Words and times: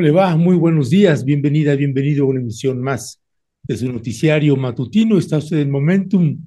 ¿Cómo 0.00 0.06
le 0.06 0.14
va? 0.14 0.34
Muy 0.34 0.56
buenos 0.56 0.88
días, 0.88 1.26
bienvenida, 1.26 1.76
bienvenido 1.76 2.24
a 2.24 2.28
una 2.28 2.40
emisión 2.40 2.80
más 2.80 3.20
de 3.62 3.76
su 3.76 3.92
noticiario 3.92 4.56
matutino. 4.56 5.18
Está 5.18 5.36
usted 5.36 5.58
en 5.58 5.70
Momentum, 5.70 6.38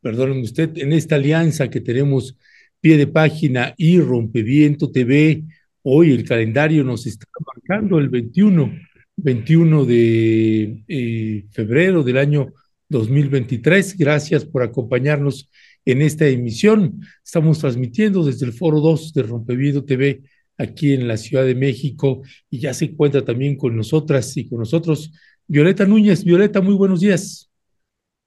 perdónenme 0.00 0.40
usted, 0.40 0.70
en 0.78 0.94
esta 0.94 1.16
alianza 1.16 1.68
que 1.68 1.82
tenemos 1.82 2.34
pie 2.80 2.96
de 2.96 3.06
página 3.06 3.74
y 3.76 4.00
Rompeviento 4.00 4.90
TV. 4.90 5.44
Hoy 5.82 6.12
el 6.12 6.24
calendario 6.24 6.82
nos 6.82 7.06
está 7.06 7.26
marcando 7.44 7.98
el 7.98 8.08
21, 8.08 8.72
21 9.16 9.84
de 9.84 10.82
eh, 10.88 11.44
febrero 11.50 12.02
del 12.02 12.16
año 12.16 12.54
2023. 12.88 13.98
Gracias 13.98 14.46
por 14.46 14.62
acompañarnos 14.62 15.50
en 15.84 16.00
esta 16.00 16.26
emisión. 16.26 17.02
Estamos 17.22 17.58
transmitiendo 17.58 18.24
desde 18.24 18.46
el 18.46 18.54
Foro 18.54 18.80
2 18.80 19.12
de 19.12 19.22
Rompeviento 19.24 19.84
TV 19.84 20.22
aquí 20.58 20.94
en 20.94 21.08
la 21.08 21.16
Ciudad 21.16 21.44
de 21.44 21.54
México 21.54 22.22
y 22.50 22.60
ya 22.60 22.74
se 22.74 22.86
encuentra 22.86 23.24
también 23.24 23.56
con 23.56 23.76
nosotras 23.76 24.36
y 24.36 24.48
con 24.48 24.60
nosotros 24.60 25.12
Violeta 25.46 25.86
Núñez. 25.86 26.24
Violeta, 26.24 26.60
muy 26.60 26.74
buenos 26.74 27.00
días. 27.00 27.50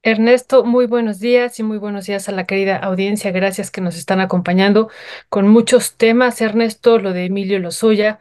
Ernesto, 0.02 0.64
muy 0.64 0.86
buenos 0.86 1.20
días 1.20 1.60
y 1.60 1.64
muy 1.64 1.78
buenos 1.78 2.06
días 2.06 2.30
a 2.30 2.32
la 2.32 2.46
querida 2.46 2.78
audiencia. 2.78 3.32
Gracias 3.32 3.70
que 3.70 3.82
nos 3.82 3.98
están 3.98 4.22
acompañando 4.22 4.90
con 5.28 5.50
muchos 5.50 5.98
temas. 5.98 6.40
Ernesto, 6.40 7.00
lo 7.00 7.12
de 7.12 7.26
Emilio 7.26 7.60
Lozoya, 7.60 8.20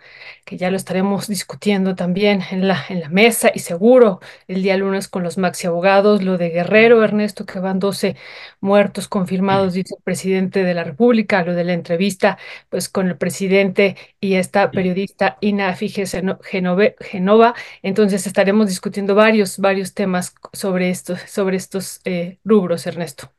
que 0.49 0.57
ya 0.57 0.71
lo 0.71 0.77
estaremos 0.77 1.29
discutiendo 1.29 1.95
también 1.95 2.41
en 2.51 2.67
la, 2.67 2.85
en 2.89 3.01
la 3.01 3.09
mesa 3.09 3.53
y 3.55 3.61
seguro 3.61 4.21
el 4.49 4.63
día 4.63 4.77
lunes 4.77 5.07
con 5.07 5.23
los 5.23 5.39
maxi 5.39 5.69
abogados. 5.69 6.23
Lo 6.23 6.39
de 6.39 6.49
Guerrero, 6.51 7.05
Ernesto, 7.05 7.47
que 7.47 7.61
van 7.61 7.79
12 7.79 8.17
muertos 8.61 9.07
confirmados, 9.07 9.75
dice 9.75 9.95
el 9.97 10.03
presidente 10.03 10.65
de 10.65 10.75
la 10.75 10.83
República. 10.83 11.45
Lo 11.45 11.55
de 11.55 11.65
la 11.65 11.75
entrevista, 11.75 12.39
pues 12.71 12.89
con 12.89 13.09
el 13.09 13.17
presidente 13.17 13.97
y 14.21 14.35
esta 14.35 14.71
periodista 14.73 15.39
Inafi 15.41 15.91
Genova. 15.91 17.55
Entonces 17.83 18.27
estaremos 18.27 18.69
discutiendo 18.69 19.15
varios, 19.15 19.59
varios 19.59 19.95
temas 19.95 20.35
sobre 20.53 20.91
esto, 20.91 21.17
sobre 21.27 21.57
esto 21.57 21.69
estos 21.69 22.01
eh, 22.05 22.39
rubros, 22.45 22.87
Ernesto. 22.87 23.31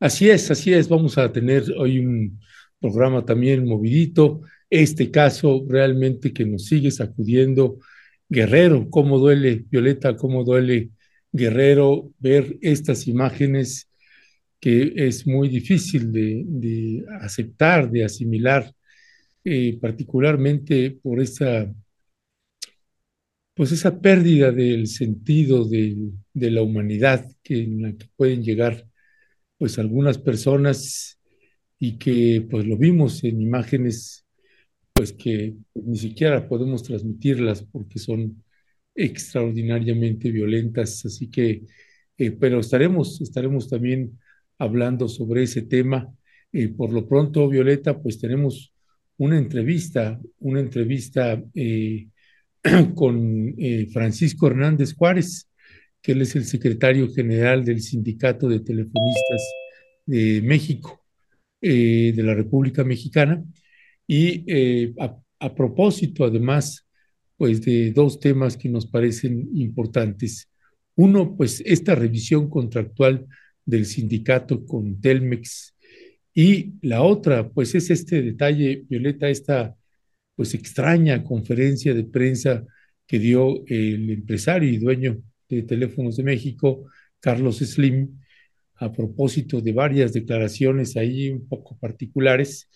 Así 0.00 0.30
es, 0.30 0.50
así 0.50 0.72
es. 0.72 0.88
Vamos 0.88 1.18
a 1.18 1.30
tener 1.30 1.64
hoy 1.76 1.98
un 1.98 2.40
programa 2.80 3.24
también 3.24 3.66
movidito. 3.66 4.40
Este 4.70 5.10
caso 5.10 5.64
realmente 5.68 6.32
que 6.32 6.44
nos 6.44 6.66
sigue 6.66 6.90
sacudiendo. 6.90 7.78
Guerrero, 8.28 8.88
cómo 8.90 9.18
duele, 9.18 9.64
Violeta, 9.70 10.16
cómo 10.16 10.44
duele 10.44 10.90
Guerrero 11.32 12.12
ver 12.18 12.58
estas 12.60 13.06
imágenes 13.06 13.90
que 14.60 14.92
es 14.96 15.26
muy 15.26 15.48
difícil 15.48 16.12
de, 16.12 17.04
aceptar, 17.20 17.90
de 17.90 18.04
asimilar, 18.04 18.72
eh, 19.44 19.78
particularmente 19.80 20.98
por 21.02 21.20
esa 21.20 21.72
pues 23.58 23.72
esa 23.72 24.00
pérdida 24.00 24.52
del 24.52 24.86
sentido 24.86 25.68
de, 25.68 26.12
la 26.32 26.62
humanidad 26.62 27.26
en 27.42 27.82
la 27.82 27.92
que 27.92 28.06
pueden 28.14 28.44
llegar 28.44 28.86
pues 29.58 29.80
algunas 29.80 30.16
personas 30.16 31.18
y 31.76 31.98
que 31.98 32.46
pues 32.48 32.64
lo 32.66 32.76
vimos 32.76 33.24
en 33.24 33.42
imágenes 33.42 34.24
pues 34.98 35.12
que 35.12 35.54
ni 35.74 35.96
siquiera 35.96 36.48
podemos 36.48 36.82
transmitirlas 36.82 37.62
porque 37.62 38.00
son 38.00 38.42
extraordinariamente 38.96 40.32
violentas, 40.32 41.06
así 41.06 41.30
que, 41.30 41.62
eh, 42.16 42.32
pero 42.32 42.58
estaremos, 42.58 43.20
estaremos 43.20 43.68
también 43.68 44.18
hablando 44.58 45.06
sobre 45.06 45.44
ese 45.44 45.62
tema. 45.62 46.12
Eh, 46.52 46.66
por 46.66 46.92
lo 46.92 47.06
pronto, 47.06 47.48
Violeta, 47.48 48.02
pues 48.02 48.18
tenemos 48.18 48.74
una 49.18 49.38
entrevista, 49.38 50.20
una 50.40 50.58
entrevista 50.58 51.40
eh, 51.54 52.08
con 52.96 53.54
Francisco 53.92 54.48
Hernández 54.48 54.94
Juárez, 54.94 55.48
que 56.02 56.10
él 56.10 56.22
es 56.22 56.34
el 56.34 56.44
secretario 56.44 57.08
general 57.14 57.64
del 57.64 57.82
Sindicato 57.82 58.48
de 58.48 58.58
Telefonistas 58.58 59.42
de 60.06 60.42
México, 60.42 61.04
de 61.60 62.14
la 62.16 62.34
República 62.34 62.82
Mexicana, 62.82 63.44
y 64.08 64.44
eh, 64.48 64.94
a, 64.98 65.16
a, 65.38 65.54
propósito, 65.54 66.24
además, 66.24 66.84
pues 67.36 67.62
de 67.62 67.92
dos 67.92 68.18
temas 68.18 68.56
que 68.56 68.68
nos 68.68 68.86
parecen 68.86 69.48
importantes. 69.54 70.50
Uno, 70.96 71.36
pues 71.36 71.62
esta 71.64 71.94
revisión 71.94 72.50
contractual 72.50 73.26
del 73.64 73.86
sindicato 73.86 74.66
con 74.66 75.00
Telmex, 75.00 75.76
y 76.40 76.74
la 76.82 77.02
otra, 77.02 77.48
pues 77.48 77.74
es 77.74 77.90
este 77.90 78.22
detalle, 78.22 78.84
Violeta, 78.88 79.28
esta 79.28 79.74
pues 80.36 80.54
extraña 80.54 81.24
conferencia 81.24 81.92
de 81.94 82.04
prensa 82.04 82.64
que 83.08 83.18
dio 83.18 83.64
el 83.66 84.08
empresario 84.10 84.70
y 84.70 84.78
dueño 84.78 85.20
de 85.48 85.64
Teléfonos 85.64 86.16
de 86.16 86.22
México, 86.22 86.84
Carlos 87.18 87.58
Slim, 87.58 88.20
a 88.76 88.92
propósito 88.92 89.60
de 89.60 89.72
varias 89.72 90.12
declaraciones 90.12 90.96
ahí 90.96 91.28
un 91.28 91.48
poco 91.48 91.76
particulares. 91.76 92.70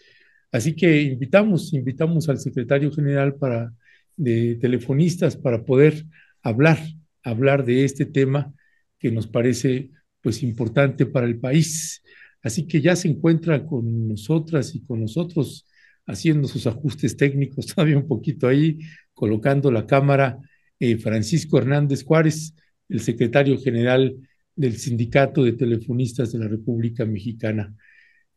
Así 0.52 0.76
que 0.76 1.02
invitamos, 1.02 1.72
invitamos 1.72 2.28
al 2.28 2.38
secretario 2.38 2.92
general 2.92 3.34
para, 3.36 3.72
de 4.16 4.56
telefonistas 4.56 5.36
para 5.36 5.64
poder 5.64 6.04
hablar, 6.42 6.78
hablar 7.22 7.64
de 7.64 7.84
este 7.84 8.06
tema 8.06 8.52
que 8.98 9.10
nos 9.10 9.26
parece 9.26 9.90
pues 10.20 10.42
importante 10.42 11.06
para 11.06 11.26
el 11.26 11.40
país. 11.40 12.02
Así 12.42 12.66
que 12.66 12.80
ya 12.80 12.94
se 12.96 13.08
encuentra 13.08 13.66
con 13.66 14.08
nosotras 14.08 14.74
y 14.74 14.82
con 14.84 15.00
nosotros 15.00 15.66
haciendo 16.06 16.48
sus 16.48 16.66
ajustes 16.66 17.16
técnicos, 17.16 17.66
todavía 17.74 17.96
un 17.96 18.06
poquito 18.06 18.46
ahí, 18.46 18.78
colocando 19.14 19.70
la 19.70 19.86
cámara, 19.86 20.38
eh, 20.78 20.98
Francisco 20.98 21.58
Hernández 21.58 22.04
Juárez, 22.04 22.54
el 22.88 23.00
secretario 23.00 23.58
general 23.58 24.16
del 24.54 24.76
Sindicato 24.76 25.44
de 25.44 25.52
Telefonistas 25.52 26.32
de 26.32 26.40
la 26.40 26.48
República 26.48 27.06
Mexicana. 27.06 27.74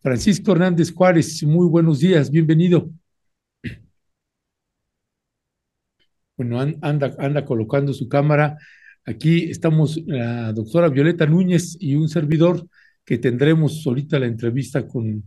Francisco 0.05 0.51
Hernández 0.51 0.93
Juárez, 0.93 1.41
muy 1.41 1.67
buenos 1.67 1.99
días, 1.99 2.29
bienvenido. 2.29 2.91
Bueno, 6.37 6.59
anda, 6.59 7.15
anda 7.17 7.43
colocando 7.43 7.91
su 7.91 8.07
cámara. 8.07 8.55
Aquí 9.03 9.49
estamos 9.49 9.99
la 10.05 10.53
doctora 10.53 10.89
Violeta 10.89 11.25
Núñez 11.25 11.75
y 11.79 11.95
un 11.95 12.07
servidor 12.07 12.67
que 13.03 13.17
tendremos 13.17 13.81
ahorita 13.87 14.19
la 14.19 14.27
entrevista 14.27 14.87
con 14.87 15.23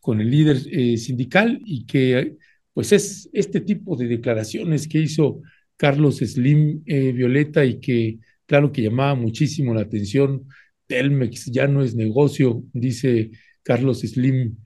con 0.00 0.20
el 0.20 0.30
líder 0.30 0.58
eh, 0.70 0.96
sindical 0.98 1.60
y 1.64 1.84
que 1.84 2.36
pues 2.72 2.92
es 2.92 3.28
este 3.32 3.60
tipo 3.60 3.96
de 3.96 4.06
declaraciones 4.06 4.86
que 4.86 5.00
hizo 5.00 5.42
Carlos 5.76 6.18
Slim 6.18 6.84
eh, 6.86 7.10
Violeta 7.10 7.64
y 7.64 7.80
que 7.80 8.20
claro 8.46 8.70
que 8.70 8.82
llamaba 8.82 9.16
muchísimo 9.16 9.74
la 9.74 9.80
atención. 9.80 10.46
Telmex 10.86 11.46
ya 11.46 11.66
no 11.66 11.82
es 11.82 11.96
negocio, 11.96 12.62
dice 12.72 13.32
Carlos 13.62 14.00
Slim, 14.00 14.56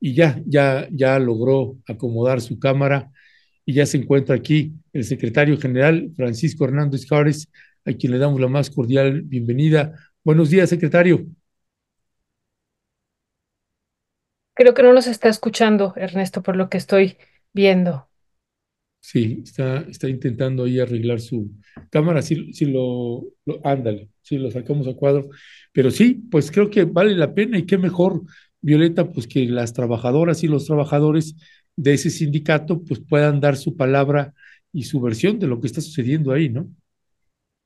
y 0.00 0.14
ya, 0.14 0.42
ya, 0.46 0.88
ya 0.90 1.18
logró 1.18 1.78
acomodar 1.86 2.40
su 2.40 2.58
cámara 2.58 3.10
y 3.64 3.74
ya 3.74 3.86
se 3.86 3.98
encuentra 3.98 4.34
aquí 4.34 4.72
el 4.92 5.04
secretario 5.04 5.56
general 5.58 6.12
Francisco 6.16 6.64
Hernández 6.64 7.06
Juárez, 7.08 7.48
a 7.84 7.92
quien 7.92 8.12
le 8.12 8.18
damos 8.18 8.40
la 8.40 8.48
más 8.48 8.70
cordial 8.70 9.22
bienvenida. 9.22 9.94
Buenos 10.24 10.50
días, 10.50 10.70
secretario. 10.70 11.24
Creo 14.54 14.74
que 14.74 14.82
no 14.82 14.92
nos 14.92 15.06
está 15.06 15.28
escuchando, 15.28 15.94
Ernesto, 15.96 16.42
por 16.42 16.56
lo 16.56 16.68
que 16.68 16.78
estoy 16.78 17.16
viendo. 17.52 18.08
Sí, 19.04 19.40
está, 19.44 19.80
está 19.82 20.08
intentando 20.08 20.64
ahí 20.64 20.78
arreglar 20.78 21.20
su 21.20 21.50
cámara, 21.90 22.22
sí, 22.22 22.52
sí 22.54 22.66
lo, 22.66 23.24
ándale, 23.64 24.10
sí 24.22 24.38
lo 24.38 24.50
sacamos 24.50 24.86
a 24.86 24.94
cuadro, 24.94 25.28
pero 25.72 25.90
sí, 25.90 26.14
pues 26.30 26.50
creo 26.52 26.70
que 26.70 26.84
vale 26.84 27.16
la 27.16 27.34
pena 27.34 27.58
y 27.58 27.66
qué 27.66 27.78
mejor, 27.78 28.22
Violeta, 28.60 29.10
pues 29.12 29.26
que 29.26 29.44
las 29.46 29.72
trabajadoras 29.72 30.44
y 30.44 30.48
los 30.48 30.66
trabajadores 30.66 31.34
de 31.76 31.94
ese 31.94 32.10
sindicato 32.10 32.82
pues 32.84 33.00
puedan 33.00 33.40
dar 33.40 33.56
su 33.56 33.76
palabra 33.76 34.34
y 34.72 34.84
su 34.84 35.00
versión 35.00 35.38
de 35.40 35.48
lo 35.48 35.60
que 35.60 35.66
está 35.66 35.80
sucediendo 35.80 36.32
ahí, 36.32 36.48
¿no? 36.48 36.70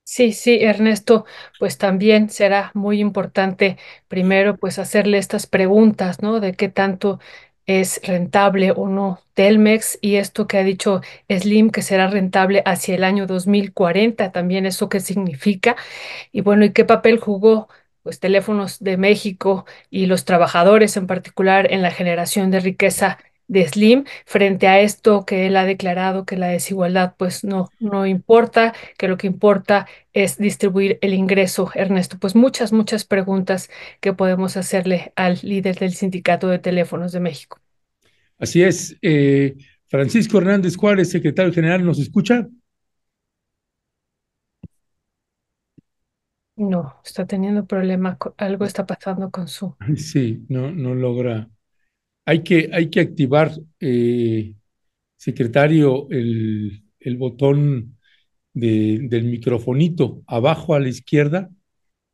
Sí, 0.03 0.31
sí, 0.31 0.59
Ernesto, 0.63 1.25
pues 1.59 1.77
también 1.77 2.29
será 2.29 2.71
muy 2.73 3.01
importante 3.01 3.77
primero 4.07 4.55
pues 4.57 4.79
hacerle 4.79 5.17
estas 5.17 5.47
preguntas, 5.47 6.21
¿no? 6.21 6.39
De 6.39 6.53
qué 6.53 6.69
tanto 6.69 7.19
es 7.67 8.01
rentable 8.03 8.71
o 8.71 8.87
no. 8.89 9.21
Telmex 9.33 9.99
y 10.01 10.15
esto 10.15 10.47
que 10.47 10.57
ha 10.57 10.63
dicho 10.63 11.01
Slim 11.29 11.69
que 11.69 11.81
será 11.83 12.07
rentable 12.07 12.63
hacia 12.65 12.95
el 12.95 13.03
año 13.03 13.27
2040, 13.27 14.31
también 14.31 14.65
eso 14.65 14.89
qué 14.89 14.99
significa. 14.99 15.75
Y 16.31 16.41
bueno, 16.41 16.65
y 16.65 16.73
qué 16.73 16.85
papel 16.85 17.19
jugó 17.19 17.69
pues 18.03 18.19
Teléfonos 18.21 18.79
de 18.79 18.97
México 18.97 19.65
y 19.89 20.05
los 20.05 20.23
trabajadores 20.25 20.95
en 20.97 21.07
particular 21.07 21.71
en 21.73 21.81
la 21.81 21.91
generación 21.91 22.51
de 22.51 22.61
riqueza 22.61 23.19
de 23.47 23.67
Slim 23.67 24.05
frente 24.25 24.67
a 24.67 24.79
esto 24.81 25.25
que 25.25 25.47
él 25.47 25.55
ha 25.57 25.65
declarado 25.65 26.25
que 26.25 26.37
la 26.37 26.47
desigualdad 26.47 27.15
pues 27.17 27.43
no, 27.43 27.69
no 27.79 28.05
importa, 28.05 28.73
que 28.97 29.07
lo 29.07 29.17
que 29.17 29.27
importa 29.27 29.87
es 30.13 30.37
distribuir 30.37 30.99
el 31.01 31.13
ingreso. 31.13 31.69
Ernesto, 31.73 32.17
pues 32.19 32.35
muchas, 32.35 32.73
muchas 32.73 33.05
preguntas 33.05 33.69
que 34.01 34.13
podemos 34.13 34.57
hacerle 34.57 35.13
al 35.15 35.39
líder 35.41 35.77
del 35.79 35.93
Sindicato 35.93 36.47
de 36.47 36.59
Teléfonos 36.59 37.11
de 37.11 37.19
México. 37.19 37.59
Así 38.37 38.63
es. 38.63 38.97
Eh, 39.01 39.55
Francisco 39.87 40.37
Hernández 40.37 40.75
Juárez, 40.75 41.09
secretario 41.09 41.53
general, 41.53 41.85
¿nos 41.85 41.99
escucha? 41.99 42.47
No, 46.55 46.99
está 47.05 47.27
teniendo 47.27 47.65
problemas, 47.67 48.17
algo 48.37 48.65
está 48.65 48.85
pasando 48.85 49.29
con 49.29 49.47
su. 49.47 49.75
Sí, 49.95 50.43
no, 50.49 50.71
no 50.71 50.95
logra. 50.95 51.49
Hay 52.27 52.43
que, 52.43 52.69
hay 52.73 52.89
que 52.89 52.99
activar, 52.99 53.53
eh, 53.79 54.53
secretario, 55.15 56.09
el, 56.09 56.83
el 56.99 57.15
botón 57.15 57.97
de, 58.53 58.99
del 59.03 59.23
microfonito 59.23 60.23
abajo 60.27 60.75
a 60.75 60.81
la 60.81 60.89
izquierda. 60.89 61.49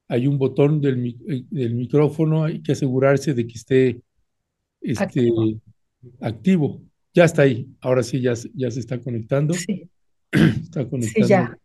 Hay 0.07 0.27
un 0.27 0.37
botón 0.37 0.81
del, 0.81 1.17
eh, 1.27 1.45
del 1.49 1.73
micrófono, 1.73 2.43
hay 2.43 2.61
que 2.61 2.73
asegurarse 2.73 3.33
de 3.33 3.47
que 3.47 3.53
esté 3.53 4.01
este, 4.81 5.03
activo. 5.03 5.61
activo. 6.21 6.81
Ya 7.11 7.23
está 7.25 7.41
ahí, 7.41 7.67
ahora 7.81 8.03
sí, 8.03 8.21
ya, 8.21 8.33
ya 8.53 8.69
se 8.69 8.81
está 8.81 8.99
conectando. 9.01 9.55
Sí. 9.55 9.89
Está 10.31 10.87
conectando. 10.87 11.25
Sí, 11.25 11.29
ya. 11.29 11.57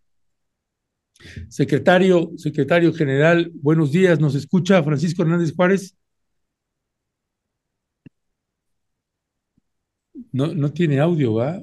Secretario, 1.48 2.32
secretario 2.36 2.94
general, 2.94 3.50
buenos 3.54 3.92
días, 3.92 4.20
¿nos 4.20 4.34
escucha 4.34 4.82
Francisco 4.82 5.20
Hernández 5.22 5.54
Juárez? 5.54 5.94
No, 10.32 10.46
no 10.54 10.72
tiene 10.72 11.00
audio, 11.00 11.34
¿va? 11.34 11.60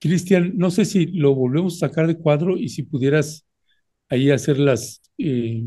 Cristian, 0.00 0.52
no 0.56 0.70
sé 0.70 0.84
si 0.84 1.06
lo 1.06 1.34
volvemos 1.34 1.76
a 1.76 1.88
sacar 1.88 2.06
de 2.08 2.18
cuadro 2.18 2.56
y 2.58 2.68
si 2.68 2.82
pudieras 2.82 3.46
ahí 4.08 4.30
hacer 4.30 4.58
las, 4.58 5.02
eh, 5.18 5.64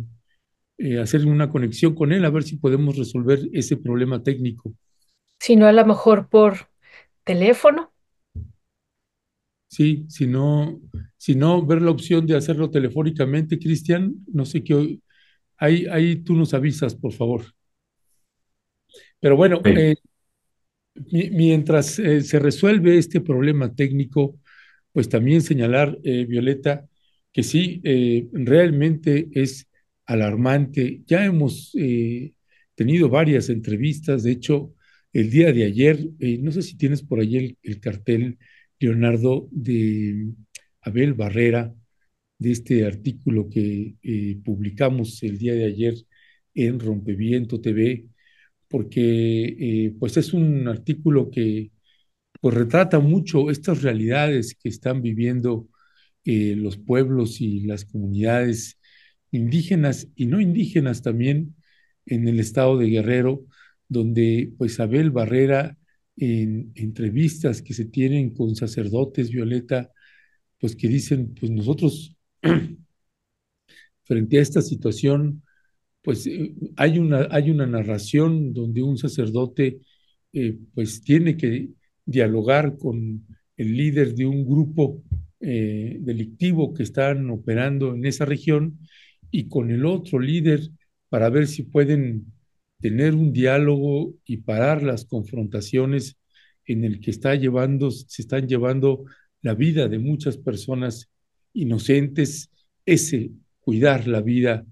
eh, 0.77 0.99
hacer 0.99 1.25
una 1.27 1.49
conexión 1.49 1.95
con 1.95 2.11
él, 2.13 2.25
a 2.25 2.29
ver 2.31 2.43
si 2.43 2.57
podemos 2.57 2.97
resolver 2.97 3.39
ese 3.53 3.77
problema 3.77 4.23
técnico. 4.23 4.73
Si 5.39 5.55
no, 5.55 5.65
a 5.67 5.71
lo 5.71 5.85
mejor 5.85 6.27
por 6.27 6.69
teléfono. 7.23 7.93
Sí, 9.67 10.05
si 10.09 10.27
no, 10.27 10.79
si 11.17 11.35
no, 11.35 11.65
ver 11.65 11.81
la 11.81 11.91
opción 11.91 12.25
de 12.25 12.35
hacerlo 12.37 12.69
telefónicamente, 12.71 13.59
Cristian, 13.59 14.15
no 14.31 14.45
sé 14.45 14.63
qué, 14.63 14.99
ahí, 15.57 15.85
ahí 15.87 16.17
tú 16.17 16.33
nos 16.35 16.53
avisas, 16.53 16.95
por 16.95 17.13
favor. 17.13 17.43
Pero 19.19 19.35
bueno, 19.37 19.61
Sí. 19.63 19.71
eh, 19.75 19.95
mientras 21.12 22.00
eh, 22.00 22.21
se 22.21 22.39
resuelve 22.39 22.97
este 22.97 23.21
problema 23.21 23.74
técnico, 23.74 24.39
pues 24.92 25.09
también 25.09 25.42
señalar, 25.42 25.97
eh, 26.03 26.25
Violeta, 26.25 26.88
que 27.31 27.44
sí, 27.44 27.81
eh, 27.83 28.27
realmente 28.31 29.27
es 29.33 29.68
alarmante. 30.06 31.01
Ya 31.06 31.25
hemos 31.25 31.71
tenido 32.75 33.09
varias 33.09 33.50
entrevistas, 33.50 34.24
de 34.24 34.31
hecho, 34.31 34.74
el 35.13 35.30
día 35.31 35.51
de 35.53 35.63
ayer, 35.65 36.00
no 36.42 36.51
sé 36.51 36.62
si 36.62 36.77
tienes 36.77 37.01
por 37.01 37.19
ahí 37.19 37.38
el, 37.38 37.57
el 37.63 37.80
cartel, 37.80 38.38
Leonardo, 38.80 39.48
de 39.51 40.27
Abel 40.81 41.13
Barrera, 41.13 41.74
de 42.38 42.51
este 42.51 42.86
artículo 42.86 43.50
que 43.50 43.95
publicamos 44.44 45.24
el 45.24 45.38
día 45.38 45.53
de 45.53 45.65
ayer 45.65 45.95
en 46.53 46.80
Rompeviento 46.80 47.62
TV, 47.62 48.06
porque 48.75 49.56
eh, 49.57 49.95
pues 49.98 50.18
es 50.18 50.33
un 50.33 50.68
artículo 50.68 51.30
que 51.31 51.72
pues 52.42 52.54
retrata 52.56 53.00
mucho 53.00 53.50
estas 53.50 53.83
realidades 53.83 54.54
que 54.54 54.68
están 54.68 55.01
viviendo 55.01 55.69
eh, 56.25 56.56
los 56.57 56.75
pueblos 56.77 57.39
y 57.39 57.62
las 57.62 57.86
comunidades 57.86 58.77
indígenas 59.31 60.10
y 60.18 60.25
no 60.25 60.42
indígenas 60.42 61.01
también 61.01 61.56
en 62.06 62.27
el 62.27 62.38
estado 62.42 62.77
de 62.77 62.89
Guerrero, 62.89 63.45
donde 63.88 64.51
pues 64.57 64.77
Abel 64.81 65.10
Barrera 65.10 65.77
en 66.18 66.74
entrevistas 66.75 67.62
que 67.62 67.74
se 67.74 67.86
tienen 67.86 68.31
con 68.33 68.57
sacerdotes, 68.57 69.31
Violeta, 69.31 69.89
pues 70.60 70.75
que 70.75 70.89
dicen, 70.89 71.33
pues 71.39 71.50
nosotros 71.50 72.18
frente 74.04 74.38
a 74.38 74.42
esta 74.42 74.62
situación, 74.62 75.44
pues 76.05 76.27
eh, 76.27 76.53
hay 76.77 76.99
una, 76.99 77.27
hay 77.31 77.49
una 77.49 77.65
narración 77.65 78.53
donde 78.53 78.83
un 78.83 78.97
sacerdote 78.97 79.79
eh, 80.33 80.57
pues 80.73 81.01
tiene 81.01 81.35
que 81.35 81.69
dialogar 82.05 82.77
con 82.77 83.25
el 83.57 83.75
líder 83.75 84.13
de 84.13 84.27
un 84.27 84.45
grupo 84.45 85.03
eh, 85.39 85.97
delictivo 85.99 86.73
que 86.73 86.83
están 86.83 87.29
operando 87.31 87.95
en 87.95 88.05
esa 88.05 88.25
región 88.25 88.79
y 89.31 89.47
con 89.47 89.71
el 89.71 89.85
otro 89.85 90.19
líder 90.19 90.61
para 91.09 91.29
ver 91.29 91.47
si 91.47 91.63
pueden 91.63 92.31
tener 92.79 93.15
un 93.15 93.33
diálogo 93.33 94.13
y 94.25 94.37
parar 94.37 94.83
las 94.83 95.05
confrontaciones 95.05 96.17
en 96.65 96.83
el 96.83 96.99
que 96.99 97.11
está 97.11 97.33
llevando, 97.35 97.89
se 97.89 98.21
están 98.21 98.47
llevando 98.47 99.05
la 99.41 99.55
vida 99.55 99.87
de 99.87 99.99
muchas 99.99 100.37
personas 100.37 101.09
inocentes, 101.53 102.51
ese 102.85 103.31
cuidar 103.59 104.07
la 104.07 104.21
vida, 104.21 104.65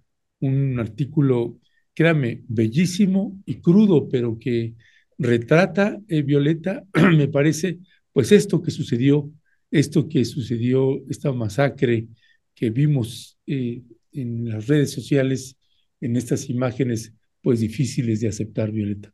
un 0.43 0.79
artículo, 0.79 1.59
créame, 1.93 2.43
bellísimo 2.47 3.41
y 3.45 3.61
crudo, 3.61 4.09
pero 4.09 4.37
que 4.39 4.75
retrata, 5.17 5.99
eh, 6.07 6.21
Violeta, 6.21 6.83
me 7.15 7.27
parece, 7.27 7.79
pues 8.11 8.31
esto 8.31 8.61
que 8.61 8.71
sucedió, 8.71 9.31
esto 9.71 10.07
que 10.09 10.25
sucedió, 10.25 11.01
esta 11.09 11.31
masacre 11.31 12.07
que 12.53 12.69
vimos 12.69 13.37
eh, 13.47 13.81
en 14.11 14.49
las 14.49 14.67
redes 14.67 14.91
sociales, 14.91 15.57
en 16.01 16.15
estas 16.17 16.49
imágenes, 16.49 17.13
pues 17.41 17.59
difíciles 17.61 18.19
de 18.19 18.27
aceptar, 18.27 18.71
Violeta. 18.71 19.13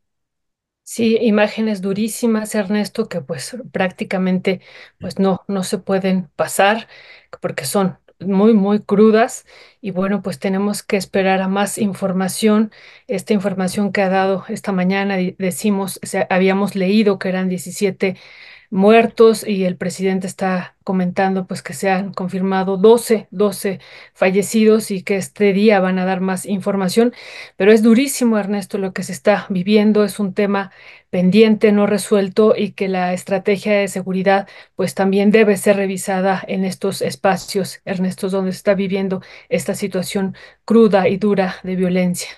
Sí, 0.82 1.16
imágenes 1.20 1.82
durísimas, 1.82 2.54
Ernesto, 2.56 3.08
que 3.08 3.20
pues 3.20 3.56
prácticamente 3.70 4.60
pues 4.98 5.20
no, 5.20 5.44
no 5.46 5.62
se 5.62 5.78
pueden 5.78 6.28
pasar 6.34 6.88
porque 7.40 7.64
son 7.64 7.98
muy, 8.20 8.54
muy 8.54 8.80
crudas 8.80 9.46
y 9.80 9.90
bueno, 9.92 10.22
pues 10.22 10.38
tenemos 10.38 10.82
que 10.82 10.96
esperar 10.96 11.40
a 11.42 11.48
más 11.48 11.78
información. 11.78 12.70
Esta 13.08 13.32
información 13.34 13.92
que 13.92 14.02
ha 14.02 14.08
dado 14.08 14.44
esta 14.48 14.72
mañana, 14.72 15.16
decimos, 15.38 16.00
o 16.02 16.26
habíamos 16.30 16.76
leído 16.76 17.18
que 17.18 17.28
eran 17.28 17.48
17 17.48 18.16
muertos 18.70 19.46
y 19.46 19.64
el 19.64 19.76
presidente 19.76 20.26
está 20.26 20.76
comentando 20.84 21.46
pues 21.46 21.62
que 21.62 21.72
se 21.74 21.90
han 21.90 22.12
confirmado 22.14 22.76
12 22.76 23.26
12 23.30 23.80
fallecidos 24.14 24.90
y 24.90 25.02
que 25.02 25.16
este 25.16 25.52
día 25.52 25.80
van 25.80 25.98
a 25.98 26.04
dar 26.04 26.20
más 26.20 26.46
información, 26.46 27.12
pero 27.56 27.72
es 27.72 27.82
durísimo, 27.82 28.38
Ernesto, 28.38 28.78
lo 28.78 28.92
que 28.92 29.02
se 29.02 29.12
está 29.12 29.46
viviendo, 29.50 30.04
es 30.04 30.18
un 30.20 30.34
tema 30.34 30.70
pendiente, 31.10 31.72
no 31.72 31.86
resuelto 31.86 32.54
y 32.56 32.72
que 32.72 32.88
la 32.88 33.12
estrategia 33.12 33.72
de 33.74 33.88
seguridad 33.88 34.48
pues 34.76 34.94
también 34.94 35.30
debe 35.30 35.56
ser 35.56 35.76
revisada 35.76 36.42
en 36.46 36.64
estos 36.64 37.02
espacios, 37.02 37.80
Ernesto, 37.84 38.28
donde 38.30 38.52
se 38.52 38.58
está 38.58 38.74
viviendo 38.74 39.22
esta 39.48 39.74
situación 39.74 40.34
cruda 40.64 41.08
y 41.08 41.16
dura 41.16 41.56
de 41.64 41.76
violencia. 41.76 42.28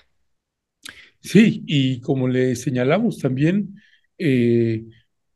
Sí, 1.21 1.63
y 1.67 2.01
como 2.01 2.29
le 2.29 2.57
señalamos 2.57 3.19
también, 3.19 3.77
eh, 4.19 4.85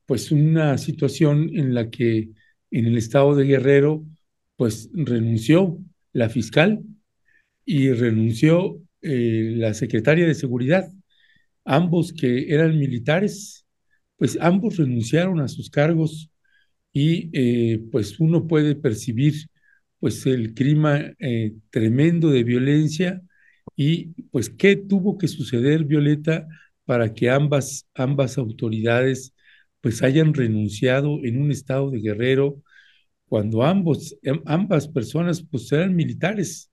pues 0.07 0.33
una 0.33 0.79
situación 0.79 1.51
en 1.55 1.75
la 1.75 1.91
que 1.91 2.31
en 2.71 2.87
el 2.87 2.97
estado 2.97 3.35
de 3.35 3.45
Guerrero, 3.45 4.05
pues 4.57 4.91
renunció 4.95 5.79
la 6.13 6.29
fiscal 6.29 6.83
y 7.65 7.91
renunció 7.93 8.81
eh, 9.03 9.53
la 9.57 9.75
secretaria 9.75 10.27
de 10.27 10.35
Seguridad, 10.35 10.89
ambos 11.65 12.13
que 12.13 12.53
eran 12.55 12.79
militares, 12.79 13.67
pues 14.17 14.39
ambos 14.41 14.77
renunciaron 14.79 15.41
a 15.41 15.49
sus 15.49 15.71
cargos 15.71 16.31
y 16.93 17.31
eh, 17.33 17.81
pues 17.93 18.19
uno 18.21 18.47
puede 18.47 18.75
percibir 18.77 19.35
pues 20.01 20.25
el 20.27 20.55
clima 20.55 21.01
eh, 21.19 21.55
tremendo 21.71 22.31
de 22.31 22.45
violencia 22.45 23.23
y 23.77 24.07
pues 24.31 24.51
qué 24.51 24.77
tuvo 24.77 25.19
que 25.19 25.29
suceder, 25.29 25.85
Violeta, 25.85 26.47
para 26.85 27.13
que 27.13 27.31
ambas, 27.31 27.87
ambas 27.95 28.39
autoridades 28.39 29.35
pues 29.87 30.03
hayan 30.03 30.35
renunciado 30.35 31.25
en 31.25 31.41
un 31.41 31.53
estado 31.53 31.93
de 31.93 32.01
Guerrero 32.01 32.61
cuando 33.29 33.63
ambos, 33.63 34.17
ambas 34.45 34.89
personas 34.89 35.47
pues 35.49 35.71
eran 35.71 35.95
militares, 35.95 36.73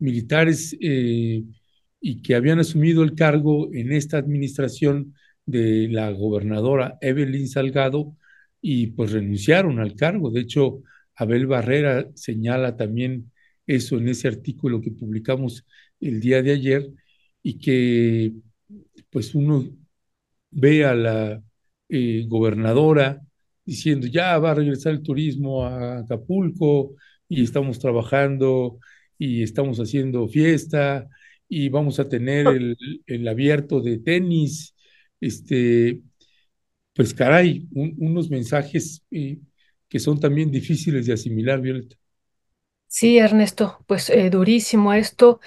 militares 0.00 0.76
eh, 0.80 1.44
y 2.00 2.22
que 2.22 2.34
habían 2.34 2.58
asumido 2.58 3.04
el 3.04 3.14
cargo 3.14 3.72
en 3.72 3.92
esta 3.92 4.18
administración 4.18 5.14
de 5.46 5.86
la 5.92 6.10
gobernadora 6.10 6.98
Evelyn 7.00 7.46
Salgado 7.46 8.16
y 8.60 8.88
pues 8.88 9.12
renunciaron 9.12 9.78
al 9.78 9.94
cargo. 9.94 10.32
De 10.32 10.40
hecho, 10.40 10.82
Abel 11.14 11.46
Barrera 11.46 12.08
señala 12.16 12.76
también 12.76 13.30
eso 13.64 13.96
en 13.96 14.08
ese 14.08 14.26
artículo 14.26 14.80
que 14.80 14.90
publicamos 14.90 15.64
el 16.00 16.18
día 16.20 16.42
de 16.42 16.50
ayer 16.50 16.90
y 17.44 17.60
que 17.60 18.32
pues 19.08 19.36
uno 19.36 19.70
ve 20.50 20.84
a 20.84 20.96
la 20.96 21.44
eh, 21.90 22.24
gobernadora 22.28 23.20
diciendo 23.64 24.06
ya 24.06 24.38
va 24.38 24.52
a 24.52 24.54
regresar 24.54 24.92
el 24.92 25.02
turismo 25.02 25.64
a 25.64 25.98
Acapulco 26.00 26.94
y 27.28 27.42
estamos 27.44 27.78
trabajando 27.78 28.78
y 29.18 29.42
estamos 29.42 29.78
haciendo 29.78 30.28
fiesta 30.28 31.08
y 31.48 31.68
vamos 31.68 31.98
a 32.00 32.08
tener 32.08 32.48
el, 32.48 32.76
el 33.06 33.28
abierto 33.28 33.80
de 33.80 33.98
tenis, 33.98 34.74
este, 35.20 36.00
pues 36.94 37.14
caray, 37.14 37.68
unos 37.72 38.30
mensajes 38.30 39.04
eh, 39.10 39.38
que 39.88 39.98
son 40.00 40.20
también 40.20 40.50
difíciles 40.50 41.06
de 41.06 41.14
asimilar, 41.14 41.60
Violeta. 41.60 41.96
Sí, 42.88 43.18
Ernesto, 43.18 43.84
pues 43.86 44.10
eh, 44.10 44.30
durísimo 44.30 44.92
esto. 44.92 45.40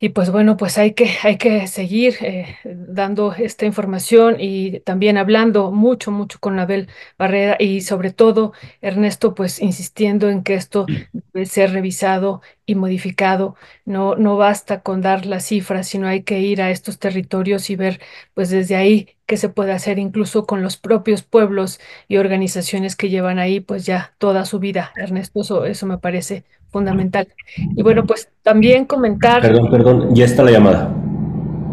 Y 0.00 0.10
pues 0.10 0.30
bueno, 0.30 0.56
pues 0.56 0.78
hay 0.78 0.94
que, 0.94 1.10
hay 1.24 1.38
que 1.38 1.66
seguir 1.66 2.14
eh, 2.20 2.56
dando 2.64 3.32
esta 3.34 3.66
información 3.66 4.36
y 4.38 4.78
también 4.80 5.16
hablando 5.18 5.72
mucho, 5.72 6.12
mucho 6.12 6.38
con 6.38 6.56
Abel 6.60 6.88
Barrera 7.18 7.56
y 7.58 7.80
sobre 7.80 8.12
todo, 8.12 8.52
Ernesto, 8.80 9.34
pues 9.34 9.60
insistiendo 9.60 10.28
en 10.30 10.44
que 10.44 10.54
esto 10.54 10.86
debe 11.32 11.46
ser 11.46 11.72
revisado 11.72 12.42
y 12.64 12.76
modificado. 12.76 13.56
No, 13.84 14.14
no 14.14 14.36
basta 14.36 14.82
con 14.82 15.00
dar 15.00 15.26
las 15.26 15.46
cifras, 15.46 15.88
sino 15.88 16.06
hay 16.06 16.22
que 16.22 16.38
ir 16.40 16.62
a 16.62 16.70
estos 16.70 17.00
territorios 17.00 17.68
y 17.68 17.74
ver 17.74 18.00
pues 18.34 18.50
desde 18.50 18.76
ahí 18.76 19.16
qué 19.26 19.36
se 19.36 19.48
puede 19.48 19.72
hacer 19.72 19.98
incluso 19.98 20.46
con 20.46 20.62
los 20.62 20.76
propios 20.76 21.22
pueblos 21.24 21.80
y 22.06 22.18
organizaciones 22.18 22.94
que 22.94 23.08
llevan 23.08 23.40
ahí 23.40 23.58
pues 23.60 23.84
ya 23.84 24.14
toda 24.18 24.44
su 24.44 24.60
vida. 24.60 24.92
Ernesto, 24.96 25.40
eso, 25.40 25.64
eso 25.64 25.86
me 25.86 25.98
parece 25.98 26.44
fundamental. 26.70 27.28
Y 27.76 27.82
bueno, 27.82 28.04
pues 28.04 28.30
también 28.42 28.84
comentar... 28.84 29.42
Perdón, 29.42 29.70
perdón, 29.70 30.14
ya 30.14 30.24
está 30.24 30.42
la 30.42 30.50
llamada. 30.50 30.94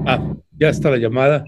Ah, 0.06 0.34
ya 0.58 0.70
está 0.70 0.90
la 0.90 0.98
llamada. 0.98 1.46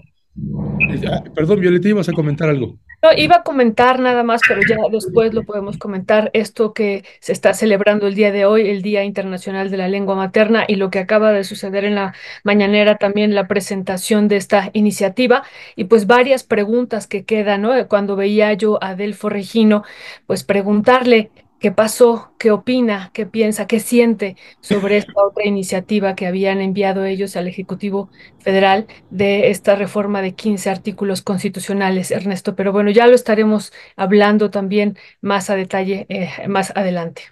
Perdón, 1.34 1.60
Violeta, 1.60 1.88
ibas 1.88 2.08
a 2.08 2.12
comentar 2.12 2.48
algo. 2.48 2.76
No, 3.00 3.10
iba 3.16 3.36
a 3.36 3.42
comentar 3.44 4.00
nada 4.00 4.24
más, 4.24 4.40
pero 4.48 4.60
ya 4.68 4.76
después 4.90 5.32
lo 5.32 5.44
podemos 5.44 5.78
comentar, 5.78 6.30
esto 6.32 6.72
que 6.72 7.04
se 7.20 7.32
está 7.32 7.54
celebrando 7.54 8.08
el 8.08 8.16
día 8.16 8.32
de 8.32 8.44
hoy, 8.44 8.68
el 8.68 8.82
Día 8.82 9.04
Internacional 9.04 9.70
de 9.70 9.76
la 9.76 9.86
Lengua 9.86 10.16
Materna, 10.16 10.64
y 10.66 10.74
lo 10.74 10.90
que 10.90 10.98
acaba 10.98 11.30
de 11.30 11.44
suceder 11.44 11.84
en 11.84 11.94
la 11.94 12.14
mañanera 12.42 12.96
también, 12.96 13.36
la 13.36 13.46
presentación 13.46 14.26
de 14.26 14.36
esta 14.36 14.70
iniciativa, 14.72 15.44
y 15.76 15.84
pues 15.84 16.08
varias 16.08 16.42
preguntas 16.42 17.06
que 17.06 17.24
quedan, 17.24 17.62
¿no? 17.62 17.86
Cuando 17.86 18.16
veía 18.16 18.52
yo 18.54 18.82
a 18.82 18.88
Adelfo 18.88 19.28
Regino, 19.28 19.84
pues 20.26 20.42
preguntarle 20.42 21.30
qué 21.58 21.72
pasó, 21.72 22.32
qué 22.38 22.50
opina, 22.50 23.10
qué 23.12 23.26
piensa, 23.26 23.66
qué 23.66 23.80
siente 23.80 24.36
sobre 24.60 24.96
esta 24.98 25.12
otra 25.26 25.46
iniciativa 25.46 26.14
que 26.14 26.26
habían 26.26 26.60
enviado 26.60 27.04
ellos 27.04 27.36
al 27.36 27.48
Ejecutivo 27.48 28.10
Federal 28.38 28.86
de 29.10 29.50
esta 29.50 29.74
reforma 29.76 30.22
de 30.22 30.34
15 30.34 30.70
artículos 30.70 31.22
constitucionales, 31.22 32.10
Ernesto. 32.10 32.54
Pero 32.54 32.72
bueno, 32.72 32.90
ya 32.90 33.06
lo 33.06 33.14
estaremos 33.14 33.72
hablando 33.96 34.50
también 34.50 34.96
más 35.20 35.50
a 35.50 35.56
detalle 35.56 36.06
eh, 36.08 36.48
más 36.48 36.72
adelante. 36.76 37.22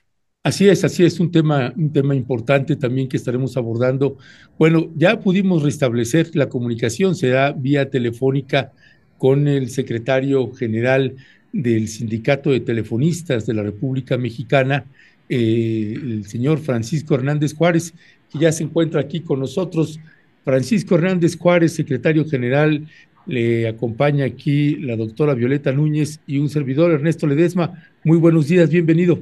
Así 0.42 0.68
es, 0.68 0.84
así 0.84 1.04
es, 1.04 1.18
un 1.18 1.32
tema, 1.32 1.72
un 1.76 1.92
tema 1.92 2.14
importante 2.14 2.76
también 2.76 3.08
que 3.08 3.16
estaremos 3.16 3.56
abordando. 3.56 4.16
Bueno, 4.56 4.92
ya 4.94 5.18
pudimos 5.18 5.64
restablecer 5.64 6.36
la 6.36 6.48
comunicación, 6.48 7.16
será 7.16 7.50
vía 7.50 7.90
telefónica 7.90 8.72
con 9.18 9.48
el 9.48 9.70
secretario 9.70 10.52
general 10.52 11.16
del 11.62 11.88
Sindicato 11.88 12.50
de 12.50 12.60
Telefonistas 12.60 13.46
de 13.46 13.54
la 13.54 13.62
República 13.62 14.18
Mexicana, 14.18 14.84
eh, 15.28 15.94
el 15.96 16.26
señor 16.26 16.58
Francisco 16.58 17.14
Hernández 17.14 17.54
Juárez, 17.54 17.94
que 18.30 18.38
ya 18.38 18.52
se 18.52 18.64
encuentra 18.64 19.00
aquí 19.00 19.20
con 19.20 19.40
nosotros. 19.40 19.98
Francisco 20.44 20.96
Hernández 20.96 21.36
Juárez, 21.36 21.74
secretario 21.74 22.28
general, 22.28 22.86
le 23.26 23.66
acompaña 23.66 24.26
aquí 24.26 24.76
la 24.76 24.96
doctora 24.96 25.34
Violeta 25.34 25.72
Núñez 25.72 26.20
y 26.26 26.38
un 26.38 26.48
servidor, 26.48 26.92
Ernesto 26.92 27.26
Ledesma. 27.26 27.72
Muy 28.04 28.18
buenos 28.18 28.48
días, 28.48 28.70
bienvenido. 28.70 29.18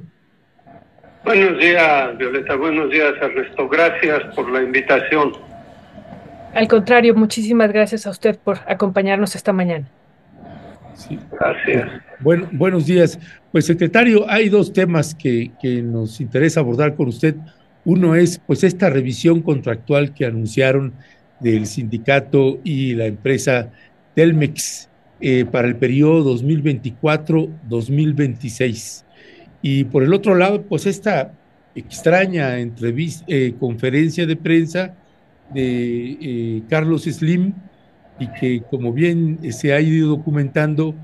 Buenos 1.25 1.59
días, 1.59 2.19
Violeta. 2.19 2.57
Buenos 2.57 2.91
días, 2.91 3.15
Ernesto. 3.23 3.69
Gracias 3.69 4.35
por 4.35 4.51
la 4.51 4.63
invitación. 4.63 5.33
Al 6.53 6.69
contrario, 6.69 7.15
muchísimas 7.15 7.73
gracias 7.73 8.07
a 8.07 8.11
usted 8.11 8.37
por 8.39 8.59
acompañarnos 8.67 9.35
esta 9.35 9.53
mañana. 9.53 9.89
Sí. 10.95 11.19
Gracias. 11.31 12.03
Bueno, 12.21 12.49
buenos 12.53 12.87
días. 12.87 13.19
Pues 13.53 13.67
secretario, 13.67 14.29
hay 14.29 14.49
dos 14.49 14.73
temas 14.73 15.15
que, 15.15 15.51
que, 15.61 15.83
nos 15.83 16.21
interesa 16.21 16.61
abordar 16.61 16.95
con 16.95 17.09
usted. 17.09 17.35
Uno 17.85 18.15
es 18.15 18.39
pues 18.39 18.65
esta 18.65 18.89
revisión 18.91 19.43
contractual 19.43 20.15
que 20.15 20.25
anunciaron 20.25 20.95
del 21.41 21.67
sindicato 21.67 22.61
y 22.65 22.95
la 22.95 23.07
empresa 23.07 23.71
Telmex 24.15 24.89
eh, 25.21 25.45
para 25.45 25.69
el 25.69 25.77
periodo 25.77 26.35
2024-2026. 26.37 29.05
Y 29.63 29.85
por 29.85 30.03
el 30.03 30.13
otro 30.13 30.35
lado, 30.35 30.63
pues 30.63 30.87
esta 30.87 31.33
extraña 31.75 32.59
entrevista, 32.59 33.25
eh, 33.29 33.55
conferencia 33.59 34.27
de 34.27 34.37
prensa 34.37 34.95
de 35.53 36.19
eh, 36.21 36.63
Carlos 36.69 37.05
Slim 37.05 37.55
y 38.19 38.29
que 38.29 38.63
como 38.71 38.93
bien 38.93 39.39
se 39.53 39.73
ha 39.73 39.81
ido 39.81 40.09
documentando, 40.09 40.95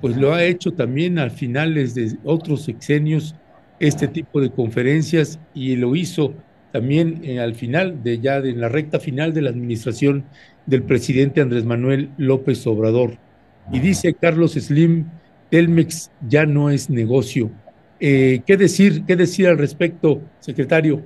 pues 0.00 0.16
lo 0.16 0.34
ha 0.34 0.44
hecho 0.44 0.72
también 0.72 1.18
al 1.18 1.30
finales 1.30 1.94
de 1.94 2.16
otros 2.24 2.62
sexenios 2.62 3.34
este 3.80 4.08
tipo 4.08 4.40
de 4.40 4.50
conferencias 4.50 5.38
y 5.54 5.76
lo 5.76 5.94
hizo 5.94 6.34
también 6.72 7.20
eh, 7.24 7.40
al 7.40 7.54
final 7.54 8.02
de 8.02 8.18
ya 8.18 8.40
de 8.40 8.52
la 8.52 8.68
recta 8.68 9.00
final 9.00 9.32
de 9.32 9.42
la 9.42 9.50
administración 9.50 10.24
del 10.66 10.82
presidente 10.82 11.40
Andrés 11.40 11.64
Manuel 11.64 12.10
López 12.18 12.66
Obrador. 12.66 13.16
Y 13.72 13.80
dice 13.80 14.14
Carlos 14.14 14.52
Slim, 14.52 15.06
Telmex 15.50 16.10
ya 16.28 16.44
no 16.46 16.70
es 16.70 16.90
negocio. 16.90 17.50
Eh, 18.00 18.42
¿Qué 18.46 18.56
decir, 18.56 19.04
qué 19.06 19.16
decir 19.16 19.48
al 19.48 19.58
respecto, 19.58 20.20
secretario? 20.40 21.02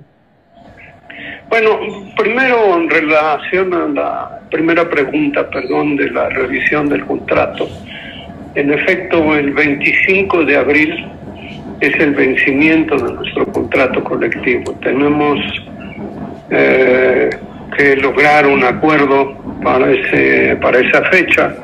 Bueno, 1.53 1.77
primero 2.17 2.79
en 2.79 2.89
relación 2.89 3.71
a 3.75 3.87
la 3.87 4.39
primera 4.49 4.89
pregunta, 4.89 5.47
perdón, 5.51 5.95
de 5.97 6.09
la 6.09 6.27
revisión 6.29 6.89
del 6.89 7.05
contrato. 7.05 7.69
En 8.55 8.73
efecto, 8.73 9.35
el 9.35 9.51
25 9.51 10.45
de 10.45 10.57
abril 10.57 11.05
es 11.79 11.93
el 11.99 12.15
vencimiento 12.15 12.97
de 12.97 13.13
nuestro 13.13 13.45
contrato 13.45 14.03
colectivo. 14.03 14.73
Tenemos 14.81 15.39
eh, 16.49 17.29
que 17.77 17.97
lograr 17.97 18.47
un 18.47 18.63
acuerdo 18.63 19.37
para, 19.63 19.91
ese, 19.91 20.55
para 20.55 20.79
esa 20.79 21.03
fecha 21.11 21.55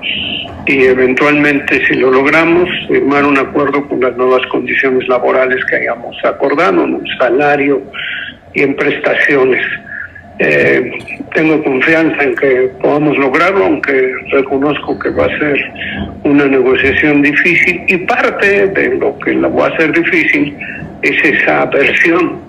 y 0.67 0.83
eventualmente, 0.83 1.83
si 1.87 1.95
lo 1.95 2.11
logramos, 2.11 2.69
firmar 2.87 3.25
un 3.25 3.39
acuerdo 3.39 3.87
con 3.87 4.01
las 4.01 4.15
nuevas 4.15 4.45
condiciones 4.51 5.07
laborales 5.07 5.65
que 5.65 5.77
hayamos 5.77 6.15
acordado, 6.23 6.83
un 6.83 7.03
salario 7.17 7.81
y 8.53 8.63
en 8.63 8.75
prestaciones. 8.75 9.65
Eh, 10.39 10.91
tengo 11.33 11.61
confianza 11.63 12.23
en 12.23 12.35
que 12.35 12.71
podamos 12.81 13.17
lograrlo, 13.17 13.65
aunque 13.65 14.13
reconozco 14.31 14.97
que 14.97 15.09
va 15.09 15.25
a 15.25 15.39
ser 15.39 15.57
una 16.23 16.45
negociación 16.45 17.21
difícil 17.21 17.83
y 17.87 17.97
parte 17.97 18.67
de 18.67 18.95
lo 18.95 19.17
que 19.19 19.33
la 19.33 19.49
va 19.49 19.67
a 19.67 19.77
ser 19.77 19.91
difícil 19.91 20.55
es 21.01 21.23
esa 21.23 21.65
versión 21.65 22.39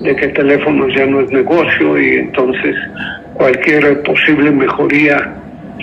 de 0.00 0.14
que 0.16 0.28
teléfonos 0.28 0.92
ya 0.94 1.06
no 1.06 1.20
es 1.20 1.30
negocio 1.30 2.00
y 2.00 2.16
entonces 2.16 2.76
cualquier 3.34 4.02
posible 4.02 4.50
mejoría 4.50 5.34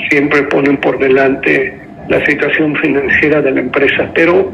siempre 0.09 0.43
ponen 0.43 0.77
por 0.77 0.99
delante 0.99 1.79
la 2.09 2.23
situación 2.25 2.75
financiera 2.77 3.41
de 3.41 3.51
la 3.51 3.61
empresa. 3.61 4.09
Pero 4.13 4.51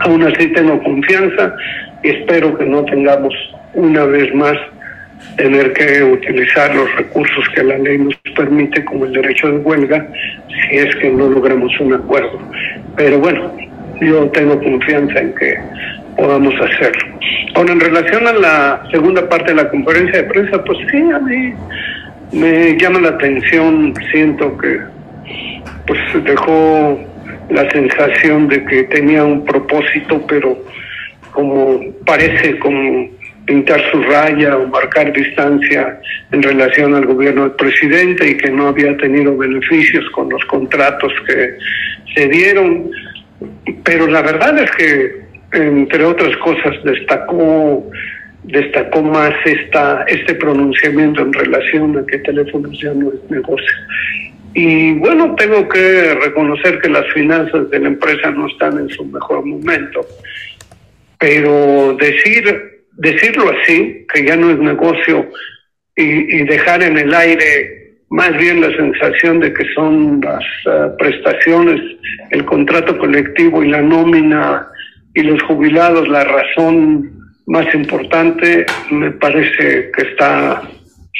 aún 0.00 0.22
así 0.22 0.48
tengo 0.48 0.82
confianza 0.82 1.54
y 2.02 2.10
espero 2.10 2.56
que 2.56 2.66
no 2.66 2.84
tengamos 2.84 3.34
una 3.76 4.04
vez 4.04 4.34
más 4.34 4.56
tener 5.36 5.72
que 5.74 6.02
utilizar 6.02 6.74
los 6.74 6.94
recursos 6.96 7.44
que 7.54 7.62
la 7.62 7.78
ley 7.78 7.98
nos 7.98 8.16
permite, 8.34 8.84
como 8.84 9.04
el 9.04 9.12
derecho 9.12 9.48
de 9.48 9.58
huelga, 9.58 10.06
si 10.48 10.78
es 10.78 10.96
que 10.96 11.10
no 11.10 11.28
logramos 11.28 11.72
un 11.80 11.94
acuerdo. 11.94 12.38
Pero 12.96 13.18
bueno, 13.18 13.52
yo 14.00 14.28
tengo 14.30 14.58
confianza 14.58 15.20
en 15.20 15.34
que 15.34 15.58
podamos 16.16 16.54
hacerlo. 16.54 17.18
Ahora, 17.54 17.72
en 17.72 17.80
relación 17.80 18.26
a 18.26 18.32
la 18.32 18.82
segunda 18.90 19.28
parte 19.28 19.52
de 19.52 19.62
la 19.62 19.68
conferencia 19.68 20.22
de 20.22 20.28
prensa, 20.28 20.64
pues 20.64 20.78
sí, 20.90 21.02
a 21.14 21.18
mí 21.18 21.52
me 22.32 22.76
llama 22.78 23.00
la 23.00 23.10
atención, 23.10 23.94
siento 24.10 24.56
que 24.58 24.80
pues 25.86 26.00
dejó 26.24 26.98
la 27.50 27.70
sensación 27.70 28.48
de 28.48 28.64
que 28.64 28.84
tenía 28.84 29.22
un 29.24 29.44
propósito, 29.44 30.24
pero 30.26 30.58
como 31.32 31.80
parece 32.04 32.58
como 32.58 33.15
pintar 33.46 33.80
su 33.90 34.02
raya 34.02 34.56
o 34.56 34.66
marcar 34.66 35.12
distancia 35.12 36.00
en 36.32 36.42
relación 36.42 36.94
al 36.94 37.06
gobierno 37.06 37.42
del 37.42 37.52
presidente 37.52 38.28
y 38.28 38.36
que 38.36 38.50
no 38.50 38.68
había 38.68 38.96
tenido 38.96 39.36
beneficios 39.36 40.04
con 40.10 40.28
los 40.28 40.44
contratos 40.46 41.12
que 41.26 41.56
se 42.14 42.28
dieron. 42.28 42.90
Pero 43.84 44.06
la 44.08 44.22
verdad 44.22 44.58
es 44.58 44.70
que, 44.72 45.26
entre 45.52 46.04
otras 46.04 46.36
cosas, 46.38 46.74
destacó 46.84 47.88
destacó 48.42 49.02
más 49.02 49.32
esta, 49.44 50.04
este 50.06 50.34
pronunciamiento 50.34 51.20
en 51.22 51.32
relación 51.32 51.98
a 51.98 52.06
que 52.06 52.18
teléfonos 52.18 52.80
ya 52.80 52.94
no 52.94 53.12
es 53.12 53.30
negocio. 53.30 53.76
Y 54.54 54.92
bueno, 54.94 55.34
tengo 55.34 55.68
que 55.68 56.14
reconocer 56.14 56.80
que 56.80 56.88
las 56.88 57.12
finanzas 57.12 57.68
de 57.70 57.80
la 57.80 57.88
empresa 57.88 58.30
no 58.30 58.46
están 58.46 58.78
en 58.78 58.88
su 58.88 59.04
mejor 59.04 59.44
momento, 59.44 60.06
pero 61.18 61.96
decir 62.00 62.75
decirlo 62.96 63.50
así, 63.50 64.06
que 64.12 64.24
ya 64.24 64.36
no 64.36 64.50
es 64.50 64.58
negocio, 64.58 65.28
y, 65.96 66.44
dejar 66.44 66.82
en 66.82 66.98
el 66.98 67.14
aire 67.14 67.94
más 68.10 68.36
bien 68.36 68.60
la 68.60 68.70
sensación 68.76 69.40
de 69.40 69.52
que 69.52 69.64
son 69.74 70.20
las 70.20 70.44
eh, 70.66 70.90
prestaciones, 70.98 71.80
el 72.30 72.44
contrato 72.44 72.96
colectivo 72.98 73.64
y 73.64 73.68
la 73.68 73.80
nómina 73.80 74.68
y 75.14 75.22
los 75.22 75.42
jubilados 75.44 76.06
la 76.08 76.22
razón 76.24 77.10
más 77.46 77.72
importante, 77.74 78.66
me 78.90 79.12
parece 79.12 79.90
que 79.92 80.02
está 80.10 80.62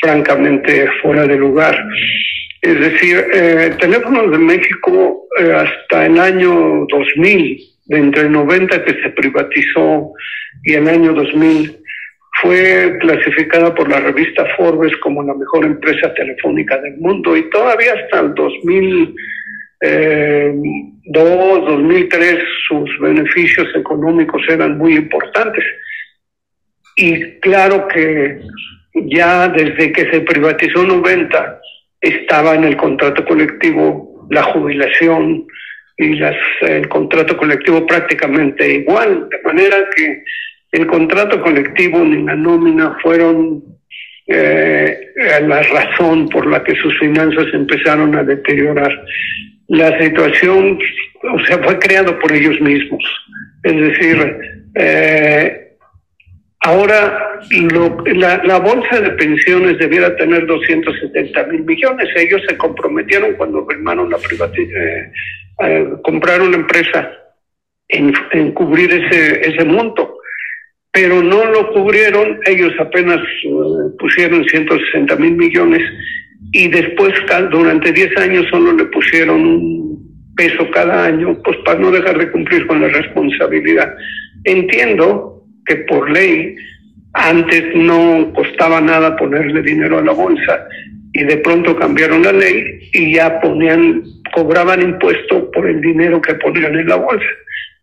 francamente 0.01 0.87
fuera 1.03 1.27
de 1.27 1.37
lugar. 1.37 1.77
Es 2.61 2.81
decir, 2.81 3.25
eh, 3.33 3.75
Teléfonos 3.81 4.31
de 4.31 4.39
México 4.39 5.27
eh, 5.39 5.53
hasta 5.53 6.07
el 6.07 6.19
año 6.19 6.87
2000, 6.89 7.61
de 7.87 7.99
entre 7.99 8.23
el 8.23 8.33
90 8.33 8.85
que 8.85 9.03
se 9.03 9.11
privatizó 9.11 10.13
y 10.65 10.75
el 10.75 10.89
año 10.89 11.13
2000, 11.15 11.77
fue 12.43 12.99
clasificada 13.01 13.75
por 13.75 13.89
la 13.89 14.01
revista 14.01 14.45
Forbes 14.57 14.97
como 14.99 15.23
la 15.23 15.35
mejor 15.35 15.65
empresa 15.65 16.13
telefónica 16.15 16.79
del 16.79 16.99
mundo 16.99 17.37
y 17.37 17.49
todavía 17.51 17.95
hasta 17.95 18.21
el 18.21 18.35
2002, 18.35 19.15
2003 21.67 22.33
eh, 22.33 22.39
sus 22.69 22.91
beneficios 23.01 23.69
económicos 23.75 24.43
eran 24.49 24.77
muy 24.77 24.97
importantes. 24.97 25.65
Y 26.97 27.39
claro 27.41 27.89
que 27.89 28.41
ya 28.95 29.49
desde 29.49 29.93
que 29.93 30.11
se 30.11 30.21
privatizó 30.21 30.85
90 30.85 31.61
estaba 32.01 32.55
en 32.55 32.65
el 32.65 32.77
contrato 32.77 33.25
colectivo 33.25 34.27
la 34.31 34.43
jubilación 34.43 35.47
y 35.99 36.15
las, 36.17 36.37
el 36.63 36.89
contrato 36.89 37.37
colectivo 37.37 37.87
prácticamente 37.87 38.75
igual, 38.75 39.29
de 39.31 39.43
manera 39.43 39.77
que 39.97 40.23
el 40.73 40.87
contrato 40.87 41.41
colectivo 41.41 42.05
ni 42.05 42.23
la 42.23 42.35
nómina 42.35 42.97
fueron 43.03 43.63
eh, 44.27 44.99
la 45.43 45.63
razón 45.63 46.29
por 46.29 46.47
la 46.47 46.63
que 46.63 46.75
sus 46.77 46.99
finanzas 46.99 47.47
empezaron 47.53 48.15
a 48.15 48.25
deteriorar. 48.25 48.93
La 49.69 49.99
situación, 49.99 50.79
o 51.23 51.39
sea, 51.47 51.59
fue 51.59 51.79
creado 51.79 52.19
por 52.19 52.33
ellos 52.33 52.61
mismos. 52.61 53.03
Es 53.63 53.77
decir, 53.77 54.37
eh, 54.75 55.67
Ahora, 56.67 57.39
la, 58.07 58.59
bolsa 58.59 59.01
de 59.01 59.11
pensiones 59.11 59.79
debiera 59.79 60.17
tener 60.17 60.47
270 60.47 61.45
mil 61.45 61.63
millones. 61.63 62.09
Ellos 62.17 62.43
se 62.49 62.57
comprometieron 62.57 63.35
cuando 63.35 63.65
firmaron 63.69 64.11
la 64.11 64.19
privatización, 64.19 64.77
eh, 64.77 65.13
eh, 65.61 65.89
compraron 66.03 66.51
la 66.51 66.59
empresa 66.59 67.11
en, 67.89 68.13
cubrir 68.53 68.93
ese, 68.93 69.49
ese 69.49 69.65
monto, 69.65 70.19
pero 70.93 71.23
no 71.23 71.45
lo 71.47 71.73
cubrieron. 71.73 72.39
Ellos 72.47 72.73
apenas 72.79 73.19
eh, 73.19 73.51
pusieron 73.99 74.45
160 74.45 75.17
mil 75.17 75.37
millones 75.37 75.83
y 76.53 76.69
después, 76.69 77.13
durante 77.51 77.93
10 77.93 78.17
años, 78.19 78.47
solo 78.51 78.73
le 78.73 78.85
pusieron 78.87 79.41
un 79.41 80.35
peso 80.37 80.71
cada 80.71 81.07
año, 81.07 81.37
pues 81.43 81.57
para 81.65 81.79
no 81.79 81.91
dejar 81.91 82.19
de 82.19 82.31
cumplir 82.31 82.67
con 82.67 82.81
la 82.81 82.89
responsabilidad. 82.89 83.95
Entiendo 84.45 85.45
que 85.65 85.77
por 85.77 86.11
ley 86.11 86.55
antes 87.15 87.75
no 87.75 88.33
costaba 88.35 88.81
nada 88.81 89.17
ponerle 89.17 89.63
dinero 89.63 89.99
a 89.99 90.03
la 90.03 90.13
bolsa 90.13 90.69
y 91.13 91.25
de 91.25 91.39
pronto 91.39 91.75
cambiaron 91.77 92.23
la 92.23 92.33
ley 92.33 92.91
y 92.93 93.15
ya 93.15 93.41
ponían, 93.41 94.03
cobraban 94.37 94.83
impuesto 94.83 95.51
por 95.51 95.67
el 95.67 95.81
dinero 95.81 96.21
que 96.21 96.35
ponían 96.35 96.79
en 96.79 96.89
la 96.89 96.97
bolsa. 96.97 97.25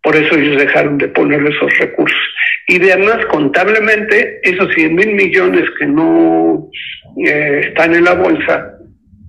Por 0.03 0.15
eso 0.15 0.35
ellos 0.37 0.59
dejaron 0.59 0.99
de 0.99 1.07
ponerle 1.07 1.49
esos 1.49 1.75
recursos. 1.79 2.19
Y 2.67 2.75
además, 2.91 3.25
contablemente, 3.31 4.39
esos 4.43 4.71
100 4.75 4.93
mil 4.93 5.15
millones 5.15 5.63
que 5.79 5.87
no 5.87 6.69
eh, 7.25 7.61
están 7.65 7.95
en 7.95 8.03
la 8.03 8.13
bolsa, 8.13 8.71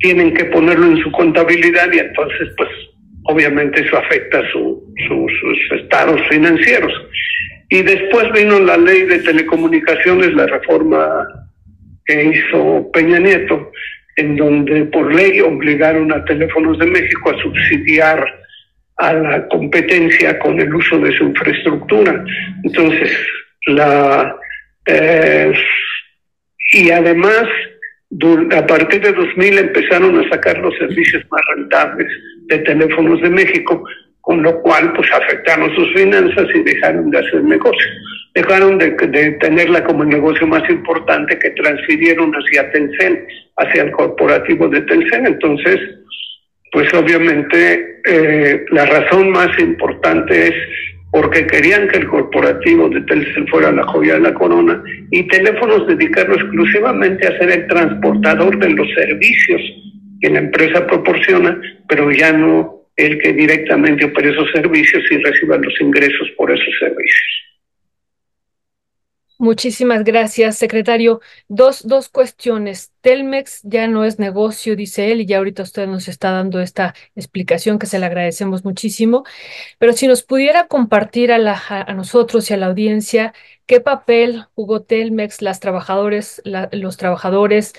tienen 0.01 0.35
que 0.35 0.45
ponerlo 0.45 0.85
en 0.85 0.99
su 0.99 1.11
contabilidad 1.13 1.91
y 1.95 2.01
entonces, 2.01 2.49
pues, 2.59 2.69
obviamente 3.23 3.81
eso 3.81 3.97
afecta 3.97 4.43
su, 4.53 4.85
sus 5.09 5.81
estados 5.81 6.21
financieros. 6.29 6.93
Y 7.71 7.81
después 7.81 8.31
vino 8.33 8.61
la 8.61 8.77
ley 8.77 9.05
de 9.05 9.21
telecomunicaciones, 9.21 10.35
la 10.35 10.47
reforma 10.47 11.27
que 12.05 12.23
hizo 12.23 12.91
Peña 12.93 13.19
Nieto, 13.19 13.73
en 14.17 14.37
donde 14.37 14.85
por 14.87 15.13
ley 15.15 15.41
obligaron 15.41 16.13
a 16.13 16.25
Teléfonos 16.25 16.79
de 16.79 16.87
México 16.87 17.31
a 17.31 17.43
subsidiar 17.43 18.25
a 18.97 19.13
la 19.13 19.49
competencia 19.49 20.39
con 20.39 20.61
el 20.61 20.73
uso 20.75 20.99
de 20.99 21.13
su 21.17 21.25
infraestructura. 21.25 22.25
Entonces, 22.63 23.11
la 23.67 24.37
eh, 24.87 25.53
y 26.73 26.91
además 26.91 27.47
a 28.57 28.67
partir 28.67 29.01
de 29.01 29.13
2000 29.13 29.59
empezaron 29.59 30.19
a 30.19 30.29
sacar 30.29 30.59
los 30.59 30.75
servicios 30.77 31.23
más 31.31 31.43
rentables 31.57 32.07
de 32.47 32.59
Teléfonos 32.59 33.21
de 33.21 33.31
México, 33.31 33.85
con 34.21 34.43
lo 34.43 34.61
cual 34.63 34.93
pues 34.93 35.11
afectaron 35.13 35.75
sus 35.75 35.93
finanzas 35.95 36.47
y 36.55 36.63
dejaron 36.63 37.11
de 37.11 37.19
hacer 37.19 37.43
negocio. 37.43 37.91
Dejaron 38.35 38.79
de, 38.79 38.91
tenerla 39.41 39.85
como 39.85 40.03
el 40.03 40.09
negocio 40.09 40.47
más 40.47 40.69
importante 40.69 41.39
que 41.39 41.51
transfirieron 41.51 42.33
hacia 42.33 42.71
Telcel, 42.73 43.27
hacia 43.57 43.83
el 43.85 43.93
corporativo 43.93 44.69
de 44.69 44.81
Telcel. 44.83 45.27
Entonces, 45.27 45.79
pues 46.73 46.93
obviamente 46.95 48.01
eh, 48.05 48.65
la 48.71 48.87
razón 48.87 49.31
más 49.31 49.57
importante 49.61 50.49
es 50.49 50.55
porque 51.13 51.47
querían 51.47 51.87
que 51.87 51.99
el 51.99 52.09
corporativo 52.09 52.89
de 52.89 53.01
Telcel 53.03 53.49
fuera 53.49 53.71
la 53.71 53.85
joya 53.85 54.15
de 54.15 54.21
la 54.23 54.35
corona 54.35 54.83
y 55.13 55.23
teléfonos 55.29 55.87
dedicarlo 55.87 56.35
exclusivamente 56.35 57.29
a 57.29 57.39
ser 57.39 57.53
el 57.53 57.69
transportador 57.69 58.59
de 58.59 58.71
los 58.71 58.89
servicios 58.95 59.63
que 60.21 60.31
la 60.31 60.41
empresa 60.41 60.85
proporciona, 60.89 61.61
pero 61.89 62.11
ya 62.11 62.33
no 62.33 62.89
el 62.97 63.19
que 63.19 63.33
directamente 63.33 64.07
opere 64.07 64.31
esos 64.31 64.51
servicios 64.51 65.05
y 65.11 65.19
reciba 65.19 65.57
los 65.57 65.81
ingresos 65.81 66.29
por 66.37 66.51
esos 66.51 66.75
servicios. 66.81 67.45
Muchísimas 69.45 70.05
gracias, 70.05 70.57
secretario. 70.57 71.21
Dos, 71.49 71.87
dos 71.87 72.09
cuestiones. 72.09 72.95
Telmex 73.03 73.61
ya 73.63 73.87
no 73.89 74.07
es 74.07 74.19
negocio, 74.19 74.75
dice 74.75 75.13
él, 75.13 75.21
y 75.21 75.27
ya 75.27 75.37
ahorita 75.37 75.63
usted 75.65 75.87
nos 75.87 76.09
está 76.09 76.31
dando 76.31 76.63
esta 76.63 76.95
explicación 77.15 77.79
que 77.79 77.85
se 77.85 77.99
le 77.99 78.07
agradecemos 78.07 78.65
muchísimo. 78.65 79.25
Pero 79.79 79.93
si 79.93 80.07
nos 80.09 80.23
pudiera 80.23 80.67
compartir 80.67 81.31
a, 81.31 81.37
la, 81.37 81.63
a 81.69 81.93
nosotros 81.93 82.51
y 82.51 82.55
a 82.55 82.57
la 82.57 82.67
audiencia 82.69 83.35
qué 83.67 83.81
papel 83.81 84.45
jugó 84.55 84.83
Telmex, 84.83 85.43
las 85.43 85.61
trabajadores, 85.61 86.43
los 86.73 86.97
trabajadores 86.97 87.73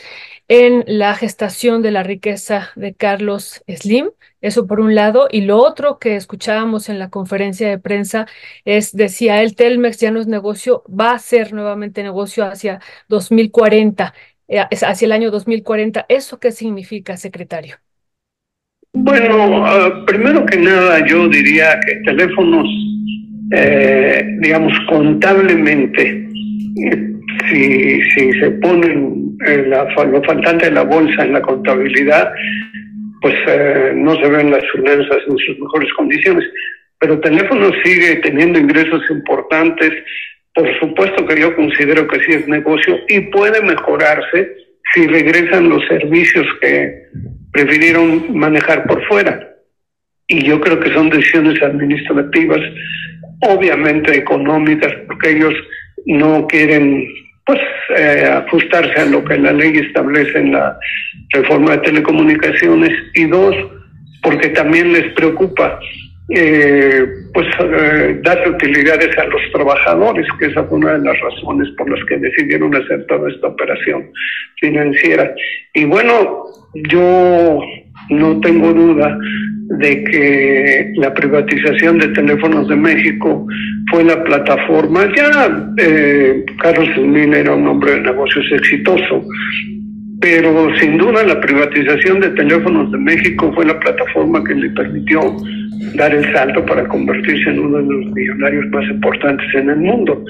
en 0.48 0.84
la 0.88 1.16
gestación 1.16 1.82
de 1.82 1.92
la 1.92 2.04
riqueza 2.04 2.70
de 2.76 2.94
Carlos 2.94 3.64
Slim, 3.68 4.12
eso 4.42 4.68
por 4.68 4.80
un 4.80 4.94
lado, 4.94 5.28
y 5.32 5.42
lo 5.42 5.58
otro 5.58 5.98
que 5.98 6.16
escuchábamos 6.16 6.90
en 6.90 7.00
la 7.00 7.10
conferencia 7.10 7.68
de 7.68 7.80
prensa 7.80 8.28
es, 8.64 8.96
decía 8.96 9.42
él, 9.42 9.56
Telmex 9.56 10.00
ya 10.00 10.12
no 10.12 10.20
es 10.20 10.28
negocio, 10.28 10.84
va 10.88 11.12
a 11.14 11.20
ser 11.20 11.54
nuevamente 11.54 12.04
negocio 12.04 12.46
hacia 12.46 12.80
2040, 13.08 14.14
eh, 14.48 14.60
hacia 14.60 15.06
el 15.06 15.12
año 15.12 15.32
2040. 15.32 16.06
¿Eso 16.10 16.40
qué 16.40 16.52
significa, 16.52 17.18
secretario? 17.18 17.78
Bueno, 18.94 19.66
ah, 19.66 20.04
primero 20.08 20.46
que 20.46 20.58
nada 20.58 21.06
yo 21.06 21.28
diría 21.28 21.80
que 21.86 21.96
teléfonos, 22.06 22.66
eh, 23.52 24.26
digamos, 24.40 24.74
contablemente, 24.90 26.28
si, 27.50 28.02
si 28.12 28.34
se 28.40 28.52
ponen 28.62 29.38
eh, 29.46 29.66
la, 29.68 29.84
lo 30.06 30.24
faltante 30.24 30.66
de 30.66 30.72
la 30.72 30.84
bolsa 30.84 31.24
en 31.24 31.34
la 31.34 31.42
contabilidad, 31.42 32.32
pues 33.22 33.36
eh, 33.48 33.94
no 33.96 34.16
se 34.16 34.30
ven 34.30 34.52
las 34.52 34.64
finanzas 34.72 35.18
en 35.28 35.38
sus 35.38 35.60
mejores 35.60 35.92
condiciones. 35.94 36.46
Pero 37.00 37.20
teléfono 37.20 37.72
sigue 37.84 38.18
teniendo 38.18 38.60
ingresos 38.60 39.02
importantes. 39.10 39.92
Por 40.54 40.80
supuesto 40.80 41.26
que 41.26 41.42
yo 41.42 41.56
considero 41.56 42.08
que 42.08 42.20
sí 42.22 42.32
es 42.32 42.48
negocio 42.48 42.98
y 43.10 43.20
puede 43.32 43.62
mejorarse 43.62 44.56
si 44.94 45.08
regresan 45.08 45.70
los 45.70 45.86
servicios 45.88 46.48
que 46.62 47.08
prefirieron 47.52 48.38
manejar 48.38 48.86
por 48.86 49.06
fuera. 49.08 49.56
Y 50.28 50.44
yo 50.46 50.60
creo 50.62 50.80
que 50.80 50.94
son 50.94 51.10
decisiones 51.10 51.62
administrativas, 51.62 52.62
obviamente 53.42 54.16
económicas, 54.18 54.94
porque 55.08 55.32
ellos 55.32 55.54
no 56.06 56.46
quieren 56.48 57.08
pues 57.46 57.60
eh, 57.96 58.26
ajustarse 58.26 59.00
a 59.00 59.06
lo 59.06 59.24
que 59.24 59.38
la 59.38 59.52
ley 59.52 59.78
establece 59.78 60.40
en 60.40 60.54
la 60.54 60.78
reforma 61.30 61.72
de 61.72 61.78
telecomunicaciones 61.80 62.92
y 63.14 63.26
dos 63.26 63.56
porque 64.24 64.50
también 64.50 64.92
les 64.92 65.14
preocupa 65.14 65.80
eh, 66.30 67.06
pues 67.32 67.48
eh, 67.60 68.20
darle 68.24 68.50
utilidades 68.50 69.16
a 69.20 69.26
los 69.26 69.42
trabajadores 69.54 70.26
que 70.40 70.48
esa 70.48 70.64
fue 70.64 70.80
una 70.80 70.94
de 70.94 71.06
las 71.06 71.20
razones 71.20 71.70
por 71.78 71.88
las 71.88 72.04
que 72.06 72.18
decidieron 72.18 72.76
hacer 72.76 73.06
toda 73.06 73.30
esta 73.30 73.48
operación 73.48 74.10
financiera. 74.60 75.32
Y 75.76 75.86
bueno 75.86 76.46
yo 76.74 77.62
no 78.10 78.40
tengo 78.40 78.74
duda 78.74 79.18
de 79.80 80.04
que 80.04 80.94
la 80.98 81.14
privatización 81.14 81.98
de 82.00 82.08
teléfonos 82.10 82.68
de 82.68 82.76
México 82.76 83.48
fue 83.92 84.04
la 84.04 84.24
plataforma. 84.24 85.08
Ya 85.16 85.72
eh, 85.78 86.46
Carlos 86.60 86.88
Slim 86.96 87.34
era 87.34 87.54
un 87.54 87.68
hombre 87.68 87.96
de 87.96 88.02
negocios 88.02 88.46
exitoso, 88.52 89.26
pero 90.22 90.70
sin 90.80 90.98
duda 90.98 91.24
la 91.24 91.40
privatización 91.40 92.20
de 92.20 92.30
teléfonos 92.30 92.92
de 92.92 92.98
México 92.98 93.52
fue 93.56 93.66
la 93.66 93.80
plataforma 93.80 94.44
que 94.44 94.56
le 94.56 94.70
permitió 94.70 95.36
dar 95.96 96.14
el 96.14 96.32
salto 96.34 96.66
para 96.66 96.88
convertirse 96.88 97.50
en 97.50 97.60
uno 97.60 97.78
de 97.78 97.84
los 97.84 98.14
millonarios 98.14 98.66
más 98.72 98.86
importantes 98.90 99.48
en 99.56 99.70
el 99.70 99.78
mundo. 99.78 100.24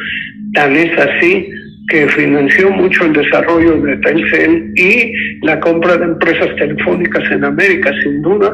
Tan 0.54 0.76
es 0.76 0.98
así 0.98 1.48
que 1.88 2.08
financió 2.10 2.72
mucho 2.72 3.06
el 3.06 3.14
desarrollo 3.14 3.82
de 3.82 3.98
Telcel 3.98 4.74
y 4.76 5.12
la 5.44 5.60
compra 5.60 5.98
de 5.98 6.06
empresas 6.06 6.56
telefónicas 6.58 7.24
en 7.32 7.44
América. 7.44 7.92
Sin 8.04 8.22
duda, 8.22 8.52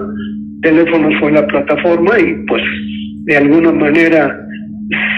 Teléfonos 0.61 1.13
fue 1.19 1.31
la 1.31 1.47
plataforma 1.47 2.19
y 2.19 2.33
pues 2.45 2.61
de 3.25 3.37
alguna 3.37 3.71
manera 3.71 4.37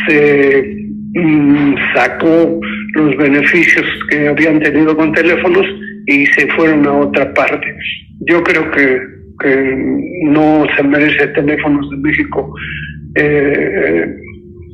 se 0.07 0.75
mm, 1.15 1.75
sacó 1.95 2.59
los 2.95 3.17
beneficios 3.17 3.85
que 4.09 4.27
habían 4.27 4.59
tenido 4.59 4.95
con 4.95 5.11
teléfonos 5.13 5.65
y 6.05 6.25
se 6.27 6.47
fueron 6.49 6.85
a 6.85 6.93
otra 6.93 7.33
parte. 7.33 7.75
Yo 8.27 8.43
creo 8.43 8.69
que, 8.71 9.01
que 9.41 9.75
no 10.25 10.65
se 10.75 10.83
merece 10.83 11.27
Teléfonos 11.27 11.89
de 11.89 11.97
México 11.97 12.53
eh, 13.15 14.15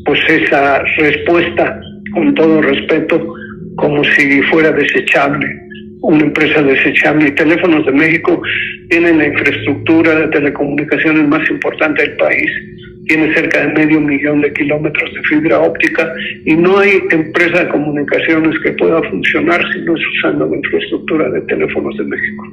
pues 0.06 0.19
esa 0.30 0.82
respuesta 0.97 1.80
con 2.13 2.34
todo 2.36 2.62
respeto 2.62 3.36
como 3.76 4.04
si 4.04 4.41
fuera 4.43 4.72
desechable, 4.72 5.48
una 6.02 6.24
empresa 6.24 6.62
desechable. 6.62 7.30
Y 7.30 7.36
Teléfonos 7.36 7.86
de 7.86 7.91
México 7.91 8.41
tiene 8.89 9.13
la 9.13 9.28
infraestructura 9.28 10.19
de 10.19 10.28
telecomunicaciones 10.28 11.28
más 11.28 11.50
importante 11.50 12.02
del 12.04 12.17
país, 12.17 12.52
tiene 13.08 13.34
cerca 13.34 13.65
de 13.65 13.74
medio 13.74 14.00
millón 14.00 14.41
de 14.41 14.54
kilómetros 14.54 15.13
de 15.13 15.24
fibra 15.24 15.60
óptica 15.60 16.13
y 16.45 16.56
no 16.56 16.78
hay 16.78 17.02
empresa 17.10 17.63
de 17.63 17.69
comunicaciones 17.69 18.60
que 18.60 18.72
pueda 18.74 19.02
funcionar 19.10 19.62
si 19.74 19.82
no 19.82 19.95
es 19.95 20.02
usando 20.17 20.45
la 20.45 20.58
infraestructura 20.58 21.30
de 21.30 21.41
Teléfonos 21.41 21.98
de 21.98 22.04
México. 22.04 22.43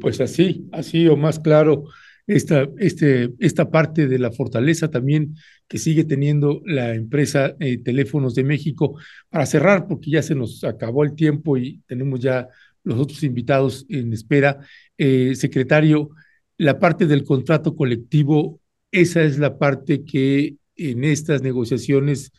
pues 0.00 0.20
así, 0.20 0.66
así 0.72 1.08
o 1.08 1.16
más 1.16 1.38
claro 1.38 1.84
esta, 2.26 2.68
este, 2.78 3.30
esta 3.38 3.70
parte 3.70 4.06
de 4.06 4.18
la 4.18 4.32
fortaleza 4.32 4.90
también 4.90 5.36
que 5.68 5.78
sigue 5.78 6.04
teniendo 6.04 6.60
la 6.64 6.94
empresa 6.94 7.54
eh, 7.60 7.78
Teléfonos 7.78 8.34
de 8.34 8.44
México. 8.44 8.98
Para 9.28 9.46
cerrar, 9.46 9.86
porque 9.86 10.10
ya 10.10 10.22
se 10.22 10.34
nos 10.34 10.64
acabó 10.64 11.04
el 11.04 11.14
tiempo 11.14 11.56
y 11.56 11.82
tenemos 11.86 12.20
ya 12.20 12.48
los 12.84 12.98
otros 12.98 13.22
invitados 13.22 13.86
en 13.88 14.12
espera, 14.12 14.58
eh, 14.96 15.34
secretario, 15.34 16.10
la 16.56 16.78
parte 16.78 17.06
del 17.06 17.24
contrato 17.24 17.74
colectivo, 17.74 18.60
esa 18.92 19.22
es 19.22 19.38
la 19.38 19.58
parte 19.58 20.04
que 20.04 20.56
en 20.76 21.04
estas 21.04 21.42
negociaciones 21.42 22.32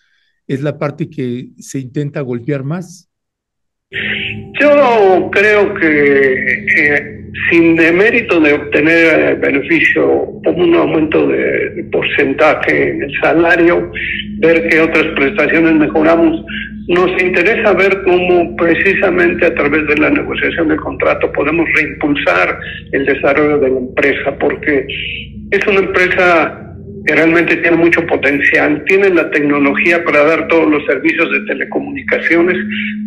es 0.47 0.61
la 0.61 0.77
parte 0.77 1.09
que 1.09 1.49
se 1.59 1.79
intenta 1.79 2.21
golpear 2.21 2.63
más. 2.63 3.09
Yo 3.91 5.29
creo 5.31 5.73
que 5.75 7.16
sin 7.49 7.75
demérito 7.75 8.39
de 8.39 8.53
obtener 8.53 9.19
eh, 9.19 9.35
beneficio 9.35 10.27
como 10.43 10.63
un 10.63 10.75
aumento 10.75 11.27
de, 11.27 11.85
porcentaje 11.91 12.91
en 12.91 13.03
el 13.03 13.11
salario, 13.21 13.91
ver 14.39 14.67
qué 14.69 14.79
otras 14.81 15.05
prestaciones 15.15 15.73
mejoramos. 15.73 16.43
Nos 16.87 17.21
interesa 17.21 17.73
ver 17.73 18.01
cómo 18.03 18.55
precisamente 18.55 19.45
a 19.45 19.55
través 19.55 19.87
de 19.87 19.97
la 19.97 20.09
negociación 20.09 20.69
del 20.69 20.79
contrato 20.79 21.31
podemos 21.33 21.67
reimpulsar 21.75 22.59
el 22.91 23.05
desarrollo 23.05 23.59
de 23.59 23.69
la 23.69 23.77
empresa, 23.77 24.35
porque 24.39 24.85
es 25.51 25.67
una 25.67 25.79
empresa 25.79 26.67
que 27.07 27.15
realmente 27.15 27.55
tiene 27.55 27.77
mucho 27.77 28.05
potencial, 28.05 28.83
tiene 28.85 29.09
la 29.09 29.31
tecnología 29.31 30.03
para 30.03 30.23
dar 30.25 30.47
todos 30.49 30.69
los 30.69 30.85
servicios 30.85 31.31
de 31.31 31.39
telecomunicaciones, 31.45 32.57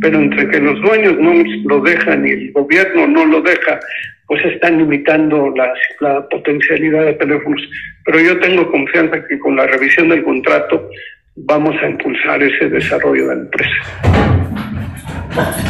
pero 0.00 0.18
entre 0.18 0.48
que 0.48 0.58
los 0.58 0.80
dueños 0.80 1.18
no 1.18 1.34
lo 1.66 1.80
dejan 1.82 2.26
y 2.26 2.30
el 2.30 2.52
gobierno 2.52 3.06
no 3.06 3.26
lo 3.26 3.42
deja, 3.42 3.78
pues 4.26 4.42
están 4.46 4.78
limitando 4.78 5.52
la, 5.54 5.70
la 6.00 6.26
potencialidad 6.28 7.04
de 7.04 7.12
teléfonos. 7.14 7.62
Pero 8.06 8.20
yo 8.20 8.40
tengo 8.40 8.70
confianza 8.70 9.22
que 9.26 9.38
con 9.38 9.54
la 9.56 9.66
revisión 9.66 10.08
del 10.08 10.24
contrato 10.24 10.88
vamos 11.36 11.76
a 11.82 11.90
impulsar 11.90 12.42
ese 12.42 12.70
desarrollo 12.70 13.28
de 13.28 13.34
la 13.34 13.42
empresa. 13.42 13.76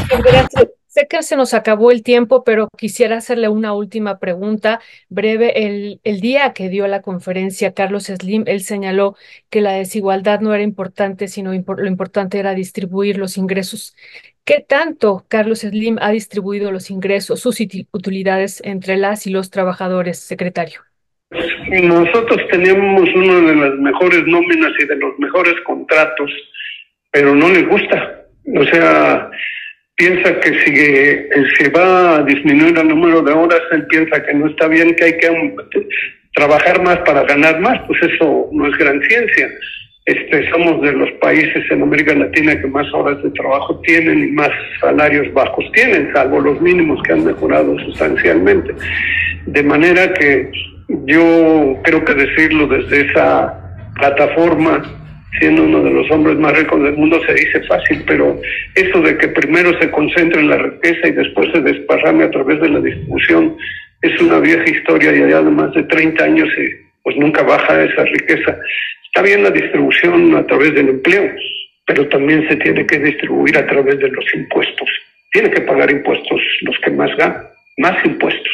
Gracias. 0.09 0.80
Sé 0.91 1.07
que 1.07 1.23
se 1.23 1.37
nos 1.37 1.55
acabó 1.55 1.93
el 1.93 2.03
tiempo, 2.03 2.43
pero 2.43 2.67
quisiera 2.77 3.19
hacerle 3.19 3.49
una 3.49 3.75
última 3.75 4.19
pregunta 4.19 4.81
breve. 5.09 5.65
El, 5.65 6.01
el, 6.03 6.21
día 6.21 6.53
que 6.53 6.69
dio 6.69 6.89
la 6.89 7.01
conferencia, 7.01 7.75
Carlos 7.75 8.07
Slim, 8.07 8.43
él 8.49 8.61
señaló 8.61 9.15
que 9.51 9.61
la 9.61 9.71
desigualdad 9.75 10.41
no 10.41 10.53
era 10.53 10.65
importante, 10.65 11.29
sino 11.29 11.53
lo 11.53 11.87
importante 11.87 12.41
era 12.41 12.57
distribuir 12.57 13.19
los 13.19 13.37
ingresos. 13.37 13.95
¿Qué 14.45 14.65
tanto 14.67 15.25
Carlos 15.29 15.61
Slim 15.61 15.99
ha 16.01 16.11
distribuido 16.11 16.73
los 16.73 16.91
ingresos, 16.91 17.39
sus 17.39 17.61
utilidades 17.93 18.61
entre 18.65 18.97
las 18.97 19.29
y 19.29 19.31
los 19.31 19.49
trabajadores, 19.51 20.19
secretario? 20.19 20.81
Nosotros 21.31 22.41
tenemos 22.51 23.09
una 23.15 23.41
de 23.49 23.55
las 23.55 23.75
mejores 23.75 24.25
nóminas 24.27 24.73
y 24.81 24.87
de 24.87 24.97
los 24.97 25.17
mejores 25.21 25.55
contratos, 25.65 26.33
pero 27.13 27.33
no 27.33 27.49
le 27.49 27.63
gusta. 27.63 28.27
O 28.57 28.65
sea, 28.65 29.31
piensa 30.01 30.41
que 30.41 30.49
si 30.61 30.73
eh, 30.79 31.29
se 31.59 31.69
va 31.69 32.17
a 32.17 32.23
disminuir 32.23 32.79
el 32.79 32.89
número 32.89 33.21
de 33.21 33.33
horas, 33.33 33.61
él 33.71 33.87
piensa 33.87 34.23
que 34.23 34.33
no 34.33 34.47
está 34.47 34.67
bien, 34.67 34.95
que 34.97 35.05
hay 35.05 35.19
que 35.19 35.29
um, 35.29 35.55
trabajar 36.35 36.83
más 36.83 36.97
para 37.01 37.23
ganar 37.25 37.61
más, 37.61 37.79
pues 37.87 38.01
eso 38.11 38.49
no 38.51 38.67
es 38.67 38.79
gran 38.79 38.99
ciencia. 39.03 39.51
Este, 40.07 40.51
somos 40.51 40.81
de 40.81 40.93
los 40.93 41.11
países 41.21 41.71
en 41.71 41.83
América 41.83 42.15
Latina 42.15 42.59
que 42.59 42.67
más 42.67 42.87
horas 42.95 43.23
de 43.23 43.31
trabajo 43.33 43.79
tienen 43.83 44.25
y 44.25 44.27
más 44.29 44.49
salarios 44.81 45.31
bajos 45.35 45.71
tienen, 45.75 46.11
salvo 46.15 46.41
los 46.41 46.59
mínimos 46.63 47.03
que 47.03 47.13
han 47.13 47.27
mejorado 47.27 47.79
sustancialmente. 47.81 48.75
De 49.45 49.63
manera 49.63 50.15
que 50.15 50.51
yo 51.05 51.77
creo 51.85 52.03
que 52.07 52.15
decirlo 52.15 52.67
desde 52.69 53.07
esa 53.07 53.55
plataforma 53.97 54.83
siendo 55.39 55.63
uno 55.63 55.83
de 55.83 55.91
los 55.91 56.11
hombres 56.11 56.37
más 56.37 56.57
ricos 56.57 56.83
del 56.83 56.95
mundo, 56.95 57.21
se 57.25 57.35
dice 57.35 57.63
fácil, 57.63 58.03
pero 58.07 58.41
eso 58.75 59.01
de 59.01 59.17
que 59.17 59.29
primero 59.29 59.79
se 59.81 59.91
concentre 59.91 60.41
en 60.41 60.51
la 60.51 60.59
riqueza 60.59 61.09
y 61.09 61.13
después 61.13 61.51
se 61.53 61.61
desparrame 61.61 62.25
a 62.25 62.31
través 62.31 62.61
de 62.61 62.69
la 62.69 62.81
distribución 62.81 63.57
es 64.03 64.21
una 64.21 64.39
vieja 64.41 64.69
historia 64.69 65.15
y 65.15 65.23
allá 65.23 65.43
de 65.43 65.51
más 65.51 65.75
de 65.75 65.83
30 65.85 66.25
años 66.25 66.49
pues 67.03 67.17
nunca 67.17 67.43
baja 67.43 67.85
esa 67.85 68.05
riqueza. 68.05 68.59
Está 69.07 69.23
bien 69.23 69.43
la 69.43 69.51
distribución 69.51 70.35
a 70.37 70.47
través 70.47 70.75
del 70.75 70.89
empleo, 70.89 71.31
pero 71.87 72.09
también 72.09 72.49
se 72.49 72.57
tiene 72.57 72.87
que 72.87 72.99
distribuir 72.99 73.57
a 73.59 73.67
través 73.67 73.99
de 73.99 74.09
los 74.09 74.25
impuestos. 74.35 74.89
Tiene 75.33 75.51
que 75.51 75.61
pagar 75.63 75.91
impuestos 75.91 76.41
los 76.63 76.77
que 76.79 76.91
más 76.91 77.15
ganan, 77.17 77.43
más 77.79 78.05
impuestos. 78.05 78.53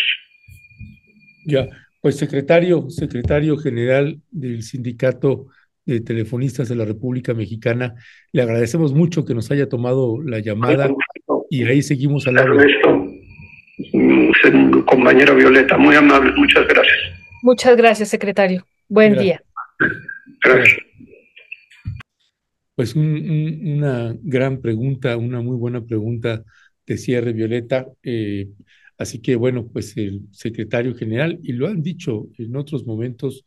Ya, 1.44 1.66
pues 2.00 2.16
secretario, 2.16 2.90
secretario 2.90 3.56
general 3.56 4.18
del 4.30 4.62
sindicato 4.62 5.46
de 5.86 6.00
telefonistas 6.00 6.68
de 6.68 6.76
la 6.76 6.84
República 6.84 7.32
Mexicana. 7.32 7.94
Le 8.32 8.42
agradecemos 8.42 8.92
mucho 8.92 9.24
que 9.24 9.34
nos 9.34 9.50
haya 9.50 9.68
tomado 9.68 10.20
la 10.20 10.40
llamada 10.40 10.90
y 11.48 11.64
ahí 11.64 11.80
seguimos 11.80 12.26
hablando. 12.26 12.62
Compañera 14.86 15.32
Violeta, 15.32 15.78
muy 15.78 15.94
amable, 15.94 16.32
muchas 16.36 16.66
gracias. 16.66 16.96
Muchas 17.42 17.76
gracias, 17.76 18.08
secretario. 18.08 18.66
Buen 18.88 19.16
día. 19.16 19.42
Gracias. 20.42 20.78
Pues 22.74 22.94
una 22.94 24.14
gran 24.22 24.60
pregunta, 24.60 25.16
una 25.16 25.40
muy 25.40 25.56
buena 25.56 25.84
pregunta 25.84 26.42
de 26.86 26.98
cierre, 26.98 27.32
Violeta. 27.32 27.86
Eh, 28.02 28.48
así 28.98 29.20
que 29.22 29.36
bueno, 29.36 29.68
pues 29.72 29.96
el 29.96 30.22
secretario 30.32 30.94
general, 30.94 31.38
y 31.42 31.52
lo 31.52 31.68
han 31.68 31.82
dicho 31.82 32.26
en 32.38 32.56
otros 32.56 32.84
momentos, 32.86 33.44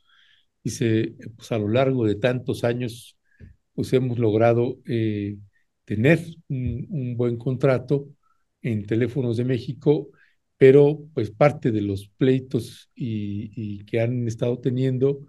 Dice, 0.69 1.15
pues 1.35 1.51
a 1.51 1.57
lo 1.57 1.67
largo 1.67 2.05
de 2.05 2.13
tantos 2.13 2.63
años, 2.63 3.17
pues 3.73 3.91
hemos 3.93 4.19
logrado 4.19 4.77
eh, 4.85 5.35
tener 5.83 6.19
un, 6.47 7.15
buen 7.17 7.37
contrato 7.37 8.07
en 8.61 8.85
Teléfonos 8.85 9.37
de 9.37 9.45
México, 9.45 10.09
pero 10.57 11.07
pues 11.15 11.31
parte 11.31 11.71
de 11.71 11.81
los 11.81 12.09
pleitos 12.09 12.91
y, 12.93 13.83
que 13.85 13.99
han 13.99 14.27
estado 14.27 14.59
teniendo 14.59 15.25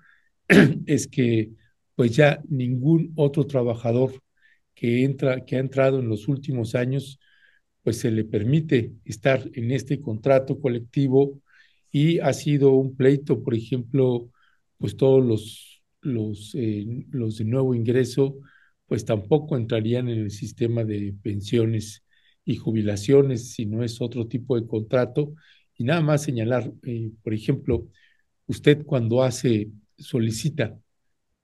es 0.87 1.07
que 1.09 1.53
pues 1.95 2.15
ya 2.15 2.43
ningún 2.47 3.15
otro 3.17 3.47
trabajador 3.47 4.13
que 4.75 5.05
entra, 5.05 5.47
que 5.47 5.57
ha 5.57 5.61
entrado 5.61 6.01
en 6.01 6.09
los 6.11 6.29
últimos 6.29 6.75
años, 6.75 7.19
pues 7.83 7.97
se 7.97 8.11
le 8.11 8.25
permite 8.25 8.93
estar 9.07 9.49
en 9.55 9.71
este 9.71 10.03
contrato 10.03 10.61
colectivo 10.61 11.41
y 11.91 12.19
ha 12.19 12.35
sido 12.35 12.73
un 12.73 12.95
pleito, 12.95 13.43
por 13.43 13.55
ejemplo, 13.55 14.31
pues 14.81 14.97
todos 14.97 15.25
los, 15.25 15.83
los, 16.01 16.55
eh, 16.55 16.87
los 17.11 17.37
de 17.39 17.45
nuevo 17.45 17.75
ingreso, 17.75 18.39
pues 18.87 19.05
tampoco 19.05 19.57
entrarían 19.57 20.09
en 20.09 20.21
el 20.21 20.31
sistema 20.31 20.85
de 20.85 21.15
pensiones 21.23 22.05
y 22.45 22.57
jubilaciones 22.57 23.53
si 23.53 23.67
no 23.67 23.85
es 23.85 24.01
otro 24.01 24.27
tipo 24.27 24.59
de 24.59 24.67
contrato. 24.67 25.35
Y 25.77 25.85
nada 25.85 26.01
más 26.01 26.23
señalar, 26.23 26.73
eh, 26.85 27.13
por 27.23 27.35
ejemplo, 27.35 27.89
usted 28.47 28.85
cuando 28.87 29.23
hace, 29.23 29.71
solicita, 29.99 30.79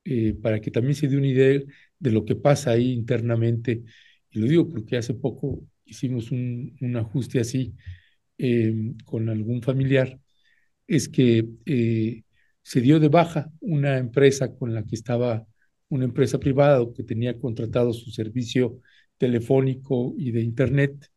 eh, 0.04 0.34
para 0.34 0.60
que 0.60 0.70
también 0.70 0.94
se 0.94 1.08
dé 1.08 1.16
una 1.18 1.28
idea 1.28 1.60
de 1.98 2.10
lo 2.12 2.24
que 2.24 2.36
pasa 2.36 2.72
ahí 2.72 2.92
internamente, 2.92 3.84
y 4.30 4.38
lo 4.40 4.46
digo 4.46 4.68
porque 4.68 4.96
hace 4.96 5.14
poco 5.14 5.62
hicimos 5.84 6.30
un, 6.32 6.76
ajuste 6.96 7.40
así 7.40 7.74
con 9.04 9.28
algún 9.28 9.62
familiar, 9.62 10.20
es 10.86 11.08
que 11.08 11.46
se 12.66 12.80
dio 12.80 12.98
de 12.98 13.08
baja 13.08 13.52
una 13.60 13.96
empresa 13.96 14.52
con 14.56 14.74
la 14.74 14.82
que 14.84 14.96
estaba, 14.96 15.46
una 15.88 16.04
empresa 16.04 16.40
privada 16.40 16.84
que 16.96 17.04
tenía 17.04 17.38
contratado 17.38 17.92
su 17.92 18.10
servicio 18.10 18.80
telefónico 19.18 20.14
y 20.18 20.32
de 20.32 20.42
internet 20.42 21.08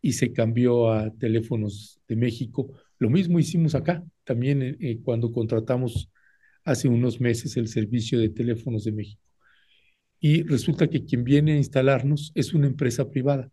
y 0.00 0.12
se 0.12 0.32
cambió 0.32 0.92
a 0.92 1.10
teléfonos 1.10 2.00
de 2.06 2.14
México. 2.14 2.72
Lo 3.00 3.10
mismo 3.10 3.40
hicimos 3.40 3.74
acá, 3.74 4.04
también 4.22 4.62
eh, 4.62 5.00
cuando 5.02 5.32
contratamos 5.32 6.08
hace 6.62 6.86
unos 6.86 7.20
meses 7.20 7.56
el 7.56 7.66
servicio 7.66 8.20
de 8.20 8.28
teléfonos 8.28 8.84
de 8.84 8.92
México. 8.92 9.24
Y 10.20 10.44
resulta 10.44 10.86
que 10.88 11.04
quien 11.04 11.24
viene 11.24 11.54
a 11.54 11.56
instalarnos 11.56 12.30
es 12.36 12.54
una 12.54 12.68
empresa 12.68 13.10
privada, 13.10 13.50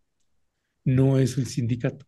no 0.84 1.18
es 1.18 1.36
el 1.40 1.48
sindicato. 1.48 2.06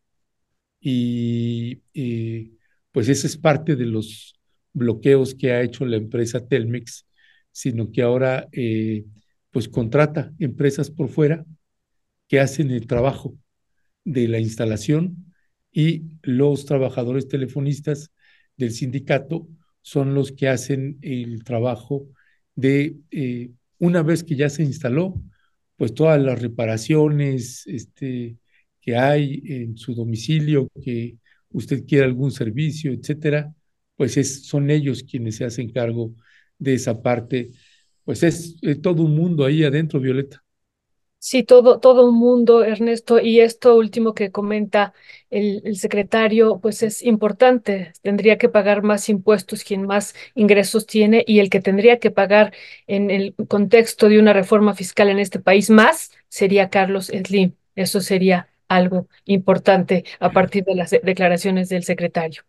Y 0.80 1.82
eh, 1.96 2.52
pues 2.92 3.10
ese 3.10 3.26
es 3.26 3.38
parte 3.38 3.76
de 3.76 3.88
los 3.88 4.36
bloqueos 4.74 5.36
que 5.36 5.52
ha 5.52 5.62
hecho 5.62 5.86
la 5.86 5.98
empresa 5.98 6.48
Telmex, 6.48 7.06
sino 7.52 7.92
que 7.92 8.02
ahora 8.02 8.48
eh, 8.52 9.06
pues 9.52 9.68
contrata 9.68 10.34
empresas 10.40 10.90
por 10.90 11.10
fuera 11.10 11.46
que 12.28 12.40
hacen 12.40 12.72
el 12.72 12.88
trabajo 12.88 13.36
de 14.04 14.28
la 14.28 14.40
instalación 14.40 15.34
y 15.72 16.04
los 16.24 16.66
trabajadores 16.66 17.28
telefonistas 17.28 18.12
del 18.58 18.72
sindicato 18.72 19.48
son 19.82 20.14
los 20.14 20.32
que 20.32 20.48
hacen 20.48 20.98
el 21.02 21.44
trabajo 21.44 22.08
de, 22.56 22.98
eh, 23.12 23.52
una 23.80 24.04
vez 24.04 24.24
que 24.24 24.36
ya 24.36 24.50
se 24.50 24.64
instaló, 24.64 25.22
pues 25.76 25.94
todas 25.94 26.22
las 26.22 26.42
reparaciones 26.42 27.66
este, 27.68 28.38
que 28.82 28.96
hay 28.98 29.42
en 29.46 29.78
su 29.78 29.96
domicilio, 29.96 30.70
que 30.84 31.18
usted 31.50 31.86
quiera 31.86 32.06
algún 32.06 32.32
servicio, 32.32 32.92
etcétera, 32.92 33.54
pues 34.02 34.18
es, 34.18 34.48
son 34.48 34.72
ellos 34.72 35.04
quienes 35.04 35.36
se 35.36 35.46
hacen 35.46 35.72
cargo 35.72 36.16
de 36.58 36.74
esa 36.74 37.04
parte. 37.04 37.52
Pues 38.04 38.24
es 38.24 38.56
eh, 38.64 38.74
todo 38.74 39.04
un 39.04 39.16
mundo 39.16 39.46
ahí 39.46 39.64
adentro, 39.64 40.00
Violeta. 40.00 40.44
Sí, 41.20 41.44
todo, 41.44 41.80
todo 41.80 42.10
un 42.10 42.16
mundo, 42.16 42.64
Ernesto, 42.64 43.20
y 43.20 43.42
esto 43.42 43.76
último 43.78 44.16
que 44.16 44.32
comenta 44.32 44.96
el, 45.30 45.62
el, 45.66 45.76
secretario, 45.76 46.60
pues 46.60 46.82
es 46.82 47.04
importante. 47.04 47.94
Tendría 48.02 48.40
que 48.40 48.50
pagar 48.50 48.82
más 48.82 49.08
impuestos 49.08 49.64
quien 49.64 49.84
más 49.84 50.16
ingresos 50.34 50.88
tiene 50.88 51.24
y 51.28 51.38
el 51.38 51.52
que 51.52 51.62
tendría 51.62 52.00
que 52.00 52.10
pagar 52.10 52.56
en 52.88 53.12
el 53.12 53.36
contexto 53.48 54.10
de 54.10 54.18
una 54.18 54.34
reforma 54.34 54.74
fiscal 54.74 55.10
en 55.10 55.20
este 55.20 55.38
país 55.38 55.70
más 55.70 56.12
sería 56.28 56.72
Carlos 56.72 57.12
Slim. 57.14 57.54
Eso 57.76 58.02
sería 58.02 58.50
algo 58.68 59.08
importante 59.26 60.06
a 60.20 60.32
partir 60.32 60.64
de 60.64 60.74
las 60.74 60.90
declaraciones 60.90 61.70
del 61.70 61.84
secretario. 61.84 62.42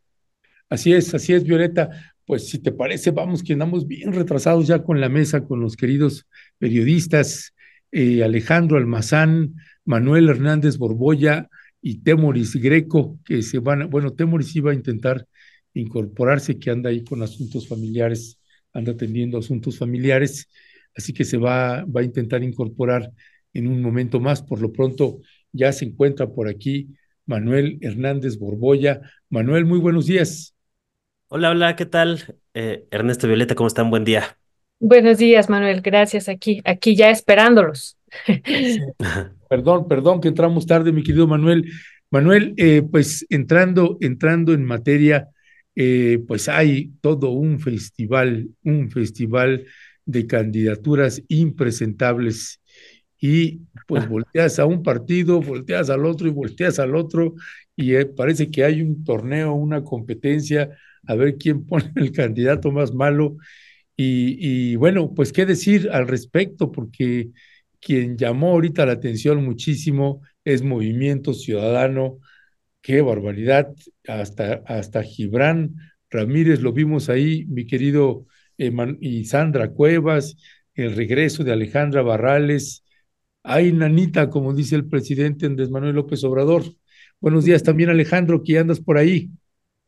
Así 0.73 0.95
es, 0.95 1.13
así 1.13 1.35
es, 1.35 1.45
Violeta. 1.45 1.91
Pues 2.25 2.49
si 2.49 2.59
te 2.59 2.73
parece, 2.73 3.11
vamos 3.11 3.43
que 3.43 3.53
andamos 3.53 3.87
bien 3.87 4.11
retrasados 4.11 4.67
ya 4.67 4.83
con 4.83 5.03
la 5.03 5.11
mesa, 5.11 5.45
con 5.45 5.61
los 5.61 5.77
queridos 5.77 6.27
periodistas 6.57 7.53
eh, 7.91 8.25
Alejandro 8.25 8.79
Almazán, 8.79 9.55
Manuel 9.85 10.31
Hernández 10.31 10.79
Borboya 10.79 11.51
y 11.83 11.99
Temoris 11.99 12.57
Greco, 12.57 13.19
que 13.23 13.43
se 13.43 13.59
van, 13.59 13.91
bueno, 13.91 14.15
Temoris 14.15 14.57
iba 14.57 14.71
a 14.71 14.75
intentar 14.75 15.27
incorporarse, 15.75 16.59
que 16.59 16.71
anda 16.71 16.89
ahí 16.89 17.05
con 17.05 17.23
asuntos 17.23 17.69
familiares, 17.69 18.39
anda 18.73 18.93
atendiendo 18.93 19.37
asuntos 19.37 19.77
familiares, 19.77 20.49
así 20.97 21.13
que 21.13 21.27
se 21.27 21.37
va, 21.37 21.85
va 21.85 22.01
a 22.01 22.05
intentar 22.05 22.43
incorporar 22.43 23.13
en 23.53 23.67
un 23.67 23.83
momento 23.83 24.21
más. 24.21 24.43
Por 24.43 24.63
lo 24.63 24.73
pronto 24.73 25.21
ya 25.53 25.71
se 25.71 25.85
encuentra 25.85 26.31
por 26.31 26.49
aquí 26.49 26.89
Manuel 27.27 27.77
Hernández 27.83 28.39
Borboya. 28.39 29.03
Manuel, 29.29 29.67
muy 29.67 29.79
buenos 29.79 30.07
días. 30.07 30.52
Hola, 31.35 31.49
hola, 31.49 31.77
¿qué 31.77 31.87
tal? 31.87 32.37
Eh, 32.53 32.85
Ernesto 32.91 33.27
Violeta, 33.27 33.55
¿cómo 33.55 33.67
están? 33.67 33.89
Buen 33.89 34.05
día. 34.05 34.37
Buenos 34.79 35.17
días, 35.17 35.49
Manuel. 35.49 35.81
Gracias. 35.81 36.29
Aquí, 36.29 36.61
aquí 36.67 36.95
ya 36.95 37.09
esperándolos. 37.09 37.97
perdón, 39.49 39.89
perdón 39.89 40.21
que 40.21 40.29
entramos 40.29 40.67
tarde, 40.67 40.93
mi 40.93 41.03
querido 41.03 41.27
Manuel. 41.27 41.73
Manuel, 42.11 42.53
eh, 42.59 42.83
pues 42.83 43.25
entrando, 43.31 43.97
entrando 44.03 44.53
en 44.53 44.63
materia, 44.63 45.31
eh, 45.75 46.23
pues 46.29 46.51
hay 46.51 46.93
todo 47.01 47.31
un 47.31 47.61
festival, 47.61 48.51
un 48.63 48.91
festival 48.91 49.65
de 50.05 50.27
candidaturas 50.27 51.23
impresentables 51.29 52.61
y 53.19 53.63
pues 53.87 54.07
volteas 54.07 54.59
a 54.59 54.67
un 54.67 54.83
partido, 54.83 55.41
volteas 55.41 55.89
al 55.89 56.05
otro 56.05 56.29
y 56.29 56.31
volteas 56.31 56.79
al 56.79 56.95
otro 56.95 57.37
y 57.75 57.95
eh, 57.95 58.05
parece 58.05 58.51
que 58.51 58.65
hay 58.65 58.83
un 58.83 59.03
torneo, 59.03 59.55
una 59.55 59.83
competencia 59.83 60.69
a 61.07 61.15
ver 61.15 61.37
quién 61.37 61.67
pone 61.67 61.93
el 61.97 62.13
candidato 62.13 62.73
más 62.73 62.95
malo 62.95 63.37
y, 63.97 64.75
bueno, 64.77 65.15
pues 65.15 65.33
qué 65.33 65.47
decir 65.47 65.89
al 65.93 66.09
respecto, 66.09 66.73
porque 66.73 67.31
quien 67.81 68.17
llamó 68.17 68.53
ahorita 68.53 68.87
la 68.87 68.93
atención 68.93 69.45
muchísimo 69.45 70.23
es 70.45 70.63
Movimiento 70.63 71.35
Ciudadano. 71.35 72.19
Qué 72.81 73.01
barbaridad. 73.01 73.73
Hasta, 74.09 74.63
hasta 74.67 75.03
Gibran 75.05 75.77
Ramírez 76.11 76.61
lo 76.61 76.73
vimos 76.73 77.09
ahí, 77.09 77.45
mi 77.47 77.67
querido 77.67 78.27
y 78.57 79.25
Sandra 79.25 79.71
Cuevas, 79.71 80.37
el 80.75 80.95
regreso 80.95 81.45
de 81.45 81.53
Alejandra 81.53 82.03
Barrales. 82.03 82.85
Ay, 83.43 83.73
nanita, 83.73 84.31
como 84.31 84.55
dice 84.55 84.77
el 84.77 84.87
presidente 84.87 85.47
Andrés 85.47 85.71
Manuel 85.71 85.97
López 85.97 86.23
Obrador. 86.25 86.65
Buenos 87.21 87.45
días 87.45 87.63
también, 87.63 87.91
Alejandro, 87.91 88.43
que 88.43 88.59
andas 88.59 88.81
por 88.81 88.99
ahí. 88.99 89.31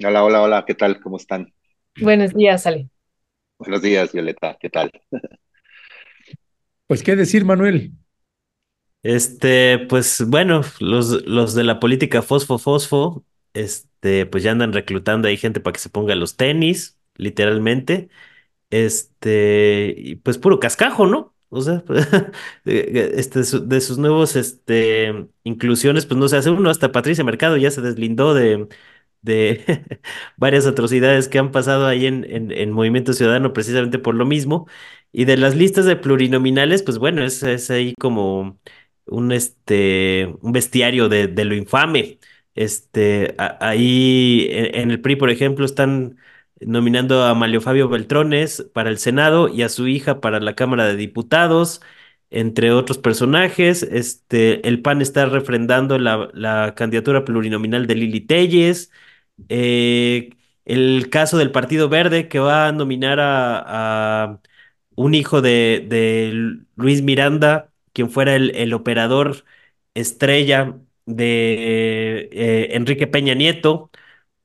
Hola, 0.03 0.25
hola, 0.25 0.43
hola, 0.43 0.65
¿qué 0.67 0.75
tal? 0.75 1.01
¿Cómo 1.01 1.17
están? 1.17 1.53
Buenos 2.01 2.35
días, 2.35 2.67
Ale. 2.67 2.91
Buenos 3.59 3.83
días, 3.83 4.13
Violeta, 4.13 4.57
¿qué 4.61 4.71
tal? 4.71 4.91
Pues, 6.87 7.03
¿qué 7.03 7.17
decir, 7.17 7.45
Manuel? 7.45 7.93
Este, 9.03 9.79
pues 9.89 10.25
bueno, 10.27 10.63
los, 10.81 11.27
los 11.27 11.55
de 11.55 11.65
la 11.65 11.79
política 11.79 12.23
fosfo 12.23 12.59
fosfo, 12.59 13.25
este, 13.53 14.25
pues 14.27 14.43
ya 14.43 14.53
andan 14.53 14.73
reclutando 14.73 15.29
ahí 15.29 15.37
gente 15.37 15.61
para 15.61 15.75
que 15.75 15.81
se 15.81 15.91
ponga 15.91 16.15
los 16.15 16.37
tenis, 16.37 16.99
literalmente. 17.17 18.09
Este, 18.71 19.95
y 19.97 20.17
pues 20.17 20.39
puro 20.39 20.61
cascajo, 20.61 21.07
¿no? 21.07 21.35
O 21.51 21.63
sea, 21.63 21.85
este, 22.65 23.41
de 23.63 23.81
sus 23.81 23.99
nuevos, 23.99 24.37
este, 24.37 25.29
inclusiones, 25.45 26.07
pues 26.07 26.19
no 26.19 26.29
se 26.29 26.37
hace 26.39 26.51
uno, 26.51 26.71
hasta 26.71 26.93
Patricia 26.93 27.25
Mercado 27.25 27.57
ya 27.57 27.71
se 27.71 27.83
deslindó 27.83 28.35
de, 28.35 28.69
de 29.25 29.65
varias 30.37 30.67
atrocidades 30.67 31.29
que 31.29 31.39
han 31.39 31.51
pasado 31.53 31.87
ahí 31.87 32.07
en, 32.07 32.25
en, 32.31 32.71
Movimiento 32.73 33.13
Ciudadano 33.15 33.53
precisamente 33.53 33.99
por 33.99 34.15
lo 34.15 34.27
mismo. 34.27 34.69
Y 35.13 35.25
de 35.27 35.37
las 35.37 35.57
listas 35.57 35.87
de 35.87 35.97
plurinominales, 35.97 36.83
pues 36.83 36.99
bueno, 36.99 37.25
es, 37.25 37.43
es 37.43 37.71
ahí 37.71 37.95
como 37.99 38.59
un, 39.07 39.33
este, 39.33 40.35
un 40.43 40.53
bestiario 40.53 41.09
de, 41.09 41.29
de 41.29 41.45
lo 41.45 41.55
infame. 41.55 42.19
Este, 42.55 43.35
ahí 43.39 44.49
en, 44.51 44.91
el 44.91 45.01
PRI, 45.01 45.17
por 45.17 45.31
ejemplo, 45.31 45.65
están 45.65 46.19
nominando 46.61 47.25
a 47.25 47.35
Malio 47.35 47.61
Fabio 47.61 47.89
Beltrones 47.89 48.69
para 48.73 48.91
el 48.91 48.99
Senado 48.99 49.49
y 49.49 49.63
a 49.63 49.69
su 49.69 49.89
hija 49.89 50.21
para 50.21 50.41
la 50.41 50.55
Cámara 50.55 50.87
de 50.87 50.97
Diputados, 50.97 51.81
entre 52.31 52.73
otros 52.73 52.99
personajes. 52.99 53.83
Este, 53.83 54.67
el 54.69 54.83
PAN 54.83 55.03
está 55.03 55.27
refrendando 55.27 55.99
la, 55.99 56.31
la 56.35 56.75
candidatura 56.77 57.25
plurinominal 57.25 57.87
de 57.87 57.95
Lili 57.97 58.21
Telles. 58.21 58.91
Eh, 59.49 60.31
el 60.65 61.11
caso 61.11 61.39
del 61.39 61.53
Partido 61.53 61.89
Verde 61.89 62.29
que 62.29 62.39
va 62.39 62.69
a 62.69 62.73
nominar 62.73 63.19
a, 63.21 64.41
un 64.97 65.15
hijo 65.15 65.43
de, 65.43 66.59
Luis 66.77 67.03
Miranda, 67.03 67.73
quien 67.93 68.11
fuera 68.11 68.37
el, 68.37 68.73
operador 68.75 69.45
estrella 69.95 70.79
de 71.07 72.29
eh, 72.33 72.69
Enrique 72.77 73.07
Peña 73.07 73.35
Nieto, 73.35 73.91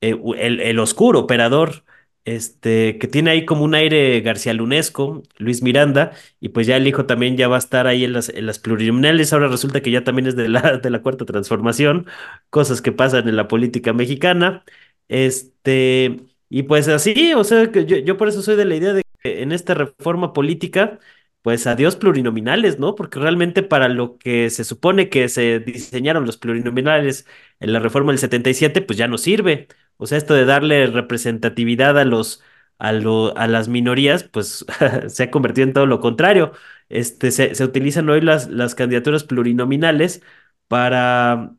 eh, 0.01 0.15
el, 0.37 0.79
oscuro 0.79 1.19
operador, 1.19 1.83
este, 2.25 2.97
que 2.99 3.07
tiene 3.07 3.31
ahí 3.31 3.45
como 3.45 3.63
un 3.63 3.75
aire 3.75 4.21
García 4.21 4.53
Lunesco, 4.53 5.23
Luis 5.37 5.61
Miranda, 5.63 6.11
y 6.39 6.49
pues 6.49 6.67
ya 6.67 6.77
el 6.77 6.87
hijo 6.87 7.05
también 7.05 7.37
ya 7.37 7.47
va 7.47 7.55
a 7.55 7.59
estar 7.59 7.87
ahí 7.87 8.03
en 8.03 8.13
las, 8.13 8.59
plurinominales, 8.59 9.33
ahora 9.33 9.47
resulta 9.47 9.81
que 9.81 9.91
ya 9.91 10.03
también 10.03 10.27
es 10.27 10.35
de 10.35 10.49
la, 10.49 10.77
de 10.83 10.89
la 10.89 11.01
cuarta 11.01 11.25
transformación, 11.25 12.07
cosas 12.49 12.81
que 12.81 12.91
pasan 12.91 13.27
en 13.27 13.35
la 13.35 13.47
política 13.47 13.93
mexicana. 13.93 14.63
Este, 15.07 16.17
y 16.49 16.63
pues 16.63 16.87
así, 16.87 17.33
o 17.33 17.43
sea, 17.43 17.71
que 17.71 17.85
yo, 17.85 17.97
yo 17.97 18.17
por 18.17 18.27
eso 18.27 18.41
soy 18.41 18.55
de 18.55 18.65
la 18.65 18.75
idea 18.75 18.93
de 18.93 19.03
que 19.21 19.41
en 19.41 19.51
esta 19.51 19.73
reforma 19.73 20.33
política, 20.33 20.99
pues 21.41 21.65
adiós 21.67 21.95
plurinominales, 21.95 22.79
¿no? 22.79 22.95
Porque 22.95 23.19
realmente 23.19 23.63
para 23.63 23.87
lo 23.89 24.17
que 24.17 24.49
se 24.49 24.63
supone 24.63 25.09
que 25.09 25.29
se 25.29 25.59
diseñaron 25.59 26.25
los 26.25 26.37
plurinominales 26.37 27.25
en 27.59 27.73
la 27.73 27.79
reforma 27.79 28.11
del 28.11 28.19
77, 28.19 28.81
pues 28.81 28.97
ya 28.97 29.07
no 29.07 29.17
sirve. 29.17 29.67
O 29.99 30.07
sea, 30.07 30.17
esto 30.17 30.33
de 30.35 30.45
darle 30.45 30.87
representatividad 30.87 31.99
a 31.99 32.05
los 32.05 32.43
a, 32.79 32.93
lo, 32.93 33.37
a 33.37 33.47
las 33.47 33.67
minorías, 33.67 34.23
pues 34.23 34.65
se 35.07 35.23
ha 35.23 35.31
convertido 35.31 35.67
en 35.67 35.73
todo 35.73 35.85
lo 35.85 35.99
contrario. 35.99 36.53
Este, 36.89 37.31
se, 37.31 37.63
utilizan 37.63 38.09
hoy 38.09 38.21
las, 38.21 38.49
las 38.49 38.75
candidaturas 38.75 39.23
plurinominales 39.25 40.21
para 40.67 41.55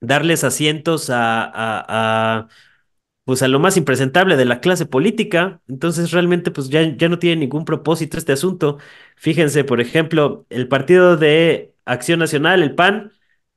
darles 0.00 0.44
asientos 0.44 1.10
a, 1.10 1.44
a, 1.44 2.40
a, 2.40 2.48
pues 3.24 3.42
a 3.42 3.48
lo 3.48 3.60
más 3.60 3.76
impresentable 3.76 4.36
de 4.36 4.44
la 4.44 4.60
clase 4.60 4.86
política. 4.86 5.62
Entonces 5.68 6.10
realmente 6.12 6.50
pues 6.50 6.68
ya, 6.70 6.82
ya 6.96 7.08
no 7.08 7.18
tiene 7.18 7.36
ningún 7.40 7.64
propósito 7.64 8.18
este 8.18 8.32
asunto. 8.32 8.78
Fíjense, 9.16 9.64
por 9.64 9.80
ejemplo, 9.80 10.46
el 10.50 10.68
Partido 10.68 11.16
de 11.16 11.74
Acción 11.84 12.18
Nacional, 12.20 12.62
el 12.62 12.74
PAN, 12.74 13.12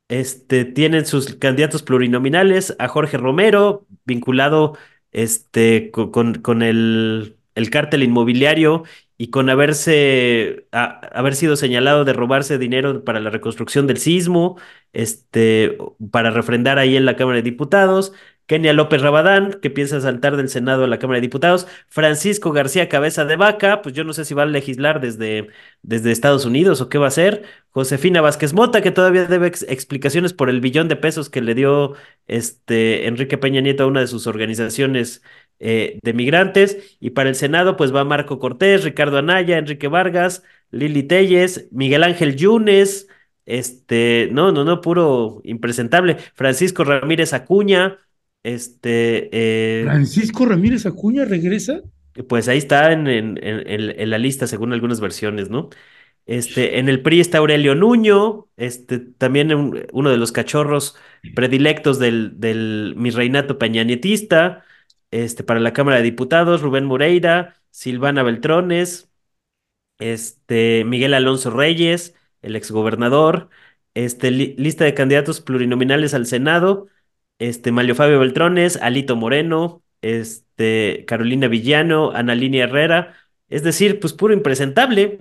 este, 0.08 0.64
tienen 0.64 1.06
sus 1.06 1.34
candidatos 1.36 1.82
plurinominales 1.82 2.76
a 2.78 2.88
Jorge 2.88 3.16
Romero, 3.18 3.86
vinculado 4.04 4.76
este, 5.12 5.90
co- 5.90 6.10
con, 6.12 6.34
con 6.36 6.62
el, 6.62 7.36
el 7.54 7.70
cártel 7.70 8.02
inmobiliario 8.02 8.84
y 9.16 9.28
con 9.30 9.48
haberse, 9.48 10.66
haber 10.72 11.34
sido 11.36 11.56
señalado 11.56 12.04
de 12.04 12.12
robarse 12.12 12.58
dinero 12.58 13.04
para 13.04 13.20
la 13.20 13.30
reconstrucción 13.30 13.86
del 13.86 13.98
sismo, 13.98 14.58
este, 14.92 15.78
para 16.10 16.30
refrendar 16.30 16.78
ahí 16.78 16.96
en 16.96 17.04
la 17.06 17.16
Cámara 17.16 17.36
de 17.36 17.42
Diputados. 17.42 18.12
Kenia 18.46 18.72
López 18.72 19.00
Rabadán, 19.00 19.58
que 19.62 19.70
piensa 19.70 20.00
saltar 20.00 20.36
del 20.36 20.48
Senado 20.48 20.84
a 20.84 20.86
la 20.86 20.98
Cámara 20.98 21.16
de 21.18 21.22
Diputados. 21.22 21.66
Francisco 21.88 22.52
García 22.52 22.88
Cabeza 22.88 23.24
de 23.24 23.36
Vaca, 23.36 23.80
pues 23.82 23.94
yo 23.94 24.04
no 24.04 24.12
sé 24.12 24.24
si 24.24 24.34
va 24.34 24.42
a 24.42 24.46
legislar 24.46 25.00
desde, 25.00 25.48
desde 25.82 26.12
Estados 26.12 26.44
Unidos 26.44 26.80
o 26.80 26.88
qué 26.88 26.98
va 26.98 27.06
a 27.06 27.08
hacer. 27.08 27.44
Josefina 27.70 28.20
Vázquez 28.20 28.52
Mota, 28.52 28.82
que 28.82 28.90
todavía 28.90 29.24
debe 29.26 29.46
ex- 29.48 29.62
explicaciones 29.68 30.32
por 30.32 30.50
el 30.50 30.60
billón 30.60 30.88
de 30.88 30.96
pesos 30.96 31.30
que 31.30 31.40
le 31.40 31.54
dio 31.54 31.94
este 32.26 33.06
Enrique 33.06 33.38
Peña 33.38 33.60
Nieto 33.60 33.84
a 33.84 33.86
una 33.86 34.00
de 34.00 34.06
sus 34.06 34.26
organizaciones 34.26 35.22
eh, 35.58 35.98
de 36.02 36.12
migrantes. 36.12 36.96
Y 37.00 37.10
para 37.10 37.28
el 37.30 37.34
Senado, 37.34 37.76
pues 37.76 37.94
va 37.94 38.04
Marco 38.04 38.38
Cortés, 38.38 38.84
Ricardo 38.84 39.18
Anaya, 39.18 39.58
Enrique 39.58 39.88
Vargas, 39.88 40.42
Lili 40.70 41.02
Telles, 41.02 41.68
Miguel 41.72 42.02
Ángel 42.04 42.36
Yunes, 42.36 43.08
este, 43.46 44.28
no, 44.32 44.52
no, 44.52 44.64
no, 44.64 44.80
puro 44.80 45.40
impresentable. 45.44 46.16
Francisco 46.34 46.84
Ramírez 46.84 47.32
Acuña, 47.32 47.98
este, 48.44 49.28
eh, 49.32 49.84
Francisco 49.84 50.46
Ramírez 50.46 50.86
Acuña 50.86 51.24
regresa. 51.24 51.80
pues 52.28 52.48
ahí 52.48 52.58
está 52.58 52.92
en, 52.92 53.06
en, 53.08 53.38
en, 53.42 54.10
la 54.10 54.18
lista 54.18 54.46
según 54.46 54.72
algunas 54.72 55.00
versiones, 55.00 55.50
¿no? 55.50 55.70
Este, 56.26 56.78
en 56.78 56.88
el 56.88 57.02
PRI 57.02 57.20
está 57.20 57.38
Aurelio 57.38 57.74
Nuño, 57.74 58.48
este, 58.56 58.98
también 58.98 59.54
un- 59.54 59.86
uno 59.92 60.10
de 60.10 60.16
los 60.16 60.32
cachorros 60.32 60.96
predilectos 61.34 61.98
del, 61.98 62.40
del 62.40 62.94
virreinato 62.96 63.58
peñanietista, 63.58 64.64
este, 65.10 65.44
para 65.44 65.60
la 65.60 65.72
Cámara 65.74 65.98
de 65.98 66.02
Diputados, 66.04 66.62
Rubén 66.62 66.84
Moreira, 66.86 67.56
Silvana 67.70 68.22
Beltrones, 68.22 69.10
este, 69.98 70.84
Miguel 70.84 71.14
Alonso 71.14 71.50
Reyes, 71.50 72.14
el 72.42 72.56
exgobernador, 72.56 73.48
este, 73.94 74.30
li- 74.30 74.54
lista 74.58 74.84
de 74.84 74.94
candidatos 74.94 75.40
plurinominales 75.40 76.14
al 76.14 76.26
Senado, 76.26 76.88
este, 77.48 77.72
Mario 77.72 77.94
Fabio 77.94 78.18
Beltrones, 78.18 78.76
Alito 78.80 79.16
Moreno, 79.16 79.82
este, 80.02 81.04
Carolina 81.06 81.48
Villano, 81.48 82.12
Ana 82.12 82.34
Herrera, 82.34 83.14
es 83.48 83.62
decir, 83.62 84.00
pues 84.00 84.12
puro 84.14 84.32
impresentable. 84.34 85.18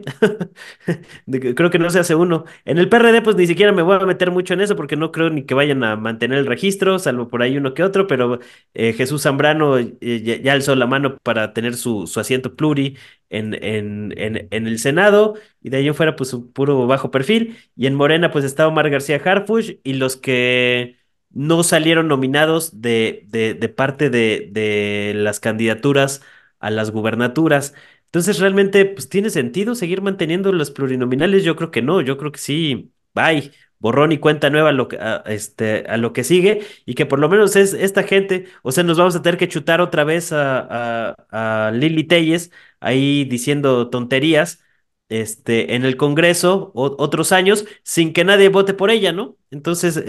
Creo 1.56 1.70
que 1.70 1.80
no 1.80 1.90
se 1.90 2.00
hace 2.00 2.16
uno. 2.16 2.46
En 2.66 2.78
el 2.78 2.90
PRD, 2.90 3.22
pues 3.22 3.36
ni 3.36 3.46
siquiera 3.48 3.72
me 3.74 3.82
voy 3.82 3.98
a 3.98 4.06
meter 4.06 4.32
mucho 4.32 4.54
en 4.54 4.62
eso 4.62 4.76
porque 4.76 4.96
no 4.96 5.12
creo 5.12 5.30
ni 5.30 5.44
que 5.46 5.54
vayan 5.54 5.84
a 5.84 5.98
mantener 5.98 6.40
el 6.40 6.46
registro, 6.46 7.00
salvo 7.00 7.28
por 7.28 7.42
ahí 7.44 7.58
uno 7.58 7.74
que 7.74 7.84
otro, 7.84 8.08
pero 8.08 8.40
eh, 8.74 8.94
Jesús 8.94 9.24
Zambrano 9.24 9.78
eh, 9.78 10.42
ya, 10.44 10.54
alzó 10.54 10.76
la 10.76 10.88
mano 10.88 11.18
para 11.22 11.54
tener 11.54 11.76
su, 11.76 12.08
su 12.08 12.20
asiento 12.20 12.56
pluri 12.56 12.98
en, 13.30 13.54
en, 13.64 14.14
en, 14.18 14.68
el 14.68 14.80
Senado, 14.80 15.36
y 15.62 15.70
de 15.70 15.78
ahí 15.78 15.92
fuera, 15.94 16.16
pues 16.16 16.34
un 16.34 16.52
puro 16.52 16.88
bajo 16.88 17.12
perfil. 17.12 17.58
Y 17.76 17.88
en 17.88 17.96
Morena, 17.96 18.32
pues 18.32 18.46
está 18.46 18.68
Omar 18.68 18.90
García 18.90 19.22
Harfuch, 19.24 19.80
y 19.84 19.94
los 19.94 20.18
que 20.18 21.03
no 21.34 21.64
salieron 21.64 22.08
nominados 22.08 22.82
de, 22.82 23.26
de, 23.28 23.54
de 23.54 23.70
parte 23.70 24.10
de, 24.10 24.50
de 24.52 25.14
las 25.16 25.40
candidaturas 25.40 26.22
a 26.60 26.70
las 26.72 26.92
gubernaturas. 26.92 27.74
Entonces, 28.06 28.40
realmente, 28.40 28.86
pues, 28.86 29.10
¿tiene 29.10 29.30
sentido 29.30 29.76
seguir 29.76 30.02
manteniendo 30.02 30.52
los 30.52 30.72
plurinominales? 30.72 31.44
Yo 31.44 31.56
creo 31.56 31.72
que 31.72 31.82
no, 31.82 32.02
yo 32.02 32.18
creo 32.18 32.32
que 32.32 32.40
sí, 32.40 32.92
bye, 33.16 33.52
borrón 33.80 34.12
y 34.12 34.20
cuenta 34.20 34.50
nueva 34.50 34.70
a 34.70 34.72
lo 34.72 34.88
que, 34.88 34.98
a, 34.98 35.24
este, 35.28 35.86
a 35.88 35.98
lo 35.98 36.14
que 36.14 36.24
sigue, 36.24 36.62
y 36.86 36.94
que 36.94 37.06
por 37.06 37.20
lo 37.20 37.28
menos 37.30 37.56
es 37.56 37.74
esta 37.74 38.04
gente, 38.04 38.46
o 38.62 38.72
sea, 38.72 38.84
nos 38.84 38.98
vamos 38.98 39.16
a 39.16 39.22
tener 39.22 39.38
que 39.38 39.48
chutar 39.48 39.82
otra 39.82 40.04
vez 40.04 40.32
a, 40.32 41.10
a, 41.10 41.68
a 41.68 41.72
Lili 41.72 42.04
Telles 42.04 42.52
ahí 42.80 43.26
diciendo 43.26 43.90
tonterías. 43.90 44.64
Este, 45.10 45.76
en 45.76 45.86
el 45.86 45.96
Congreso 45.98 46.72
otros 46.74 47.32
años 47.34 47.66
sin 47.84 48.14
que 48.14 48.24
nadie 48.24 48.50
vote 48.50 48.74
por 48.74 48.90
ella, 48.90 49.12
¿no? 49.12 49.38
Entonces, 49.52 50.04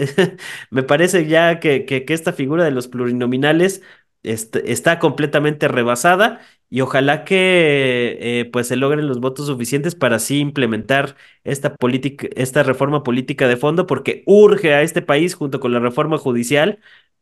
me 0.71 0.81
parece 0.83 1.27
ya 1.27 1.59
que, 1.59 1.85
que, 1.85 2.05
que 2.05 2.13
esta 2.13 2.33
figura 2.33 2.63
de 2.63 2.71
los 2.71 2.87
plurinominales 2.87 3.83
este, 4.23 4.71
está 4.71 4.97
completamente 4.97 5.67
rebasada 5.67 6.41
y 6.69 6.81
ojalá 6.81 7.23
que 7.25 8.17
eh, 8.19 8.45
pues 8.51 8.67
se 8.67 8.75
logren 8.77 9.07
los 9.07 9.19
votos 9.19 9.45
suficientes 9.47 9.93
para 9.95 10.15
así 10.15 10.39
implementar 10.39 11.15
esta 11.43 11.75
política, 11.75 12.27
esta 12.35 12.63
reforma 12.63 13.03
política 13.03 13.47
de 13.47 13.57
fondo, 13.57 13.85
porque 13.85 14.23
urge 14.25 14.73
a 14.73 14.81
este 14.81 15.01
país, 15.03 15.35
junto 15.35 15.59
con 15.59 15.71
la 15.73 15.79
reforma 15.79 16.17
judicial, 16.17 16.79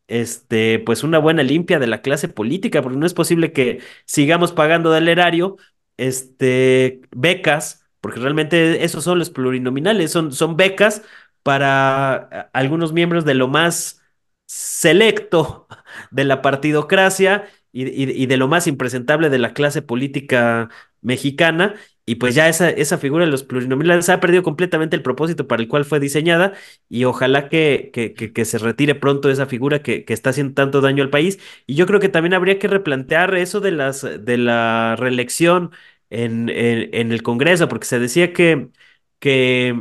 este, 0.08 0.78
pues 0.80 1.02
una 1.02 1.18
buena 1.18 1.42
limpia 1.42 1.78
de 1.78 1.86
la 1.86 2.02
clase 2.02 2.28
política, 2.28 2.82
porque 2.82 2.98
no 2.98 3.06
es 3.06 3.14
posible 3.14 3.52
que 3.52 3.80
sigamos 4.06 4.52
pagando 4.52 4.90
del 4.90 5.08
erario, 5.08 5.56
este, 5.96 7.00
becas, 7.12 7.86
porque 8.00 8.20
realmente 8.20 8.84
esos 8.84 9.04
son 9.04 9.18
los 9.18 9.30
plurinominales, 9.30 10.10
son, 10.12 10.32
son 10.32 10.56
becas 10.56 11.02
para 11.42 12.14
a- 12.14 12.50
algunos 12.52 12.92
miembros 12.92 13.24
de 13.24 13.34
lo 13.34 13.48
más 13.48 14.02
selecto 14.46 15.66
de 16.10 16.24
la 16.24 16.42
partidocracia 16.42 17.44
y- 17.72 18.22
y 18.22 18.26
de 18.26 18.36
lo 18.36 18.48
más 18.48 18.66
impresentable 18.66 19.30
de 19.30 19.38
la 19.38 19.54
clase 19.54 19.82
política 19.82 20.70
mexicana. 21.00 21.74
Y 22.06 22.16
pues 22.16 22.34
ya 22.34 22.48
esa, 22.50 22.68
esa 22.68 22.98
figura 22.98 23.24
de 23.24 23.30
los 23.30 23.44
plurinominales 23.44 24.08
ha 24.10 24.20
perdido 24.20 24.42
completamente 24.42 24.94
el 24.94 25.02
propósito 25.02 25.46
para 25.48 25.62
el 25.62 25.68
cual 25.68 25.86
fue 25.86 26.00
diseñada 26.00 26.52
y 26.90 27.04
ojalá 27.04 27.48
que, 27.48 27.90
que, 27.94 28.12
que- 28.14 28.44
se 28.44 28.58
retire 28.58 28.94
pronto 28.94 29.30
esa 29.30 29.46
figura 29.46 29.82
que, 29.82 30.04
que 30.04 30.12
está 30.12 30.30
haciendo 30.30 30.52
tanto 30.54 30.80
daño 30.82 31.02
al 31.02 31.08
país. 31.10 31.38
Y 31.66 31.76
yo 31.76 31.86
creo 31.86 32.00
que 32.00 32.10
también 32.10 32.34
habría 32.34 32.58
que 32.58 32.68
replantear 32.68 33.34
eso 33.36 33.60
de 33.60 33.70
las, 33.72 34.02
de 34.02 34.36
la 34.38 34.96
reelección 34.98 35.70
en, 36.10 36.48
en, 36.50 36.94
en 36.94 37.10
el 37.12 37.22
Congreso, 37.22 37.68
porque 37.68 37.86
se 37.86 37.98
decía 37.98 38.32
que, 38.34 38.68
que 39.18 39.74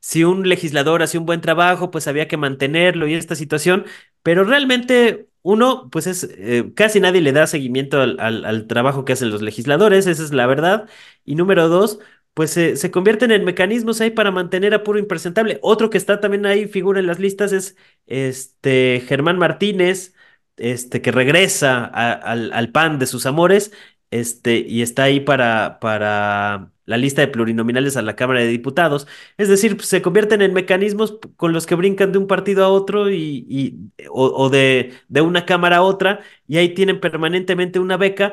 si 0.00 0.24
un 0.24 0.48
legislador 0.48 1.02
hacía 1.02 1.20
un 1.20 1.26
buen 1.26 1.40
trabajo, 1.40 1.90
pues 1.90 2.06
había 2.08 2.28
que 2.28 2.36
mantenerlo 2.36 3.06
y 3.08 3.14
esta 3.14 3.34
situación, 3.36 3.86
pero 4.22 4.44
realmente 4.44 5.28
uno, 5.44 5.88
pues 5.92 6.08
es, 6.08 6.24
eh, 6.38 6.72
casi 6.74 7.00
nadie 7.00 7.20
le 7.22 7.32
da 7.32 7.46
seguimiento 7.46 8.00
al, 8.02 8.18
al- 8.20 8.66
trabajo 8.66 9.04
que 9.04 9.12
hacen 9.14 9.30
los 9.30 9.42
legisladores, 9.42 10.06
esa 10.08 10.22
es 10.24 10.32
la 10.32 10.46
verdad. 10.48 10.88
Y 11.24 11.36
número 11.36 11.68
dos, 11.68 12.00
pues 12.34 12.50
se 12.52 12.90
convierten 12.90 13.30
en 13.30 13.44
mecanismos 13.44 14.00
ahí 14.00 14.10
para 14.10 14.32
mantener 14.32 14.74
a 14.74 14.82
puro 14.84 14.98
impresentable. 14.98 15.60
Otro 15.62 15.90
que 15.90 15.98
está 15.98 16.20
también 16.20 16.46
ahí, 16.46 16.66
figura 16.68 17.00
en 17.00 17.06
las 17.06 17.20
listas, 17.20 17.52
es 17.52 17.76
este 18.06 19.02
Germán 19.06 19.38
Martínez, 19.38 20.14
este, 20.56 21.02
que 21.02 21.12
regresa 21.12 21.84
al, 21.84 22.52
al 22.52 22.72
PAN 22.72 22.98
de 22.98 23.06
sus 23.06 23.26
amores, 23.26 23.72
este, 24.10 24.58
y 24.58 24.82
está 24.82 25.04
ahí 25.04 25.20
para, 25.20 25.78
para 25.80 26.72
la 26.86 26.96
lista 26.96 27.20
de 27.22 27.28
plurinominales 27.28 27.96
a 27.96 28.02
la 28.02 28.16
Cámara 28.16 28.40
de 28.40 28.48
Diputados. 28.48 29.06
Es 29.38 29.48
decir, 29.48 29.76
pues, 29.76 29.88
se 29.88 30.02
convierten 30.02 30.42
en 30.42 30.52
mecanismos 30.54 31.18
con 31.36 31.52
los 31.52 31.66
que 31.66 31.74
brincan 31.74 32.12
de 32.12 32.18
un 32.18 32.26
partido 32.26 32.64
a 32.64 32.68
otro 32.68 33.10
y, 33.10 33.46
y- 33.48 33.76
o, 34.10 34.24
o 34.26 34.50
de, 34.50 34.92
de 35.08 35.20
una 35.20 35.46
cámara 35.46 35.78
a 35.78 35.82
otra, 35.82 36.20
y 36.46 36.56
ahí 36.58 36.74
tienen 36.74 37.00
permanentemente 37.00 37.78
una 37.80 37.96
beca 37.96 38.32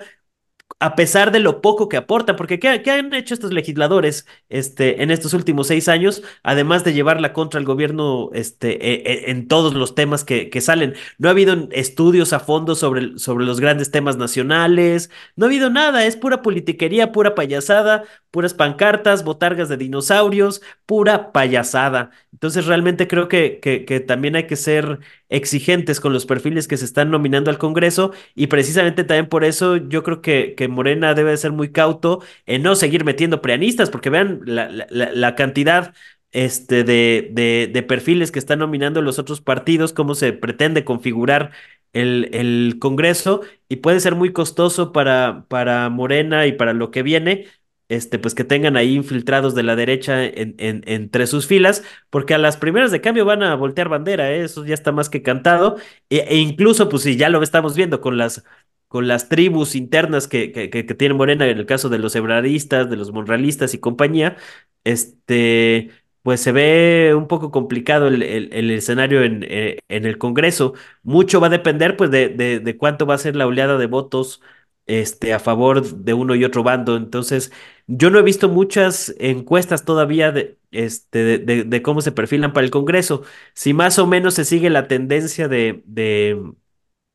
a 0.82 0.96
pesar 0.96 1.32
de 1.32 1.40
lo 1.40 1.62
poco 1.62 1.88
que 1.88 1.96
aportan, 1.98 2.36
porque 2.36 2.60
¿qué, 2.60 2.68
han 2.92 3.14
hecho 3.14 3.36
estos 3.36 3.54
legisladores 3.54 4.26
este, 4.50 5.04
en 5.04 5.12
estos 5.12 5.36
últimos 5.36 5.68
seis 5.68 5.88
años, 5.88 6.24
además 6.42 6.84
de 6.84 6.94
llevarla 6.94 7.34
contra 7.34 7.60
el 7.60 7.68
gobierno 7.68 8.32
este, 8.34 8.84
e- 8.92 9.28
e- 9.28 9.32
en 9.32 9.48
todos 9.48 9.76
los 9.76 9.94
temas 9.94 10.24
que, 10.24 10.50
que 10.50 10.60
salen? 10.60 10.96
No 11.20 11.28
ha 11.28 11.32
habido 11.32 11.68
estudios 11.72 12.34
a 12.34 12.40
fondo 12.40 12.74
sobre, 12.74 13.20
sobre 13.20 13.46
los 13.46 13.60
grandes 13.60 13.92
temas 13.92 14.18
nacionales, 14.18 15.12
no 15.36 15.46
ha 15.46 15.50
habido 15.50 15.70
nada, 15.70 16.04
es 16.06 16.18
pura 16.18 16.42
politiquería, 16.42 17.12
pura 17.12 17.36
payasada, 17.36 18.06
puras 18.32 18.56
pancartas, 18.56 19.24
botargas 19.24 19.70
de 19.70 19.78
dinosaurios, 19.78 20.64
pura 20.88 21.32
payasada. 21.32 22.10
Entonces 22.34 22.66
realmente 22.66 23.08
creo 23.08 23.28
que, 23.28 23.60
que, 23.60 24.00
también 24.00 24.36
hay 24.38 24.48
que 24.48 24.56
ser 24.56 25.00
exigentes 25.30 26.00
con 26.00 26.14
los 26.14 26.26
perfiles 26.26 26.68
que 26.68 26.78
se 26.78 26.86
están 26.86 27.12
nominando 27.12 27.52
al 27.52 27.58
Congreso 27.58 28.14
y 28.36 28.48
precisamente 28.48 29.04
también 29.04 29.28
por 29.28 29.44
eso 29.44 29.76
yo 29.78 30.02
creo 30.04 30.22
que, 30.22 30.56
que 30.56 30.68
Morena 30.70 31.14
debe 31.14 31.32
de 31.32 31.38
ser 31.38 31.52
muy 31.52 31.72
cauto 31.72 32.24
en 32.46 32.64
no 32.64 32.76
seguir 32.76 33.04
metiendo 33.04 33.42
preanistas, 33.42 33.90
porque 33.90 34.10
vean 34.10 34.42
la, 34.46 34.70
la- 34.70 34.88
la- 34.90 35.12
la 35.12 35.36
cantidad 35.36 35.94
este, 36.32 36.84
de, 36.86 37.30
de, 37.34 37.70
de 37.72 37.84
perfiles 37.84 38.32
que 38.32 38.40
están 38.40 38.60
nominando 38.60 39.02
los 39.02 39.20
otros 39.20 39.42
partidos, 39.42 39.92
cómo 39.94 40.16
se 40.16 40.32
pretende 40.34 40.86
configurar 40.86 41.52
el, 41.94 42.30
el 42.34 42.78
Congreso 42.80 43.42
y 43.68 43.78
puede 43.78 44.00
ser 44.00 44.16
muy 44.16 44.32
costoso 44.34 44.92
para, 44.94 45.46
para 45.50 45.90
Morena 45.90 46.46
y 46.48 46.54
para 46.54 46.74
lo 46.74 46.92
que 46.92 47.04
viene. 47.04 47.48
Este, 47.92 48.20
pues 48.20 48.36
que 48.36 48.44
tengan 48.44 48.78
ahí 48.78 48.96
infiltrados 48.96 49.56
de 49.56 49.64
la 49.64 49.76
derecha 49.76 50.24
en, 50.26 50.56
en- 50.58 50.84
entre 50.88 51.28
sus 51.28 51.48
filas, 51.48 51.84
porque 52.10 52.34
a 52.34 52.38
las 52.38 52.58
primeras 52.58 52.92
de 52.92 53.02
cambio 53.02 53.26
van 53.26 53.44
a 53.44 53.56
voltear 53.56 53.90
bandera, 53.90 54.32
¿eh? 54.32 54.44
Eso 54.44 54.66
ya 54.66 54.74
está 54.74 54.92
más 54.92 55.10
que 55.10 55.22
cantado, 55.24 55.78
e, 56.10 56.18
e 56.30 56.38
incluso, 56.38 56.90
pues 56.90 57.04
sí, 57.04 57.18
ya 57.18 57.30
lo 57.30 57.42
estamos 57.44 57.76
viendo 57.76 58.02
con 58.02 58.18
las, 58.18 58.44
con 58.88 59.08
las 59.08 59.30
tribus 59.30 59.76
internas 59.76 60.28
que, 60.28 60.52
que, 60.52 60.84
tiene 60.96 61.14
Morena, 61.16 61.48
en 61.48 61.58
el 61.58 61.66
caso 61.66 61.90
de 61.90 62.00
los 62.00 62.16
ebraristas, 62.16 62.90
de 62.90 62.98
los 62.98 63.12
monrealistas 63.12 63.74
y 63.74 63.80
compañía, 63.80 64.38
este, 64.84 65.92
pues 66.24 66.42
se 66.42 66.52
ve 66.52 67.14
un 67.16 67.28
poco 67.28 67.52
complicado 67.52 68.08
el, 68.08 68.22
el- 68.24 68.72
escenario 68.72 69.24
en, 69.24 69.44
eh, 69.48 69.80
en 69.90 70.06
el 70.06 70.18
Congreso. 70.18 70.74
Mucho 71.04 71.40
va 71.42 71.48
a 71.48 71.50
depender, 71.50 71.98
pues, 71.98 72.12
de, 72.12 72.30
de 72.30 72.78
cuánto 72.78 73.06
va 73.06 73.16
a 73.16 73.18
ser 73.18 73.36
la 73.36 73.48
oleada 73.48 73.78
de 73.78 73.88
votos 73.88 74.42
este, 74.88 75.34
a 75.34 75.40
favor 75.40 75.84
de 75.84 76.14
uno 76.14 76.36
y 76.36 76.44
otro 76.44 76.64
bando. 76.64 76.96
Entonces, 76.98 77.52
yo 77.88 78.10
no 78.10 78.20
he 78.20 78.24
visto 78.24 78.50
muchas 78.50 79.14
encuestas 79.20 79.86
todavía 79.86 80.32
de, 80.32 80.58
este, 80.72 81.38
de, 81.40 81.82
cómo 81.82 82.02
se 82.02 82.12
perfilan 82.12 82.54
para 82.54 82.66
el 82.66 82.72
Congreso. 82.72 83.24
Si 83.54 83.74
más 83.74 84.00
o 84.00 84.08
menos 84.08 84.36
se 84.36 84.46
sigue 84.46 84.70
la 84.70 84.88
tendencia 84.88 85.48
de, 85.48 85.84
de, 85.86 86.42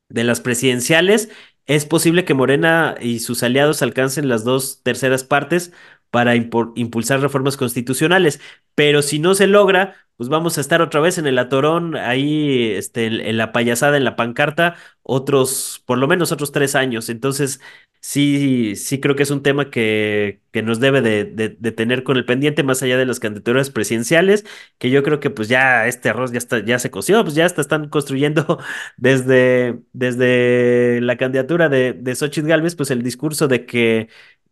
de 0.09 0.23
las 0.23 0.41
presidenciales, 0.41 1.29
es 1.65 1.85
posible 1.85 2.25
que 2.25 2.33
Morena 2.33 2.95
y 3.01 3.19
sus 3.19 3.43
aliados 3.43 3.81
alcancen 3.81 4.29
las 4.29 4.43
dos 4.43 4.81
terceras 4.83 5.23
partes 5.23 5.73
para 6.11 6.35
impulsar 6.35 7.19
reformas 7.21 7.57
constitucionales. 7.57 8.39
Pero 8.75 9.01
si 9.01 9.19
no 9.19 9.35
se 9.35 9.47
logra, 9.47 10.06
pues 10.17 10.29
vamos 10.29 10.57
a 10.57 10.61
estar 10.61 10.81
otra 10.81 10.99
vez 10.99 11.17
en 11.17 11.27
el 11.27 11.37
atorón, 11.39 11.95
ahí 11.95 12.71
este, 12.73 13.05
en, 13.07 13.37
la 13.37 13.51
payasada, 13.51 13.97
en 13.97 14.03
la 14.03 14.15
pancarta, 14.15 14.75
otros, 15.03 15.83
por 15.85 15.97
lo 15.99 16.07
menos 16.07 16.31
otros 16.31 16.51
tres 16.51 16.75
años. 16.75 17.09
Entonces, 17.09 17.61
sí, 18.01 18.75
sí 18.75 18.99
creo 18.99 19.15
que 19.15 19.23
es 19.23 19.31
un 19.31 19.43
tema 19.43 19.69
que, 19.69 20.41
que 20.51 20.63
nos 20.63 20.79
debe 20.79 21.01
de, 21.01 21.25
de- 21.25 21.71
tener 21.71 22.03
con 22.03 22.17
el 22.17 22.25
pendiente, 22.25 22.63
más 22.63 22.81
allá 22.83 22.97
de 22.97 23.05
las 23.05 23.19
candidaturas 23.19 23.69
presidenciales, 23.69 24.45
que 24.77 24.89
yo 24.89 25.03
creo 25.03 25.19
que 25.19 25.29
pues 25.29 25.47
ya 25.49 25.87
este 25.87 26.09
arroz 26.09 26.31
ya 26.31 26.37
está, 26.39 26.63
ya 26.65 26.79
se 26.79 26.91
coció, 26.91 27.23
pues 27.23 27.35
ya 27.35 27.45
están 27.45 27.89
construyendo 27.89 28.59
desde, 28.97 29.79
desde 29.93 30.99
la 31.01 31.17
candidatura 31.17 31.69
de, 31.69 31.93
de 31.93 32.15
Xóchitl 32.15 32.47
Gálvez, 32.47 32.75
pues 32.75 32.91
el 32.91 33.03
discurso 33.03 33.47
de 33.47 33.65
que 33.65 34.09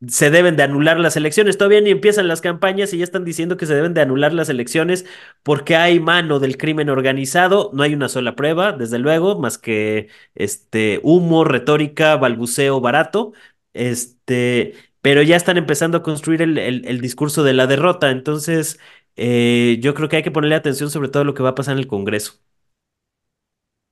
se 0.10 0.30
deben 0.30 0.56
de 0.56 0.64
anular 0.64 1.00
las 1.00 1.16
elecciones. 1.18 1.58
Todavía 1.58 1.82
ni 1.82 1.90
empiezan 1.92 2.28
las 2.28 2.42
campañas 2.42 2.94
y 2.94 2.98
ya 3.00 3.04
están 3.04 3.26
diciendo 3.26 3.58
que 3.58 3.66
se 3.66 3.76
deben 3.76 3.94
de 3.94 4.02
anular 4.02 4.34
las 4.34 4.50
elecciones 4.50 5.06
porque 5.44 5.76
hay 5.76 6.00
mano 6.00 6.40
del 6.40 6.58
crimen 6.58 6.90
organizado. 6.90 7.72
No 7.74 7.84
hay 7.84 7.94
una 7.94 8.10
sola 8.10 8.36
prueba, 8.36 8.72
desde 8.74 9.00
luego, 9.00 9.40
más 9.40 9.58
que 9.58 10.10
este 10.36 11.00
humo, 11.04 11.44
retórica, 11.44 12.16
balbuceo 12.18 12.82
barato. 12.82 13.34
Este, 13.74 14.74
pero 15.02 15.22
ya 15.22 15.36
están 15.36 15.58
empezando 15.58 15.98
a 15.98 16.04
construir 16.04 16.42
el, 16.42 16.58
el- 16.58 17.02
discurso 17.02 17.44
de 17.44 17.54
la 17.54 17.68
derrota. 17.68 18.12
Entonces, 18.12 18.80
eh, 19.16 19.78
yo 19.82 19.94
creo 19.94 20.10
que 20.10 20.18
hay 20.18 20.24
que 20.24 20.32
ponerle 20.32 20.56
atención 20.56 20.90
sobre 20.90 21.10
todo 21.10 21.24
lo 21.24 21.34
que 21.34 21.44
va 21.44 21.50
a 21.50 21.56
pasar 21.56 21.74
en 21.74 21.80
el 21.80 21.88
Congreso. 21.88 22.40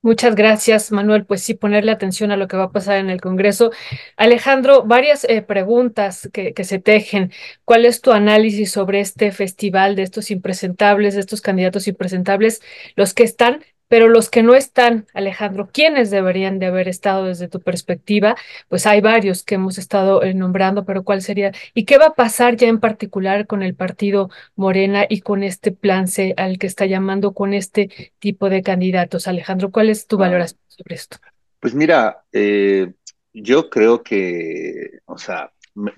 Muchas 0.04 0.34
gracias, 0.34 0.92
Manuel. 0.92 1.24
Pues 1.24 1.42
sí, 1.42 1.54
ponerle 1.54 1.90
atención 1.90 2.30
a 2.30 2.36
lo 2.36 2.46
que 2.46 2.58
va 2.58 2.64
a 2.64 2.72
pasar 2.72 2.98
en 2.98 3.08
el 3.08 3.22
Congreso. 3.22 3.70
Alejandro, 4.18 4.82
varias 4.84 5.24
eh, 5.24 5.40
preguntas 5.40 6.28
que, 6.30 6.52
que 6.52 6.64
se 6.64 6.78
tejen. 6.78 7.32
¿Cuál 7.64 7.86
es 7.86 8.02
tu 8.02 8.12
análisis 8.12 8.70
sobre 8.70 9.00
este 9.00 9.32
festival 9.32 9.96
de 9.96 10.02
estos 10.02 10.30
impresentables, 10.30 11.14
de 11.14 11.20
estos 11.20 11.40
candidatos 11.40 11.88
impresentables, 11.88 12.60
los 12.96 13.14
que 13.14 13.22
están, 13.22 13.64
pero 13.88 14.08
los 14.08 14.30
que 14.30 14.42
no 14.42 14.54
están, 14.54 15.06
Alejandro? 15.14 15.68
¿Quiénes 15.72 16.10
deberían 16.10 16.58
de 16.58 16.66
haber 16.66 16.88
estado 16.88 17.26
desde 17.26 17.48
tu 17.48 17.60
perspectiva? 17.60 18.36
Pues 18.68 18.86
hay 18.86 19.00
varios 19.00 19.44
que 19.44 19.56
hemos 19.56 19.78
estado 19.78 20.22
eh, 20.22 20.34
nombrando, 20.34 20.84
pero 20.84 21.04
¿cuál 21.04 21.22
sería? 21.22 21.52
¿Y 21.74 21.84
qué 21.84 21.98
va 21.98 22.06
a 22.06 22.14
pasar 22.14 22.56
ya 22.56 22.68
en 22.68 22.80
particular 22.80 23.46
con 23.46 23.62
el 23.62 23.74
partido 23.74 24.30
Morena 24.56 25.06
y 25.08 25.20
con 25.20 25.42
este 25.42 25.72
plan 25.72 26.08
C 26.08 26.34
al 26.36 26.58
que 26.58 26.66
está 26.66 26.86
llamando 26.86 27.34
con 27.34 27.54
este 27.54 27.90
tipo 28.18 28.48
de 28.50 28.62
candidatos. 28.62 29.28
Alejandro, 29.28 29.70
¿cuál 29.70 29.90
es 29.90 30.06
tu 30.06 30.16
valoración 30.16 30.60
sobre 30.68 30.94
esto? 30.94 31.18
Pues 31.60 31.74
mira, 31.74 32.24
eh, 32.32 32.92
yo 33.32 33.70
creo 33.70 34.02
que, 34.02 35.00
o 35.06 35.18
sea, 35.18 35.52
me- 35.74 35.94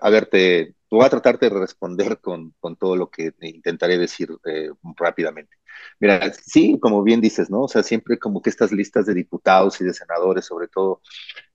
a 0.00 0.10
ver, 0.10 0.26
te 0.26 0.74
voy 0.90 1.04
a 1.06 1.10
tratar 1.10 1.38
de 1.38 1.48
responder 1.50 2.18
con, 2.20 2.54
con 2.60 2.76
todo 2.76 2.96
lo 2.96 3.10
que 3.10 3.32
intentaré 3.42 3.98
decir 3.98 4.30
eh, 4.46 4.70
rápidamente. 4.96 5.56
Mira, 6.00 6.32
sí, 6.32 6.78
como 6.80 7.02
bien 7.02 7.20
dices, 7.20 7.50
¿no? 7.50 7.62
O 7.62 7.68
sea, 7.68 7.82
siempre 7.82 8.18
como 8.18 8.42
que 8.42 8.50
estas 8.50 8.72
listas 8.72 9.06
de 9.06 9.14
diputados 9.14 9.80
y 9.80 9.84
de 9.84 9.94
senadores, 9.94 10.44
sobre 10.46 10.68
todo 10.68 11.02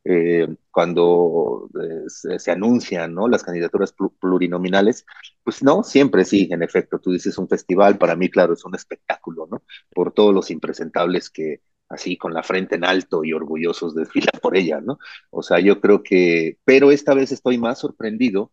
eh, 0.03 0.47
cuando 0.71 1.69
eh, 1.81 2.39
se, 2.39 2.51
anuncian, 2.51 3.13
¿no? 3.13 3.27
Las 3.27 3.43
candidaturas 3.43 3.95
plu- 3.95 4.13
plurinominales, 4.19 5.05
pues 5.43 5.63
no, 5.63 5.84
siempre 5.84 6.25
sí, 6.25 6.49
en 6.51 6.63
efecto, 6.63 6.99
tú 6.99 7.11
dices 7.11 7.38
un 7.38 7.47
festival, 7.47 7.97
para 7.97 8.15
mí, 8.15 8.29
claro, 8.29 8.53
es 8.53 8.65
un 8.65 8.75
espectáculo, 8.75 9.47
¿no? 9.49 9.63
Por 9.93 10.11
todos 10.13 10.34
los 10.34 10.51
impresentables 10.51 11.29
que 11.29 11.61
así 11.89 12.17
con 12.17 12.34
la 12.34 12.43
frente 12.43 12.75
en 12.75 12.86
alto 12.86 13.23
y 13.23 13.34
orgullosos 13.34 13.95
desfilan 13.95 14.39
por 14.41 14.57
ella, 14.57 14.81
¿no? 14.81 14.97
O 15.31 15.43
sea, 15.43 15.59
yo 15.59 15.79
creo 15.81 16.03
que, 16.03 16.57
pero 16.65 16.91
esta 16.91 17.13
vez 17.13 17.31
estoy 17.31 17.57
más 17.57 17.79
sorprendido, 17.79 18.51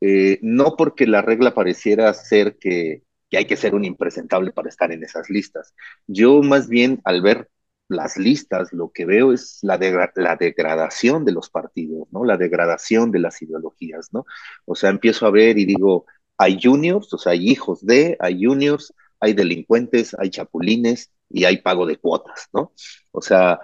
eh, 0.00 0.38
no 0.42 0.76
porque 0.76 1.06
la 1.06 1.22
regla 1.22 1.54
pareciera 1.54 2.12
ser 2.14 2.58
que, 2.58 3.02
hay 3.32 3.44
que 3.44 3.56
ser 3.56 3.74
un 3.74 3.84
impresentable 3.84 4.52
para 4.52 4.68
estar 4.68 4.92
en 4.92 5.02
esas 5.04 5.28
listas. 5.28 5.74
Yo 6.06 6.42
más 6.42 6.68
bien 6.68 7.00
al 7.04 7.20
ver 7.22 7.50
las 7.88 8.16
listas, 8.16 8.72
lo 8.72 8.90
que 8.92 9.04
veo 9.04 9.32
es 9.32 9.58
la 9.62 9.78
degradación 9.78 11.24
de 11.24 11.32
los 11.32 11.50
partidos, 11.50 12.08
¿no? 12.10 12.24
La 12.24 12.36
degradación 12.36 13.12
de 13.12 13.20
las 13.20 13.40
ideologías, 13.42 14.08
¿no? 14.12 14.24
O 14.64 14.74
sea, 14.74 14.90
empiezo 14.90 15.26
a 15.26 15.30
ver 15.30 15.58
y 15.58 15.66
digo, 15.66 16.06
hay 16.38 16.58
juniors, 16.62 17.12
o 17.12 17.18
sea, 17.18 17.32
hay 17.32 17.48
hijos 17.48 17.84
de, 17.84 18.16
hay 18.20 18.44
juniors, 18.44 18.92
hay 19.20 19.34
delincuentes, 19.34 20.16
hay 20.18 20.30
chapulines 20.30 21.10
y 21.28 21.44
hay 21.44 21.58
pago 21.58 21.86
de 21.86 21.96
cuotas, 21.98 22.48
¿no? 22.52 22.72
O 23.12 23.20
sea, 23.20 23.60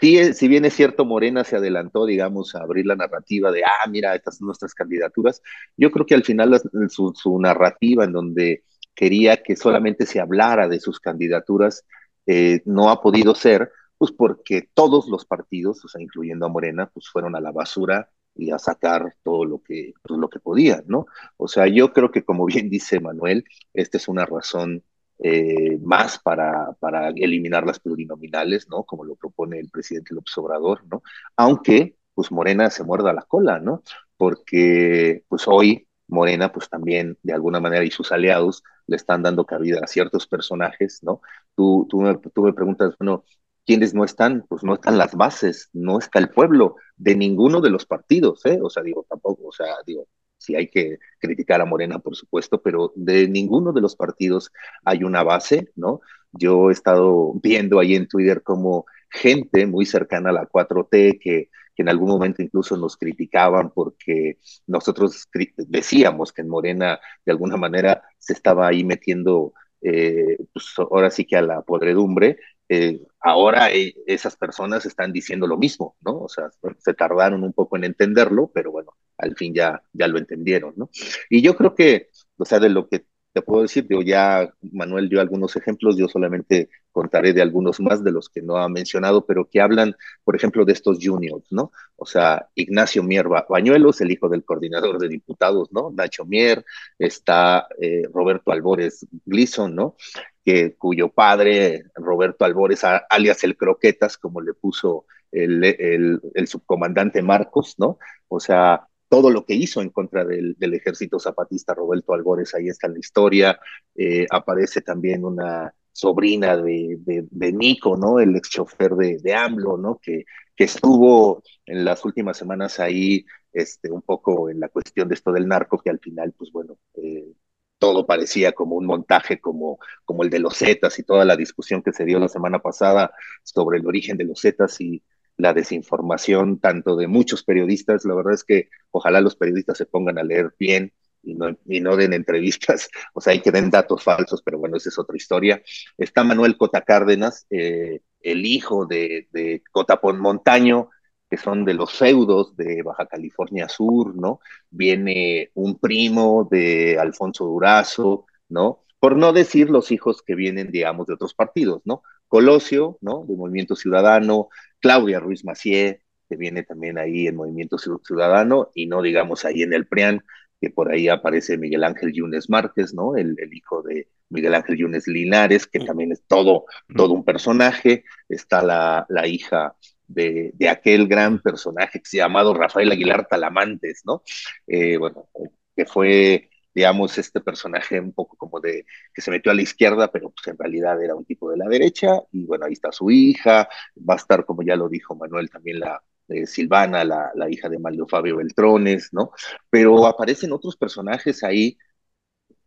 sí, 0.00 0.34
si 0.34 0.48
bien 0.48 0.64
es 0.64 0.74
cierto, 0.74 1.04
Morena 1.04 1.44
se 1.44 1.56
adelantó, 1.56 2.06
digamos, 2.06 2.54
a 2.54 2.60
abrir 2.60 2.86
la 2.86 2.96
narrativa 2.96 3.50
de, 3.52 3.62
ah, 3.64 3.88
mira, 3.88 4.14
estas 4.14 4.38
son 4.38 4.46
nuestras 4.46 4.74
candidaturas, 4.74 5.42
yo 5.76 5.90
creo 5.90 6.06
que 6.06 6.14
al 6.14 6.24
final 6.24 6.60
su, 6.88 7.38
narrativa 7.40 8.04
en 8.04 8.12
donde 8.12 8.64
quería 8.94 9.42
que 9.42 9.56
solamente 9.56 10.06
se 10.06 10.20
hablara 10.20 10.68
de 10.68 10.80
sus 10.80 11.00
candidaturas, 11.00 11.84
eh, 12.26 12.62
no 12.66 12.90
ha 12.90 13.00
podido 13.00 13.34
ser, 13.34 13.70
pues 13.98 14.12
porque 14.12 14.68
todos 14.74 15.08
los 15.08 15.24
partidos, 15.24 15.84
o 15.84 15.88
sea, 15.88 16.02
incluyendo 16.02 16.46
a 16.46 16.48
Morena, 16.48 16.90
pues 16.92 17.08
fueron 17.08 17.36
a 17.36 17.40
la 17.40 17.52
basura 17.52 18.10
y 18.34 18.50
a 18.50 18.58
sacar 18.58 19.14
todo 19.22 19.44
lo 19.44 19.62
que, 19.62 19.92
pues, 20.02 20.18
lo 20.18 20.28
que 20.28 20.40
podían, 20.40 20.84
¿no? 20.86 21.06
O 21.36 21.48
sea, 21.48 21.66
yo 21.66 21.92
creo 21.92 22.10
que 22.10 22.24
como 22.24 22.46
bien 22.46 22.68
dice 22.70 23.00
Manuel, 23.00 23.44
esta 23.74 23.98
es 23.98 24.08
una 24.08 24.24
razón 24.26 24.82
eh, 25.22 25.78
más 25.82 26.18
para, 26.18 26.72
para 26.80 27.10
eliminar 27.10 27.66
las 27.66 27.78
plurinominales, 27.80 28.68
¿no? 28.68 28.84
Como 28.84 29.04
lo 29.04 29.14
propone 29.16 29.58
el 29.60 29.70
presidente 29.70 30.14
López 30.14 30.36
Obrador, 30.38 30.84
¿no? 30.90 31.02
Aunque, 31.36 31.96
pues 32.14 32.32
Morena 32.32 32.70
se 32.70 32.84
muerda 32.84 33.12
la 33.12 33.22
cola, 33.22 33.60
¿no? 33.60 33.82
Porque, 34.16 35.24
pues 35.28 35.44
hoy 35.46 35.86
Morena, 36.08 36.52
pues 36.52 36.68
también 36.68 37.18
de 37.22 37.32
alguna 37.32 37.60
manera 37.60 37.84
y 37.84 37.90
sus 37.90 38.12
aliados 38.12 38.62
le 38.86 38.96
están 38.96 39.22
dando 39.22 39.46
cabida 39.46 39.80
a 39.82 39.86
ciertos 39.86 40.26
personajes, 40.26 41.00
¿no? 41.02 41.20
Tú, 41.54 41.86
tú, 41.88 42.02
tú 42.34 42.42
me 42.42 42.52
preguntas, 42.52 42.94
bueno, 42.98 43.24
¿quiénes 43.64 43.94
no 43.94 44.04
están? 44.04 44.44
Pues 44.48 44.62
no 44.64 44.74
están 44.74 44.98
las 44.98 45.14
bases, 45.14 45.70
no 45.72 45.98
está 45.98 46.18
el 46.18 46.30
pueblo 46.30 46.76
de 46.96 47.16
ninguno 47.16 47.60
de 47.60 47.70
los 47.70 47.86
partidos, 47.86 48.44
¿eh? 48.46 48.58
O 48.62 48.70
sea, 48.70 48.82
digo, 48.82 49.06
tampoco, 49.08 49.48
o 49.48 49.52
sea, 49.52 49.74
digo, 49.86 50.06
sí 50.42 50.56
hay 50.56 50.68
que 50.68 50.98
criticar 51.18 51.60
a 51.60 51.64
Morena, 51.64 51.98
por 52.00 52.16
supuesto, 52.16 52.60
pero 52.60 52.92
de 52.96 53.28
ninguno 53.28 53.72
de 53.72 53.80
los 53.80 53.96
partidos 53.96 54.50
hay 54.84 55.04
una 55.04 55.22
base, 55.22 55.70
¿no? 55.76 56.00
Yo 56.32 56.70
he 56.70 56.72
estado 56.72 57.34
viendo 57.42 57.78
ahí 57.78 57.94
en 57.94 58.08
Twitter 58.08 58.42
como 58.42 58.86
gente 59.10 59.66
muy 59.66 59.86
cercana 59.86 60.30
a 60.30 60.32
la 60.32 60.46
4T 60.46 61.20
que, 61.20 61.50
que 61.74 61.82
en 61.82 61.88
algún 61.88 62.08
momento 62.08 62.42
incluso 62.42 62.76
nos 62.76 62.96
criticaban 62.96 63.70
porque 63.70 64.38
nosotros 64.66 65.28
decíamos 65.56 66.32
que 66.32 66.42
en 66.42 66.48
Morena 66.48 66.98
de 67.24 67.32
alguna 67.32 67.56
manera 67.56 68.02
se 68.18 68.32
estaba 68.32 68.66
ahí 68.66 68.82
metiendo, 68.84 69.52
eh, 69.80 70.38
pues 70.52 70.74
ahora 70.78 71.10
sí 71.10 71.24
que 71.24 71.36
a 71.36 71.42
la 71.42 71.62
podredumbre, 71.62 72.38
eh, 72.74 73.02
ahora 73.20 73.70
eh, 73.70 73.94
esas 74.06 74.34
personas 74.34 74.86
están 74.86 75.12
diciendo 75.12 75.46
lo 75.46 75.58
mismo, 75.58 75.94
¿no? 76.00 76.20
O 76.20 76.28
sea, 76.28 76.48
se 76.78 76.94
tardaron 76.94 77.44
un 77.44 77.52
poco 77.52 77.76
en 77.76 77.84
entenderlo, 77.84 78.50
pero 78.54 78.72
bueno, 78.72 78.94
al 79.18 79.36
fin 79.36 79.52
ya, 79.52 79.82
ya 79.92 80.08
lo 80.08 80.16
entendieron, 80.16 80.72
¿no? 80.76 80.88
Y 81.28 81.42
yo 81.42 81.54
creo 81.54 81.74
que, 81.74 82.08
o 82.38 82.46
sea, 82.46 82.60
de 82.60 82.70
lo 82.70 82.88
que 82.88 83.04
te 83.34 83.42
puedo 83.42 83.62
decir, 83.62 83.86
digo, 83.86 84.00
ya 84.00 84.50
Manuel 84.72 85.10
dio 85.10 85.20
algunos 85.20 85.54
ejemplos, 85.56 85.96
yo 85.98 86.08
solamente 86.08 86.70
contaré 86.92 87.32
de 87.32 87.42
algunos 87.42 87.80
más 87.80 88.02
de 88.04 88.12
los 88.12 88.28
que 88.28 88.42
no 88.42 88.56
ha 88.56 88.68
mencionado, 88.70 89.26
pero 89.26 89.48
que 89.48 89.60
hablan, 89.60 89.94
por 90.24 90.34
ejemplo, 90.36 90.64
de 90.64 90.72
estos 90.72 90.98
juniors, 91.00 91.46
¿no? 91.50 91.72
O 91.96 92.06
sea, 92.06 92.48
Ignacio 92.54 93.02
Mier 93.02 93.26
Bañuelos, 93.48 94.00
el 94.00 94.10
hijo 94.10 94.28
del 94.28 94.44
coordinador 94.44 94.98
de 94.98 95.08
diputados, 95.08 95.72
¿no? 95.72 95.90
Nacho 95.90 96.24
Mier, 96.24 96.64
está 96.98 97.66
eh, 97.80 98.02
Roberto 98.12 98.52
Albores 98.52 99.06
Gleason, 99.24 99.74
¿no? 99.74 99.96
Que, 100.44 100.74
cuyo 100.76 101.08
padre, 101.08 101.84
Roberto 101.94 102.44
Albores, 102.44 102.82
alias 103.10 103.44
el 103.44 103.56
Croquetas, 103.56 104.18
como 104.18 104.40
le 104.40 104.54
puso 104.54 105.06
el, 105.30 105.62
el, 105.64 106.20
el 106.34 106.46
subcomandante 106.48 107.22
Marcos, 107.22 107.76
¿no? 107.78 107.98
O 108.28 108.40
sea, 108.40 108.88
todo 109.12 109.28
lo 109.28 109.44
que 109.44 109.52
hizo 109.52 109.82
en 109.82 109.90
contra 109.90 110.24
del, 110.24 110.56
ejército 110.58 111.18
zapatista 111.18 111.74
Roberto 111.74 112.14
Albores, 112.14 112.54
ahí 112.54 112.68
está 112.68 112.86
en 112.86 112.94
la 112.94 113.00
historia, 113.00 113.60
eh, 113.94 114.26
aparece 114.30 114.80
también 114.80 115.26
una 115.26 115.74
sobrina 115.92 116.56
de, 116.56 116.96
de, 116.98 117.52
Nico, 117.52 117.98
¿no? 117.98 118.20
El 118.20 118.34
ex 118.36 118.48
chofer 118.48 118.92
de, 118.94 119.34
AMLO, 119.34 119.76
¿no? 119.76 120.00
Que, 120.02 120.24
que 120.56 120.64
estuvo 120.64 121.42
en 121.66 121.84
las 121.84 122.02
últimas 122.06 122.38
semanas 122.38 122.80
ahí 122.80 123.26
este, 123.52 123.90
un 123.90 124.00
poco 124.00 124.48
en 124.48 124.58
la 124.58 124.70
cuestión 124.70 125.08
de 125.08 125.14
esto 125.14 125.30
del 125.30 125.46
narco, 125.46 125.76
que 125.76 125.90
al 125.90 125.98
final, 125.98 126.32
pues 126.32 126.50
bueno, 126.50 126.78
eh, 126.94 127.34
todo 127.82 128.06
parecía 128.06 128.52
como 128.52 128.76
un 128.76 128.86
montaje 128.86 129.40
como, 129.40 129.80
como 130.04 130.22
el 130.22 130.30
de 130.30 130.38
los 130.38 130.56
Zetas 130.56 131.00
y 131.00 131.02
toda 131.02 131.24
la 131.24 131.34
discusión 131.34 131.82
que 131.82 131.92
se 131.92 132.04
dio 132.04 132.20
la 132.20 132.28
semana 132.28 132.60
pasada 132.60 133.12
sobre 133.42 133.80
el 133.80 133.86
origen 133.88 134.16
de 134.16 134.22
los 134.22 134.40
Zetas 134.40 134.80
y 134.80 135.02
la 135.36 135.52
desinformación 135.52 136.60
tanto 136.60 136.94
de 136.94 137.08
muchos 137.08 137.42
periodistas. 137.42 138.04
La 138.04 138.14
verdad 138.14 138.34
es 138.34 138.44
que 138.44 138.68
ojalá 138.92 139.20
los 139.20 139.34
periodistas 139.34 139.78
se 139.78 139.86
pongan 139.86 140.16
a 140.16 140.22
leer 140.22 140.54
bien 140.60 140.92
y 141.24 141.34
no, 141.34 141.96
den 141.96 142.12
entrevistas, 142.12 142.88
o 143.14 143.20
sea, 143.20 143.32
hay 143.32 143.40
que 143.40 143.50
den 143.50 143.68
datos 143.68 144.04
falsos, 144.04 144.42
pero 144.44 144.60
bueno, 144.60 144.76
esa 144.76 144.88
es 144.88 144.98
otra 145.00 145.16
historia. 145.16 145.60
Está 145.98 146.22
Manuel 146.22 146.56
Cota 146.56 146.82
Cárdenas, 146.82 147.48
eh, 147.50 148.00
el 148.20 148.46
hijo 148.46 148.86
de, 148.86 149.26
de 149.32 149.60
Cotapón 149.72 150.20
Montaño, 150.20 150.90
que 151.32 151.38
son 151.38 151.64
de 151.64 151.72
los 151.72 151.94
feudos 151.94 152.54
de 152.58 152.82
Baja 152.82 153.06
California 153.06 153.66
Sur, 153.66 154.14
¿no? 154.14 154.40
Viene 154.68 155.50
un 155.54 155.78
primo 155.78 156.46
de 156.50 156.98
Alfonso 156.98 157.46
Durazo, 157.46 158.26
¿no? 158.50 158.84
Por 159.00 159.16
no 159.16 159.32
decir 159.32 159.70
los 159.70 159.90
hijos 159.92 160.20
que 160.20 160.34
vienen, 160.34 160.70
digamos, 160.70 161.06
de 161.06 161.14
otros 161.14 161.32
partidos, 161.32 161.80
¿no? 161.86 162.02
Colosio, 162.28 162.98
¿no? 163.00 163.24
De 163.26 163.34
Movimiento 163.34 163.74
Ciudadano, 163.76 164.50
Claudia 164.78 165.20
Ruiz 165.20 165.42
Macié, 165.42 166.02
que 166.28 166.36
viene 166.36 166.64
también 166.64 166.98
ahí 166.98 167.26
en 167.28 167.36
Movimiento 167.36 167.78
Ciudadano, 167.78 168.68
y 168.74 168.84
no 168.84 169.00
digamos 169.00 169.46
ahí 169.46 169.62
en 169.62 169.72
el 169.72 169.86
PRIAN, 169.86 170.22
que 170.60 170.68
por 170.68 170.92
ahí 170.92 171.08
aparece 171.08 171.56
Miguel 171.56 171.84
Ángel 171.84 172.12
Yunes 172.12 172.50
Márquez, 172.50 172.92
¿no? 172.92 173.16
El, 173.16 173.36
el, 173.38 173.54
hijo 173.54 173.80
de 173.80 174.06
Miguel 174.28 174.54
Ángel 174.54 174.76
Yunes 174.76 175.08
Linares, 175.08 175.66
que 175.66 175.80
también 175.80 176.12
es 176.12 176.24
todo, 176.26 176.66
todo 176.94 177.14
un 177.14 177.24
personaje. 177.24 178.04
Está 178.28 178.62
la, 178.62 179.06
la 179.08 179.26
hija 179.26 179.74
de, 180.14 180.54
aquel 180.68 181.08
gran 181.08 181.40
personaje 181.40 182.02
llamado 182.12 182.54
Rafael 182.54 182.92
Aguilar 182.92 183.26
Talamantes, 183.28 184.02
¿no? 184.04 184.22
Eh, 184.66 184.96
bueno, 184.98 185.28
que 185.76 185.86
fue, 185.86 186.50
digamos, 186.74 187.18
este 187.18 187.40
personaje 187.40 188.00
un 188.00 188.12
poco 188.12 188.36
como 188.36 188.60
de 188.60 188.86
que 189.14 189.22
se 189.22 189.30
metió 189.30 189.52
a 189.52 189.54
la 189.54 189.62
izquierda, 189.62 190.10
pero 190.10 190.30
pues 190.30 190.46
en 190.48 190.58
realidad 190.58 191.02
era 191.02 191.14
un 191.14 191.24
tipo 191.24 191.50
de 191.50 191.56
la 191.56 191.68
derecha, 191.68 192.20
y 192.32 192.44
bueno, 192.44 192.66
ahí 192.66 192.72
está 192.72 192.92
su 192.92 193.10
hija, 193.10 193.68
va 193.98 194.14
a 194.14 194.16
estar, 194.16 194.44
como 194.44 194.62
ya 194.62 194.76
lo 194.76 194.88
dijo 194.88 195.14
Manuel, 195.14 195.50
también 195.50 195.80
la, 195.80 196.02
eh, 196.28 196.46
Silvana, 196.46 197.04
la, 197.04 197.50
hija 197.50 197.68
de 197.68 197.78
Maldo 197.78 198.06
Fabio 198.08 198.36
Beltrones, 198.36 199.10
¿no? 199.12 199.32
Pero 199.70 200.06
aparecen 200.06 200.52
otros 200.52 200.76
personajes 200.76 201.42
ahí, 201.44 201.76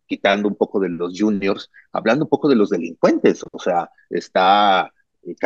quitando 0.08 0.48
un 0.48 0.56
poco 0.56 0.80
de 0.80 0.90
los 0.90 1.20
juniors, 1.20 1.72
hablando 1.92 2.26
un 2.26 2.30
poco 2.30 2.48
de 2.50 2.56
los 2.56 2.70
delincuentes, 2.70 3.44
o 3.52 3.60
sea, 3.60 3.90
está 4.10 4.84
eh, 4.86 4.92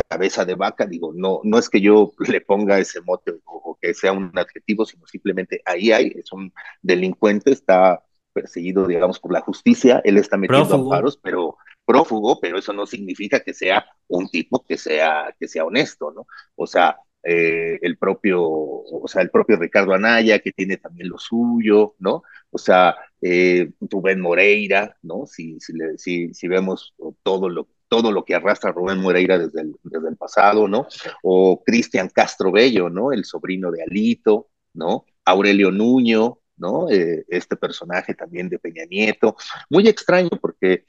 cabeza 0.08 0.44
de 0.44 0.54
vaca, 0.54 0.86
digo, 0.86 1.12
no, 1.14 1.40
no 1.44 1.58
es 1.58 1.68
que 1.68 1.80
yo 1.80 2.12
le 2.28 2.40
ponga 2.40 2.78
ese 2.78 3.00
mote 3.00 3.32
o, 3.32 3.40
o, 3.46 3.78
que 3.80 3.94
sea 3.94 4.12
un 4.12 4.30
adjetivo, 4.36 4.84
sino 4.84 5.06
simplemente 5.06 5.62
ahí 5.64 5.92
hay, 5.92 6.12
es 6.14 6.32
un 6.32 6.52
delincuente, 6.82 7.52
está 7.52 8.02
perseguido, 8.32 8.86
digamos, 8.86 9.18
por 9.18 9.32
la 9.32 9.40
justicia, 9.40 10.00
él 10.04 10.16
está 10.16 10.36
metiendo 10.36 10.68
prófugo. 10.68 10.92
amparos, 10.92 11.16
pero 11.16 11.56
prófugo, 11.84 12.38
pero 12.40 12.58
eso 12.58 12.72
no 12.72 12.86
significa 12.86 13.40
que 13.40 13.54
sea 13.54 13.84
un 14.08 14.28
tipo 14.28 14.64
que 14.64 14.76
sea, 14.76 15.34
que 15.38 15.48
sea 15.48 15.64
honesto, 15.64 16.12
¿no? 16.12 16.26
O 16.54 16.66
sea, 16.66 16.98
eh, 17.22 17.78
el 17.82 17.98
propio, 17.98 18.42
o 18.42 19.04
sea, 19.06 19.22
el 19.22 19.30
propio 19.30 19.56
Ricardo 19.56 19.92
Anaya, 19.92 20.38
que 20.38 20.52
tiene 20.52 20.76
también 20.76 21.08
lo 21.08 21.18
suyo, 21.18 21.94
¿no? 21.98 22.22
O 22.50 22.58
sea, 22.58 22.96
eh, 23.20 23.70
Rubén 23.80 24.20
Moreira, 24.20 24.96
¿no? 25.02 25.26
Si, 25.26 25.58
si, 25.60 25.72
le, 25.72 25.98
si, 25.98 26.32
si 26.32 26.48
vemos 26.48 26.94
todo 27.22 27.48
lo, 27.48 27.68
todo 27.90 28.12
lo 28.12 28.24
que 28.24 28.36
arrastra 28.36 28.70
Rubén 28.70 29.00
Moreira 29.00 29.36
desde 29.36 29.62
el, 29.62 29.76
desde 29.82 30.08
el 30.08 30.16
pasado, 30.16 30.68
¿no? 30.68 30.86
O 31.24 31.62
Cristian 31.64 32.08
Castro 32.08 32.52
Bello, 32.52 32.88
¿no? 32.88 33.12
El 33.12 33.24
sobrino 33.24 33.72
de 33.72 33.82
Alito, 33.82 34.48
¿no? 34.74 35.04
Aurelio 35.24 35.72
Nuño, 35.72 36.38
¿no? 36.56 36.88
Eh, 36.88 37.24
este 37.28 37.56
personaje 37.56 38.14
también 38.14 38.48
de 38.48 38.60
Peña 38.60 38.84
Nieto. 38.88 39.34
Muy 39.68 39.88
extraño 39.88 40.30
porque 40.40 40.84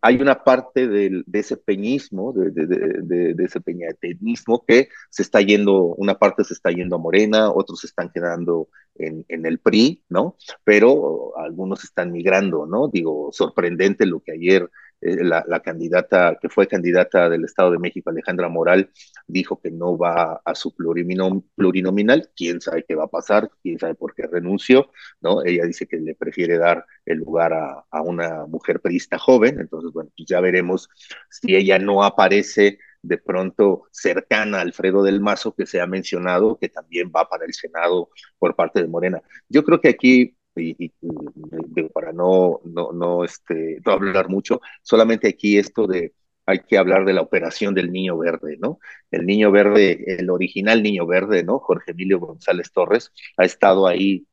hay 0.00 0.16
una 0.16 0.42
parte 0.42 0.88
de, 0.88 1.22
ese 1.34 1.58
peñismo, 1.58 2.32
de, 2.32 3.34
ese 3.38 3.60
peñatenismo 3.60 4.64
que 4.66 4.88
se 5.10 5.22
está 5.22 5.42
yendo, 5.42 5.94
una 5.96 6.18
parte 6.18 6.44
se 6.44 6.54
está 6.54 6.70
yendo 6.70 6.96
a 6.96 6.98
Morena, 6.98 7.50
otros 7.50 7.80
se 7.80 7.88
están 7.88 8.10
quedando 8.10 8.68
en, 8.94 9.24
en, 9.28 9.46
el 9.46 9.58
PRI, 9.58 10.02
¿no? 10.08 10.36
Pero 10.64 11.36
algunos 11.38 11.84
están 11.84 12.12
migrando, 12.12 12.66
¿no? 12.66 12.88
Digo, 12.88 13.30
sorprendente 13.32 14.06
lo 14.06 14.20
que 14.20 14.32
ayer 14.32 14.68
eh, 15.00 15.22
la, 15.22 15.60
candidata, 15.60 16.38
que 16.40 16.48
fue 16.48 16.66
candidata 16.66 17.28
del 17.28 17.44
Estado 17.44 17.70
de 17.70 17.78
México, 17.78 18.10
Alejandra 18.10 18.48
Moral, 18.48 18.90
dijo 19.26 19.60
que 19.60 19.70
no 19.70 19.96
va 19.96 20.40
a 20.44 20.54
su 20.54 20.74
plurinom, 20.74 21.42
plurinominal, 21.54 22.30
quién 22.34 22.60
sabe 22.60 22.84
qué 22.86 22.94
va 22.94 23.04
a 23.04 23.08
pasar, 23.08 23.50
quién 23.62 23.78
sabe 23.78 23.94
por 23.94 24.14
qué 24.14 24.26
renunció, 24.26 24.90
¿no? 25.20 25.44
Ella 25.44 25.64
dice 25.64 25.86
que 25.86 25.98
le 25.98 26.14
prefiere 26.14 26.58
dar 26.58 26.84
el 27.04 27.18
lugar 27.18 27.52
a, 27.52 27.84
a 27.90 28.02
una 28.02 28.46
mujer 28.46 28.80
perista 28.80 29.18
joven, 29.18 29.60
entonces, 29.60 29.92
bueno, 29.92 30.10
pues 30.16 30.28
ya 30.28 30.40
veremos 30.40 30.88
si 31.30 31.54
ella 31.54 31.78
no 31.78 32.02
aparece 32.02 32.78
de 33.02 33.18
pronto 33.18 33.84
cercana 33.90 34.58
a 34.58 34.60
Alfredo 34.62 35.02
del 35.02 35.20
Mazo, 35.20 35.54
que 35.54 35.66
se 35.66 35.80
ha 35.80 35.86
mencionado, 35.86 36.58
que 36.58 36.68
también 36.68 37.12
va 37.14 37.28
para 37.28 37.44
el 37.44 37.54
Senado 37.54 38.10
por 38.38 38.56
parte 38.56 38.82
de 38.82 38.88
Morena. 38.88 39.22
Yo 39.48 39.64
creo 39.64 39.80
que 39.80 39.88
aquí 39.88 40.37
y, 40.58 40.76
y, 40.78 40.92
y, 41.00 41.82
para 41.88 42.12
no, 42.12 42.60
no, 42.64 42.92
no, 42.92 43.24
este, 43.24 43.80
no 43.84 43.92
hablar 43.92 44.28
mucho, 44.28 44.60
solamente 44.82 45.28
aquí 45.28 45.58
esto 45.58 45.86
de 45.86 46.12
hay 46.48 46.60
que 46.60 46.78
hablar 46.78 47.04
de 47.04 47.12
la 47.12 47.20
operación 47.20 47.74
del 47.74 47.92
niño 47.92 48.16
verde, 48.16 48.56
¿no? 48.58 48.80
El 49.10 49.26
niño 49.26 49.50
verde, 49.50 50.02
el 50.18 50.30
original 50.30 50.82
niño 50.82 51.06
verde, 51.06 51.44
¿no? 51.44 51.58
Jorge 51.58 51.90
Emilio 51.90 52.18
González 52.20 52.72
Torres 52.72 53.12
ha 53.36 53.44
estado 53.44 53.86
ahí 53.86 54.26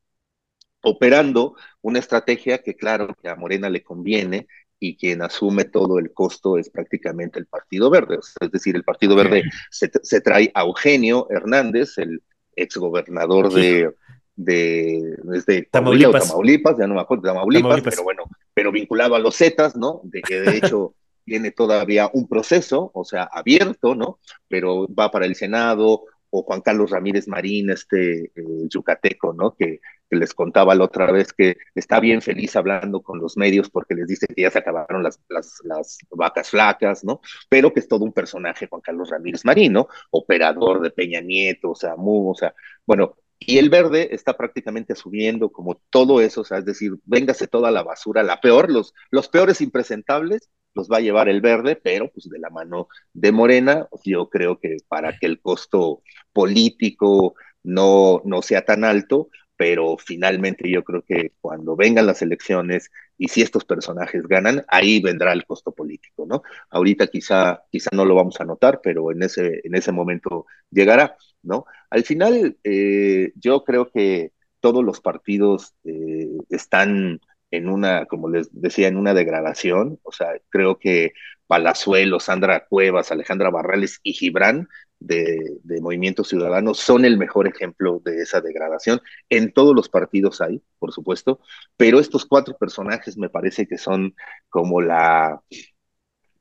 operando 0.82 1.56
una 1.82 2.00
estrategia 2.00 2.60
que 2.60 2.76
claro 2.76 3.14
que 3.22 3.28
a 3.28 3.36
Morena 3.36 3.70
le 3.70 3.84
conviene 3.84 4.48
y 4.80 4.96
quien 4.96 5.22
asume 5.24 5.66
todo 5.66 6.00
el 6.00 6.14
costo 6.14 6.58
es 6.58 6.70
prácticamente 6.70 7.38
el 7.38 7.48
Partido 7.48 7.90
Verde, 7.90 8.20
es 8.40 8.52
decir, 8.52 8.78
el 8.78 8.86
Partido 8.86 9.18
Verde 9.18 9.44
se, 9.70 9.92
se 10.02 10.22
trae 10.22 10.52
a 10.54 10.62
Eugenio 10.62 11.28
Hernández, 11.30 11.98
el 11.98 12.22
exgobernador 12.56 13.52
de, 13.52 13.94
de, 14.36 15.68
Tamaulipas. 15.72 16.28
Tamaulipas, 16.28 16.78
ya 16.78 16.88
no 16.88 16.96
me 16.96 17.02
acuerdo 17.02 17.24
de 17.24 17.30
Tamaulipas, 17.30 17.62
Tamaulipas, 17.64 17.94
pero 17.94 18.04
bueno, 18.04 18.24
pero 18.54 18.72
vinculado 18.72 19.16
a 19.16 19.20
los 19.20 19.38
Zetas, 19.38 19.76
¿no? 19.76 20.02
De 20.04 20.22
que 20.22 20.42
de 20.42 20.58
hecho 20.58 20.96
tiene 21.26 21.52
todavía 21.52 22.10
un 22.14 22.28
proceso, 22.28 22.92
o 22.94 23.04
sea, 23.04 23.24
abierto, 23.24 23.96
¿no? 23.96 24.20
Pero 24.48 24.88
va 24.94 25.12
para 25.12 25.26
el 25.26 25.36
Senado, 25.36 26.04
o 26.30 26.44
Juan 26.44 26.62
Carlos 26.62 26.92
Ramírez 26.92 27.28
Marín, 27.28 27.70
este 27.70 28.26
eh, 28.26 28.32
yucateco, 28.70 29.34
¿no? 29.34 29.56
Que, 29.56 29.80
que, 30.10 30.16
les 30.18 30.34
contaba 30.34 30.76
la 30.76 30.84
otra 30.84 31.12
vez 31.12 31.32
que 31.32 31.58
está 31.74 32.00
bien 32.00 32.22
feliz 32.22 32.56
hablando 32.56 33.02
con 33.02 33.20
los 33.20 33.38
medios 33.38 33.70
porque 33.70 33.96
les 33.96 34.08
dice 34.08 34.28
que 34.28 34.42
ya 34.42 34.52
se 34.52 34.60
acabaron 34.60 35.02
las, 35.02 35.20
las, 35.30 35.62
las 35.64 35.98
vacas 36.12 36.50
flacas, 36.50 37.04
¿no? 37.04 37.22
Pero 37.50 37.74
que 37.74 37.80
es 37.80 37.88
todo 37.88 38.04
un 38.04 38.14
personaje, 38.14 38.68
Juan 38.68 38.82
Carlos 38.82 39.10
Ramírez 39.10 39.46
Marín, 39.46 39.74
¿no? 39.74 39.88
Operador 40.12 40.82
de 40.82 40.92
Peña 40.92 41.22
Nieto, 41.22 41.72
o 41.72 41.76
sea, 41.76 41.96
muy, 41.96 42.32
o 42.32 42.36
sea, 42.36 42.54
bueno, 42.86 43.16
y 43.40 43.58
el 43.58 43.70
verde 43.70 44.10
está 44.12 44.38
prácticamente 44.38 44.96
subiendo 44.96 45.52
como 45.52 45.76
todo 45.90 46.22
eso, 46.22 46.44
es 46.44 46.66
decir, 46.66 46.94
véngase 47.06 47.48
toda 47.48 47.72
la 47.72 47.84
basura, 47.84 48.24
la 48.24 48.40
peor, 48.42 48.72
los, 48.72 48.94
los 49.12 49.28
peores 49.28 49.62
impresentables 49.62 50.50
los 50.74 50.90
va 50.90 50.98
a 50.98 51.02
llevar 51.02 51.30
el 51.30 51.42
verde, 51.42 51.76
pero 51.76 52.12
pues 52.12 52.30
de 52.30 52.38
la 52.38 52.50
mano 52.50 52.90
de 53.14 53.32
Morena, 53.32 53.88
yo 54.04 54.30
creo 54.30 54.60
que 54.60 54.78
para 54.88 55.18
que 55.18 55.26
el 55.26 55.42
costo 55.42 56.04
político 56.34 57.36
no, 57.64 58.22
no 58.26 58.42
sea 58.42 58.64
tan 58.66 58.84
alto, 58.84 59.30
pero 59.58 59.98
finalmente 59.98 60.70
yo 60.70 60.84
creo 60.84 61.04
que 61.04 61.32
cuando 61.40 61.76
vengan 61.76 62.06
las 62.06 62.22
elecciones 62.22 62.92
y 63.18 63.30
si 63.30 63.42
estos 63.42 63.64
personajes 63.64 64.28
ganan, 64.28 64.66
ahí 64.68 65.02
vendrá 65.02 65.32
el 65.32 65.46
costo 65.46 65.72
político, 65.72 66.26
¿no? 66.28 66.44
Ahorita 66.70 67.08
quizá, 67.08 67.64
quizá 67.72 67.90
no 67.94 68.04
lo 68.04 68.16
vamos 68.16 68.40
a 68.42 68.46
notar, 68.46 68.82
pero 68.84 69.12
en 69.12 69.24
ese, 69.24 69.62
en 69.64 69.76
ese 69.76 69.94
momento 69.94 70.46
llegará, 70.70 71.16
¿no? 71.42 71.66
Al 71.96 72.04
final, 72.04 72.58
eh, 72.66 73.32
yo 73.36 73.64
creo 73.64 73.90
que 73.90 74.34
todos 74.60 74.84
los 74.84 75.00
partidos 75.00 75.76
eh, 75.86 76.28
están 76.50 77.22
en 77.52 77.70
una, 77.70 78.06
como 78.06 78.28
les 78.28 78.50
decía, 78.52 78.90
en 78.90 78.98
una 78.98 79.14
degradación, 79.14 79.98
o 80.04 80.12
sea, 80.12 80.28
creo 80.50 80.78
que 80.78 81.14
Palazuelo, 81.48 82.20
Sandra 82.20 82.66
Cuevas, 82.68 83.14
Alejandra 83.14 83.50
Barrales 83.50 84.02
y 84.04 84.12
Gibran 84.12 84.68
de, 85.00 85.40
Movimiento 85.80 86.26
Ciudadano 86.26 86.74
son 86.74 87.06
el 87.06 87.18
mejor 87.18 87.48
ejemplo 87.48 88.02
de 88.04 88.24
esa 88.24 88.42
degradación. 88.42 89.00
En 89.30 89.54
todos 89.54 89.74
los 89.74 89.88
partidos 89.88 90.42
hay, 90.42 90.62
por 90.80 90.92
supuesto, 90.92 91.40
pero 91.78 92.02
estos 92.02 92.26
cuatro 92.26 92.58
personajes 92.58 93.18
me 93.18 93.30
parece 93.30 93.68
que 93.68 93.78
son 93.78 94.14
como 94.50 94.82
la 94.82 95.42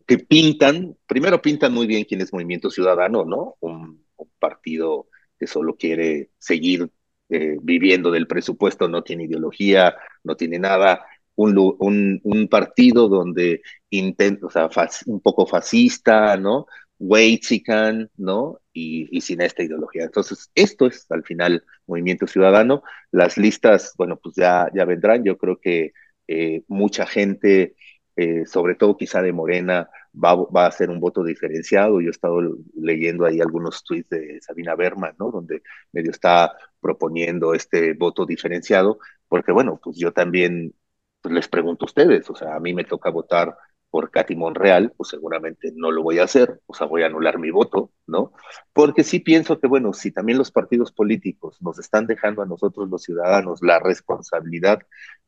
que 0.04 0.18
pintan, 0.18 0.96
primero 1.06 1.40
pintan 1.40 1.72
muy 1.72 1.86
bien 1.86 2.02
quién 2.02 2.22
es 2.22 2.32
Movimiento 2.32 2.70
Ciudadano, 2.70 3.24
¿no? 3.24 3.54
Un 3.60 4.04
partido 4.40 5.06
que 5.38 5.46
solo 5.46 5.76
quiere 5.76 6.30
seguir 6.38 6.90
eh, 7.28 7.56
viviendo 7.62 8.10
del 8.10 8.26
presupuesto, 8.26 8.88
no 8.88 9.02
tiene 9.02 9.24
ideología, 9.24 9.96
no 10.22 10.36
tiene 10.36 10.58
nada, 10.58 11.04
un, 11.36 12.20
un, 12.22 12.48
partido 12.48 13.08
donde 13.08 13.62
intenta, 13.90 14.46
o 14.46 14.50
sea, 14.50 14.68
un 15.06 15.20
poco 15.20 15.46
fascista, 15.46 16.36
¿no? 16.36 16.66
Weizican, 16.98 18.10
¿no? 18.16 18.60
Y, 18.72 19.08
y, 19.16 19.20
sin 19.20 19.40
esta 19.40 19.62
ideología. 19.62 20.04
Entonces, 20.04 20.50
esto 20.54 20.86
es 20.86 21.06
al 21.10 21.24
final 21.24 21.64
Movimiento 21.86 22.26
Ciudadano. 22.26 22.82
Las 23.10 23.36
listas, 23.36 23.94
bueno, 23.96 24.18
pues 24.22 24.36
ya, 24.36 24.68
ya 24.74 24.84
vendrán. 24.84 25.24
Yo 25.24 25.36
creo 25.38 25.58
que 25.60 25.92
eh, 26.28 26.62
mucha 26.68 27.06
gente, 27.06 27.74
eh, 28.16 28.46
sobre 28.46 28.74
todo 28.74 28.96
quizá 28.96 29.22
de 29.22 29.32
Morena, 29.32 29.88
va, 30.14 30.34
va, 30.34 30.64
a 30.64 30.68
hacer 30.68 30.90
un 30.90 31.00
voto 31.00 31.24
diferenciado. 31.24 32.00
Yo 32.00 32.08
he 32.08 32.10
estado 32.10 32.40
leyendo 32.74 33.24
ahí 33.26 33.40
algunos 33.40 33.82
tweets 33.84 34.08
de 34.10 34.40
Sabina 34.40 34.74
Berman, 34.74 35.14
¿no? 35.18 35.30
Donde 35.30 35.62
medio 35.92 36.10
está 36.10 36.52
proponiendo 36.80 37.54
este 37.54 37.94
voto 37.94 38.26
diferenciado, 38.26 38.98
porque 39.28 39.52
bueno, 39.52 39.80
pues 39.82 39.96
yo 39.96 40.12
también 40.12 40.74
pues 41.20 41.34
les 41.34 41.48
pregunto 41.48 41.86
a 41.86 41.88
ustedes, 41.88 42.28
o 42.28 42.34
sea, 42.36 42.54
a 42.56 42.60
mí 42.60 42.74
me 42.74 42.84
toca 42.84 43.10
votar 43.10 43.56
por 43.94 44.10
Katy 44.10 44.34
Monreal, 44.34 44.92
pues 44.96 45.10
seguramente 45.10 45.72
no 45.76 45.92
lo 45.92 46.02
voy 46.02 46.18
a 46.18 46.24
hacer, 46.24 46.60
o 46.66 46.74
sea, 46.74 46.88
voy 46.88 47.04
a 47.04 47.06
anular 47.06 47.38
mi 47.38 47.52
voto, 47.52 47.92
¿no? 48.08 48.32
Porque 48.72 49.04
sí 49.04 49.20
pienso 49.20 49.60
que, 49.60 49.68
bueno, 49.68 49.92
si 49.92 50.10
también 50.10 50.36
los 50.36 50.50
partidos 50.50 50.90
políticos 50.90 51.58
nos 51.62 51.78
están 51.78 52.08
dejando 52.08 52.42
a 52.42 52.46
nosotros 52.46 52.90
los 52.90 53.04
ciudadanos 53.04 53.62
la 53.62 53.78
responsabilidad 53.78 54.80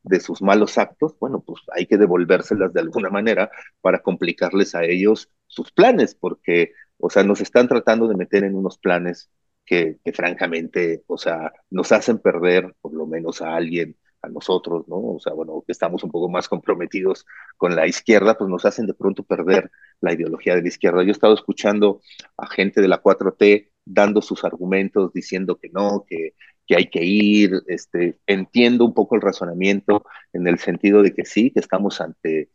de 0.02 0.18
sus 0.18 0.42
malos 0.42 0.78
actos, 0.78 1.16
bueno, 1.20 1.44
pues 1.46 1.60
hay 1.76 1.86
que 1.86 1.96
devolvérselas 1.96 2.72
de 2.72 2.80
alguna 2.80 3.08
manera 3.08 3.52
para 3.80 4.02
complicarles 4.02 4.74
a 4.74 4.82
ellos 4.82 5.30
sus 5.46 5.70
planes, 5.70 6.16
porque, 6.16 6.72
o 6.98 7.08
sea, 7.08 7.22
nos 7.22 7.40
están 7.40 7.68
tratando 7.68 8.08
de 8.08 8.16
meter 8.16 8.42
en 8.42 8.56
unos 8.56 8.78
planes 8.78 9.30
que, 9.64 9.98
que 10.04 10.12
francamente, 10.12 11.04
o 11.06 11.18
sea, 11.18 11.52
nos 11.70 11.92
hacen 11.92 12.18
perder 12.18 12.74
por 12.80 12.92
lo 12.94 13.06
menos 13.06 13.42
a 13.42 13.54
alguien 13.54 13.96
nosotros, 14.28 14.86
¿no? 14.88 14.96
O 14.96 15.20
sea, 15.20 15.32
bueno, 15.32 15.62
que 15.66 15.72
estamos 15.72 16.02
un 16.04 16.10
poco 16.10 16.28
más 16.28 16.48
comprometidos 16.48 17.26
con 17.56 17.74
la 17.76 17.86
izquierda, 17.86 18.36
pues 18.36 18.50
nos 18.50 18.64
hacen 18.64 18.86
de 18.86 18.94
pronto 18.94 19.22
perder 19.22 19.70
la 20.00 20.12
ideología 20.12 20.54
de 20.54 20.62
la 20.62 20.68
izquierda. 20.68 21.02
Yo 21.02 21.08
he 21.08 21.12
estado 21.12 21.34
escuchando 21.34 22.00
a 22.36 22.46
gente 22.46 22.80
de 22.80 22.88
la 22.88 23.02
4T 23.02 23.70
dando 23.84 24.20
sus 24.22 24.44
argumentos, 24.44 25.12
diciendo 25.12 25.56
que 25.56 25.68
no, 25.70 26.04
que, 26.06 26.34
que 26.66 26.76
hay 26.76 26.88
que 26.88 27.04
ir, 27.04 27.62
este, 27.68 28.18
entiendo 28.26 28.84
un 28.84 28.94
poco 28.94 29.14
el 29.14 29.22
razonamiento 29.22 30.04
en 30.32 30.46
el 30.46 30.58
sentido 30.58 31.02
de 31.02 31.14
que 31.14 31.24
sí, 31.24 31.50
que 31.50 31.60
estamos 31.60 32.00
ante, 32.00 32.50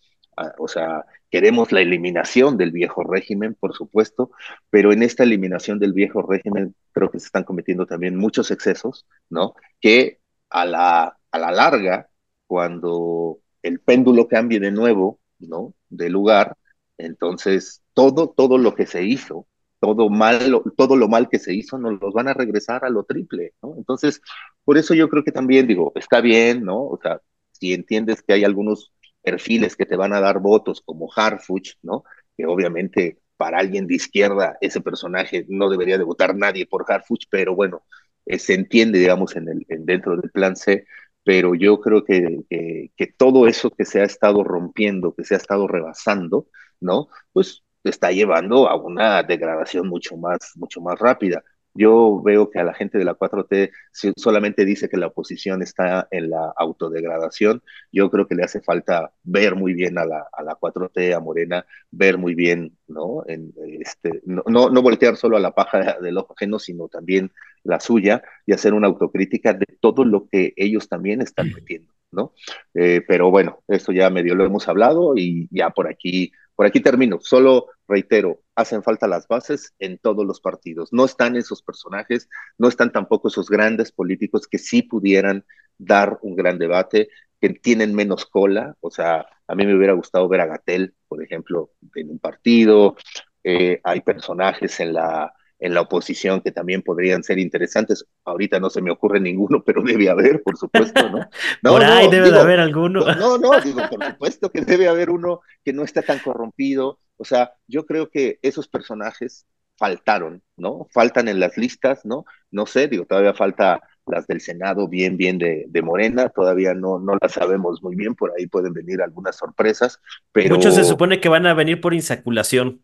o 0.57 0.67
sea, 0.67 1.05
queremos 1.29 1.71
la 1.71 1.81
eliminación 1.81 2.57
del 2.57 2.71
viejo 2.71 3.03
régimen, 3.03 3.55
por 3.55 3.73
supuesto, 3.73 4.31
pero 4.69 4.91
en 4.91 5.03
esta 5.03 5.23
eliminación 5.23 5.79
del 5.79 5.93
viejo 5.93 6.21
régimen 6.21 6.75
creo 6.91 7.09
que 7.09 7.19
se 7.19 7.27
están 7.27 7.45
cometiendo 7.45 7.85
también 7.85 8.17
muchos 8.17 8.51
excesos, 8.51 9.07
¿no? 9.29 9.55
Que 9.79 10.19
a 10.49 10.65
la 10.65 11.17
a 11.31 11.39
la 11.39 11.51
larga, 11.51 12.09
cuando 12.47 13.39
el 13.63 13.79
péndulo 13.79 14.27
cambie 14.27 14.59
de 14.59 14.71
nuevo, 14.71 15.19
¿no? 15.39 15.73
De 15.89 16.09
lugar, 16.09 16.57
entonces 16.97 17.81
todo, 17.93 18.29
todo 18.29 18.57
lo 18.57 18.75
que 18.75 18.85
se 18.85 19.03
hizo, 19.03 19.47
todo 19.79 20.09
mal, 20.09 20.61
todo 20.77 20.95
lo 20.95 21.07
mal 21.07 21.29
que 21.29 21.39
se 21.39 21.53
hizo, 21.53 21.77
nos 21.77 21.99
los 21.99 22.13
van 22.13 22.27
a 22.27 22.33
regresar 22.33 22.85
a 22.85 22.89
lo 22.89 23.03
triple, 23.03 23.53
¿no? 23.61 23.75
Entonces, 23.77 24.21
por 24.63 24.77
eso 24.77 24.93
yo 24.93 25.09
creo 25.09 25.23
que 25.23 25.31
también 25.31 25.67
digo, 25.67 25.91
está 25.95 26.21
bien, 26.21 26.63
¿no? 26.63 26.83
O 26.83 26.99
sea, 27.01 27.21
si 27.51 27.73
entiendes 27.73 28.21
que 28.21 28.33
hay 28.33 28.43
algunos 28.43 28.93
perfiles 29.21 29.75
que 29.75 29.85
te 29.85 29.95
van 29.95 30.13
a 30.13 30.19
dar 30.19 30.39
votos 30.39 30.81
como 30.81 31.09
Harfuch, 31.15 31.75
¿no? 31.81 32.03
Que 32.37 32.45
obviamente 32.45 33.19
para 33.37 33.59
alguien 33.59 33.87
de 33.87 33.95
izquierda 33.95 34.57
ese 34.61 34.81
personaje 34.81 35.45
no 35.49 35.69
debería 35.69 35.97
de 35.97 36.03
votar 36.03 36.35
nadie 36.35 36.67
por 36.67 36.85
Harfuch, 36.87 37.25
pero 37.29 37.55
bueno, 37.55 37.83
eh, 38.25 38.39
se 38.39 38.53
entiende, 38.53 38.99
digamos, 38.99 39.35
en 39.35 39.49
el, 39.49 39.65
en, 39.69 39.85
dentro 39.85 40.15
del 40.17 40.29
plan 40.31 40.55
C, 40.55 40.85
pero 41.23 41.55
yo 41.55 41.79
creo 41.79 42.03
que, 42.03 42.41
que, 42.49 43.07
todo 43.17 43.47
eso 43.47 43.69
que 43.69 43.85
se 43.85 44.01
ha 44.01 44.05
estado 44.05 44.43
rompiendo, 44.43 45.13
que 45.13 45.23
se 45.23 45.35
ha 45.35 45.37
estado 45.37 45.67
rebasando, 45.67 46.47
¿no? 46.79 47.07
Pues 47.33 47.63
está 47.83 48.11
llevando 48.11 48.67
a 48.69 48.75
una 48.75 49.23
degradación 49.23 49.87
mucho 49.87 50.17
más, 50.17 50.53
mucho 50.55 50.81
más 50.81 50.97
rápida. 50.99 51.43
Yo 51.73 52.21
veo 52.21 52.49
que 52.49 52.59
a 52.59 52.63
la 52.63 52.73
gente 52.73 52.97
de 52.97 53.05
la 53.05 53.17
4T 53.17 53.71
solamente 54.15 54.65
dice 54.65 54.89
que 54.89 54.97
la 54.97 55.07
oposición 55.07 55.61
está 55.61 56.07
en 56.11 56.29
la 56.29 56.53
autodegradación. 56.57 57.63
Yo 57.91 58.11
creo 58.11 58.27
que 58.27 58.35
le 58.35 58.43
hace 58.43 58.61
falta 58.61 59.13
ver 59.23 59.55
muy 59.55 59.73
bien 59.73 59.97
a 59.97 60.05
la, 60.05 60.27
a 60.31 60.43
la 60.43 60.55
4T, 60.55 61.15
a 61.15 61.19
Morena, 61.19 61.65
ver 61.89 62.17
muy 62.17 62.35
bien, 62.35 62.77
¿no? 62.87 63.23
En, 63.27 63.53
este, 63.79 64.21
no, 64.25 64.43
no, 64.47 64.69
no 64.69 64.81
voltear 64.81 65.15
solo 65.15 65.37
a 65.37 65.41
la 65.41 65.55
paja 65.55 65.97
del 66.01 66.17
ojo 66.17 66.33
ajeno, 66.33 66.59
sino 66.59 66.89
también 66.89 67.31
la 67.63 67.79
suya 67.79 68.23
y 68.45 68.53
hacer 68.53 68.73
una 68.73 68.87
autocrítica 68.87 69.53
de 69.53 69.65
todo 69.79 70.03
lo 70.03 70.27
que 70.27 70.53
ellos 70.57 70.89
también 70.89 71.21
están 71.21 71.51
metiendo, 71.53 71.93
¿no? 72.11 72.33
Eh, 72.73 73.01
pero 73.07 73.29
bueno, 73.31 73.63
esto 73.67 73.91
ya 73.91 74.09
medio 74.09 74.35
lo 74.35 74.45
hemos 74.45 74.67
hablado 74.67 75.13
y 75.15 75.47
ya 75.51 75.69
por 75.69 75.87
aquí 75.87 76.31
por 76.61 76.67
aquí 76.67 76.79
termino. 76.79 77.17
Solo 77.19 77.69
reitero, 77.87 78.43
hacen 78.55 78.83
falta 78.83 79.07
las 79.07 79.27
bases 79.27 79.73
en 79.79 79.97
todos 79.97 80.27
los 80.27 80.39
partidos. 80.39 80.93
No 80.93 81.05
están 81.05 81.35
esos 81.35 81.63
personajes, 81.63 82.29
no 82.59 82.67
están 82.67 82.91
tampoco 82.91 83.29
esos 83.29 83.49
grandes 83.49 83.91
políticos 83.91 84.47
que 84.47 84.59
sí 84.59 84.83
pudieran 84.83 85.43
dar 85.79 86.19
un 86.21 86.35
gran 86.35 86.59
debate, 86.59 87.09
que 87.39 87.49
tienen 87.49 87.95
menos 87.95 88.27
cola. 88.27 88.75
O 88.79 88.91
sea, 88.91 89.25
a 89.47 89.55
mí 89.55 89.65
me 89.65 89.75
hubiera 89.75 89.93
gustado 89.93 90.27
ver 90.27 90.41
a 90.41 90.45
Gatel, 90.45 90.93
por 91.07 91.23
ejemplo, 91.23 91.71
en 91.95 92.11
un 92.11 92.19
partido. 92.19 92.95
Eh, 93.43 93.81
hay 93.83 94.01
personajes 94.01 94.79
en 94.81 94.93
la 94.93 95.33
en 95.61 95.75
la 95.75 95.81
oposición 95.81 96.41
que 96.41 96.51
también 96.51 96.81
podrían 96.81 97.23
ser 97.23 97.39
interesantes. 97.39 98.03
Ahorita 98.25 98.59
no 98.59 98.69
se 98.69 98.81
me 98.81 98.91
ocurre 98.91 99.19
ninguno, 99.21 99.63
pero 99.65 99.81
debe 99.83 100.09
haber, 100.09 100.41
por 100.43 100.57
supuesto, 100.57 101.09
¿no? 101.09 101.19
no 101.61 101.71
por 101.71 101.83
ahí 101.83 102.09
debe 102.09 102.31
de 102.31 102.39
haber 102.39 102.59
alguno. 102.59 103.05
No, 103.15 103.37
no, 103.37 103.61
digo, 103.61 103.81
por 103.89 104.03
supuesto 104.03 104.51
que 104.51 104.61
debe 104.61 104.89
haber 104.89 105.09
uno 105.09 105.41
que 105.63 105.71
no 105.71 105.83
está 105.83 106.01
tan 106.01 106.19
corrompido. 106.19 106.99
O 107.15 107.23
sea, 107.23 107.53
yo 107.67 107.85
creo 107.85 108.09
que 108.09 108.39
esos 108.41 108.67
personajes 108.67 109.45
faltaron, 109.77 110.41
¿no? 110.57 110.87
Faltan 110.91 111.27
en 111.27 111.39
las 111.39 111.57
listas, 111.57 112.05
¿no? 112.05 112.25
No 112.49 112.65
sé, 112.65 112.87
digo, 112.87 113.05
todavía 113.05 113.33
falta 113.33 113.81
las 114.07 114.25
del 114.25 114.41
Senado 114.41 114.87
bien, 114.87 115.15
bien 115.15 115.37
de, 115.37 115.65
de 115.67 115.81
Morena, 115.83 116.29
todavía 116.29 116.73
no, 116.73 116.99
no 116.99 117.17
las 117.21 117.33
sabemos 117.33 117.83
muy 117.83 117.95
bien, 117.95 118.15
por 118.15 118.31
ahí 118.35 118.47
pueden 118.47 118.73
venir 118.73 119.01
algunas 119.01 119.37
sorpresas, 119.37 120.01
pero... 120.31 120.55
Muchos 120.55 120.75
se 120.75 120.83
supone 120.83 121.19
que 121.19 121.29
van 121.29 121.45
a 121.45 121.53
venir 121.53 121.81
por 121.81 121.93
insaculación. 121.93 122.81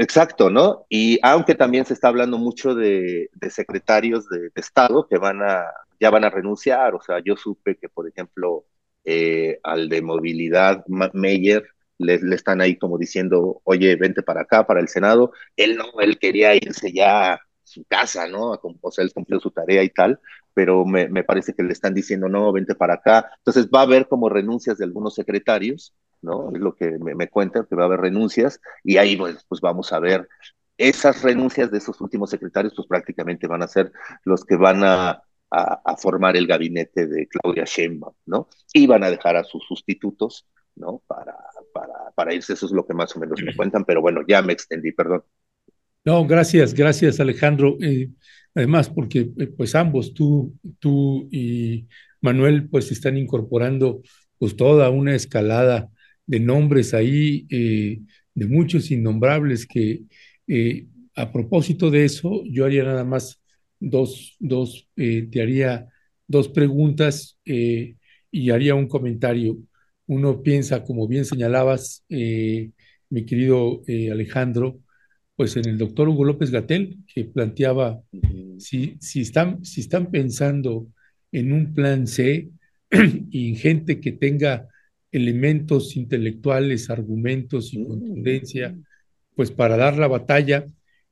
Exacto, 0.00 0.48
¿no? 0.48 0.86
Y 0.88 1.18
aunque 1.22 1.54
también 1.54 1.84
se 1.84 1.92
está 1.92 2.08
hablando 2.08 2.38
mucho 2.38 2.74
de, 2.74 3.28
de 3.34 3.50
secretarios 3.50 4.26
de, 4.30 4.50
Estado 4.54 5.06
que 5.06 5.18
van 5.18 5.42
a, 5.42 5.66
ya 6.00 6.08
van 6.08 6.24
a 6.24 6.30
renunciar, 6.30 6.94
o 6.94 7.02
sea, 7.02 7.18
yo 7.22 7.36
supe 7.36 7.76
que, 7.76 7.90
por 7.90 8.08
ejemplo, 8.08 8.64
eh, 9.04 9.60
al 9.62 9.90
de 9.90 10.00
movilidad, 10.00 10.86
Meyer, 11.12 11.64
le, 11.98 12.18
le, 12.18 12.34
están 12.34 12.62
ahí 12.62 12.78
como 12.78 12.96
diciendo, 12.96 13.60
oye, 13.64 13.94
vente 13.96 14.22
para 14.22 14.40
acá, 14.42 14.66
para 14.66 14.80
el 14.80 14.88
Senado. 14.88 15.32
Él 15.54 15.76
no, 15.76 16.00
él 16.00 16.18
quería 16.18 16.54
irse 16.54 16.92
ya 16.92 17.34
a 17.34 17.40
su 17.62 17.84
casa, 17.84 18.26
¿no? 18.26 18.58
O 18.80 18.90
sea, 18.90 19.04
él 19.04 19.12
cumplió 19.12 19.38
su 19.38 19.50
tarea 19.50 19.82
y 19.82 19.90
tal, 19.90 20.18
pero 20.54 20.86
me, 20.86 21.08
me 21.10 21.24
parece 21.24 21.52
que 21.52 21.62
le 21.62 21.74
están 21.74 21.92
diciendo, 21.92 22.26
no, 22.26 22.50
vente 22.52 22.74
para 22.74 22.94
acá. 22.94 23.30
Entonces 23.38 23.68
va 23.68 23.80
a 23.80 23.82
haber 23.82 24.08
como 24.08 24.30
renuncias 24.30 24.78
de 24.78 24.86
algunos 24.86 25.14
secretarios 25.14 25.92
¿no? 26.22 26.50
Es 26.54 26.60
lo 26.60 26.74
que 26.74 26.98
me, 26.98 27.14
me 27.14 27.28
cuentan, 27.28 27.66
que 27.68 27.76
va 27.76 27.84
a 27.84 27.86
haber 27.86 28.00
renuncias 28.00 28.60
y 28.84 28.96
ahí 28.96 29.16
pues, 29.16 29.44
pues 29.48 29.60
vamos 29.60 29.92
a 29.92 29.98
ver 29.98 30.28
esas 30.76 31.22
renuncias 31.22 31.70
de 31.70 31.78
esos 31.78 32.00
últimos 32.00 32.30
secretarios, 32.30 32.72
pues 32.74 32.88
prácticamente 32.88 33.46
van 33.46 33.62
a 33.62 33.68
ser 33.68 33.92
los 34.24 34.44
que 34.44 34.56
van 34.56 34.82
a, 34.82 35.22
a, 35.50 35.80
a, 35.84 35.96
formar 35.96 36.36
el 36.36 36.46
gabinete 36.46 37.06
de 37.06 37.28
Claudia 37.28 37.64
Sheinbaum, 37.66 38.14
¿no? 38.24 38.48
Y 38.72 38.86
van 38.86 39.04
a 39.04 39.10
dejar 39.10 39.36
a 39.36 39.44
sus 39.44 39.62
sustitutos, 39.66 40.46
¿no? 40.76 41.02
Para, 41.06 41.36
para, 41.74 42.10
para 42.14 42.34
irse, 42.34 42.54
eso 42.54 42.64
es 42.64 42.72
lo 42.72 42.86
que 42.86 42.94
más 42.94 43.14
o 43.14 43.20
menos 43.20 43.42
me 43.42 43.54
cuentan, 43.54 43.84
pero 43.84 44.00
bueno, 44.00 44.22
ya 44.26 44.40
me 44.40 44.54
extendí, 44.54 44.92
perdón. 44.92 45.22
No, 46.04 46.26
gracias, 46.26 46.72
gracias 46.72 47.20
Alejandro. 47.20 47.76
Eh, 47.82 48.08
además, 48.54 48.88
porque 48.88 49.30
pues 49.56 49.74
ambos, 49.74 50.14
tú, 50.14 50.54
tú 50.78 51.28
y 51.30 51.88
Manuel, 52.22 52.68
pues 52.70 52.90
están 52.90 53.18
incorporando 53.18 54.00
pues 54.38 54.56
toda 54.56 54.88
una 54.88 55.14
escalada 55.14 55.90
de 56.26 56.40
nombres 56.40 56.94
ahí, 56.94 57.46
eh, 57.50 58.00
de 58.34 58.46
muchos 58.46 58.90
innombrables 58.90 59.66
que 59.66 60.02
eh, 60.46 60.86
a 61.14 61.32
propósito 61.32 61.90
de 61.90 62.04
eso, 62.04 62.42
yo 62.46 62.64
haría 62.64 62.84
nada 62.84 63.04
más 63.04 63.40
dos, 63.78 64.36
dos 64.38 64.88
eh, 64.96 65.28
te 65.30 65.42
haría 65.42 65.88
dos 66.26 66.48
preguntas 66.48 67.38
y 67.44 68.50
haría 68.50 68.76
un 68.76 68.86
comentario. 68.86 69.58
Uno 70.06 70.42
piensa, 70.42 70.84
como 70.84 71.08
bien 71.08 71.24
señalabas, 71.24 72.04
mi 72.08 73.24
querido 73.26 73.82
Alejandro, 74.12 74.78
pues 75.34 75.56
en 75.56 75.66
el 75.68 75.76
doctor 75.76 76.08
Hugo 76.08 76.24
López 76.24 76.52
Gatel, 76.52 76.98
que 77.12 77.24
planteaba, 77.24 78.00
si, 78.58 78.96
si, 79.00 79.22
están, 79.22 79.64
si 79.64 79.80
están 79.80 80.12
pensando 80.12 80.86
en 81.32 81.52
un 81.52 81.74
plan 81.74 82.06
C 82.06 82.48
y 83.30 83.48
en 83.48 83.56
gente 83.56 84.00
que 84.00 84.12
tenga 84.12 84.68
elementos 85.12 85.96
intelectuales, 85.96 86.90
argumentos 86.90 87.72
y 87.74 87.84
contundencia, 87.84 88.76
pues 89.34 89.50
para 89.50 89.76
dar 89.76 89.96
la 89.98 90.08
batalla 90.08 90.66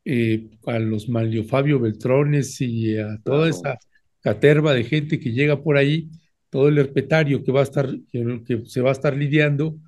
eh, 0.04 0.48
a 0.66 0.78
los 0.78 1.08
Manlio 1.08 1.44
Fabio 1.44 1.80
Beltrones 1.80 2.60
y 2.60 2.96
a 2.98 3.18
toda 3.24 3.48
esa 3.48 3.78
caterva 4.20 4.74
de 4.74 4.84
gente 4.84 5.18
que 5.18 5.32
llega 5.32 5.62
por 5.62 5.76
ahí, 5.76 6.08
todo 6.50 6.68
el 6.68 6.78
herpetario 6.78 7.42
que 7.44 7.52
va 7.52 7.60
a 7.60 7.64
estar, 7.64 7.88
que, 8.10 8.42
que 8.46 8.64
se 8.66 8.80
va 8.80 8.90
a 8.90 8.92
estar 8.92 9.16
lidiando, 9.16 9.78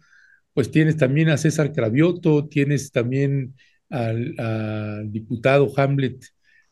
pues 0.52 0.70
tienes 0.70 0.96
también 0.96 1.28
a 1.30 1.38
César 1.38 1.72
Cravioto, 1.72 2.48
tienes 2.48 2.92
también 2.92 3.54
al, 3.88 4.34
al 4.38 5.10
diputado 5.10 5.72
Hamlet 5.76 6.24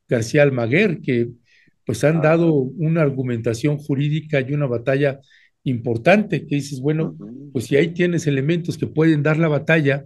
García 0.08 0.42
Almaguer, 0.42 1.00
que 1.00 1.30
pues 1.84 2.04
han 2.04 2.20
dado 2.20 2.52
una 2.52 3.02
argumentación 3.02 3.78
jurídica 3.78 4.40
y 4.40 4.52
una 4.52 4.66
batalla 4.66 5.20
importante, 5.64 6.46
que 6.46 6.56
dices, 6.56 6.80
bueno, 6.80 7.16
pues 7.52 7.66
si 7.66 7.76
ahí 7.76 7.88
tienes 7.94 8.26
elementos 8.26 8.78
que 8.78 8.86
pueden 8.86 9.22
dar 9.22 9.38
la 9.38 9.48
batalla 9.48 10.04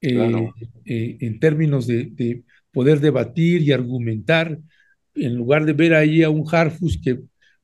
eh, 0.00 0.14
Claro. 0.14 0.54
eh, 0.84 1.18
en 1.20 1.40
términos 1.40 1.86
de, 1.86 2.06
de 2.06 2.44
poder 2.72 3.00
debatir 3.00 3.62
y 3.62 3.72
argumentar, 3.72 4.58
en 5.14 5.34
lugar 5.36 5.64
de 5.66 5.72
ver 5.72 5.94
ahí 5.94 6.22
a 6.22 6.30
un 6.30 6.44
Harfus 6.50 6.98
que 7.02 7.20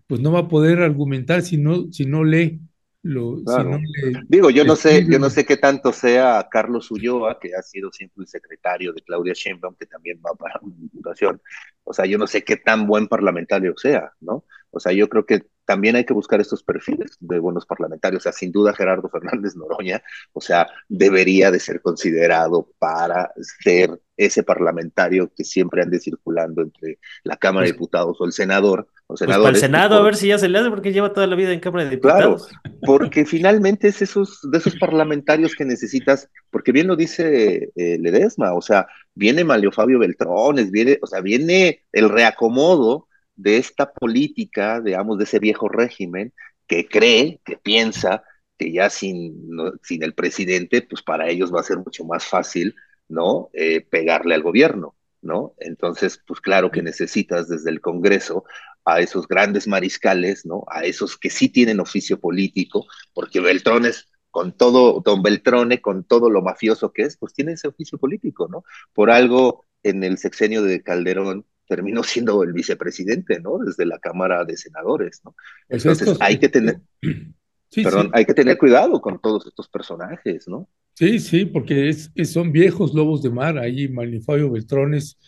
pues 0.06 0.20
no 0.20 0.32
va 0.32 0.40
a 0.40 0.48
poder 0.48 0.80
argumentar 0.80 1.42
si 1.42 1.56
no, 1.58 1.90
si 1.92 2.06
no 2.06 2.24
lee, 2.24 2.60
lo, 3.02 3.38
si 3.46 3.64
no 3.64 3.78
Claro. 3.78 3.78
le 3.78 4.20
Digo, 4.28 4.50
yo 4.50 4.64
no 4.64 4.74
sé, 4.74 5.06
yo 5.08 5.18
no 5.20 5.30
sé 5.30 5.44
qué 5.46 5.56
tanto 5.56 5.92
sea 5.92 6.48
Carlos 6.50 6.90
Ulloa, 6.90 7.38
que 7.38 7.54
ha 7.54 7.62
sido 7.62 7.92
siempre 7.92 8.22
el 8.22 8.28
secretario 8.28 8.92
de 8.92 9.02
Claudia 9.02 9.32
Sheinbaum, 9.34 9.76
que 9.76 9.86
también 9.86 10.20
va 10.24 10.34
para 10.34 10.58
una 10.62 10.74
diputación. 10.76 11.40
O 11.84 11.92
sea, 11.92 12.06
yo 12.06 12.18
no 12.18 12.26
sé 12.26 12.42
qué 12.42 12.56
tan 12.56 12.86
buen 12.86 13.06
parlamentario 13.06 13.74
sea, 13.76 14.10
¿no? 14.20 14.44
O 14.76 14.80
sea, 14.80 14.92
yo 14.92 15.08
creo 15.08 15.26
que 15.26 15.44
también 15.64 15.96
hay 15.96 16.04
que 16.04 16.14
buscar 16.14 16.40
estos 16.40 16.62
perfiles 16.62 17.16
de 17.20 17.38
buenos 17.38 17.66
parlamentarios. 17.66 18.20
O 18.20 18.24
sea, 18.24 18.32
sin 18.32 18.52
duda 18.52 18.74
Gerardo 18.74 19.08
Fernández 19.08 19.56
Noroña, 19.56 20.02
o 20.32 20.40
sea, 20.40 20.68
debería 20.88 21.50
de 21.50 21.60
ser 21.60 21.80
considerado 21.80 22.68
para 22.78 23.32
ser 23.62 24.00
ese 24.16 24.42
parlamentario 24.42 25.30
que 25.36 25.44
siempre 25.44 25.82
ande 25.82 25.98
circulando 25.98 26.62
entre 26.62 26.98
la 27.24 27.36
Cámara 27.36 27.66
de 27.66 27.72
Pues, 27.72 27.78
Diputados 27.78 28.16
o 28.20 28.24
el 28.24 28.32
senador, 28.32 28.88
o 29.08 29.14
pues 29.14 29.20
para 29.20 29.32
el 29.32 29.34
senadores, 29.34 29.60
Senado, 29.60 29.96
a 29.96 30.02
ver 30.02 30.16
si 30.16 30.28
ya 30.28 30.38
se 30.38 30.48
le 30.48 30.58
hace, 30.58 30.70
porque 30.70 30.92
lleva 30.92 31.12
toda 31.12 31.26
la 31.26 31.36
vida 31.36 31.52
en 31.52 31.60
Cámara 31.60 31.84
de 31.84 32.00
Claro, 32.00 32.36
Diputados. 32.36 32.50
porque 32.86 33.26
finalmente 33.26 33.88
es 33.88 34.00
esos, 34.00 34.40
de 34.50 34.58
esos 34.58 34.76
parlamentarios 34.76 35.54
que 35.54 35.64
necesitas, 35.64 36.30
porque 36.50 36.72
bien 36.72 36.86
lo 36.86 36.96
dice 36.96 37.70
eh, 37.76 37.98
Ledesma, 38.00 38.54
o 38.54 38.62
sea, 38.62 38.86
viene 39.14 39.44
Malio 39.44 39.70
Fabio 39.70 39.98
Beltrones, 39.98 40.70
viene, 40.70 40.98
o 41.02 41.06
sea, 41.06 41.20
viene 41.20 41.84
el 41.92 42.08
reacomodo 42.08 43.05
de 43.36 43.58
esta 43.58 43.92
política, 43.92 44.80
digamos, 44.80 45.18
de 45.18 45.24
ese 45.24 45.38
viejo 45.38 45.68
régimen 45.68 46.32
que 46.66 46.88
cree, 46.88 47.40
que 47.44 47.56
piensa 47.56 48.24
que 48.58 48.72
ya 48.72 48.90
sin, 48.90 49.50
sin 49.82 50.02
el 50.02 50.14
presidente, 50.14 50.82
pues 50.82 51.02
para 51.02 51.28
ellos 51.28 51.54
va 51.54 51.60
a 51.60 51.64
ser 51.64 51.78
mucho 51.78 52.04
más 52.04 52.24
fácil, 52.24 52.74
¿no? 53.08 53.50
Eh, 53.52 53.82
pegarle 53.82 54.34
al 54.34 54.42
gobierno, 54.42 54.96
¿no? 55.22 55.54
Entonces, 55.58 56.20
pues 56.26 56.40
claro 56.40 56.70
que 56.70 56.82
necesitas 56.82 57.48
desde 57.48 57.70
el 57.70 57.80
Congreso 57.80 58.44
a 58.84 59.00
esos 59.00 59.28
grandes 59.28 59.66
mariscales, 59.66 60.46
¿no? 60.46 60.64
A 60.68 60.84
esos 60.84 61.18
que 61.18 61.30
sí 61.30 61.48
tienen 61.48 61.80
oficio 61.80 62.18
político, 62.20 62.86
porque 63.12 63.40
Beltrones, 63.40 64.08
con 64.30 64.56
todo, 64.56 65.00
don 65.04 65.22
Beltrone, 65.22 65.80
con 65.80 66.04
todo 66.04 66.30
lo 66.30 66.42
mafioso 66.42 66.92
que 66.92 67.02
es, 67.02 67.16
pues 67.16 67.34
tiene 67.34 67.52
ese 67.52 67.68
oficio 67.68 67.98
político, 67.98 68.48
¿no? 68.48 68.64
Por 68.94 69.10
algo 69.10 69.66
en 69.82 70.04
el 70.04 70.18
sexenio 70.18 70.62
de 70.62 70.82
Calderón 70.82 71.46
terminó 71.68 72.02
siendo 72.04 72.42
el 72.42 72.52
vicepresidente, 72.52 73.40
¿no? 73.40 73.58
Desde 73.58 73.86
la 73.86 73.98
Cámara 73.98 74.44
de 74.44 74.56
Senadores, 74.56 75.20
¿no? 75.24 75.34
Pues 75.68 75.84
Entonces 75.84 75.86
estos, 75.86 76.20
hay 76.20 76.38
que 76.38 76.48
tener, 76.48 76.80
sí, 77.70 77.84
perdón, 77.84 78.10
sí, 78.10 78.12
hay 78.12 78.24
que 78.26 78.34
tener 78.34 78.58
cuidado 78.58 79.00
con 79.00 79.18
todos 79.20 79.46
estos 79.46 79.68
personajes, 79.68 80.46
¿no? 80.48 80.68
sí, 80.94 81.18
sí, 81.20 81.44
porque 81.46 81.88
es, 81.88 82.10
es- 82.14 82.32
son 82.32 82.52
viejos 82.52 82.94
lobos 82.94 83.22
de 83.22 83.30
mar, 83.30 83.58
ahí 83.58 83.88
Manifabio 83.88 84.50
Beltrones, 84.50 85.18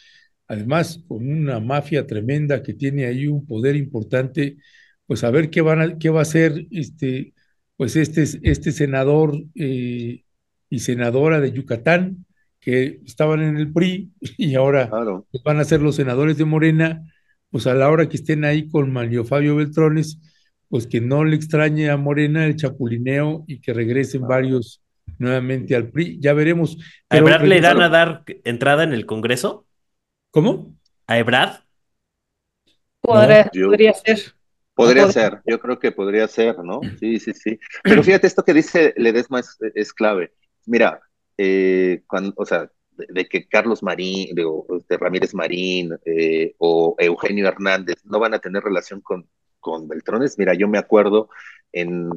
además 0.46 1.02
con 1.08 1.28
una 1.30 1.60
mafia 1.60 2.06
tremenda 2.06 2.62
que 2.62 2.74
tiene 2.74 3.06
ahí 3.06 3.26
un 3.26 3.46
poder 3.46 3.76
importante, 3.76 4.56
pues 5.06 5.24
a 5.24 5.30
ver 5.30 5.50
qué 5.50 5.60
van 5.60 5.80
a, 5.82 5.98
qué 5.98 6.10
va 6.10 6.20
a 6.20 6.22
hacer 6.22 6.66
este, 6.70 7.34
pues 7.76 7.96
este, 7.96 8.22
este 8.42 8.72
senador 8.72 9.34
eh, 9.54 10.24
y 10.70 10.78
senadora 10.80 11.40
de 11.40 11.52
Yucatán, 11.52 12.26
que 12.68 13.00
estaban 13.06 13.40
en 13.40 13.56
el 13.56 13.72
PRI 13.72 14.10
y 14.36 14.54
ahora 14.56 14.90
Claro. 14.90 15.26
van 15.42 15.58
a 15.58 15.64
ser 15.64 15.80
los 15.80 15.96
senadores 15.96 16.36
de 16.36 16.44
Morena, 16.44 17.02
pues 17.50 17.66
a 17.66 17.72
la 17.72 17.88
hora 17.88 18.08
que 18.10 18.16
estén 18.18 18.44
ahí 18.44 18.68
con 18.68 18.92
Manlio 18.92 19.24
Fabio 19.24 19.56
Beltrones, 19.56 20.18
pues 20.68 20.86
que 20.86 21.00
no 21.00 21.24
le 21.24 21.34
extrañe 21.34 21.88
a 21.88 21.96
Morena 21.96 22.44
el 22.44 22.56
chapulineo 22.56 23.44
y 23.46 23.60
que 23.62 23.72
regresen 23.72 24.20
varios 24.28 24.82
nuevamente 25.18 25.74
al 25.74 25.88
PRI. 25.88 26.18
Ya 26.20 26.34
veremos. 26.34 26.76
¿A 27.08 27.16
Ebrard 27.16 27.46
le 27.46 27.56
irán 27.56 27.80
a 27.80 27.88
dar 27.88 28.22
entrada 28.44 28.84
en 28.84 28.92
el 28.92 29.06
Congreso? 29.06 29.66
¿Cómo? 30.30 30.76
¿A 31.06 31.18
Ebrard? 31.18 31.60
Yo- 33.54 33.68
podría 33.68 33.94
ser. 33.94 34.18
Podría 34.74 35.06
Podría- 35.06 35.12
ser, 35.12 35.40
yo 35.46 35.58
creo 35.58 35.78
que 35.78 35.90
podría 35.90 36.28
ser, 36.28 36.58
¿no? 36.62 36.80
Sí, 37.00 37.18
sí, 37.18 37.32
sí. 37.32 37.58
Pero 37.82 38.02
fíjate, 38.02 38.26
esto 38.28 38.44
que 38.44 38.52
dice 38.54 38.92
Ledesma 38.96 39.40
es, 39.40 39.56
es 39.74 39.92
clave. 39.92 40.34
Mira, 40.66 41.00
eh, 41.38 42.02
o 42.36 42.44
sea, 42.44 42.70
de, 42.96 43.28
que 43.28 43.48
Carlos 43.48 43.82
Marín, 43.82 44.34
de, 44.34 44.44
de 44.88 44.96
Ramírez 44.98 45.34
Marín 45.34 45.96
eh, 46.04 46.54
o 46.58 46.96
Eugenio 46.98 47.46
Hernández 47.46 48.04
no 48.04 48.18
van 48.18 48.34
a 48.34 48.40
tener 48.40 48.62
relación 48.62 49.00
con, 49.00 49.28
con 49.60 49.88
Beltrones. 49.88 50.36
Mira, 50.38 50.54
yo 50.54 50.68
me 50.68 50.78
acuerdo 50.78 51.30
en 51.72 52.10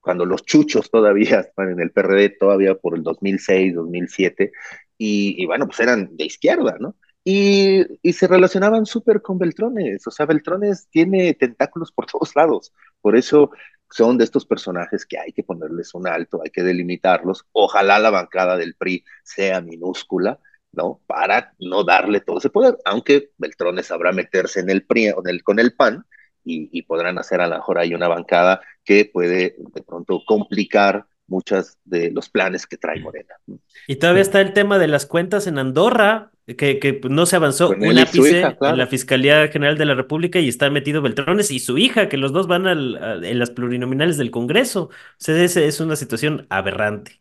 cuando 0.00 0.24
los 0.24 0.44
chuchos 0.44 0.90
todavía 0.90 1.40
estaban 1.40 1.72
en 1.72 1.80
el 1.80 1.90
PRD, 1.90 2.30
todavía 2.30 2.74
por 2.76 2.96
el 2.96 3.02
2006, 3.02 3.74
2007, 3.74 4.52
y, 4.98 5.42
y 5.42 5.46
bueno, 5.46 5.66
pues 5.66 5.80
eran 5.80 6.16
de 6.16 6.24
izquierda, 6.24 6.76
¿no? 6.80 6.96
Y, 7.24 7.86
y 8.02 8.12
se 8.14 8.26
relacionaban 8.26 8.84
súper 8.84 9.22
con 9.22 9.38
Beltrones, 9.38 10.04
o 10.08 10.10
sea, 10.10 10.26
Beltrones 10.26 10.88
tiene 10.90 11.34
tentáculos 11.34 11.92
por 11.92 12.06
todos 12.06 12.34
lados, 12.34 12.72
por 13.00 13.14
eso 13.16 13.52
son 13.92 14.18
de 14.18 14.24
estos 14.24 14.46
personajes 14.46 15.06
que 15.06 15.18
hay 15.18 15.32
que 15.32 15.44
ponerles 15.44 15.94
un 15.94 16.08
alto, 16.08 16.40
hay 16.42 16.50
que 16.50 16.62
delimitarlos, 16.62 17.46
ojalá 17.52 17.98
la 17.98 18.10
bancada 18.10 18.56
del 18.56 18.74
PRI 18.74 19.04
sea 19.22 19.60
minúscula, 19.60 20.38
¿no? 20.72 21.00
Para 21.06 21.54
no 21.60 21.84
darle 21.84 22.20
todo 22.20 22.38
ese 22.38 22.50
poder, 22.50 22.78
aunque 22.84 23.30
Beltrones 23.38 23.86
sabrá 23.86 24.12
meterse 24.12 24.60
en 24.60 24.70
el 24.70 24.84
PRI, 24.84 25.06
en 25.06 25.14
el, 25.26 25.42
con 25.42 25.58
el 25.58 25.74
PAN, 25.74 26.04
y, 26.44 26.68
y 26.76 26.82
podrán 26.82 27.18
hacer 27.18 27.40
a 27.40 27.46
lo 27.46 27.54
mejor 27.54 27.78
ahí 27.78 27.94
una 27.94 28.08
bancada 28.08 28.60
que 28.84 29.04
puede 29.04 29.54
de 29.58 29.82
pronto 29.86 30.22
complicar 30.26 31.06
muchos 31.28 31.78
de 31.84 32.10
los 32.10 32.28
planes 32.28 32.66
que 32.66 32.76
trae 32.76 33.00
Morena. 33.00 33.34
Y 33.86 33.96
todavía 33.96 34.22
está 34.22 34.40
el 34.40 34.52
tema 34.52 34.78
de 34.78 34.88
las 34.88 35.06
cuentas 35.06 35.46
en 35.46 35.58
Andorra, 35.58 36.31
que, 36.46 36.78
que 36.78 37.00
no 37.08 37.26
se 37.26 37.36
avanzó 37.36 37.68
Con 37.68 37.82
un 37.84 37.98
ápice 37.98 38.38
hija, 38.38 38.56
claro. 38.56 38.74
en 38.74 38.78
la 38.78 38.86
Fiscalía 38.86 39.48
General 39.48 39.78
de 39.78 39.84
la 39.86 39.94
República 39.94 40.40
y 40.40 40.48
está 40.48 40.70
metido 40.70 41.02
Beltrones 41.02 41.50
y 41.50 41.58
su 41.60 41.78
hija, 41.78 42.08
que 42.08 42.16
los 42.16 42.32
dos 42.32 42.46
van 42.48 42.66
al- 42.66 42.96
a- 42.96 43.14
en 43.28 43.38
las 43.38 43.50
plurinominales 43.50 44.16
del 44.18 44.30
Congreso. 44.30 44.84
O 44.84 44.90
sea, 45.18 45.42
es, 45.42 45.56
es 45.56 45.80
una 45.80 45.96
situación 45.96 46.46
aberrante. 46.50 47.20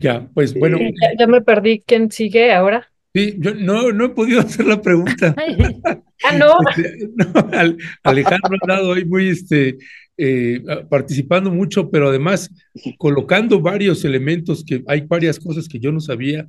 Ya, 0.00 0.28
pues 0.34 0.50
Sí. 0.52 0.58
bueno, 0.58 0.78
Ya, 0.78 1.10
ya 1.18 1.26
me 1.26 1.40
perdí. 1.40 1.82
¿Quién 1.86 2.10
sigue 2.10 2.52
ahora? 2.52 2.90
sí, 3.14 3.34
yo 3.38 3.54
no, 3.54 3.90
no 3.92 4.06
he 4.06 4.08
podido 4.10 4.40
hacer 4.40 4.66
la 4.66 4.80
pregunta. 4.80 5.34
Ah, 6.24 6.32
no. 6.32 6.52
Este, 6.76 7.10
no, 7.14 7.48
Al- 7.52 7.78
Alejandro 8.02 8.50
ha 8.50 8.56
estado 8.56 8.92
ahí 8.92 9.04
muy 9.04 9.28
este, 9.28 9.78
eh, 10.16 10.60
participando 10.90 11.48
mucho, 11.52 11.90
pero 11.92 12.08
además 12.08 12.50
colocando 12.98 13.60
varios 13.60 14.04
elementos 14.04 14.64
que 14.64 14.82
hay 14.88 15.02
varias 15.02 15.38
cosas 15.38 15.68
que 15.68 15.78
yo 15.78 15.92
no 15.92 16.00
sabía 16.00 16.48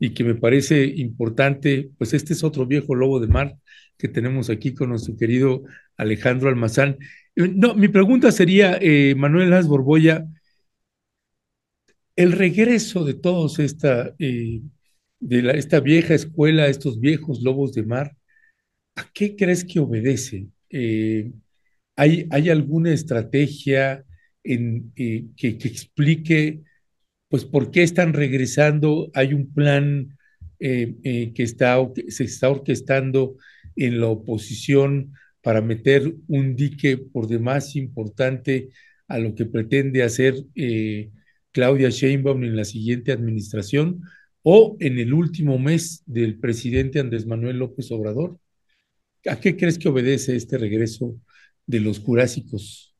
y 0.00 0.10
que 0.10 0.24
me 0.24 0.34
parece 0.34 0.84
importante. 0.84 1.90
Pues 1.98 2.14
este 2.14 2.32
es 2.32 2.44
otro 2.44 2.66
viejo 2.66 2.94
lobo 2.94 3.20
de 3.20 3.28
mar 3.28 3.56
que 3.98 4.08
tenemos 4.08 4.48
aquí 4.48 4.74
con 4.74 4.90
nuestro 4.90 5.16
querido 5.16 5.64
Alejandro 5.96 6.48
Almazán. 6.48 6.96
Eh, 7.36 7.48
No, 7.54 7.74
mi 7.74 7.88
pregunta 7.88 8.32
sería, 8.32 8.78
eh, 8.80 9.14
Manuel 9.16 9.50
Las 9.50 9.66
Borbolla, 9.66 10.26
el 12.16 12.32
regreso 12.32 13.04
de 13.04 13.14
todos 13.14 13.58
esta, 13.58 14.14
eh, 14.18 14.60
de 15.20 15.42
la, 15.42 15.52
esta 15.52 15.80
vieja 15.80 16.14
escuela, 16.14 16.66
estos 16.68 17.00
viejos 17.00 17.42
lobos 17.42 17.72
de 17.74 17.84
mar, 17.84 18.16
¿a 18.96 19.08
qué 19.12 19.36
crees 19.36 19.64
que 19.64 19.80
obedece? 19.80 20.48
¿hay, 21.96 22.26
¿hay 22.30 22.50
alguna 22.50 22.92
estrategia 22.92 24.04
en, 24.44 24.92
que 24.94 25.26
explique 25.64 26.62
pues 27.28 27.44
por 27.44 27.70
qué 27.70 27.82
están 27.82 28.12
regresando? 28.12 29.10
¿Hay 29.14 29.34
un 29.34 29.52
plan 29.52 30.16
eh, 30.60 30.96
eh, 31.04 31.32
que 31.34 31.42
está, 31.42 31.76
se 32.08 32.24
está 32.24 32.50
orquestando 32.50 33.36
en 33.76 34.00
la 34.00 34.08
oposición 34.08 35.12
para 35.42 35.60
meter 35.60 36.14
un 36.26 36.56
dique 36.56 36.98
por 36.98 37.28
demás 37.28 37.76
importante 37.76 38.70
a 39.06 39.18
lo 39.18 39.34
que 39.34 39.46
pretende 39.46 40.02
hacer 40.02 40.34
eh, 40.54 41.10
Claudia 41.52 41.90
Sheinbaum 41.90 42.44
en 42.44 42.56
la 42.56 42.64
siguiente 42.64 43.12
administración 43.12 44.02
o 44.42 44.76
en 44.80 44.98
el 44.98 45.12
último 45.12 45.58
mes 45.58 46.02
del 46.06 46.38
presidente 46.38 47.00
Andrés 47.00 47.26
Manuel 47.26 47.58
López 47.58 47.90
Obrador? 47.92 48.38
¿A 49.26 49.38
qué 49.40 49.56
crees 49.56 49.78
que 49.78 49.88
obedece 49.88 50.36
este 50.36 50.58
regreso 50.58 51.20
de 51.66 51.80
los 51.80 51.98
jurásicos? 51.98 52.94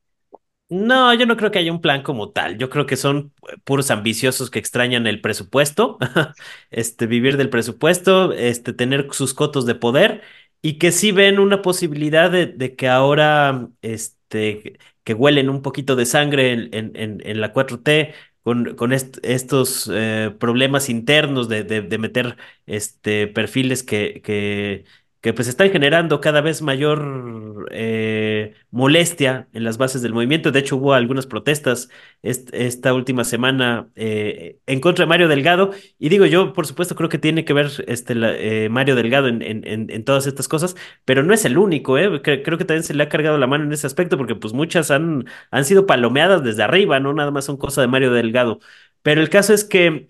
No, 0.71 1.15
yo 1.15 1.25
no 1.25 1.39
creo 1.39 1.51
que 1.51 1.59
haya 1.61 1.73
un 1.73 1.81
plan 1.81 2.03
como 2.03 2.31
tal. 2.31 2.59
Yo 2.59 2.69
creo 2.69 2.85
que 2.85 2.97
son 2.97 3.33
puros 3.65 3.91
ambiciosos 3.91 4.51
que 4.51 4.59
extrañan 4.59 5.07
el 5.07 5.23
presupuesto, 5.23 5.97
este, 6.71 7.07
vivir 7.07 7.39
del 7.39 7.49
presupuesto, 7.49 8.33
este, 8.35 8.75
tener 8.75 9.09
sus 9.13 9.33
cotos 9.33 9.65
de 9.65 9.75
poder 9.75 10.21
y 10.61 10.75
que 10.79 10.93
sí 10.93 11.11
ven 11.13 11.39
una 11.39 11.63
posibilidad 11.63 12.31
de, 12.31 12.77
que 12.77 12.87
ahora, 12.89 13.69
este, 13.81 14.79
que 15.05 15.15
huelen 15.15 15.49
un 15.49 15.63
poquito 15.63 15.97
de 15.97 16.05
sangre 16.05 16.53
en, 16.53 16.71
en, 16.75 17.41
la 17.41 17.53
4T, 17.55 18.13
con, 18.43 18.75
con 18.77 18.93
est- 18.93 19.19
estos 19.23 19.91
eh, 19.93 20.35
problemas 20.39 20.91
internos 20.91 21.49
de, 21.49 21.65
de, 21.65 21.81
de 21.83 21.99
meter 21.99 22.37
este, 22.67 23.27
perfiles 23.27 23.83
que, 23.83 24.21
que, 24.23 24.85
que 25.21 25.33
pues 25.33 25.49
están 25.49 25.71
generando 25.71 26.21
cada 26.21 26.41
vez 26.41 26.63
mayor 26.63 27.67
eh, 27.73 28.55
molestia 28.71 29.49
en 29.53 29.65
las 29.65 29.77
bases 29.79 30.01
del 30.03 30.13
movimiento. 30.15 30.53
De 30.53 30.61
hecho, 30.61 30.77
hubo 30.77 30.95
algunas 30.95 31.27
protestas 31.27 31.89
est- 32.23 32.51
esta 32.55 32.95
última 32.95 33.25
semana 33.25 33.89
eh, 33.97 34.59
en 34.67 34.81
contra 34.81 35.05
de 35.05 35.09
Mario 35.09 35.29
Delgado. 35.29 35.73
Y 35.99 36.09
digo, 36.09 36.25
yo 36.27 36.53
por 36.53 36.67
supuesto 36.67 36.95
creo 36.95 37.09
que 37.09 37.19
tiene 37.19 37.45
que 37.45 37.53
ver 37.53 37.71
este, 37.89 38.15
eh, 38.65 38.69
Mario 38.69 38.95
Delgado 38.95 39.27
en, 39.29 40.05
todas 40.05 40.27
estas 40.27 40.49
cosas, 40.49 40.77
pero 41.05 41.23
no 41.23 41.35
es 41.35 41.45
el 41.45 41.59
único. 41.59 41.95
Cre- 41.99 42.43
creo 42.45 42.59
que 42.59 42.65
también 42.65 42.85
se 42.85 42.95
le 42.95 43.03
ha 43.03 43.09
cargado 43.09 43.39
la 43.39 43.47
mano 43.47 43.65
en 43.65 43.73
ese 43.73 43.87
aspecto, 43.87 44.17
porque 44.17 44.35
pues 44.37 44.53
muchas 44.55 44.91
han, 44.91 45.27
han 45.51 45.65
sido 45.65 45.87
palomeadas 45.87 46.43
desde 46.45 46.63
arriba, 46.63 47.01
no 47.01 47.13
nada 47.13 47.31
más 47.31 47.45
son 47.45 47.57
cosas 47.57 47.83
de 47.83 47.89
Mario 47.89 48.13
Delgado. 48.13 48.61
Pero 49.03 49.21
el 49.21 49.31
caso 49.31 49.55
es 49.55 49.65
que 49.65 50.07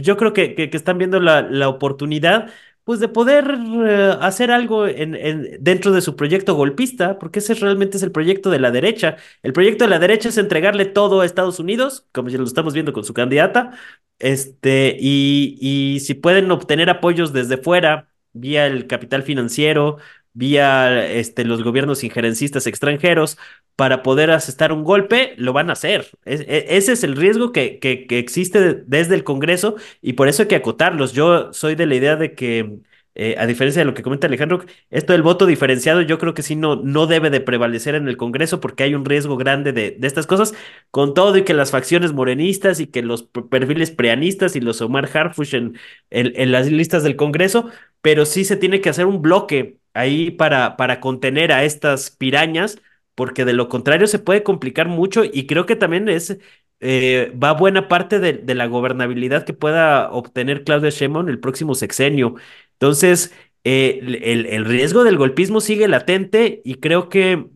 yo 0.00 0.16
creo 0.16 0.32
que, 0.32 0.70
están 0.72 0.98
viendo 0.98 1.20
la 1.20 1.68
oportunidad 1.68 2.50
pues 2.84 3.00
de 3.00 3.08
poder 3.08 3.56
eh, 3.86 4.16
hacer 4.20 4.50
algo 4.50 4.86
en, 4.86 5.14
en- 5.14 5.56
dentro 5.62 5.92
de 5.92 6.00
su 6.00 6.16
proyecto 6.16 6.54
golpista, 6.54 7.18
porque 7.18 7.38
ese 7.40 7.54
realmente 7.54 7.96
es 7.96 8.02
el 8.02 8.12
proyecto 8.12 8.50
de 8.50 8.58
la 8.60 8.70
derecha. 8.70 9.16
El 9.42 9.52
proyecto 9.52 9.84
de 9.84 9.90
la 9.90 9.98
derecha 9.98 10.28
es 10.28 10.38
entregarle 10.38 10.84
todo 10.86 11.20
a 11.20 11.26
Estados 11.26 11.58
Unidos, 11.60 12.06
como 12.12 12.28
ya 12.28 12.38
lo 12.38 12.44
estamos 12.44 12.74
viendo 12.74 12.92
con 12.92 13.04
su 13.04 13.14
candidata, 13.14 13.72
este, 14.18 14.96
y, 15.00 15.56
y 15.60 16.00
si 16.00 16.14
pueden 16.14 16.50
obtener 16.50 16.90
apoyos 16.90 17.32
desde 17.32 17.56
fuera, 17.58 18.08
vía 18.32 18.66
el 18.66 18.86
capital 18.86 19.22
financiero, 19.22 19.98
vía 20.34 21.06
este, 21.06 21.44
los 21.44 21.62
gobiernos 21.62 22.04
injerencistas 22.04 22.66
extranjeros, 22.66 23.38
para 23.76 24.02
poder 24.02 24.30
asestar 24.30 24.72
un 24.72 24.84
golpe, 24.84 25.34
lo 25.38 25.52
van 25.52 25.70
a 25.70 25.72
hacer. 25.74 26.10
E- 26.24 26.66
ese 26.70 26.92
es 26.92 27.04
el 27.04 27.16
riesgo 27.16 27.52
que, 27.52 27.78
que, 27.78 28.06
existe 28.18 28.74
desde 28.86 29.14
el 29.14 29.24
Congreso 29.24 29.76
y 30.00 30.12
por 30.14 30.28
eso 30.28 30.42
hay 30.42 30.48
que 30.48 30.56
acotarlos. 30.56 31.12
Yo 31.12 31.52
soy 31.52 31.74
de 31.74 31.86
la 31.86 31.94
idea 31.94 32.16
de 32.16 32.34
que, 32.34 32.78
eh, 33.14 33.34
a 33.38 33.46
diferencia 33.46 33.80
de 33.80 33.84
lo 33.86 33.94
que 33.94 34.02
comenta 34.02 34.26
Alejandro, 34.26 34.64
esto 34.90 35.12
del 35.12 35.22
voto 35.22 35.46
diferenciado 35.46 36.00
yo 36.02 36.18
creo 36.18 36.34
que 36.34 36.42
sí 36.42 36.56
no, 36.56 36.76
no 36.76 37.06
debe 37.06 37.30
de 37.30 37.40
prevalecer 37.40 37.94
en 37.94 38.08
el 38.08 38.16
Congreso 38.16 38.60
porque 38.60 38.84
hay 38.84 38.94
un 38.94 39.04
riesgo 39.04 39.36
grande 39.36 39.72
de, 39.72 39.92
de 39.98 40.06
estas 40.06 40.26
cosas, 40.26 40.54
con 40.90 41.14
todo 41.14 41.36
y 41.36 41.44
que 41.44 41.54
las 41.54 41.70
facciones 41.70 42.12
morenistas 42.12 42.80
y 42.80 42.86
que 42.86 43.02
los 43.02 43.24
perfiles 43.50 43.90
preanistas 43.90 44.54
y 44.56 44.60
los 44.60 44.80
Omar 44.82 45.08
Harfush 45.12 45.54
en, 45.54 45.78
en 46.10 46.52
las 46.52 46.70
listas 46.70 47.02
del 47.02 47.16
Congreso, 47.16 47.70
pero 48.00 48.26
sí 48.26 48.44
se 48.44 48.56
tiene 48.56 48.80
que 48.80 48.90
hacer 48.90 49.06
un 49.06 49.22
bloque 49.22 49.78
ahí 49.94 50.30
para, 50.30 50.76
para 50.76 51.00
contener 51.00 51.52
a 51.52 51.64
estas 51.64 52.10
pirañas 52.10 52.78
porque 53.14 53.44
de 53.44 53.52
lo 53.52 53.68
contrario 53.68 54.06
se 54.06 54.18
puede 54.18 54.42
complicar 54.42 54.88
mucho 54.88 55.22
y 55.24 55.46
creo 55.46 55.66
que 55.66 55.76
también 55.76 56.08
es 56.08 56.38
eh, 56.80 57.32
va 57.42 57.52
buena 57.52 57.88
parte 57.88 58.18
de, 58.18 58.32
de 58.34 58.54
la 58.54 58.66
gobernabilidad 58.66 59.44
que 59.44 59.52
pueda 59.52 60.10
obtener 60.10 60.64
Claudia 60.64 60.90
Sheinbaum 60.90 61.28
el 61.28 61.38
próximo 61.40 61.74
sexenio. 61.74 62.34
Entonces, 62.72 63.32
eh, 63.64 64.00
el, 64.02 64.46
el 64.46 64.64
riesgo 64.64 65.04
del 65.04 65.16
golpismo 65.16 65.60
sigue 65.60 65.86
latente 65.88 66.60
y 66.64 66.76
creo 66.76 67.08
que 67.08 67.46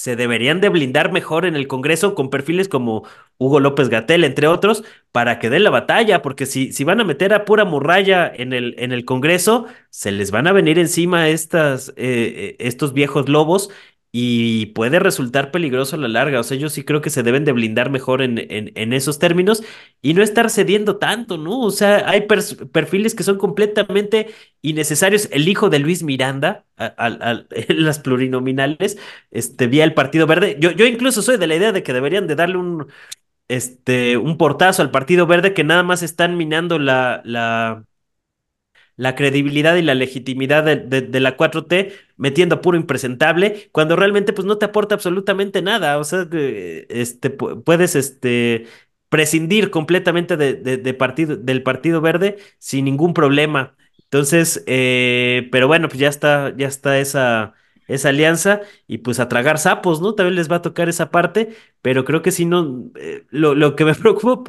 se 0.00 0.16
deberían 0.16 0.62
de 0.62 0.70
blindar 0.70 1.12
mejor 1.12 1.44
en 1.44 1.56
el 1.56 1.68
Congreso 1.68 2.14
con 2.14 2.30
perfiles 2.30 2.70
como 2.70 3.04
Hugo 3.36 3.60
López 3.60 3.90
Gatell, 3.90 4.24
entre 4.24 4.46
otros, 4.46 4.82
para 5.12 5.38
que 5.38 5.50
den 5.50 5.62
la 5.62 5.68
batalla, 5.68 6.22
porque 6.22 6.46
si, 6.46 6.72
si 6.72 6.84
van 6.84 7.02
a 7.02 7.04
meter 7.04 7.34
a 7.34 7.44
pura 7.44 7.66
morralla 7.66 8.32
en 8.34 8.54
el, 8.54 8.74
en 8.78 8.92
el 8.92 9.04
Congreso, 9.04 9.66
se 9.90 10.10
les 10.10 10.30
van 10.30 10.46
a 10.46 10.52
venir 10.52 10.78
encima 10.78 11.28
estas, 11.28 11.90
eh, 11.90 11.94
eh, 11.98 12.56
estos 12.60 12.94
viejos 12.94 13.28
lobos 13.28 13.68
y 14.12 14.66
puede 14.66 14.98
resultar 14.98 15.50
peligroso 15.52 15.96
a 15.96 15.98
la 15.98 16.08
larga. 16.08 16.40
O 16.40 16.42
sea, 16.42 16.56
yo 16.56 16.68
sí 16.68 16.84
creo 16.84 17.00
que 17.00 17.10
se 17.10 17.22
deben 17.22 17.44
de 17.44 17.52
blindar 17.52 17.90
mejor 17.90 18.22
en, 18.22 18.38
en, 18.48 18.92
esos 18.92 19.18
términos 19.18 19.62
y 20.02 20.14
no 20.14 20.22
estar 20.22 20.50
cediendo 20.50 20.96
tanto, 20.96 21.38
¿no? 21.38 21.60
O 21.60 21.70
sea, 21.70 22.08
hay 22.08 22.22
perfiles 22.22 23.14
que 23.14 23.22
son 23.22 23.38
completamente 23.38 24.28
innecesarios. 24.62 25.28
El 25.32 25.48
hijo 25.48 25.70
de 25.70 25.78
Luis 25.78 26.02
Miranda, 26.02 26.64
a, 26.76 27.44
las 27.68 27.98
plurinominales, 28.00 28.98
este, 29.30 29.66
vía 29.68 29.84
el 29.84 29.94
Partido 29.94 30.26
Verde. 30.26 30.56
Yo, 30.60 30.72
yo 30.72 30.86
incluso 30.86 31.22
soy 31.22 31.36
de 31.38 31.46
la 31.46 31.56
idea 31.56 31.72
de 31.72 31.82
que 31.82 31.92
deberían 31.92 32.26
de 32.26 32.34
darle 32.36 32.56
un, 32.56 32.88
este, 33.48 34.16
un 34.16 34.38
portazo 34.38 34.82
al 34.82 34.90
Partido 34.90 35.26
Verde 35.26 35.54
que 35.54 35.64
nada 35.64 35.82
más 35.82 36.02
están 36.02 36.36
minando 36.36 36.78
la, 36.78 37.22
la, 37.24 37.84
la 39.00 39.14
credibilidad 39.14 39.76
y 39.76 39.82
la 39.82 39.94
legitimidad 39.94 40.62
de, 40.64 41.20
la 41.20 41.36
4T 41.36 41.92
metiendo 42.16 42.60
puro 42.60 42.76
impresentable, 42.76 43.70
cuando 43.72 43.96
realmente 43.96 44.32
pues 44.34 44.46
no 44.46 44.58
te 44.58 44.66
aporta 44.66 44.94
absolutamente 44.94 45.62
nada. 45.62 45.98
O 45.98 46.04
sea, 46.04 46.26
este, 46.30 47.36
pu- 47.36 47.62
puedes 47.64 47.96
este, 47.96 48.66
prescindir 49.08 49.70
completamente 49.70 50.36
del 50.36 50.96
Partido 51.62 52.00
Verde 52.00 52.36
sin 52.58 52.84
ningún 52.84 53.14
problema. 53.14 53.74
Entonces, 54.04 54.62
eh, 54.66 55.48
pero 55.52 55.66
bueno, 55.68 55.88
pues 55.88 55.98
ya 56.00 56.08
está, 56.08 56.54
ya 56.56 56.66
está 56.68 56.98
esa, 56.98 57.54
esa 57.94 58.10
alianza 58.10 58.60
y 58.86 58.98
pues 58.98 59.20
a 59.20 59.28
tragar 59.28 59.58
sapos, 59.58 60.00
¿no? 60.00 60.14
También 60.14 60.36
les 60.36 60.50
va 60.50 60.56
a 60.56 60.62
tocar 60.62 60.88
esa 60.88 61.10
parte, 61.10 61.50
pero 61.82 62.04
creo 62.04 62.22
que 62.22 62.30
si 62.32 62.44
no, 62.46 62.90
eh, 62.96 63.24
lo, 63.30 63.54
lo 63.54 63.76
que 63.76 63.84
me 63.84 63.94
preocupa, 63.96 64.42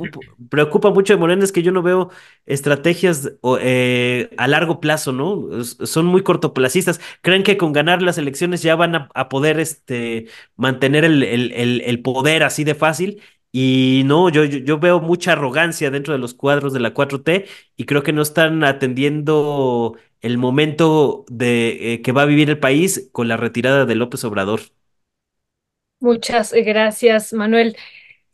preocupa 0.49 0.89
mucho 0.91 1.13
de 1.13 1.19
Morena 1.19 1.43
es 1.43 1.51
que 1.51 1.63
yo 1.63 1.71
no 1.71 1.81
veo 1.81 2.09
estrategias 2.45 3.31
eh, 3.59 4.29
a 4.37 4.47
largo 4.47 4.79
plazo, 4.79 5.11
¿no? 5.11 5.63
Son 5.63 6.05
muy 6.05 6.23
cortoplacistas. 6.23 6.99
Creen 7.21 7.43
que 7.43 7.57
con 7.57 7.73
ganar 7.73 8.01
las 8.01 8.17
elecciones 8.17 8.61
ya 8.63 8.75
van 8.75 8.95
a, 9.13 9.29
poder 9.29 9.59
este, 9.59 10.27
mantener 10.55 11.05
el, 11.05 11.23
el- 11.23 11.51
el- 11.81 12.01
poder 12.01 12.43
así 12.43 12.63
de 12.63 12.75
fácil. 12.75 13.21
Y 13.53 14.03
no, 14.05 14.29
yo, 14.29 14.45
yo 14.45 14.79
veo 14.79 15.01
mucha 15.01 15.33
arrogancia 15.33 15.91
dentro 15.91 16.13
de 16.13 16.19
los 16.19 16.33
cuadros 16.33 16.71
de 16.73 16.79
la 16.79 16.93
4T 16.93 17.45
y 17.75 17.85
creo 17.85 18.01
que 18.03 18.13
no 18.13 18.21
están 18.21 18.63
atendiendo 18.63 19.97
el 20.21 20.37
momento 20.37 21.25
de, 21.29 21.93
eh, 21.93 22.01
que 22.01 22.11
va 22.11 22.23
a 22.23 22.25
vivir 22.25 22.49
el 22.49 22.59
país 22.59 23.09
con 23.11 23.27
la 23.27 23.37
retirada 23.37 23.85
de 23.85 23.95
López 23.95 24.23
Obrador. 24.23 24.61
Muchas 25.99 26.51
gracias, 26.53 27.31
Manuel. 27.33 27.77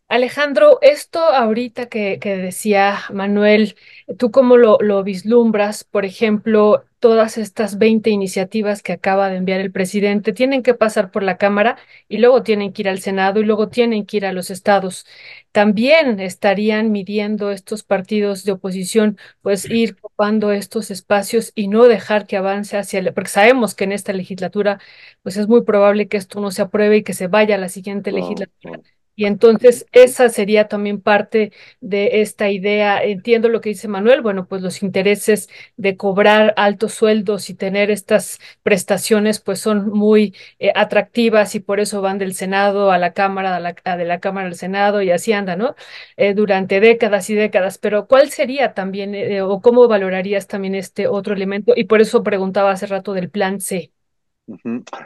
Alejandro, 0.09 0.79
esto 0.81 1.19
ahorita 1.19 1.87
que, 1.89 2.17
que 2.19 2.37
decía 2.37 2.97
Manuel, 3.11 3.75
¿tú 4.17 4.31
cómo 4.31 4.55
lo, 4.55 4.77
lo 4.79 5.03
vislumbras? 5.03 5.83
Por 5.83 6.05
ejemplo, 6.05 6.85
todas 6.99 7.37
estas 7.37 7.77
20 7.77 8.09
iniciativas 8.09 8.81
que 8.81 8.93
acaba 8.93 9.29
de 9.29 9.35
enviar 9.35 9.59
el 9.59 9.69
presidente 9.73 10.31
tienen 10.31 10.63
que 10.63 10.73
pasar 10.73 11.11
por 11.11 11.23
la 11.23 11.37
Cámara 11.37 11.77
y 12.07 12.19
luego 12.19 12.41
tienen 12.41 12.71
que 12.71 12.83
ir 12.83 12.89
al 12.89 12.99
Senado 12.99 13.41
y 13.41 13.43
luego 13.43 13.67
tienen 13.67 14.05
que 14.05 14.15
ir 14.17 14.25
a 14.25 14.31
los 14.31 14.49
estados. 14.49 15.05
También 15.51 16.21
estarían 16.21 16.89
midiendo 16.93 17.51
estos 17.51 17.83
partidos 17.83 18.45
de 18.45 18.53
oposición, 18.53 19.17
pues 19.41 19.65
ir 19.69 19.97
ocupando 20.01 20.53
estos 20.53 20.89
espacios 20.89 21.51
y 21.53 21.67
no 21.67 21.83
dejar 21.83 22.27
que 22.27 22.37
avance 22.37 22.77
hacia 22.77 22.99
el, 22.99 23.13
porque 23.13 23.29
sabemos 23.29 23.75
que 23.75 23.83
en 23.83 23.91
esta 23.91 24.13
legislatura, 24.13 24.79
pues 25.21 25.35
es 25.35 25.49
muy 25.49 25.63
probable 25.63 26.07
que 26.07 26.15
esto 26.15 26.39
no 26.39 26.51
se 26.51 26.61
apruebe 26.61 26.95
y 26.97 27.03
que 27.03 27.13
se 27.13 27.27
vaya 27.27 27.55
a 27.55 27.57
la 27.57 27.67
siguiente 27.69 28.11
legislatura. 28.13 28.79
Y 29.19 29.25
entonces 29.25 29.87
esa 29.93 30.29
sería 30.29 30.67
también 30.67 31.01
parte 31.01 31.51
de 31.81 32.21
esta 32.21 32.51
idea. 32.51 33.03
Entiendo 33.03 33.49
lo 33.49 33.61
que 33.61 33.69
dice 33.69 33.87
Manuel, 33.87 34.21
bueno, 34.21 34.47
pues 34.47 34.61
los 34.61 34.83
intereses 34.83 35.49
de 35.75 35.97
cobrar 35.97 36.53
altos 36.55 36.93
sueldos 36.93 37.49
y 37.49 37.55
tener 37.55 37.89
estas 37.89 38.39
prestaciones 38.61 39.39
pues 39.41 39.59
son 39.59 39.89
muy 39.89 40.35
eh, 40.59 40.71
atractivas 40.75 41.55
y 41.55 41.59
por 41.61 41.79
eso 41.79 42.01
van 42.03 42.19
del 42.19 42.35
Senado 42.35 42.91
a 42.91 42.99
la 42.99 43.13
Cámara, 43.13 43.55
a 43.55 43.59
la, 43.59 43.73
de 43.97 44.05
la 44.05 44.19
Cámara 44.19 44.47
al 44.47 44.55
Senado 44.55 45.01
y 45.01 45.09
así 45.09 45.33
anda, 45.33 45.55
¿no? 45.55 45.75
Eh, 46.15 46.35
durante 46.35 46.79
décadas 46.79 47.29
y 47.31 47.35
décadas. 47.35 47.79
Pero 47.79 48.07
¿cuál 48.07 48.29
sería 48.29 48.73
también 48.75 49.15
eh, 49.15 49.41
o 49.41 49.61
cómo 49.61 49.87
valorarías 49.87 50.45
también 50.47 50.75
este 50.75 51.07
otro 51.07 51.33
elemento? 51.33 51.73
Y 51.75 51.85
por 51.85 52.01
eso 52.01 52.21
preguntaba 52.23 52.71
hace 52.71 52.85
rato 52.85 53.13
del 53.13 53.31
plan 53.31 53.61
C. 53.61 53.91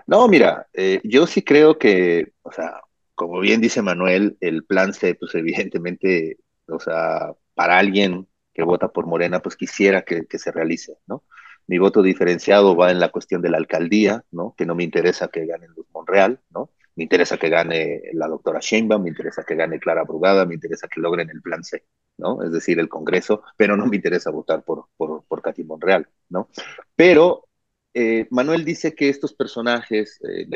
No, 0.06 0.28
mira, 0.28 0.68
eh, 0.74 1.02
yo 1.04 1.26
sí 1.26 1.42
creo 1.44 1.78
que, 1.78 2.34
o 2.44 2.52
sea, 2.52 2.80
como 3.22 3.40
bien 3.40 3.62
dice 3.62 3.84
Manuel, 3.84 4.36
el 4.42 4.64
plan 4.64 4.96
C, 4.96 5.14
pues 5.14 5.36
evidentemente, 5.36 6.40
o 6.68 6.80
sea, 6.80 7.36
para 7.54 7.78
alguien 7.78 8.28
que 8.52 8.64
vota 8.64 8.88
por 8.88 9.06
Morena, 9.06 9.44
pues 9.44 9.56
quisiera 9.56 10.02
que, 10.02 10.26
se 10.40 10.52
realice, 10.52 10.98
¿no? 11.06 11.24
Mi 11.68 11.78
voto 11.78 12.02
diferenciado 12.02 12.76
va 12.76 12.90
en 12.90 13.00
la 13.00 13.10
cuestión 13.10 13.44
de 13.44 13.52
la 13.52 13.58
alcaldía, 13.58 14.26
¿no? 14.32 14.56
Que 14.58 14.66
no 14.66 14.74
me 14.74 14.84
interesa 14.84 15.28
que 15.28 15.46
gane 15.46 15.68
Luz 15.68 15.86
Monreal, 15.94 16.40
¿no? 16.50 16.72
Me 16.96 17.04
interesa 17.04 17.38
que 17.38 17.50
gane 17.50 18.02
la 18.14 18.28
doctora 18.28 18.58
Sheinbaum, 18.60 19.04
me 19.04 19.10
interesa 19.10 19.44
que 19.44 19.54
gane 19.54 19.80
Clara 19.80 20.04
Brugada, 20.04 20.48
me 20.48 20.56
interesa 20.56 20.88
que 20.88 21.00
logren 21.00 21.30
el 21.30 21.44
plan 21.44 21.64
C, 21.64 21.86
¿no? 22.18 22.42
Es 22.42 22.52
decir, 22.52 22.80
el 22.80 22.90
Congreso, 22.90 23.44
pero 23.56 23.78
no 23.78 23.86
me 23.86 23.98
interesa 23.98 24.32
votar 24.32 24.64
por, 24.64 24.88
por, 24.98 25.26
por 25.26 25.44
Katy 25.44 25.64
Monreal, 25.64 26.10
¿no? 26.30 26.50
Pero 26.96 27.48
eh, 27.94 28.26
Manuel 28.32 28.66
dice 28.66 28.96
que 28.96 29.10
estos 29.10 29.32
personajes, 29.36 30.20
eh, 30.28 30.48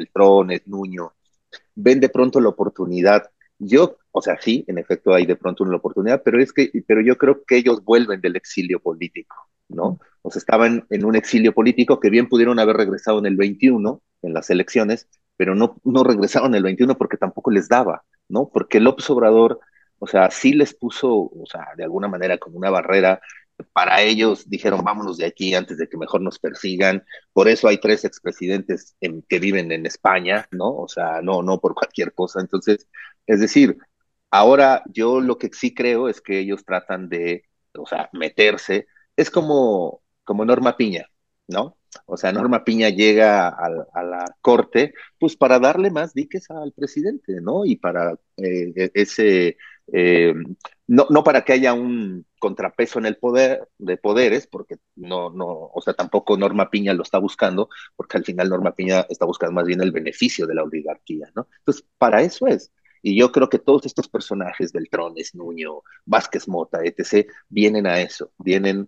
Nuño, 0.66 1.14
ven 1.76 2.00
de 2.00 2.10
pronto 2.10 2.40
la 2.40 2.50
oportunidad. 2.50 3.30
Yo, 3.60 3.98
o 4.12 4.22
sea, 4.22 4.38
sí, 4.42 4.66
en 4.68 4.78
efecto 4.78 5.14
hay 5.14 5.26
de 5.26 5.36
pronto 5.36 5.64
una 5.64 5.78
oportunidad, 5.78 6.22
pero 6.24 6.42
es 6.42 6.52
que, 6.54 6.72
pero 6.88 7.02
yo 7.02 7.18
creo 7.18 7.44
que 7.46 7.58
ellos 7.58 7.84
vuelven 7.84 8.22
del 8.22 8.36
exilio 8.36 8.80
político, 8.80 9.36
¿no? 9.70 10.00
O 10.22 10.32
sea, 10.32 10.40
estaban 10.40 10.86
en 10.90 11.06
un 11.06 11.16
exilio 11.16 11.54
político 11.54 12.00
que 12.00 12.10
bien 12.10 12.28
pudieron 12.28 12.60
haber 12.60 12.78
regresado 12.78 13.20
en 13.20 13.28
el 13.28 13.36
21, 13.36 14.02
en 14.24 14.34
las 14.34 14.50
elecciones, 14.50 15.08
pero 15.38 15.56
no, 15.56 15.80
no 15.84 16.04
regresaron 16.04 16.50
en 16.50 16.56
el 16.56 16.64
21 16.64 16.98
porque 16.98 17.18
tampoco 17.18 17.52
les 17.52 17.68
daba, 17.68 18.04
¿no? 18.28 18.50
Porque 18.52 18.80
López 18.80 19.10
Obrador, 19.10 19.60
o 20.00 20.08
sea, 20.08 20.32
sí 20.32 20.54
les 20.54 20.74
puso, 20.74 21.14
o 21.14 21.46
sea, 21.46 21.68
de 21.78 21.84
alguna 21.84 22.08
manera 22.08 22.38
como 22.38 22.58
una 22.58 22.70
barrera 22.70 23.22
para 23.74 24.02
ellos 24.02 24.50
dijeron 24.50 24.84
vámonos 24.84 25.18
de 25.18 25.26
aquí 25.26 25.54
antes 25.56 25.78
de 25.78 25.88
que 25.88 25.98
mejor 25.98 26.22
nos 26.22 26.40
persigan. 26.40 27.04
Por 27.34 27.48
eso 27.48 27.68
hay 27.68 27.80
tres 27.80 28.06
expresidentes 28.06 28.96
en, 29.02 29.22
que 29.24 29.40
viven 29.40 29.72
en 29.72 29.86
España, 29.86 30.48
¿no? 30.52 30.76
O 30.76 30.88
sea, 30.88 31.22
no, 31.22 31.42
no 31.42 31.60
por 31.60 31.74
cualquier 31.76 32.14
cosa. 32.14 32.42
Entonces, 32.42 32.88
es 33.28 33.40
decir, 33.40 33.78
ahora 34.32 34.84
yo 34.94 35.20
lo 35.22 35.38
que 35.38 35.50
sí 35.54 35.74
creo 35.74 36.10
es 36.10 36.22
que 36.22 36.40
ellos 36.40 36.66
tratan 36.66 37.10
de, 37.10 37.46
o 37.78 37.86
sea, 37.86 38.10
meterse. 38.14 38.88
Es 39.16 39.30
como, 39.32 40.02
como 40.24 40.46
Norma 40.46 40.78
Piña, 40.78 41.06
¿no? 41.48 41.78
O 42.06 42.18
sea, 42.18 42.32
Norma 42.34 42.64
Piña 42.66 42.90
llega 42.90 43.48
a, 43.48 43.68
a, 43.94 44.04
la 44.04 44.26
corte, 44.42 44.94
pues 45.20 45.38
para 45.38 45.60
darle 45.60 45.92
más 45.92 46.14
diques 46.14 46.50
al 46.52 46.74
presidente, 46.74 47.40
¿no? 47.42 47.66
Y 47.66 47.78
para 47.78 48.14
eh, 48.38 48.74
e, 48.76 48.92
ese, 48.94 49.58
eh, 49.92 50.34
no, 50.88 51.08
no 51.10 51.24
para 51.24 51.44
que 51.44 51.54
haya 51.54 51.74
un 51.74 52.26
contrapeso 52.40 53.00
en 53.00 53.06
el 53.06 53.18
poder 53.18 53.68
de 53.78 53.98
poderes, 53.98 54.48
porque 54.48 54.78
no, 54.96 55.30
no, 55.30 55.48
o 55.74 55.82
sea, 55.82 55.94
tampoco 55.94 56.38
Norma 56.38 56.70
Piña 56.70 56.94
lo 56.94 57.04
está 57.04 57.18
buscando, 57.18 57.70
porque 57.96 58.18
al 58.18 58.26
final 58.26 58.50
Norma 58.50 58.74
Piña 58.76 59.06
está 59.10 59.26
buscando 59.26 59.54
más 59.54 59.66
bien 59.66 59.82
el 59.82 59.92
beneficio 59.92 60.46
de 60.48 60.56
la 60.56 60.64
oligarquía, 60.64 61.32
¿no? 61.36 61.48
Entonces, 61.60 61.86
para 61.98 62.22
eso 62.22 62.48
es. 62.48 62.72
Y 63.02 63.18
yo 63.18 63.32
creo 63.32 63.50
que 63.50 63.60
todos 63.60 63.86
estos 63.86 64.08
personajes, 64.08 64.74
Beltrones, 64.74 65.36
Nuño, 65.36 65.82
Vázquez 66.06 66.48
Mota, 66.48 66.80
etc., 66.84 67.28
vienen 67.50 67.86
a 67.86 68.02
eso, 68.02 68.32
vienen 68.40 68.88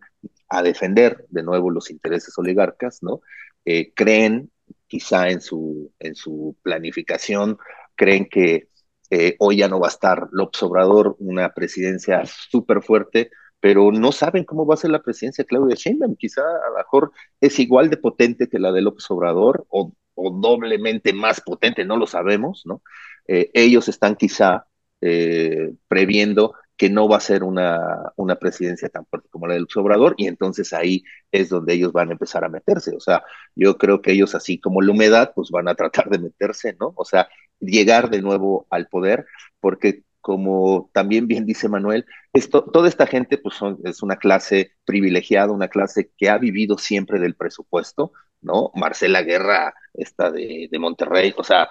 a 0.50 0.64
defender 0.64 1.26
de 1.30 1.44
nuevo 1.44 1.70
los 1.70 1.92
intereses 1.92 2.36
oligarcas, 2.38 3.04
¿no? 3.04 3.22
Eh, 3.66 3.94
creen 3.94 4.52
quizá 4.88 5.30
en 5.30 5.42
su, 5.42 5.94
en 6.00 6.16
su 6.16 6.58
planificación, 6.64 7.58
creen 7.96 8.28
que 8.30 8.70
eh, 9.10 9.36
hoy 9.40 9.58
ya 9.58 9.68
no 9.68 9.80
va 9.80 9.88
a 9.88 9.90
estar 9.90 10.28
López 10.32 10.62
Obrador, 10.64 11.16
una 11.20 11.54
presidencia 11.54 12.24
súper 12.26 12.82
fuerte, 12.82 13.32
pero 13.60 13.92
no 13.92 14.12
saben 14.12 14.44
cómo 14.44 14.66
va 14.66 14.76
a 14.76 14.78
ser 14.78 14.92
la 14.92 15.02
presidencia 15.02 15.44
de 15.44 15.48
Claudia 15.48 15.76
Sheinbaum. 15.76 16.16
Quizá 16.16 16.42
a 16.42 16.70
lo 16.70 16.78
mejor 16.78 17.12
es 17.42 17.60
igual 17.60 17.90
de 17.90 17.98
potente 17.98 18.48
que 18.48 18.60
la 18.60 18.72
de 18.72 18.82
López 18.82 19.10
Obrador 19.10 19.66
o, 19.70 19.94
o 20.16 20.32
doblemente 20.32 21.14
más 21.14 21.42
potente, 21.42 21.86
no 21.86 21.98
lo 21.98 22.08
sabemos, 22.08 22.64
¿no? 22.66 22.82
Eh, 23.28 23.50
ellos 23.54 23.88
están 23.88 24.16
quizá 24.16 24.68
eh, 25.02 25.74
previendo 25.88 26.54
que 26.78 26.90
no 26.90 27.10
va 27.10 27.18
a 27.18 27.20
ser 27.20 27.44
una, 27.44 28.14
una 28.18 28.36
presidencia 28.36 28.88
tan 28.90 29.06
fuerte 29.08 29.30
como 29.30 29.48
la 29.48 29.56
del 29.56 29.68
Obrador, 29.76 30.14
y 30.18 30.28
entonces 30.28 30.74
ahí 30.74 31.04
es 31.32 31.50
donde 31.50 31.74
ellos 31.74 31.92
van 31.92 32.10
a 32.10 32.12
empezar 32.12 32.44
a 32.46 32.50
meterse. 32.50 32.96
O 32.96 33.00
sea, 33.00 33.24
yo 33.56 33.78
creo 33.78 34.02
que 34.02 34.12
ellos, 34.12 34.36
así 34.36 34.60
como 34.60 34.82
la 34.82 34.92
humedad, 34.92 35.32
pues 35.36 35.50
van 35.50 35.68
a 35.68 35.76
tratar 35.76 36.10
de 36.10 36.20
meterse, 36.20 36.76
¿no? 36.80 36.94
O 36.96 37.04
sea, 37.04 37.28
llegar 37.60 38.10
de 38.10 38.22
nuevo 38.22 38.68
al 38.70 38.88
poder, 38.88 39.26
porque 39.60 40.04
como 40.22 40.90
también 40.94 41.28
bien 41.28 41.46
dice 41.46 41.70
Manuel, 41.70 42.06
esto, 42.34 42.64
toda 42.64 42.90
esta 42.90 43.08
gente 43.08 43.38
pues 43.38 43.56
son, 43.56 43.80
es 43.86 44.04
una 44.04 44.18
clase 44.18 44.74
privilegiada, 44.86 45.54
una 45.54 45.70
clase 45.70 46.12
que 46.18 46.30
ha 46.30 46.38
vivido 46.38 46.78
siempre 46.78 47.20
del 47.20 47.36
presupuesto, 47.36 48.12
¿no? 48.42 48.72
Marcela 48.76 49.22
Guerra, 49.22 49.74
esta 49.94 50.30
de, 50.30 50.68
de 50.70 50.80
Monterrey, 50.80 51.34
o 51.38 51.44
sea, 51.44 51.70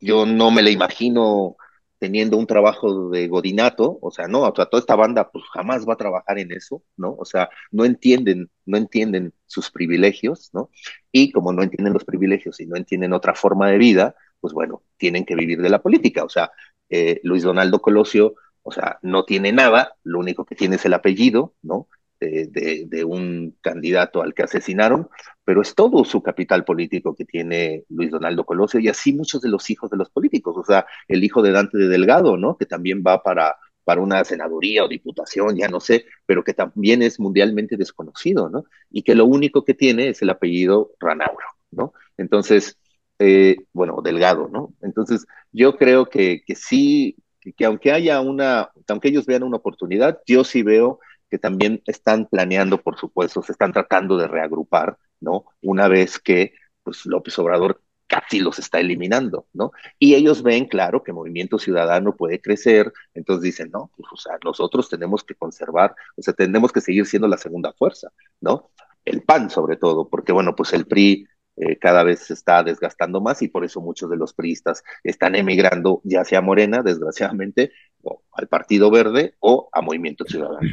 yo 0.00 0.26
no 0.26 0.50
me 0.50 0.62
la 0.62 0.70
imagino 0.70 1.56
teniendo 1.98 2.36
un 2.36 2.48
trabajo 2.48 3.10
de 3.10 3.28
godinato, 3.28 3.98
o 4.02 4.10
sea, 4.10 4.26
no, 4.26 4.40
o 4.42 4.54
sea, 4.54 4.66
toda 4.66 4.80
esta 4.80 4.96
banda 4.96 5.30
pues 5.30 5.44
jamás 5.52 5.88
va 5.88 5.94
a 5.94 5.96
trabajar 5.96 6.36
en 6.38 6.50
eso, 6.50 6.82
¿no? 6.96 7.14
O 7.16 7.24
sea, 7.24 7.48
no 7.70 7.84
entienden, 7.84 8.50
no 8.66 8.76
entienden 8.76 9.32
sus 9.46 9.70
privilegios, 9.70 10.50
¿no? 10.52 10.70
Y 11.12 11.30
como 11.30 11.52
no 11.52 11.62
entienden 11.62 11.92
los 11.92 12.04
privilegios 12.04 12.58
y 12.60 12.66
no 12.66 12.76
entienden 12.76 13.12
otra 13.12 13.34
forma 13.34 13.70
de 13.70 13.78
vida, 13.78 14.16
pues 14.42 14.52
bueno, 14.52 14.82
tienen 14.98 15.24
que 15.24 15.36
vivir 15.36 15.62
de 15.62 15.70
la 15.70 15.80
política, 15.80 16.24
o 16.24 16.28
sea, 16.28 16.52
eh, 16.90 17.20
Luis 17.22 17.42
Donaldo 17.44 17.80
Colosio, 17.80 18.34
o 18.62 18.72
sea, 18.72 18.98
no 19.00 19.24
tiene 19.24 19.52
nada, 19.52 19.96
lo 20.04 20.18
único 20.18 20.44
que 20.44 20.56
tiene 20.56 20.76
es 20.76 20.84
el 20.84 20.92
apellido, 20.92 21.54
¿no? 21.62 21.88
de, 22.30 22.84
de, 22.86 23.04
un 23.04 23.56
candidato 23.60 24.22
al 24.22 24.34
que 24.34 24.42
asesinaron, 24.42 25.08
pero 25.44 25.62
es 25.62 25.74
todo 25.74 26.04
su 26.04 26.22
capital 26.22 26.64
político 26.64 27.14
que 27.14 27.24
tiene 27.24 27.84
Luis 27.88 28.10
Donaldo 28.10 28.44
Colosio 28.44 28.80
y 28.80 28.88
así 28.88 29.12
muchos 29.12 29.40
de 29.42 29.48
los 29.48 29.68
hijos 29.70 29.90
de 29.90 29.96
los 29.96 30.10
políticos, 30.10 30.56
o 30.56 30.64
sea, 30.64 30.86
el 31.08 31.24
hijo 31.24 31.42
de 31.42 31.52
Dante 31.52 31.78
de 31.78 31.88
Delgado, 31.88 32.36
¿no? 32.36 32.56
Que 32.56 32.66
también 32.66 33.02
va 33.06 33.22
para, 33.22 33.56
para 33.84 34.00
una 34.00 34.24
senaduría 34.24 34.84
o 34.84 34.88
diputación, 34.88 35.56
ya 35.56 35.68
no 35.68 35.80
sé, 35.80 36.06
pero 36.26 36.44
que 36.44 36.54
también 36.54 37.02
es 37.02 37.18
mundialmente 37.18 37.76
desconocido, 37.76 38.48
¿no? 38.48 38.64
Y 38.90 39.02
que 39.02 39.14
lo 39.14 39.26
único 39.26 39.64
que 39.64 39.74
tiene 39.74 40.08
es 40.08 40.22
el 40.22 40.30
apellido 40.30 40.92
Ranauro, 41.00 41.46
¿no? 41.70 41.92
Entonces, 42.16 42.78
eh, 43.24 43.56
bueno, 43.72 44.00
Delgado, 44.02 44.48
¿no? 44.48 44.74
Entonces, 44.82 45.26
yo 45.52 45.76
creo 45.76 46.06
que, 46.06 46.42
que 46.44 46.56
sí, 46.56 47.16
que 47.56 47.64
aunque 47.64 47.92
haya 47.92 48.20
una, 48.20 48.70
aunque 48.88 49.08
ellos 49.08 49.26
vean 49.26 49.44
una 49.44 49.58
oportunidad, 49.58 50.20
yo 50.26 50.42
sí 50.42 50.64
veo 50.64 50.98
que 51.30 51.38
también 51.38 51.80
están 51.86 52.26
planeando, 52.26 52.82
por 52.82 52.98
supuesto, 52.98 53.40
se 53.42 53.52
están 53.52 53.72
tratando 53.72 54.16
de 54.16 54.26
reagrupar, 54.26 54.98
¿no? 55.20 55.44
Una 55.60 55.86
vez 55.86 56.18
que 56.18 56.54
pues, 56.82 57.06
López 57.06 57.38
Obrador 57.38 57.80
casi 58.08 58.40
los 58.40 58.58
está 58.58 58.80
eliminando, 58.80 59.46
¿no? 59.52 59.70
Y 60.00 60.14
ellos 60.14 60.42
ven, 60.42 60.66
claro, 60.66 61.04
que 61.04 61.12
Movimiento 61.12 61.60
Ciudadano 61.60 62.16
puede 62.16 62.40
crecer, 62.40 62.92
entonces 63.14 63.44
dicen, 63.44 63.70
no, 63.72 63.90
pues, 63.96 64.08
o 64.12 64.16
sea, 64.16 64.36
nosotros 64.44 64.88
tenemos 64.88 65.22
que 65.22 65.36
conservar, 65.36 65.94
o 66.16 66.22
sea, 66.22 66.34
tenemos 66.34 66.72
que 66.72 66.80
seguir 66.80 67.06
siendo 67.06 67.28
la 67.28 67.38
segunda 67.38 67.72
fuerza, 67.72 68.10
¿no? 68.40 68.70
El 69.04 69.22
PAN, 69.22 69.48
sobre 69.48 69.76
todo, 69.76 70.08
porque, 70.08 70.32
bueno, 70.32 70.54
pues 70.56 70.72
el 70.72 70.86
PRI 70.86 71.26
eh, 71.56 71.78
cada 71.78 72.02
vez 72.02 72.20
se 72.20 72.34
está 72.34 72.62
desgastando 72.62 73.20
más 73.20 73.42
y 73.42 73.48
por 73.48 73.64
eso 73.64 73.80
muchos 73.80 74.08
de 74.10 74.16
los 74.16 74.32
priistas 74.32 74.82
están 75.04 75.34
emigrando 75.34 76.00
ya 76.04 76.24
sea 76.24 76.38
a 76.38 76.42
Morena, 76.42 76.82
desgraciadamente, 76.82 77.72
o 78.02 78.22
al 78.32 78.48
Partido 78.48 78.90
Verde 78.90 79.34
o 79.40 79.68
a 79.72 79.82
Movimiento 79.82 80.24
Ciudadano. 80.24 80.68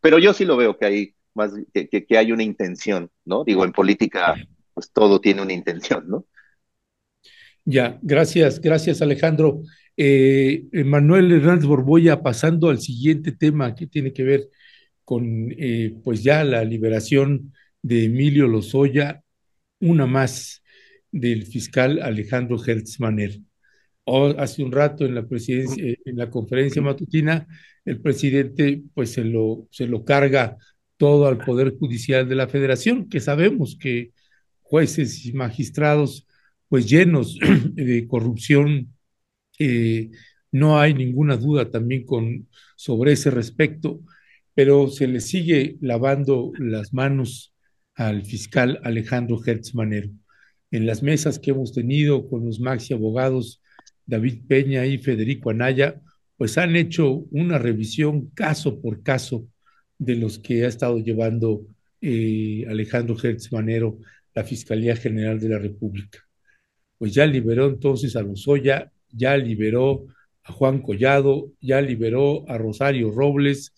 Pero 0.00 0.18
yo 0.18 0.32
sí 0.32 0.44
lo 0.44 0.56
veo 0.56 0.76
que 0.76 0.86
hay 0.86 1.14
más, 1.34 1.52
que, 1.72 1.88
que 1.88 2.18
hay 2.18 2.32
una 2.32 2.42
intención, 2.42 3.10
¿no? 3.24 3.44
Digo, 3.44 3.64
en 3.64 3.72
política, 3.72 4.34
pues 4.72 4.90
todo 4.92 5.20
tiene 5.20 5.42
una 5.42 5.52
intención, 5.52 6.08
¿no? 6.08 6.26
Ya, 7.64 7.98
gracias, 8.02 8.60
gracias 8.60 9.00
Alejandro. 9.00 9.62
Eh, 9.96 10.66
Manuel 10.84 11.32
Hernández 11.32 11.66
Borboya, 11.66 12.22
pasando 12.22 12.68
al 12.68 12.80
siguiente 12.80 13.32
tema 13.32 13.74
que 13.74 13.86
tiene 13.86 14.12
que 14.12 14.24
ver 14.24 14.50
con, 15.04 15.52
eh, 15.56 15.94
pues 16.02 16.22
ya 16.22 16.44
la 16.44 16.64
liberación 16.64 17.52
de 17.82 18.06
Emilio 18.06 18.48
Lozoya, 18.48 19.23
una 19.84 20.06
más 20.06 20.62
del 21.12 21.46
fiscal 21.46 22.00
Alejandro 22.02 22.56
Hertz 22.64 22.98
Manner. 23.00 23.38
hace 24.38 24.62
un 24.64 24.72
rato 24.72 25.04
en 25.04 25.14
la 25.14 25.26
presidencia, 25.26 25.84
en 26.04 26.16
la 26.16 26.30
conferencia 26.30 26.82
matutina, 26.82 27.46
el 27.84 28.00
presidente 28.00 28.82
pues 28.94 29.12
se 29.12 29.24
lo, 29.24 29.68
se 29.70 29.86
lo 29.86 30.04
carga 30.04 30.56
todo 30.96 31.26
al 31.26 31.38
Poder 31.38 31.76
Judicial 31.78 32.28
de 32.28 32.34
la 32.34 32.48
Federación, 32.48 33.08
que 33.08 33.20
sabemos 33.20 33.76
que 33.78 34.12
jueces 34.62 35.24
y 35.26 35.32
magistrados 35.32 36.26
pues 36.68 36.88
llenos 36.88 37.38
de 37.74 38.06
corrupción, 38.08 38.94
eh, 39.58 40.10
no 40.50 40.78
hay 40.78 40.94
ninguna 40.94 41.36
duda 41.36 41.70
también 41.70 42.04
con, 42.04 42.48
sobre 42.76 43.12
ese 43.12 43.30
respecto, 43.30 44.00
pero 44.54 44.88
se 44.88 45.06
le 45.08 45.20
sigue 45.20 45.76
lavando 45.80 46.52
las 46.58 46.92
manos 46.94 47.53
al 47.94 48.24
fiscal 48.24 48.80
Alejandro 48.82 49.40
Hertz 49.44 49.74
Manero. 49.74 50.10
En 50.70 50.86
las 50.86 51.02
mesas 51.02 51.38
que 51.38 51.52
hemos 51.52 51.72
tenido 51.72 52.28
con 52.28 52.44
los 52.44 52.60
maxi 52.60 52.94
abogados 52.94 53.60
David 54.06 54.42
Peña 54.48 54.84
y 54.86 54.98
Federico 54.98 55.50
Anaya, 55.50 56.00
pues 56.36 56.58
han 56.58 56.76
hecho 56.76 57.24
una 57.30 57.58
revisión 57.58 58.30
caso 58.30 58.80
por 58.80 59.02
caso 59.02 59.46
de 59.98 60.16
los 60.16 60.38
que 60.38 60.64
ha 60.64 60.68
estado 60.68 60.98
llevando 60.98 61.66
eh, 62.00 62.66
Alejandro 62.68 63.16
Hertz 63.22 63.52
Manero, 63.52 63.98
la 64.34 64.44
Fiscalía 64.44 64.96
General 64.96 65.38
de 65.38 65.48
la 65.48 65.58
República. 65.58 66.18
Pues 66.98 67.14
ya 67.14 67.26
liberó 67.26 67.68
entonces 67.68 68.16
a 68.16 68.22
Lozoya, 68.22 68.90
ya 69.10 69.36
liberó 69.36 70.06
a 70.42 70.52
Juan 70.52 70.82
Collado, 70.82 71.52
ya 71.60 71.80
liberó 71.80 72.48
a 72.48 72.58
Rosario 72.58 73.10
Robles, 73.10 73.72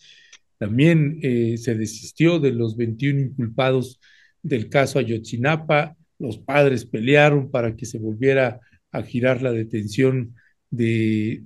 también 0.58 1.18
eh, 1.22 1.56
se 1.58 1.74
desistió 1.74 2.38
de 2.38 2.52
los 2.52 2.76
21 2.76 3.20
inculpados 3.20 4.00
del 4.42 4.68
caso 4.68 4.98
Ayotzinapa, 4.98 5.96
los 6.18 6.38
padres 6.38 6.86
pelearon 6.86 7.50
para 7.50 7.76
que 7.76 7.84
se 7.84 7.98
volviera 7.98 8.60
a 8.92 9.02
girar 9.02 9.42
la 9.42 9.52
detención 9.52 10.34
de, 10.70 11.42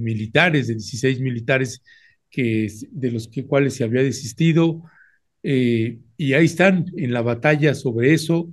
militares, 0.00 0.66
de 0.68 0.74
16 0.74 1.20
militares 1.20 1.82
que, 2.30 2.68
de 2.90 3.10
los 3.12 3.28
que, 3.28 3.46
cuales 3.46 3.74
se 3.74 3.84
había 3.84 4.02
desistido, 4.02 4.82
eh, 5.42 5.98
y 6.16 6.32
ahí 6.32 6.46
están 6.46 6.86
en 6.96 7.12
la 7.12 7.22
batalla 7.22 7.74
sobre 7.74 8.12
eso. 8.14 8.52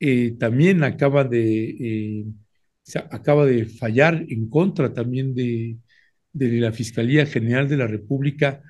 Eh, 0.00 0.34
también 0.38 0.82
acaba 0.82 1.24
de, 1.24 2.26
acaba 3.10 3.46
de 3.46 3.66
fallar 3.66 4.24
en 4.28 4.48
contra 4.48 4.92
también 4.92 5.34
de, 5.34 5.76
de 6.32 6.60
la 6.60 6.72
Fiscalía 6.72 7.26
General 7.26 7.68
de 7.68 7.76
la 7.76 7.86
República 7.86 8.62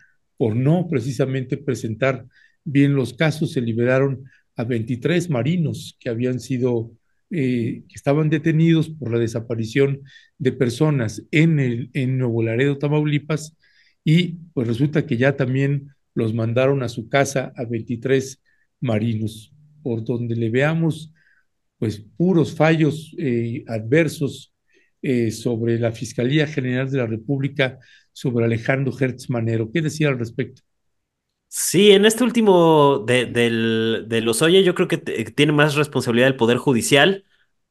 por 0.43 0.57
no 0.57 0.89
precisamente 0.91 1.57
presentar 1.57 2.27
bien 2.65 2.97
los 2.97 3.15
casos, 3.15 3.53
se 3.53 3.61
liberaron 3.61 4.25
a 4.57 4.65
23 4.65 5.31
marinos 5.31 5.97
que 6.01 6.09
habían 6.09 6.41
sido, 6.41 6.91
eh, 7.31 7.85
que 7.89 7.95
estaban 7.95 8.29
detenidos 8.29 8.89
por 8.89 9.13
la 9.13 9.21
desaparición 9.21 10.01
de 10.39 10.51
personas 10.51 11.23
en, 11.31 11.61
el, 11.61 11.91
en 11.93 12.19
Nuevo 12.19 12.43
Laredo, 12.43 12.77
Tamaulipas, 12.77 13.57
y 14.03 14.33
pues 14.53 14.67
resulta 14.67 15.07
que 15.07 15.17
ya 15.17 15.37
también 15.37 15.91
los 16.13 16.35
mandaron 16.35 16.83
a 16.83 16.89
su 16.89 17.09
casa 17.09 17.53
a 17.55 17.65
23 17.65 18.43
marinos, 18.81 19.55
por 19.85 20.03
donde 20.03 20.35
le 20.35 20.51
veamos 20.51 21.13
pues 21.79 22.05
puros 22.17 22.57
fallos 22.57 23.15
eh, 23.17 23.63
adversos 23.69 24.52
eh, 25.03 25.31
sobre 25.31 25.79
la 25.79 25.93
Fiscalía 25.93 26.47
General 26.47 26.91
de 26.91 26.99
la 26.99 27.07
República, 27.07 27.79
sobre 28.13 28.45
Alejandro 28.47 28.93
Hertz 28.99 29.31
Manero. 29.31 29.71
¿Qué 29.73 29.83
decía 29.83 30.09
al 30.09 30.19
respecto? 30.19 30.63
Sí, 31.49 31.91
en 31.93 32.07
este 32.07 32.25
último 32.25 33.01
de, 33.07 33.27
de 33.27 34.21
Lozoya 34.23 34.61
yo 34.63 34.75
creo 34.75 34.89
que 34.89 34.97
tiene 34.99 35.53
más 35.53 35.75
responsabilidad 35.75 36.29
el 36.29 36.37
Poder 36.37 36.57
Judicial, 36.57 37.25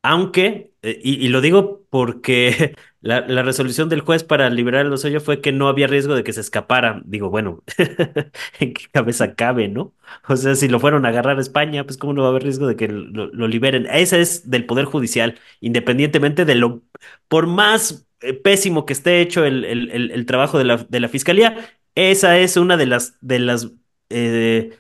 aunque, 0.03 0.73
eh, 0.83 0.99
y 1.03 1.27
lo 1.29 1.41
digo 1.41 1.85
porque 1.89 2.75
la, 3.01 3.21
la 3.21 3.41
resolución 3.41 3.89
del 3.89 4.01
juez 4.01 4.23
para 4.23 4.49
liberar 4.51 4.85
a 4.85 4.89
Lozoya 4.89 5.19
fue 5.19 5.41
que 5.41 5.51
no 5.51 5.67
había 5.67 5.87
riesgo 5.87 6.15
de 6.15 6.23
que 6.23 6.33
se 6.33 6.41
escapara. 6.41 7.01
Digo, 7.05 7.29
bueno, 7.31 7.63
¿en 8.59 8.73
qué 8.73 8.85
cabeza 8.91 9.33
cabe, 9.35 9.67
no? 9.67 9.95
O 10.27 10.35
sea, 10.37 10.55
si 10.55 10.67
lo 10.67 10.79
fueron 10.79 11.05
a 11.05 11.09
agarrar 11.09 11.37
a 11.39 11.41
España, 11.41 11.83
pues 11.83 11.97
cómo 11.97 12.13
no 12.13 12.21
va 12.21 12.27
a 12.27 12.31
haber 12.31 12.43
riesgo 12.43 12.67
de 12.67 12.75
que 12.75 12.87
lo, 12.87 13.27
lo 13.27 13.47
liberen. 13.47 13.87
Esa 13.91 14.17
es 14.19 14.49
del 14.51 14.65
Poder 14.65 14.85
Judicial, 14.85 15.39
independientemente 15.61 16.45
de 16.45 16.55
lo, 16.55 16.83
por 17.27 17.47
más 17.47 18.07
eh, 18.21 18.33
pésimo 18.33 18.85
que 18.85 18.93
esté 18.93 19.21
hecho 19.21 19.45
el, 19.45 19.65
el, 19.65 20.11
el, 20.11 20.25
trabajo 20.27 20.57
de 20.59 20.65
la, 20.65 20.77
de 20.77 20.99
la 20.99 21.09
Fiscalía, 21.09 21.57
esa 21.95 22.37
es 22.37 22.55
una 22.57 22.77
de 22.77 22.85
las, 22.85 23.17
de 23.21 23.39
las, 23.39 23.71
eh, 24.09 24.77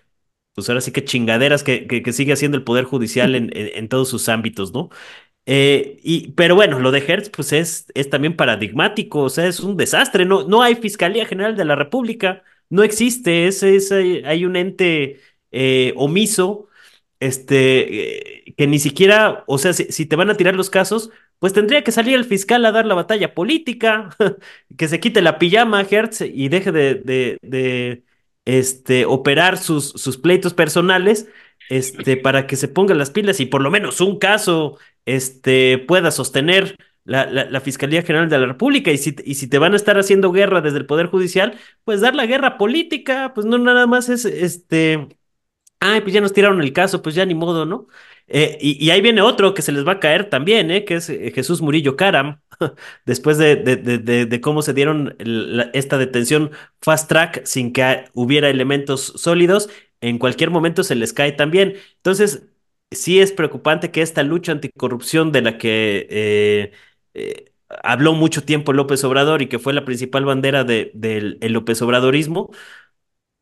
pues 0.53 0.69
ahora 0.69 0.81
sí 0.81 0.91
que 0.91 1.03
chingaderas 1.05 1.63
que, 1.63 1.87
que, 1.87 2.13
sigue 2.13 2.33
haciendo 2.33 2.57
el 2.57 2.63
Poder 2.63 2.85
Judicial 2.85 3.35
en, 3.35 3.49
en 3.53 3.89
todos 3.89 4.09
sus 4.09 4.29
ámbitos, 4.29 4.73
¿no? 4.73 4.89
Eh, 5.45 5.99
y, 6.03 6.31
pero 6.33 6.55
bueno, 6.55 6.79
lo 6.79 6.91
de 6.91 7.03
Hertz 7.05 7.29
pues 7.29 7.51
es, 7.51 7.87
es 7.95 8.09
también 8.09 8.35
paradigmático, 8.35 9.21
o 9.21 9.29
sea, 9.29 9.47
es 9.47 9.59
un 9.59 9.75
desastre, 9.75 10.25
no, 10.25 10.47
no 10.47 10.61
hay 10.61 10.75
Fiscalía 10.75 11.25
General 11.25 11.55
de 11.55 11.65
la 11.65 11.75
República, 11.75 12.43
no 12.69 12.83
existe, 12.83 13.47
es, 13.47 13.63
es 13.63 13.91
hay 13.91 14.45
un 14.45 14.55
ente 14.55 15.19
eh, 15.51 15.93
omiso, 15.97 16.67
este, 17.19 18.49
eh, 18.49 18.53
que 18.57 18.67
ni 18.67 18.79
siquiera, 18.79 19.43
o 19.47 19.57
sea, 19.57 19.73
si, 19.73 19.85
si, 19.85 20.05
te 20.05 20.15
van 20.15 20.29
a 20.29 20.37
tirar 20.37 20.55
los 20.55 20.69
casos, 20.69 21.11
pues 21.39 21.53
tendría 21.53 21.83
que 21.83 21.91
salir 21.91 22.15
el 22.15 22.25
fiscal 22.25 22.65
a 22.65 22.71
dar 22.71 22.85
la 22.85 22.95
batalla 22.95 23.33
política, 23.33 24.09
que 24.77 24.87
se 24.87 24.99
quite 24.99 25.21
la 25.21 25.39
pijama 25.39 25.81
Hertz 25.81 26.21
y 26.21 26.49
deje 26.49 26.71
de, 26.71 26.95
de, 27.41 28.03
este, 28.45 29.05
operar 29.05 29.57
sus, 29.57 29.89
sus 29.89 30.17
pleitos 30.17 30.53
personales 30.53 31.27
este, 31.69 32.17
para 32.17 32.47
que 32.47 32.55
se 32.55 32.67
pongan 32.67 32.97
las 32.97 33.11
pilas 33.11 33.39
y 33.39 33.45
por 33.45 33.61
lo 33.61 33.71
menos 33.71 34.01
un 34.01 34.19
caso 34.19 34.77
este, 35.05 35.77
pueda 35.79 36.11
sostener 36.11 36.77
la, 37.03 37.25
la, 37.25 37.61
Fiscalía 37.61 38.03
General 38.03 38.29
de 38.29 38.39
la 38.39 38.45
República. 38.47 38.91
Y 38.91 38.97
si, 38.97 39.15
y 39.25 39.35
si 39.35 39.47
te 39.47 39.57
van 39.59 39.73
a 39.73 39.75
estar 39.75 39.97
haciendo 39.97 40.31
guerra 40.31 40.61
desde 40.61 40.77
el 40.79 40.85
Poder 40.85 41.07
Judicial, 41.07 41.57
pues 41.83 42.01
dar 42.01 42.15
la 42.15 42.25
guerra 42.25 42.57
política, 42.57 43.33
pues 43.33 43.45
no 43.45 43.57
nada 43.57 43.87
más 43.87 44.09
es 44.09 44.25
este. 44.25 45.07
Ay, 45.79 46.01
pues 46.01 46.13
ya 46.13 46.21
nos 46.21 46.33
tiraron 46.33 46.61
el 46.61 46.73
caso, 46.73 47.01
pues 47.01 47.15
ya 47.15 47.25
ni 47.25 47.33
modo, 47.33 47.65
¿no? 47.65 47.87
Eh, 48.33 48.57
y, 48.61 48.89
ahí 48.91 49.01
viene 49.01 49.21
otro 49.21 49.53
que 49.53 49.61
se 49.61 49.73
les 49.73 49.85
va 49.85 49.93
a 49.93 49.99
caer 49.99 50.29
también, 50.29 50.71
¿eh? 50.71 50.85
que 50.85 50.95
es 50.95 51.09
eh, 51.09 51.31
Jesús 51.35 51.61
Murillo 51.61 51.97
Caram, 51.97 52.39
después 53.05 53.37
de, 53.37 53.57
de, 53.57 53.75
de, 53.75 54.25
de, 54.25 54.41
cómo 54.41 54.61
se 54.61 54.73
dieron 54.73 55.17
esta 55.73 55.97
detención 55.97 56.51
fast 56.81 57.09
track 57.09 57.43
sin 57.45 57.73
que 57.73 58.05
hubiera 58.13 58.49
elementos 58.49 59.13
sólidos, 59.17 59.69
en 59.99 60.17
cualquier 60.17 60.49
momento 60.49 60.83
se 60.83 60.95
les 60.95 61.11
cae 61.11 61.33
también. 61.33 61.75
Entonces, 61.97 62.43
sí 62.91 63.19
es 63.19 63.31
preocupante 63.31 63.91
que 63.91 64.01
esta 64.01 64.23
lucha 64.23 64.51
anticorrupción 64.51 65.31
de 65.31 65.41
la 65.41 65.57
que 65.57 66.07
eh, 66.09 66.71
eh, 67.13 67.45
habló 67.83 68.13
mucho 68.13 68.43
tiempo 68.43 68.73
López 68.73 69.03
Obrador 69.03 69.41
y 69.41 69.47
que 69.47 69.59
fue 69.59 69.73
la 69.73 69.85
principal 69.85 70.25
bandera 70.25 70.63
de, 70.63 70.91
del 70.93 71.39
de 71.39 71.49
López 71.49 71.81
Obradorismo, 71.81 72.51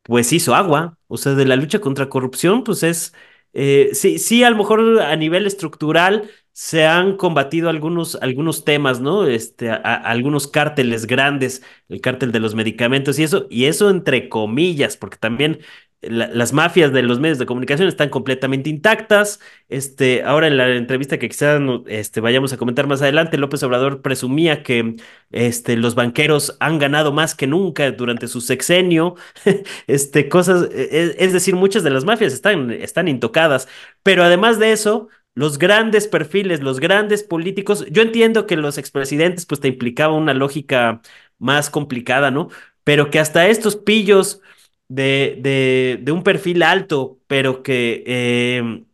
pues 0.02 0.32
hizo 0.32 0.54
agua. 0.54 0.98
O 1.08 1.16
sea, 1.18 1.34
de 1.34 1.44
la 1.46 1.56
lucha 1.56 1.80
contra 1.80 2.08
corrupción, 2.08 2.64
pues 2.64 2.82
es, 2.82 3.14
eh, 3.52 3.90
sí, 3.94 4.18
sí, 4.18 4.44
a 4.44 4.50
lo 4.50 4.56
mejor 4.56 5.02
a 5.02 5.16
nivel 5.16 5.46
estructural 5.46 6.30
se 6.52 6.86
han 6.86 7.16
combatido 7.16 7.70
algunos, 7.70 8.16
algunos 8.16 8.64
temas, 8.64 9.00
¿no? 9.00 9.26
Este, 9.26 9.70
algunos 9.70 10.48
cárteles 10.48 11.06
grandes, 11.06 11.62
el 11.88 12.00
cártel 12.00 12.32
de 12.32 12.40
los 12.40 12.54
medicamentos 12.54 13.18
y 13.18 13.24
eso, 13.24 13.46
y 13.50 13.66
eso 13.66 13.90
entre 13.90 14.28
comillas, 14.28 14.96
porque 14.96 15.16
también 15.18 15.60
la, 16.02 16.28
las 16.28 16.52
mafias 16.52 16.92
de 16.92 17.02
los 17.02 17.20
medios 17.20 17.38
de 17.38 17.46
comunicación 17.46 17.88
están 17.88 18.08
completamente 18.08 18.70
intactas. 18.70 19.40
Este, 19.68 20.22
ahora 20.22 20.46
en 20.46 20.56
la 20.56 20.68
entrevista 20.74 21.18
que 21.18 21.28
quizás 21.28 21.60
este, 21.86 22.20
vayamos 22.20 22.52
a 22.52 22.56
comentar 22.56 22.86
más 22.86 23.02
adelante, 23.02 23.36
López 23.36 23.62
Obrador 23.62 24.02
presumía 24.02 24.62
que 24.62 24.96
este, 25.30 25.76
los 25.76 25.94
banqueros 25.94 26.56
han 26.60 26.78
ganado 26.78 27.12
más 27.12 27.34
que 27.34 27.46
nunca 27.46 27.90
durante 27.92 28.28
su 28.28 28.40
sexenio. 28.40 29.16
este, 29.86 30.28
cosas, 30.28 30.68
es, 30.72 30.92
e, 30.92 31.16
es, 31.18 31.32
decir, 31.32 31.54
muchas 31.54 31.82
de 31.82 31.90
las 31.90 32.04
mafias 32.04 32.32
están, 32.32 32.70
están 32.70 33.08
intocadas. 33.08 33.68
Pero 34.02 34.24
además 34.24 34.58
de 34.58 34.72
eso, 34.72 35.08
los 35.34 35.58
grandes 35.58 36.08
perfiles, 36.08 36.60
los 36.60 36.80
grandes 36.80 37.22
políticos, 37.22 37.86
yo 37.90 38.02
entiendo 38.02 38.46
que 38.46 38.56
los 38.56 38.78
expresidentes 38.78 39.46
pues 39.46 39.60
te 39.60 39.68
implicaba 39.68 40.14
una 40.14 40.34
lógica 40.34 41.02
más 41.38 41.70
complicada, 41.70 42.30
¿no? 42.30 42.48
Pero 42.84 43.10
que 43.10 43.18
hasta 43.20 43.48
estos 43.48 43.76
pillos 43.76 44.40
de, 44.90 45.38
de, 45.40 46.00
de 46.02 46.12
un 46.12 46.24
perfil 46.24 46.62
alto, 46.64 47.20
pero 47.28 47.62
que 47.62 48.04
eh, 48.06 48.84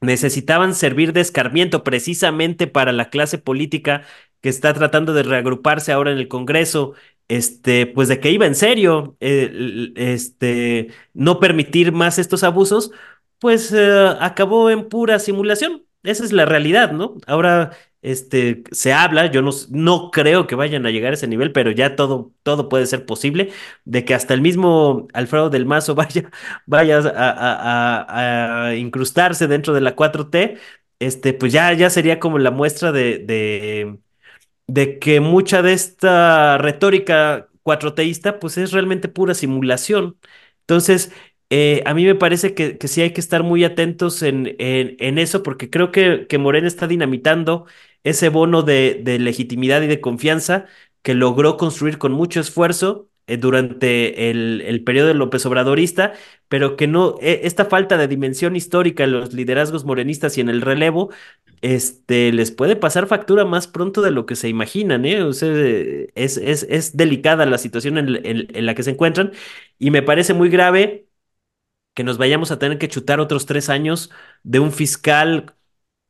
necesitaban 0.00 0.74
servir 0.74 1.12
de 1.12 1.20
escarmiento 1.20 1.84
precisamente 1.84 2.66
para 2.66 2.92
la 2.92 3.10
clase 3.10 3.38
política 3.38 4.02
que 4.40 4.48
está 4.50 4.74
tratando 4.74 5.14
de 5.14 5.22
reagruparse 5.22 5.92
ahora 5.92 6.12
en 6.12 6.18
el 6.18 6.28
Congreso, 6.28 6.94
este, 7.28 7.86
pues 7.86 8.08
de 8.08 8.20
que 8.20 8.30
iba 8.30 8.46
en 8.46 8.54
serio, 8.54 9.16
eh, 9.20 9.92
este, 9.96 10.88
no 11.14 11.40
permitir 11.40 11.92
más 11.92 12.18
estos 12.18 12.44
abusos, 12.44 12.92
pues 13.38 13.72
eh, 13.72 14.08
acabó 14.20 14.70
en 14.70 14.88
pura 14.88 15.18
simulación. 15.18 15.83
Esa 16.04 16.24
es 16.24 16.32
la 16.32 16.44
realidad, 16.44 16.92
¿no? 16.92 17.16
Ahora 17.26 17.72
este, 18.02 18.62
se 18.70 18.92
habla, 18.92 19.30
yo 19.30 19.40
no, 19.42 19.50
no 19.70 20.10
creo 20.10 20.46
que 20.46 20.54
vayan 20.54 20.84
a 20.86 20.90
llegar 20.90 21.12
a 21.12 21.14
ese 21.14 21.26
nivel, 21.26 21.52
pero 21.52 21.70
ya 21.70 21.96
todo, 21.96 22.32
todo 22.42 22.68
puede 22.68 22.86
ser 22.86 23.06
posible, 23.06 23.50
de 23.86 24.04
que 24.04 24.14
hasta 24.14 24.34
el 24.34 24.42
mismo 24.42 25.08
Alfredo 25.14 25.48
del 25.50 25.64
Mazo 25.66 25.94
vaya, 25.96 26.30
vaya 26.66 27.00
a, 27.16 28.74
incrustarse 28.76 29.46
dentro 29.48 29.72
de 29.74 29.80
la 29.80 29.96
4T, 29.96 30.58
este, 30.98 31.32
pues 31.32 31.52
ya, 31.52 31.72
ya 31.72 31.90
sería 31.90 32.20
como 32.20 32.38
la 32.38 32.50
muestra 32.50 32.92
de, 32.92 33.18
de, 33.18 33.98
de 34.66 34.98
que 34.98 35.20
mucha 35.20 35.62
de 35.62 35.72
esta 35.74 36.58
retórica 36.58 37.48
cuatroteísta, 37.62 38.38
pues 38.40 38.58
es 38.58 38.72
realmente 38.72 39.08
pura 39.08 39.34
simulación. 39.34 40.18
Entonces, 40.60 41.12
eh, 41.50 41.82
a 41.86 41.94
mí 41.94 42.04
me 42.04 42.14
parece 42.14 42.54
que, 42.54 42.78
sí 42.88 43.02
hay 43.02 43.12
que 43.12 43.20
estar 43.20 43.42
muy 43.42 43.64
atentos 43.64 44.22
en, 44.22 44.56
eso, 44.58 45.42
porque 45.42 45.70
creo 45.70 45.92
que, 45.92 46.26
Morena 46.38 46.66
está 46.66 46.86
dinamitando 46.86 47.66
ese 48.02 48.28
bono 48.28 48.62
de, 48.62 49.00
de, 49.02 49.18
legitimidad 49.18 49.82
y 49.82 49.86
de 49.86 50.00
confianza 50.00 50.66
que 51.02 51.14
logró 51.14 51.56
construir 51.56 51.98
con 51.98 52.12
mucho 52.12 52.40
esfuerzo 52.40 53.08
eh, 53.26 53.38
durante 53.38 54.30
el, 54.30 54.62
el, 54.66 54.84
periodo 54.84 55.14
López 55.14 55.46
Obradorista, 55.46 56.12
pero 56.48 56.76
que 56.76 56.86
no, 56.86 57.16
eh, 57.22 57.40
esta 57.44 57.64
falta 57.64 57.96
de 57.96 58.06
dimensión 58.08 58.54
histórica 58.56 59.04
en 59.04 59.12
los 59.12 59.32
liderazgos 59.32 59.84
morenistas 59.86 60.36
y 60.36 60.42
en 60.42 60.50
el 60.50 60.60
relevo, 60.60 61.10
este, 61.62 62.32
les 62.32 62.50
puede 62.50 62.76
pasar 62.76 63.06
factura 63.06 63.46
más 63.46 63.66
pronto 63.66 64.02
de 64.02 64.10
lo 64.10 64.26
que 64.26 64.36
se 64.36 64.48
imaginan, 64.50 65.06
¿eh? 65.06 65.22
O 65.22 65.32
sea, 65.32 65.50
es, 66.14 66.96
delicada 66.96 67.46
la 67.46 67.58
situación 67.58 67.96
en, 67.98 68.26
en 68.26 68.66
la 68.66 68.74
que 68.74 68.82
se 68.82 68.90
encuentran 68.90 69.32
y 69.78 69.90
me 69.90 70.02
parece 70.02 70.34
muy 70.34 70.50
grave 70.50 71.03
que 71.94 72.04
nos 72.04 72.18
vayamos 72.18 72.50
a 72.50 72.58
tener 72.58 72.78
que 72.78 72.88
chutar 72.88 73.20
otros 73.20 73.46
tres 73.46 73.68
años 73.68 74.10
de 74.42 74.58
un 74.60 74.72
fiscal 74.72 75.54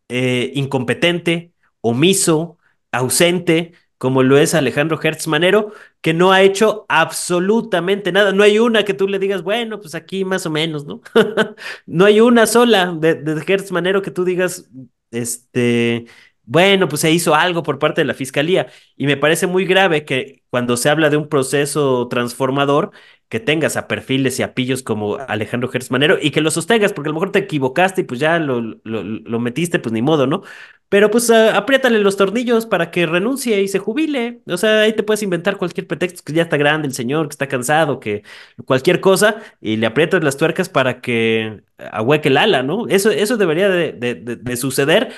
eh, 0.08 0.52
incompetente, 0.54 1.52
omiso, 1.80 2.58
ausente, 2.92 3.72
como 3.98 4.22
lo 4.22 4.38
es 4.38 4.54
Alejandro 4.54 5.00
Hertz 5.02 5.26
Manero, 5.28 5.72
que 6.00 6.12
no 6.14 6.32
ha 6.32 6.42
hecho 6.42 6.84
absolutamente 6.88 8.12
nada. 8.12 8.32
No 8.32 8.42
hay 8.42 8.58
una 8.58 8.84
que 8.84 8.94
tú 8.94 9.08
le 9.08 9.18
digas, 9.18 9.42
bueno, 9.42 9.80
pues 9.80 9.94
aquí 9.94 10.24
más 10.24 10.46
o 10.46 10.50
menos, 10.50 10.84
¿no? 10.86 11.00
no 11.86 12.04
hay 12.04 12.20
una 12.20 12.46
sola 12.46 12.92
de, 12.92 13.14
de 13.14 13.44
Hertz 13.46 13.72
Manero 13.72 14.02
que 14.02 14.10
tú 14.10 14.24
digas, 14.24 14.68
este, 15.10 16.06
bueno, 16.46 16.88
pues 16.88 17.00
se 17.02 17.10
hizo 17.10 17.34
algo 17.34 17.62
por 17.62 17.78
parte 17.78 18.00
de 18.02 18.06
la 18.06 18.14
fiscalía 18.14 18.66
y 18.96 19.06
me 19.06 19.16
parece 19.16 19.46
muy 19.46 19.64
grave 19.64 20.04
que 20.04 20.42
cuando 20.50 20.76
se 20.76 20.90
habla 20.90 21.10
de 21.10 21.16
un 21.16 21.28
proceso 21.28 22.08
transformador, 22.08 22.90
que 23.28 23.40
tengas 23.40 23.76
a 23.76 23.88
perfiles 23.88 24.38
y 24.38 24.42
a 24.42 24.54
pillos 24.54 24.82
como 24.82 25.16
Alejandro 25.16 25.68
Gertz 25.68 25.90
Manero 25.90 26.18
y 26.20 26.30
que 26.30 26.40
lo 26.40 26.50
sostengas, 26.50 26.92
porque 26.92 27.08
a 27.08 27.10
lo 27.10 27.14
mejor 27.14 27.32
te 27.32 27.40
equivocaste 27.40 28.02
y 28.02 28.04
pues 28.04 28.20
ya 28.20 28.38
lo, 28.38 28.60
lo, 28.60 29.02
lo 29.02 29.40
metiste, 29.40 29.78
pues 29.80 29.92
ni 29.92 30.02
modo, 30.02 30.26
¿no? 30.26 30.42
Pero 30.88 31.10
pues 31.10 31.28
uh, 31.30 31.50
apriétale 31.54 31.98
los 31.98 32.16
tornillos 32.16 32.66
para 32.66 32.90
que 32.90 33.06
renuncie 33.06 33.60
y 33.62 33.68
se 33.68 33.78
jubile. 33.80 34.40
O 34.46 34.56
sea, 34.56 34.82
ahí 34.82 34.92
te 34.92 35.02
puedes 35.02 35.22
inventar 35.22 35.56
cualquier 35.56 35.86
pretexto, 35.88 36.22
que 36.24 36.32
ya 36.34 36.42
está 36.42 36.56
grande 36.56 36.86
el 36.86 36.94
señor, 36.94 37.26
que 37.28 37.32
está 37.32 37.48
cansado, 37.48 37.98
que 37.98 38.22
cualquier 38.64 39.00
cosa, 39.00 39.42
y 39.60 39.76
le 39.76 39.86
aprietas 39.86 40.22
las 40.22 40.36
tuercas 40.36 40.68
para 40.68 41.00
que 41.00 41.62
ahueque 41.78 42.28
el 42.28 42.36
ala, 42.36 42.62
¿no? 42.62 42.86
Eso, 42.88 43.10
eso 43.10 43.36
debería 43.36 43.68
de, 43.68 43.92
de, 43.92 44.14
de, 44.14 44.36
de 44.36 44.56
suceder 44.56 45.12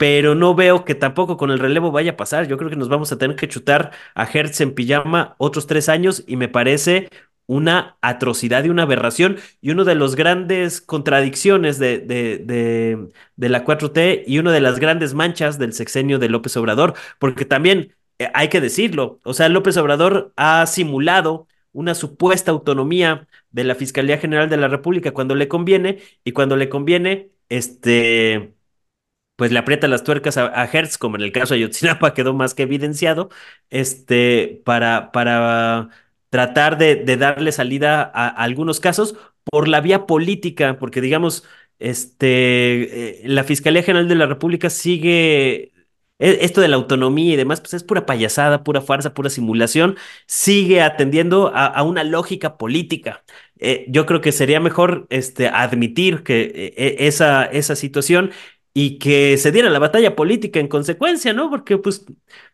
pero 0.00 0.34
no 0.34 0.54
veo 0.54 0.86
que 0.86 0.94
tampoco 0.94 1.36
con 1.36 1.50
el 1.50 1.58
relevo 1.58 1.90
vaya 1.92 2.12
a 2.12 2.16
pasar. 2.16 2.48
Yo 2.48 2.56
creo 2.56 2.70
que 2.70 2.76
nos 2.76 2.88
vamos 2.88 3.12
a 3.12 3.18
tener 3.18 3.36
que 3.36 3.48
chutar 3.48 3.90
a 4.14 4.24
Hertz 4.24 4.62
en 4.62 4.74
pijama 4.74 5.34
otros 5.36 5.66
tres 5.66 5.90
años 5.90 6.24
y 6.26 6.36
me 6.36 6.48
parece 6.48 7.10
una 7.44 7.98
atrocidad 8.00 8.64
y 8.64 8.70
una 8.70 8.84
aberración 8.84 9.36
y 9.60 9.72
uno 9.72 9.84
de 9.84 9.96
los 9.96 10.16
grandes 10.16 10.80
contradicciones 10.80 11.78
de, 11.78 11.98
de, 11.98 12.38
de, 12.38 13.08
de 13.36 13.48
la 13.50 13.62
4T 13.66 14.24
y 14.26 14.38
una 14.38 14.52
de 14.52 14.62
las 14.62 14.78
grandes 14.78 15.12
manchas 15.12 15.58
del 15.58 15.74
sexenio 15.74 16.18
de 16.18 16.30
López 16.30 16.56
Obrador, 16.56 16.94
porque 17.18 17.44
también 17.44 17.94
eh, 18.18 18.30
hay 18.32 18.48
que 18.48 18.62
decirlo, 18.62 19.20
o 19.22 19.34
sea, 19.34 19.50
López 19.50 19.76
Obrador 19.76 20.32
ha 20.36 20.64
simulado 20.66 21.46
una 21.72 21.94
supuesta 21.94 22.52
autonomía 22.52 23.28
de 23.50 23.64
la 23.64 23.74
Fiscalía 23.74 24.16
General 24.16 24.48
de 24.48 24.56
la 24.56 24.68
República 24.68 25.12
cuando 25.12 25.34
le 25.34 25.46
conviene 25.48 25.98
y 26.24 26.32
cuando 26.32 26.56
le 26.56 26.70
conviene, 26.70 27.32
este 27.50 28.54
pues 29.40 29.52
le 29.52 29.58
aprieta 29.58 29.88
las 29.88 30.04
tuercas 30.04 30.36
a, 30.36 30.64
Hertz, 30.70 30.98
como 30.98 31.16
en 31.16 31.22
el 31.22 31.32
caso 31.32 31.54
de 31.54 31.60
Ayotzinapa 31.60 32.12
quedó 32.14 32.34
más 32.34 32.52
que 32.52 32.64
evidenciado, 32.64 33.30
este, 33.70 34.60
para, 34.66 35.12
para 35.12 35.88
tratar 36.28 36.76
de, 36.76 36.96
darle 37.16 37.50
salida 37.50 38.02
a, 38.02 38.28
algunos 38.28 38.80
casos 38.80 39.16
por 39.44 39.66
la 39.66 39.80
vía 39.80 40.04
política, 40.04 40.78
porque 40.78 41.00
digamos, 41.00 41.44
este, 41.78 43.22
eh, 43.22 43.28
la 43.28 43.42
Fiscalía 43.44 43.82
General 43.82 44.08
de 44.08 44.14
la 44.14 44.26
República 44.26 44.68
sigue 44.68 45.72
esto 46.18 46.60
de 46.60 46.68
la 46.68 46.76
autonomía 46.76 47.32
y 47.32 47.36
demás, 47.36 47.62
pues 47.62 47.72
es 47.72 47.82
pura 47.82 48.04
payasada, 48.04 48.62
pura 48.62 48.82
farsa, 48.82 49.14
pura 49.14 49.30
simulación, 49.30 49.96
sigue 50.26 50.82
atendiendo 50.82 51.50
a, 51.54 51.82
una 51.82 52.04
lógica 52.04 52.58
política. 52.58 53.24
Eh, 53.58 53.86
yo 53.88 54.04
creo 54.04 54.20
que 54.20 54.32
sería 54.32 54.60
mejor 54.60 55.06
este, 55.08 55.48
admitir 55.48 56.22
que 56.24 56.74
eh, 56.76 56.96
esa, 57.06 57.46
esa 57.46 57.74
situación 57.74 58.32
y 58.72 58.98
que 58.98 59.36
se 59.36 59.50
diera 59.50 59.68
la 59.68 59.80
batalla 59.80 60.14
política 60.14 60.60
en 60.60 60.68
consecuencia, 60.68 61.32
¿no? 61.32 61.50
Porque 61.50 61.76
pues 61.76 62.06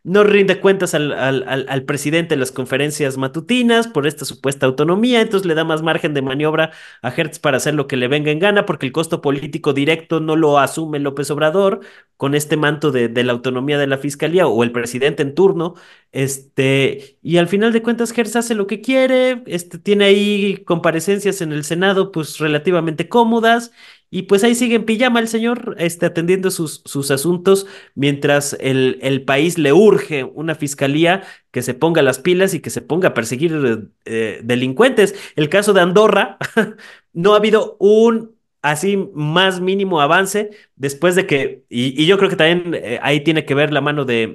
no 0.02 0.24
rinde 0.24 0.60
cuentas 0.60 0.94
al, 0.94 1.12
al, 1.12 1.66
al, 1.68 1.84
presidente 1.84 2.34
en 2.34 2.40
las 2.40 2.52
conferencias 2.52 3.18
matutinas 3.18 3.86
por 3.86 4.06
esta 4.06 4.24
supuesta 4.24 4.64
autonomía, 4.64 5.20
entonces 5.20 5.46
le 5.46 5.54
da 5.54 5.64
más 5.64 5.82
margen 5.82 6.14
de 6.14 6.22
maniobra 6.22 6.70
a 7.02 7.10
Hertz 7.10 7.38
para 7.38 7.58
hacer 7.58 7.74
lo 7.74 7.86
que 7.86 7.96
le 7.98 8.08
venga 8.08 8.30
en 8.30 8.38
gana, 8.38 8.64
porque 8.64 8.86
el 8.86 8.92
costo 8.92 9.20
político 9.20 9.74
directo 9.74 10.20
no 10.20 10.36
lo 10.36 10.58
asume 10.58 11.00
López 11.00 11.30
Obrador 11.30 11.80
con 12.16 12.34
este 12.34 12.56
manto 12.56 12.92
de, 12.92 13.08
de 13.08 13.24
la 13.24 13.32
autonomía 13.32 13.76
de 13.76 13.86
la 13.86 13.98
fiscalía 13.98 14.46
o 14.46 14.64
el 14.64 14.72
presidente 14.72 15.22
en 15.22 15.34
turno, 15.34 15.74
este, 16.12 17.18
y 17.20 17.36
al 17.36 17.48
final 17.48 17.72
de 17.74 17.82
cuentas 17.82 18.16
Hertz 18.16 18.36
hace 18.36 18.54
lo 18.54 18.66
que 18.66 18.80
quiere, 18.80 19.42
este, 19.46 19.78
tiene 19.78 20.06
ahí 20.06 20.62
comparecencias 20.64 21.42
en 21.42 21.52
el 21.52 21.64
Senado 21.64 22.10
pues 22.10 22.38
relativamente 22.38 23.08
cómodas 23.08 23.72
y 24.10 24.22
pues 24.22 24.44
ahí 24.44 24.54
sigue 24.54 24.76
en 24.76 24.84
pijama 24.84 25.20
el 25.20 25.28
señor, 25.28 25.76
este, 25.78 26.06
atendiendo 26.06 26.50
sus, 26.50 26.82
sus 26.84 27.10
asuntos, 27.10 27.66
mientras 27.94 28.56
el, 28.60 28.98
el, 29.02 29.22
país 29.24 29.58
le 29.58 29.72
urge 29.72 30.24
una 30.24 30.54
fiscalía 30.54 31.24
que 31.50 31.62
se 31.62 31.74
ponga 31.74 32.02
las 32.02 32.18
pilas 32.18 32.54
y 32.54 32.60
que 32.60 32.70
se 32.70 32.82
ponga 32.82 33.08
a 33.08 33.14
perseguir 33.14 33.90
eh, 34.04 34.40
delincuentes. 34.44 35.14
El 35.34 35.48
caso 35.48 35.72
de 35.72 35.80
Andorra, 35.80 36.38
no 37.12 37.34
ha 37.34 37.38
habido 37.38 37.76
un 37.80 38.36
así 38.62 38.96
más 39.14 39.60
mínimo 39.60 40.00
avance 40.00 40.50
después 40.76 41.14
de 41.14 41.26
que, 41.26 41.64
y, 41.68 42.06
yo 42.06 42.18
creo 42.18 42.30
que 42.30 42.36
también 42.36 42.74
eh, 42.74 42.98
ahí 43.02 43.20
tiene 43.20 43.44
que 43.44 43.54
ver 43.54 43.72
la 43.72 43.80
mano 43.80 44.04
de, 44.04 44.34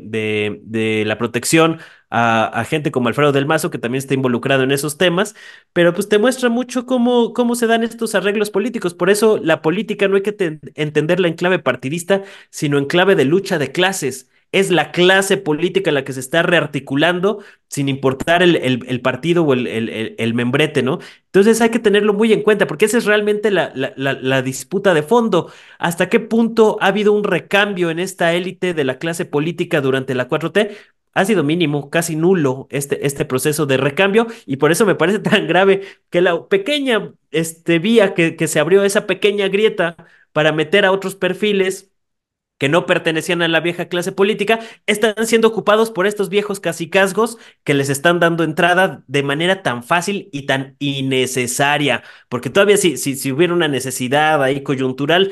de 0.63 1.03
la 1.05 1.17
protección 1.17 1.79
a, 2.11 2.45
a, 2.45 2.63
gente 2.65 2.91
como 2.91 3.07
Alfredo 3.07 3.31
del 3.31 3.47
Mazo, 3.47 3.71
que 3.71 3.79
también 3.79 3.99
está 3.99 4.13
involucrado 4.13 4.63
en 4.63 4.71
esos 4.71 4.97
temas, 4.97 5.35
pero 5.73 5.93
pues 5.93 6.09
te 6.09 6.19
muestra 6.19 6.49
mucho 6.49 6.85
cómo, 6.85 7.33
cómo 7.33 7.55
se 7.55 7.67
dan 7.67 7.83
estos 7.83 8.13
arreglos 8.15 8.51
políticos. 8.51 8.93
Por 8.93 9.09
eso 9.09 9.39
la 9.41 9.61
política 9.61 10.07
no 10.07 10.17
hay 10.17 10.21
que 10.21 10.59
entenderla 10.75 11.27
en 11.27 11.33
clave 11.35 11.59
partidista, 11.59 12.23
sino 12.49 12.77
en 12.77 12.85
clave 12.85 13.15
de 13.15 13.25
lucha 13.25 13.57
de 13.57 13.71
clases 13.71 14.27
es 14.51 14.69
la 14.69 14.91
clase 14.91 15.37
política 15.37 15.91
la 15.91 16.03
que 16.03 16.13
se 16.13 16.19
está 16.19 16.43
rearticulando 16.43 17.43
sin 17.69 17.87
importar 17.87 18.43
el, 18.43 18.57
el, 18.57 19.01
partido 19.01 19.43
o 19.43 19.53
el, 19.53 19.67
el, 19.67 20.33
membrete, 20.33 20.83
¿no? 20.83 20.99
Entonces 21.27 21.61
hay 21.61 21.69
que 21.69 21.79
tenerlo 21.79 22.13
muy 22.13 22.33
en 22.33 22.41
cuenta 22.41 22.67
porque 22.67 22.85
esa 22.85 22.97
es 22.97 23.05
realmente 23.05 23.49
la, 23.49 23.71
la, 23.75 23.93
la, 23.95 24.13
la, 24.13 24.41
disputa 24.41 24.93
de 24.93 25.03
fondo. 25.03 25.51
¿Hasta 25.79 26.09
qué 26.09 26.19
punto 26.19 26.77
ha 26.81 26.87
habido 26.87 27.13
un 27.13 27.23
recambio 27.23 27.89
en 27.91 27.99
esta 27.99 28.33
élite 28.33 28.73
de 28.73 28.83
la 28.83 28.99
clase 28.99 29.25
política 29.25 29.79
durante 29.79 30.15
la 30.15 30.27
4T? 30.27 30.75
Ha 31.13 31.25
sido 31.25 31.43
mínimo, 31.43 31.89
casi 31.89 32.15
nulo 32.15 32.67
este, 32.69 33.05
este 33.05 33.25
proceso 33.25 33.65
de 33.65 33.77
recambio 33.77 34.27
y 34.45 34.57
por 34.57 34.71
eso 34.71 34.85
me 34.85 34.95
parece 34.95 35.19
tan 35.19 35.47
grave 35.47 35.81
que 36.09 36.21
la 36.21 36.47
pequeña 36.47 37.13
este, 37.31 37.79
vía 37.79 38.13
que, 38.13 38.35
que 38.35 38.47
se 38.47 38.59
abrió, 38.59 38.83
esa 38.83 39.07
pequeña 39.07 39.47
grieta 39.49 39.97
para 40.33 40.51
meter 40.53 40.85
a 40.85 40.91
otros 40.91 41.15
perfiles 41.15 41.91
que 42.61 42.69
no 42.69 42.85
pertenecían 42.85 43.41
a 43.41 43.47
la 43.47 43.59
vieja 43.59 43.87
clase 43.87 44.11
política, 44.11 44.59
están 44.85 45.25
siendo 45.25 45.47
ocupados 45.47 45.89
por 45.89 46.05
estos 46.05 46.29
viejos 46.29 46.59
cacicazgos 46.59 47.39
que 47.63 47.73
les 47.73 47.89
están 47.89 48.19
dando 48.19 48.43
entrada 48.43 49.03
de 49.07 49.23
manera 49.23 49.63
tan 49.63 49.83
fácil 49.83 50.29
y 50.31 50.45
tan 50.45 50.75
innecesaria. 50.77 52.03
Porque 52.29 52.51
todavía 52.51 52.77
si, 52.77 52.97
si, 52.97 53.15
si 53.15 53.31
hubiera 53.31 53.55
una 53.55 53.67
necesidad 53.67 54.43
ahí 54.43 54.61
coyuntural, 54.61 55.31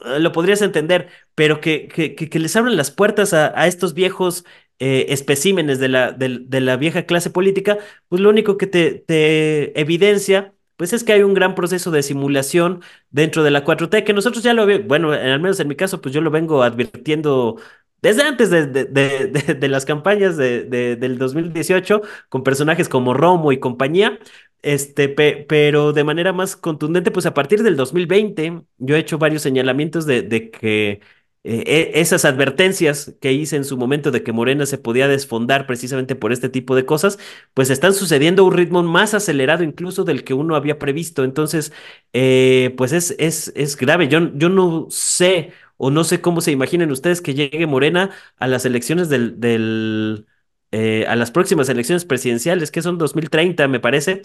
uh, 0.00 0.18
lo 0.18 0.32
podrías 0.32 0.62
entender, 0.62 1.10
pero 1.36 1.60
que, 1.60 1.86
que, 1.86 2.16
que, 2.16 2.38
les 2.40 2.56
abran 2.56 2.76
las 2.76 2.90
puertas 2.90 3.32
a, 3.34 3.52
a 3.56 3.68
estos 3.68 3.94
viejos 3.94 4.44
eh, 4.78 5.06
especímenes 5.10 5.78
de 5.78 5.88
la, 5.88 6.12
de, 6.12 6.60
la 6.60 6.76
vieja 6.76 7.06
clase 7.06 7.30
política, 7.30 7.78
pues 8.08 8.20
lo 8.20 8.30
único 8.30 8.56
que 8.58 8.66
te, 8.66 9.80
evidencia 9.80 10.54
pues 10.76 10.92
es 10.92 11.04
que 11.04 11.12
hay 11.12 11.22
un 11.22 11.34
gran 11.34 11.54
proceso 11.54 11.92
de 11.92 12.02
simulación 12.02 12.82
dentro 13.10 13.44
de 13.44 13.52
la 13.52 13.64
4T 13.64 14.02
que 14.04 14.12
nosotros 14.12 14.42
ya 14.42 14.54
lo 14.54 14.66
bueno, 14.84 15.12
al 15.12 15.40
menos 15.40 15.60
en 15.60 15.68
mi 15.68 15.76
caso, 15.76 16.00
pues 16.00 16.12
yo 16.14 16.20
lo 16.20 16.30
vengo 16.32 16.64
advirtiendo 16.64 17.56
desde 18.02 18.22
antes 18.22 18.50
de, 18.50 18.66
de, 18.66 19.68
las 19.68 19.86
campañas 19.86 20.36
del 20.36 21.18
2018 21.18 22.02
con 22.28 22.42
personajes 22.42 22.88
como 22.88 23.14
Romo 23.14 23.50
y 23.50 23.58
compañía, 23.60 24.18
este, 24.64 25.08
pe, 25.08 25.44
pero 25.48 25.92
de 25.92 26.04
manera 26.04 26.32
más 26.34 26.56
contundente, 26.56 27.10
pues 27.10 27.26
a 27.26 27.34
partir 27.34 27.62
del 27.62 27.76
2020 27.76 28.62
yo 28.78 28.96
he 28.96 28.98
hecho 28.98 29.18
varios 29.18 29.42
señalamientos 29.42 30.06
de, 30.06 30.50
que 30.50 31.00
eh, 31.46 31.92
esas 31.96 32.24
advertencias 32.24 33.14
que 33.20 33.32
hice 33.34 33.56
en 33.56 33.64
su 33.64 33.76
momento 33.76 34.10
de 34.10 34.22
que 34.22 34.32
Morena 34.32 34.64
se 34.64 34.78
podía 34.78 35.08
desfondar 35.08 35.66
precisamente 35.66 36.16
por 36.16 36.32
este 36.32 36.48
tipo 36.48 36.74
de 36.74 36.86
cosas, 36.86 37.18
pues 37.52 37.68
están 37.68 37.92
sucediendo 37.92 38.42
a 38.42 38.46
un 38.46 38.54
ritmo 38.54 38.82
más 38.82 39.12
acelerado 39.12 39.62
incluso 39.62 40.04
del 40.04 40.24
que 40.24 40.32
uno 40.32 40.56
había 40.56 40.78
previsto. 40.78 41.22
Entonces, 41.22 41.72
eh, 42.14 42.74
pues 42.78 42.92
es, 42.92 43.14
es, 43.18 43.52
es 43.56 43.76
grave. 43.76 44.08
Yo, 44.08 44.34
yo 44.34 44.48
no 44.48 44.86
sé 44.90 45.52
o 45.76 45.90
no 45.90 46.04
sé 46.04 46.20
cómo 46.22 46.40
se 46.40 46.50
imaginen 46.52 46.90
ustedes 46.90 47.20
que 47.20 47.34
llegue 47.34 47.66
Morena 47.66 48.10
a 48.38 48.46
las 48.48 48.64
elecciones 48.64 49.08
del, 49.10 50.26
eh, 50.72 51.04
a 51.08 51.14
las 51.16 51.30
próximas 51.30 51.68
elecciones 51.68 52.04
presidenciales, 52.06 52.70
que 52.70 52.80
son 52.82 52.96
2030, 52.98 53.68
me 53.68 53.80
parece. 53.80 54.22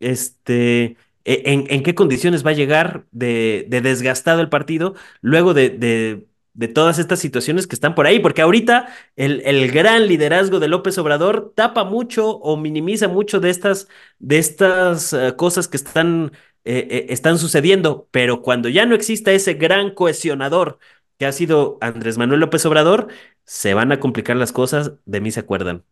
Este, 0.00 0.96
e, 1.24 1.42
en, 1.68 1.82
qué 1.82 1.94
condiciones 1.94 2.46
va 2.46 2.50
a 2.50 2.54
llegar 2.54 3.04
de, 3.12 3.66
de 3.68 3.80
desgastado 3.82 4.40
el 4.40 4.48
partido 4.48 4.94
luego 5.20 5.54
de 5.54 6.26
de 6.54 6.68
todas 6.68 6.98
estas 6.98 7.18
situaciones 7.18 7.66
que 7.66 7.74
están 7.74 7.94
por 7.94 8.06
ahí, 8.06 8.18
porque 8.18 8.42
ahorita 8.42 8.88
el, 9.16 9.40
el, 9.44 9.70
gran 9.70 10.06
liderazgo 10.06 10.60
de 10.60 10.68
López 10.68 10.98
Obrador 10.98 11.52
tapa 11.54 11.84
mucho 11.84 12.30
o 12.38 12.56
minimiza 12.56 13.08
mucho 13.08 13.40
de 13.40 13.50
estas, 13.50 13.88
de 14.18 14.38
estas 14.38 15.12
uh, 15.12 15.34
cosas 15.36 15.68
que 15.68 15.78
están, 15.78 16.32
eh, 16.64 16.86
eh, 16.90 17.06
están 17.08 17.38
sucediendo, 17.38 18.08
pero 18.10 18.42
cuando 18.42 18.68
ya 18.68 18.84
no 18.84 18.94
exista 18.94 19.32
ese 19.32 19.54
gran 19.54 19.94
cohesionador 19.94 20.78
que 21.18 21.26
ha 21.26 21.32
sido 21.32 21.78
Andrés 21.80 22.18
Manuel 22.18 22.40
López 22.40 22.66
Obrador, 22.66 23.08
se 23.44 23.74
van 23.74 23.92
a 23.92 24.00
complicar 24.00 24.36
las 24.36 24.52
cosas, 24.52 24.92
de 25.06 25.20
mí 25.20 25.30
se 25.30 25.40
acuerdan. 25.40 25.84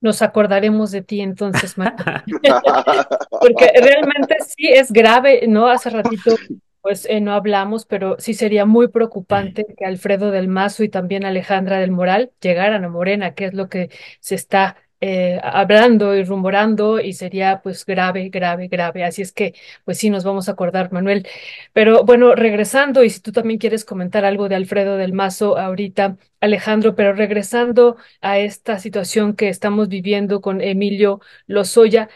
Nos 0.00 0.20
acordaremos 0.22 0.90
de 0.90 1.02
ti 1.02 1.20
entonces, 1.20 1.78
Marta. 1.78 2.24
porque 3.40 3.70
realmente 3.80 4.36
sí 4.46 4.68
es 4.68 4.90
grave, 4.90 5.46
¿no? 5.46 5.68
Hace 5.68 5.90
ratito 5.90 6.34
pues 6.82 7.06
eh, 7.06 7.20
no 7.20 7.32
hablamos, 7.34 7.86
pero 7.86 8.16
sí 8.18 8.34
sería 8.34 8.66
muy 8.66 8.88
preocupante 8.88 9.64
que 9.78 9.84
Alfredo 9.84 10.30
del 10.30 10.48
Mazo 10.48 10.82
y 10.84 10.88
también 10.88 11.24
Alejandra 11.24 11.78
del 11.78 11.92
Moral 11.92 12.32
llegaran 12.40 12.84
a 12.84 12.88
Morena, 12.88 13.34
que 13.34 13.46
es 13.46 13.54
lo 13.54 13.68
que 13.68 13.90
se 14.20 14.34
está 14.34 14.76
eh, 15.00 15.40
hablando 15.42 16.14
y 16.14 16.22
rumorando 16.24 17.00
y 17.00 17.12
sería 17.14 17.60
pues 17.62 17.84
grave, 17.86 18.28
grave, 18.30 18.68
grave. 18.68 19.04
Así 19.04 19.22
es 19.22 19.32
que 19.32 19.54
pues 19.84 19.98
sí 19.98 20.10
nos 20.10 20.24
vamos 20.24 20.48
a 20.48 20.52
acordar, 20.52 20.92
Manuel. 20.92 21.26
Pero 21.72 22.04
bueno, 22.04 22.34
regresando 22.34 23.02
y 23.04 23.10
si 23.10 23.20
tú 23.20 23.32
también 23.32 23.58
quieres 23.58 23.84
comentar 23.84 24.24
algo 24.24 24.48
de 24.48 24.54
Alfredo 24.56 24.96
del 24.96 25.12
Mazo 25.12 25.58
ahorita, 25.58 26.16
Alejandro, 26.40 26.94
pero 26.94 27.12
regresando 27.14 27.96
a 28.20 28.38
esta 28.38 28.78
situación 28.78 29.34
que 29.34 29.48
estamos 29.48 29.88
viviendo 29.88 30.40
con 30.40 30.60
Emilio 30.60 31.20
Lozoya 31.46 32.08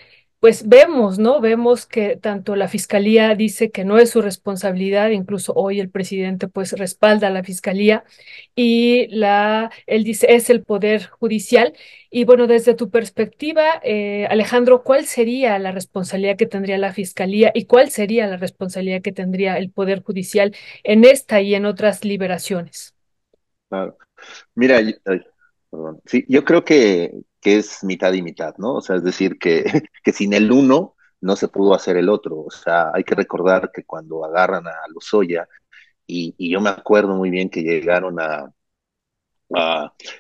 pues 0.46 0.68
vemos, 0.68 1.18
¿no? 1.18 1.40
Vemos 1.40 1.86
que 1.86 2.14
tanto 2.14 2.54
la 2.54 2.68
fiscalía 2.68 3.34
dice 3.34 3.72
que 3.72 3.84
no 3.84 3.98
es 3.98 4.10
su 4.10 4.22
responsabilidad, 4.22 5.10
incluso 5.10 5.52
hoy 5.56 5.80
el 5.80 5.90
presidente 5.90 6.46
pues 6.46 6.70
respalda 6.70 7.26
a 7.26 7.30
la 7.30 7.42
fiscalía 7.42 8.04
y 8.54 9.08
la, 9.08 9.72
él 9.88 10.04
dice 10.04 10.28
es 10.30 10.48
el 10.48 10.62
poder 10.62 11.06
judicial. 11.08 11.72
Y 12.12 12.22
bueno, 12.22 12.46
desde 12.46 12.74
tu 12.74 12.90
perspectiva, 12.90 13.80
eh, 13.82 14.28
Alejandro, 14.30 14.84
¿cuál 14.84 15.06
sería 15.06 15.58
la 15.58 15.72
responsabilidad 15.72 16.36
que 16.36 16.46
tendría 16.46 16.78
la 16.78 16.92
fiscalía 16.92 17.50
y 17.52 17.64
cuál 17.64 17.90
sería 17.90 18.28
la 18.28 18.36
responsabilidad 18.36 19.02
que 19.02 19.10
tendría 19.10 19.58
el 19.58 19.72
poder 19.72 20.04
judicial 20.04 20.54
en 20.84 21.04
esta 21.04 21.40
y 21.40 21.56
en 21.56 21.66
otras 21.66 22.04
liberaciones? 22.04 22.94
Claro. 23.68 23.98
Mira. 24.54 24.80
Sí, 26.04 26.24
yo 26.28 26.44
creo 26.44 26.64
que, 26.64 27.10
que 27.46 27.58
es 27.58 27.84
mitad 27.84 28.12
y 28.12 28.22
mitad, 28.22 28.56
¿no? 28.58 28.74
O 28.74 28.80
sea, 28.80 28.96
es 28.96 29.04
decir, 29.04 29.38
que, 29.38 29.62
que 30.02 30.12
sin 30.12 30.34
el 30.34 30.50
uno 30.50 30.96
no 31.20 31.36
se 31.36 31.46
pudo 31.46 31.74
hacer 31.74 31.96
el 31.96 32.08
otro. 32.08 32.40
O 32.40 32.50
sea, 32.50 32.90
hay 32.92 33.04
que 33.04 33.14
recordar 33.14 33.70
que 33.72 33.84
cuando 33.84 34.24
agarran 34.24 34.66
a 34.66 34.72
Lozoya, 34.92 35.46
y, 36.08 36.34
y 36.38 36.50
yo 36.50 36.60
me 36.60 36.70
acuerdo 36.70 37.14
muy 37.14 37.30
bien 37.30 37.48
que 37.48 37.62
llegaron 37.62 38.18
a, 38.18 38.52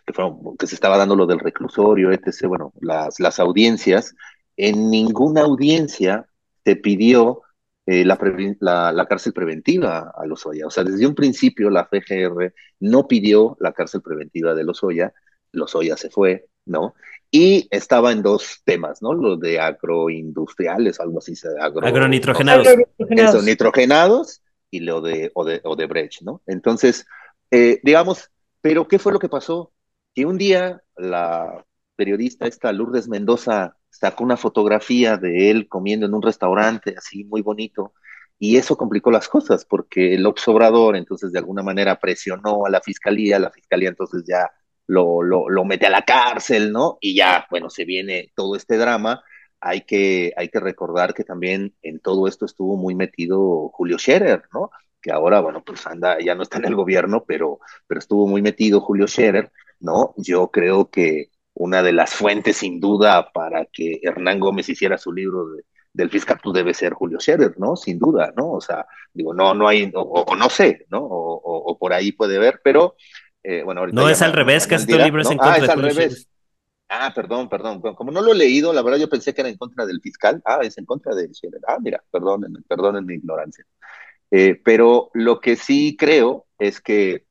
que, 0.06 0.14
que, 0.56 0.66
se 0.68 0.76
estaba 0.76 0.96
dando 0.96 1.16
lo 1.16 1.26
del 1.26 1.40
reclusorio, 1.40 2.12
etc., 2.12 2.46
bueno, 2.46 2.72
las, 2.80 3.18
las 3.18 3.40
audiencias, 3.40 4.14
en 4.56 4.88
ninguna 4.88 5.40
audiencia 5.40 6.28
se 6.64 6.76
pidió 6.76 7.42
eh, 7.86 8.04
la, 8.04 8.16
la, 8.60 8.92
la, 8.92 9.06
cárcel 9.06 9.32
preventiva 9.32 10.12
a 10.16 10.26
Lozoya. 10.26 10.68
O 10.68 10.70
sea, 10.70 10.84
desde 10.84 11.08
un 11.08 11.16
principio 11.16 11.70
la 11.70 11.86
FGR 11.86 12.54
no 12.78 13.08
pidió 13.08 13.56
la 13.58 13.72
cárcel 13.72 14.00
preventiva 14.00 14.54
de 14.54 14.62
Lozoya, 14.62 15.12
Lozoya 15.50 15.96
se 15.96 16.08
fue, 16.10 16.46
¿no? 16.66 16.94
Y 17.30 17.66
estaba 17.70 18.12
en 18.12 18.22
dos 18.22 18.62
temas, 18.64 19.02
¿no? 19.02 19.12
Lo 19.12 19.36
de 19.36 19.58
agroindustriales, 19.58 21.00
algo 21.00 21.18
así, 21.18 21.34
agro, 21.60 21.86
agronitrogenados. 21.86 22.66
Eso, 22.98 23.42
nitrogenados 23.42 24.42
y 24.70 24.80
lo 24.80 25.00
de, 25.00 25.30
o 25.34 25.44
de, 25.44 25.60
o 25.64 25.76
de 25.76 25.86
Brecht, 25.86 26.22
¿no? 26.22 26.42
Entonces, 26.46 27.06
eh, 27.50 27.80
digamos, 27.82 28.30
pero 28.60 28.88
¿qué 28.88 28.98
fue 28.98 29.12
lo 29.12 29.18
que 29.18 29.28
pasó? 29.28 29.72
Que 30.14 30.24
un 30.24 30.38
día 30.38 30.82
la 30.96 31.64
periodista 31.96 32.46
esta 32.46 32.72
Lourdes 32.72 33.08
Mendoza 33.08 33.76
sacó 33.90 34.24
una 34.24 34.36
fotografía 34.36 35.16
de 35.16 35.50
él 35.50 35.68
comiendo 35.68 36.06
en 36.06 36.14
un 36.14 36.22
restaurante 36.22 36.94
así 36.96 37.24
muy 37.24 37.42
bonito 37.42 37.94
y 38.38 38.56
eso 38.56 38.76
complicó 38.76 39.10
las 39.10 39.28
cosas 39.28 39.64
porque 39.64 40.14
el 40.14 40.26
Obrador 40.26 40.96
entonces 40.96 41.32
de 41.32 41.38
alguna 41.38 41.62
manera 41.62 41.98
presionó 41.98 42.66
a 42.66 42.70
la 42.70 42.80
fiscalía, 42.80 43.38
la 43.38 43.50
fiscalía 43.50 43.88
entonces 43.88 44.24
ya 44.26 44.50
lo, 44.86 45.22
lo, 45.22 45.64
mete 45.64 45.86
a 45.86 45.90
la 45.90 46.02
cárcel, 46.02 46.72
¿no? 46.72 46.98
Y 47.00 47.16
ya, 47.16 47.46
bueno, 47.50 47.70
se 47.70 47.84
viene 47.84 48.32
todo 48.34 48.56
este 48.56 48.76
drama. 48.76 49.22
Hay 49.60 49.82
que, 49.82 50.32
hay 50.36 50.48
que 50.48 50.60
recordar 50.60 51.14
que 51.14 51.24
también 51.24 51.74
en 51.82 52.00
todo 52.00 52.28
esto 52.28 52.46
estuvo 52.46 52.76
muy 52.76 52.94
metido 52.94 53.70
Julio 53.70 53.98
Scherer, 53.98 54.44
¿no? 54.52 54.70
Que 55.00 55.12
ahora, 55.12 55.40
bueno, 55.40 55.62
pues 55.64 55.86
anda, 55.86 56.18
ya 56.20 56.34
no 56.34 56.42
está 56.42 56.58
en 56.58 56.66
el 56.66 56.74
gobierno, 56.76 57.24
pero, 57.26 57.60
pero 57.86 57.98
estuvo 57.98 58.26
muy 58.26 58.42
metido 58.42 58.80
Julio 58.80 59.06
Scherer, 59.08 59.50
¿no? 59.80 60.14
Yo 60.16 60.50
creo 60.50 60.90
que 60.90 61.30
una 61.54 61.82
de 61.82 61.92
las 61.92 62.14
fuentes, 62.14 62.58
sin 62.58 62.80
duda, 62.80 63.32
para 63.32 63.66
que 63.66 64.00
Hernán 64.02 64.40
Gómez 64.40 64.68
hiciera 64.68 64.98
su 64.98 65.12
libro 65.12 65.48
de, 65.50 65.64
del 65.96 66.10
fiscal, 66.10 66.38
pues 66.42 66.54
debe 66.54 66.74
ser 66.74 66.92
Julio 66.92 67.18
Scherer, 67.18 67.58
¿no? 67.58 67.74
Sin 67.74 67.98
duda, 67.98 68.32
¿no? 68.36 68.52
O 68.52 68.60
sea, 68.60 68.86
digo, 69.12 69.32
no, 69.32 69.54
no 69.54 69.66
hay, 69.66 69.90
o, 69.94 70.00
o 70.00 70.36
no 70.36 70.50
sé, 70.50 70.86
¿no? 70.90 70.98
O, 71.00 71.70
o, 71.70 71.78
por 71.78 71.92
ahí 71.92 72.12
puede 72.12 72.38
ver, 72.38 72.60
pero 72.62 72.96
eh, 73.48 73.62
bueno, 73.62 73.86
no 73.86 74.08
es 74.08 74.22
al 74.22 74.32
revés, 74.32 74.66
casi 74.66 74.88
tu 74.88 74.98
libro 74.98 75.22
es 75.22 75.30
en 75.30 75.38
contra 75.38 75.54
ah, 75.54 75.64
es 75.64 75.68
al 75.68 75.80
revés. 75.80 76.28
Ah, 76.88 77.12
perdón, 77.14 77.48
perdón. 77.48 77.80
Como 77.80 78.10
no 78.10 78.20
lo 78.20 78.32
he 78.32 78.36
leído, 78.36 78.72
la 78.72 78.82
verdad 78.82 78.98
yo 78.98 79.08
pensé 79.08 79.32
que 79.32 79.40
era 79.40 79.50
en 79.50 79.56
contra 79.56 79.86
del 79.86 80.00
fiscal. 80.00 80.42
Ah, 80.44 80.58
es 80.62 80.76
en 80.78 80.84
contra 80.84 81.14
de 81.14 81.32
Scherer. 81.32 81.60
Ah, 81.68 81.78
mira, 81.80 82.02
perdonen, 82.10 82.54
perdonen 82.68 83.06
mi 83.06 83.14
ignorancia. 83.14 83.64
Eh, 84.32 84.60
pero 84.64 85.10
lo 85.14 85.40
que 85.40 85.54
sí 85.54 85.96
creo 85.96 86.46
es 86.58 86.80
que, 86.80 87.26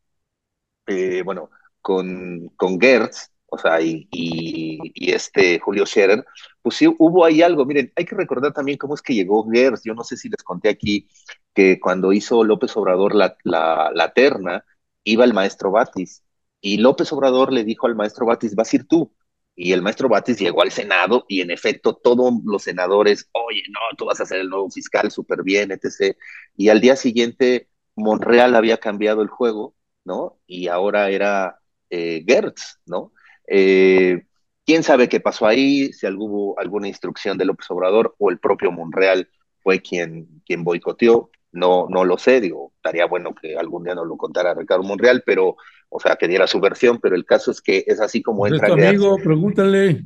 eh, 0.88 1.22
bueno, 1.24 1.50
con, 1.82 2.48
con 2.56 2.80
Gertz, 2.80 3.32
o 3.48 3.58
sea, 3.58 3.82
y, 3.82 4.08
y, 4.10 4.80
y, 4.94 5.12
este 5.12 5.60
Julio 5.60 5.86
Scherer, 5.86 6.26
pues 6.62 6.78
sí 6.78 6.88
hubo 6.88 7.26
ahí 7.26 7.42
algo. 7.42 7.66
Miren, 7.66 7.92
hay 7.96 8.06
que 8.06 8.16
recordar 8.16 8.54
también 8.54 8.78
cómo 8.78 8.96
es 8.96 9.02
que 9.02 9.14
llegó 9.14 9.50
Gertz. 9.52 9.84
Yo 9.84 9.94
no 9.94 10.06
sé 10.06 10.16
si 10.16 10.30
les 10.30 10.44
conté 10.44 10.70
aquí 10.70 11.10
que 11.54 11.78
cuando 11.80 12.14
hizo 12.14 12.44
López 12.46 12.76
Obrador 12.78 13.16
la, 13.16 13.36
la, 13.44 13.92
la 13.94 14.14
terna, 14.14 14.64
iba 15.06 15.24
el 15.24 15.34
maestro 15.34 15.72
Batis 15.72 16.26
y 16.66 16.78
López 16.78 17.14
Obrador 17.14 17.54
le 17.54 17.64
dijo 17.64 17.86
al 17.86 17.96
maestro 17.96 18.26
Batis, 18.26 18.56
vas 18.56 18.74
a 18.74 18.76
ir 18.78 18.88
tú. 18.88 19.14
Y 19.56 19.72
el 19.72 19.84
maestro 19.84 20.10
Batis 20.10 20.40
llegó 20.40 20.64
al 20.64 20.72
Senado 20.72 21.26
y 21.30 21.42
en 21.42 21.52
efecto 21.52 21.94
todos 21.96 22.34
los 22.44 22.64
senadores, 22.64 23.30
oye, 23.34 23.62
no, 23.70 23.80
tú 23.98 24.06
vas 24.06 24.20
a 24.20 24.26
ser 24.26 24.40
el 24.40 24.50
nuevo 24.50 24.70
fiscal 24.72 25.12
súper 25.12 25.44
bien, 25.44 25.72
etc. 25.72 26.18
Y 26.58 26.70
al 26.70 26.82
día 26.82 26.96
siguiente 26.96 27.70
Monreal 27.96 28.56
había 28.56 28.78
cambiado 28.78 29.22
el 29.22 29.30
juego, 29.30 29.76
¿no? 30.04 30.40
Y 30.48 30.68
ahora 30.68 31.12
era 31.12 31.60
eh, 31.92 32.24
Gertz, 32.28 32.80
¿no? 32.88 33.14
Eh, 33.48 34.26
¿Quién 34.66 34.82
sabe 34.82 35.08
qué 35.08 35.20
pasó 35.20 35.46
ahí? 35.46 35.94
Si 35.94 36.08
hubo 36.08 36.60
alguna 36.60 36.88
instrucción 36.88 37.38
de 37.38 37.46
López 37.46 37.70
Obrador 37.70 38.16
o 38.18 38.32
el 38.32 38.40
propio 38.40 38.72
Monreal 38.72 39.30
fue 39.62 39.82
quien, 39.82 40.42
quien 40.46 40.64
boicoteó 40.64 41.30
no, 41.56 41.88
no 41.90 42.04
lo 42.04 42.18
sé, 42.18 42.42
digo, 42.42 42.74
estaría 42.76 43.06
bueno 43.06 43.34
que 43.34 43.58
algún 43.58 43.84
día 43.84 43.96
nos 43.96 44.08
lo 44.08 44.18
contara 44.18 44.54
Ricardo 44.54 44.84
Monreal, 44.84 45.24
pero, 45.26 45.56
o 45.90 46.00
sea, 46.00 46.16
que 46.16 46.28
diera 46.28 46.48
su 46.48 46.60
versión, 46.60 47.00
pero 47.00 47.16
el 47.16 47.26
caso 47.26 47.52
es 47.52 47.62
que 47.62 47.84
es 47.88 48.00
así 48.00 48.22
como 48.22 48.40
pues 48.40 48.54
entra. 48.54 48.74
amigo, 48.74 49.18
pregúntale. 49.18 50.04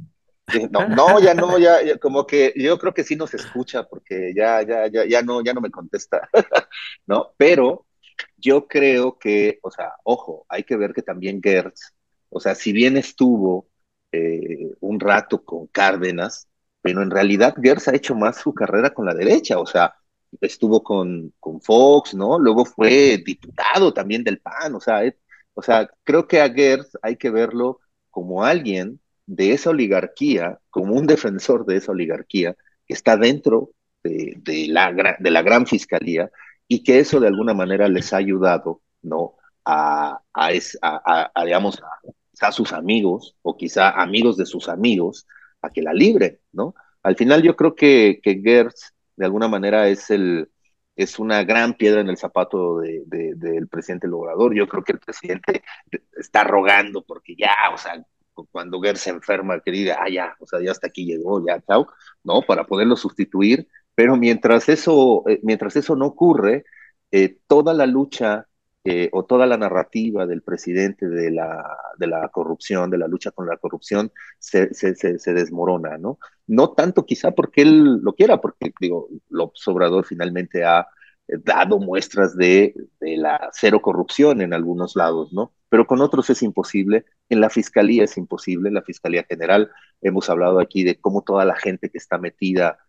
No, 0.71 0.87
no, 0.87 1.19
ya 1.19 1.33
no, 1.33 1.59
ya, 1.59 1.83
ya, 1.83 1.97
como 1.97 2.25
que 2.25 2.53
yo 2.55 2.79
creo 2.79 2.93
que 2.93 3.03
sí 3.03 3.15
nos 3.15 3.33
escucha, 3.33 3.83
porque 3.83 4.33
ya, 4.35 4.61
ya, 4.63 4.87
ya, 4.87 5.05
ya 5.05 5.21
no, 5.21 5.43
ya 5.43 5.53
no 5.53 5.61
me 5.61 5.69
contesta, 5.69 6.27
¿no? 7.07 7.33
Pero 7.37 7.85
yo 8.37 8.67
creo 8.67 9.17
que, 9.17 9.59
o 9.61 9.71
sea, 9.71 9.93
ojo, 10.03 10.45
hay 10.49 10.63
que 10.63 10.77
ver 10.77 10.93
que 10.93 11.01
también 11.01 11.41
Gertz, 11.41 11.93
o 12.29 12.39
sea, 12.39 12.55
si 12.55 12.71
bien 12.71 12.97
estuvo 12.97 13.67
eh, 14.11 14.71
un 14.79 14.99
rato 14.99 15.43
con 15.43 15.67
Cárdenas, 15.67 16.47
pero 16.81 17.03
en 17.03 17.11
realidad 17.11 17.55
Gertz 17.61 17.87
ha 17.87 17.95
hecho 17.95 18.15
más 18.15 18.37
su 18.37 18.53
carrera 18.53 18.91
con 18.91 19.05
la 19.05 19.13
derecha, 19.13 19.59
o 19.59 19.65
sea, 19.65 19.95
estuvo 20.41 20.83
con, 20.83 21.33
con 21.39 21.61
Fox, 21.61 22.13
¿no? 22.13 22.39
Luego 22.39 22.65
fue 22.65 23.21
diputado 23.25 23.93
también 23.93 24.23
del 24.23 24.39
PAN, 24.39 24.75
o 24.75 24.79
sea, 24.79 25.01
o 25.53 25.61
sea, 25.61 25.89
creo 26.03 26.27
que 26.27 26.41
a 26.41 26.49
Gertz 26.53 26.97
hay 27.01 27.17
que 27.17 27.29
verlo 27.29 27.79
como 28.09 28.43
alguien 28.43 28.99
de 29.25 29.53
esa 29.53 29.71
oligarquía, 29.71 30.59
como 30.69 30.95
un 30.95 31.05
defensor 31.05 31.65
de 31.65 31.77
esa 31.77 31.91
oligarquía, 31.91 32.55
que 32.87 32.93
está 32.93 33.17
dentro 33.17 33.71
de, 34.03 34.33
de, 34.37 34.67
la, 34.69 34.91
de 35.19 35.31
la 35.31 35.41
gran 35.41 35.67
fiscalía 35.67 36.31
y 36.67 36.83
que 36.83 36.99
eso 36.99 37.19
de 37.19 37.27
alguna 37.27 37.53
manera 37.53 37.87
les 37.87 38.13
ha 38.13 38.17
ayudado, 38.17 38.81
¿no? 39.01 39.35
A, 39.65 40.21
a, 40.33 40.49
a, 40.81 41.31
a 41.35 41.45
digamos, 41.45 41.81
a, 42.41 42.51
sus 42.51 42.71
amigos 42.71 43.35
o 43.41 43.57
quizá 43.57 43.89
amigos 43.89 44.37
de 44.37 44.45
sus 44.45 44.69
amigos 44.69 45.27
a 45.61 45.69
que 45.69 45.81
la 45.81 45.93
libren, 45.93 46.39
¿no? 46.53 46.73
Al 47.03 47.15
final 47.15 47.43
yo 47.43 47.55
creo 47.55 47.75
que, 47.75 48.19
que 48.23 48.41
Gertz 48.41 48.93
de 49.19 49.25
alguna 49.25 49.49
manera 49.49 49.89
es 49.89 50.09
el 50.09 50.49
es 50.95 51.19
una 51.19 51.43
gran 51.43 51.75
piedra 51.75 52.01
en 52.01 52.09
el 52.09 52.17
zapato 52.17 52.79
de, 52.79 53.03
del 53.05 53.69
presidente 53.69 54.07
Logrador. 54.07 54.53
Yo 54.53 54.67
creo 54.67 54.83
que 54.83 54.91
el 54.93 54.99
presidente 54.99 55.63
está 56.17 56.43
rogando 56.43 57.03
porque 57.05 57.35
ya, 57.37 57.53
o 57.73 57.77
sea, 57.77 58.03
cuando 58.51 58.81
Ger 58.81 58.97
se 58.97 59.11
enferma, 59.11 59.61
que 59.61 59.71
diga, 59.71 59.97
ah, 60.01 60.09
ya, 60.09 60.35
o 60.39 60.45
sea, 60.45 60.59
ya 60.61 60.71
hasta 60.71 60.87
aquí 60.87 61.05
llegó, 61.05 61.45
ya, 61.45 61.61
chao, 61.61 61.87
¿no? 62.23 62.41
Para 62.41 62.65
poderlo 62.65 62.97
sustituir. 62.97 63.67
Pero 63.95 64.17
mientras 64.17 64.67
eso, 64.67 65.23
eh, 65.29 65.39
mientras 65.41 65.75
eso 65.77 65.95
no 65.95 66.07
ocurre, 66.07 66.65
eh, 67.11 67.37
toda 67.47 67.73
la 67.73 67.85
lucha 67.85 68.47
eh, 68.85 69.09
o 69.11 69.25
toda 69.25 69.45
la 69.45 69.57
narrativa 69.57 70.25
del 70.25 70.41
presidente 70.41 71.07
de 71.09 71.31
la, 71.31 71.77
de 71.97 72.07
la 72.07 72.29
corrupción, 72.29 72.89
de 72.89 72.97
la 72.97 73.07
lucha 73.07 73.31
con 73.31 73.45
la 73.47 73.57
corrupción, 73.57 74.11
se, 74.39 74.73
se, 74.73 74.95
se, 74.95 75.33
desmorona, 75.33 75.97
¿no? 75.97 76.17
No 76.47 76.71
tanto 76.71 77.05
quizá 77.05 77.31
porque 77.31 77.63
él 77.63 77.99
lo 78.01 78.13
quiera, 78.15 78.39
porque 78.39 78.71
digo, 78.79 79.09
López 79.29 79.67
Obrador 79.67 80.05
finalmente 80.05 80.63
ha 80.63 80.87
dado 81.27 81.79
muestras 81.79 82.35
de, 82.35 82.73
de 82.99 83.17
la 83.17 83.49
cero 83.53 83.81
corrupción 83.81 84.41
en 84.41 84.53
algunos 84.53 84.95
lados, 84.95 85.31
¿no? 85.33 85.53
Pero 85.69 85.85
con 85.85 86.01
otros 86.01 86.29
es 86.29 86.41
imposible, 86.41 87.05
en 87.29 87.41
la 87.41 87.49
fiscalía 87.49 88.03
es 88.05 88.17
imposible, 88.17 88.69
en 88.69 88.75
la 88.75 88.81
fiscalía 88.81 89.25
general 89.29 89.69
hemos 90.01 90.29
hablado 90.29 90.59
aquí 90.59 90.83
de 90.83 90.99
cómo 90.99 91.21
toda 91.21 91.45
la 91.45 91.55
gente 91.55 91.89
que 91.89 91.97
está 91.99 92.17
metida 92.17 92.79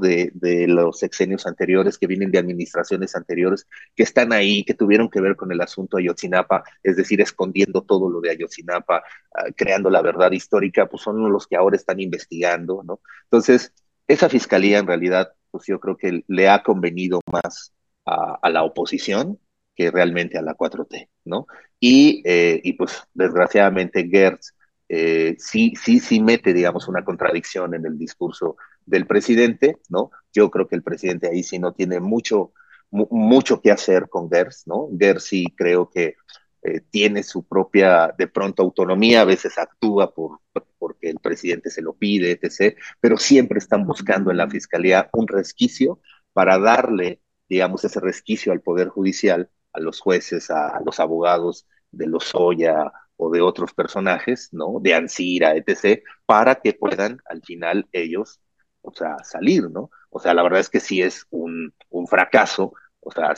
De, 0.00 0.30
de, 0.34 0.68
los 0.68 1.00
sexenios 1.00 1.46
anteriores, 1.46 1.98
que 1.98 2.06
vienen 2.06 2.30
de 2.30 2.38
administraciones 2.38 3.16
anteriores, 3.16 3.66
que 3.96 4.04
están 4.04 4.32
ahí, 4.32 4.64
que 4.64 4.74
tuvieron 4.74 5.10
que 5.10 5.20
ver 5.20 5.34
con 5.34 5.50
el 5.50 5.60
asunto 5.60 5.96
Ayotzinapa, 5.96 6.62
es 6.82 6.96
decir, 6.96 7.20
escondiendo 7.20 7.82
todo 7.82 8.08
lo 8.08 8.20
de 8.20 8.30
Ayotzinapa, 8.30 8.98
uh, 8.98 9.52
creando 9.56 9.90
la 9.90 10.00
verdad 10.00 10.30
histórica, 10.30 10.86
pues 10.86 11.02
son 11.02 11.30
los 11.32 11.48
que 11.48 11.56
ahora 11.56 11.76
están 11.76 11.98
investigando, 11.98 12.82
¿no? 12.84 13.00
Entonces, 13.24 13.72
esa 14.06 14.28
fiscalía 14.28 14.78
en 14.78 14.86
realidad, 14.86 15.32
pues 15.50 15.64
yo 15.66 15.80
creo 15.80 15.96
que 15.96 16.22
le 16.28 16.48
ha 16.48 16.62
convenido 16.62 17.20
más 17.32 17.72
a, 18.06 18.38
a 18.40 18.50
la 18.50 18.62
oposición 18.62 19.40
que 19.74 19.90
realmente 19.90 20.38
a 20.38 20.42
la 20.42 20.54
4T, 20.54 21.08
¿no? 21.24 21.46
Y, 21.80 22.22
eh, 22.24 22.60
y 22.62 22.74
pues 22.74 23.02
desgraciadamente 23.12 24.08
Gertz 24.08 24.54
eh, 24.88 25.36
sí, 25.38 25.74
sí, 25.76 25.98
sí 25.98 26.20
mete, 26.20 26.52
digamos, 26.52 26.88
una 26.88 27.04
contradicción 27.04 27.74
en 27.74 27.86
el 27.86 27.98
discurso 27.98 28.56
del 28.86 29.06
presidente, 29.06 29.78
¿no? 29.88 30.10
Yo 30.32 30.50
creo 30.50 30.68
que 30.68 30.76
el 30.76 30.82
presidente 30.82 31.28
ahí 31.28 31.42
sí 31.42 31.58
no 31.58 31.72
tiene 31.72 32.00
mucho, 32.00 32.52
mucho 32.90 33.60
que 33.60 33.70
hacer 33.70 34.08
con 34.08 34.30
Gertz, 34.30 34.66
¿no? 34.66 34.88
Gertz 34.98 35.24
sí 35.24 35.46
creo 35.56 35.90
que 35.90 36.16
eh, 36.62 36.80
tiene 36.90 37.22
su 37.22 37.46
propia, 37.46 38.14
de 38.16 38.26
pronto, 38.26 38.62
autonomía, 38.62 39.20
a 39.20 39.26
veces 39.26 39.58
actúa 39.58 40.14
por, 40.14 40.40
porque 40.78 41.10
el 41.10 41.18
presidente 41.18 41.68
se 41.70 41.82
lo 41.82 41.92
pide, 41.92 42.38
etc., 42.40 42.76
pero 43.00 43.18
siempre 43.18 43.58
están 43.58 43.86
buscando 43.86 44.30
en 44.30 44.38
la 44.38 44.48
fiscalía 44.48 45.10
un 45.12 45.28
resquicio 45.28 46.00
para 46.32 46.58
darle, 46.58 47.20
digamos, 47.48 47.84
ese 47.84 48.00
resquicio 48.00 48.52
al 48.52 48.62
Poder 48.62 48.88
Judicial, 48.88 49.50
a 49.74 49.80
los 49.80 50.00
jueces, 50.00 50.50
a, 50.50 50.80
los 50.84 51.00
abogados 51.00 51.66
de 51.90 52.06
Lozoya 52.06 52.92
o 53.16 53.30
de 53.30 53.42
otros 53.42 53.74
personajes, 53.74 54.48
¿no? 54.52 54.78
De 54.80 54.94
Ansira, 54.94 55.54
etc., 55.56 56.02
para 56.24 56.54
que 56.56 56.72
puedan 56.72 57.18
al 57.26 57.42
final 57.42 57.88
ellos, 57.92 58.40
o 58.84 58.92
sea, 58.94 59.16
salir, 59.24 59.70
¿no? 59.70 59.90
O 60.10 60.20
sea, 60.20 60.34
la 60.34 60.42
verdad 60.42 60.60
es 60.60 60.70
que 60.70 60.80
sí 60.80 61.02
es 61.02 61.26
un, 61.30 61.74
un 61.90 62.06
fracaso, 62.06 62.74
o 63.00 63.10
sea, 63.10 63.34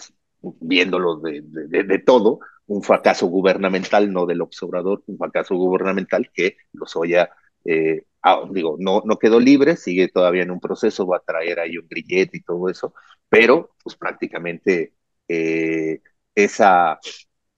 viéndolo 0.60 1.16
de, 1.20 1.42
de, 1.42 1.98
todo, 2.00 2.40
un 2.66 2.82
fracaso 2.82 3.26
gubernamental, 3.26 4.12
no 4.12 4.26
del 4.26 4.42
observador, 4.42 5.02
un 5.06 5.18
fracaso 5.18 5.54
gubernamental 5.56 6.30
que 6.34 6.56
Lozoya, 6.72 7.30
eh, 7.64 8.04
ah, 8.22 8.42
digo, 8.50 8.76
no, 8.78 9.02
no 9.04 9.18
quedó 9.18 9.40
libre, 9.40 9.76
sigue 9.76 10.08
todavía 10.08 10.42
en 10.42 10.50
un 10.50 10.60
proceso, 10.60 11.06
va 11.06 11.18
a 11.18 11.20
traer 11.20 11.60
ahí 11.60 11.78
un 11.78 11.88
grillete 11.88 12.38
y 12.38 12.42
todo 12.42 12.68
eso, 12.68 12.92
pero 13.28 13.74
pues 13.82 13.96
prácticamente 13.96 14.94
eh, 15.28 16.00
esa, 16.34 16.98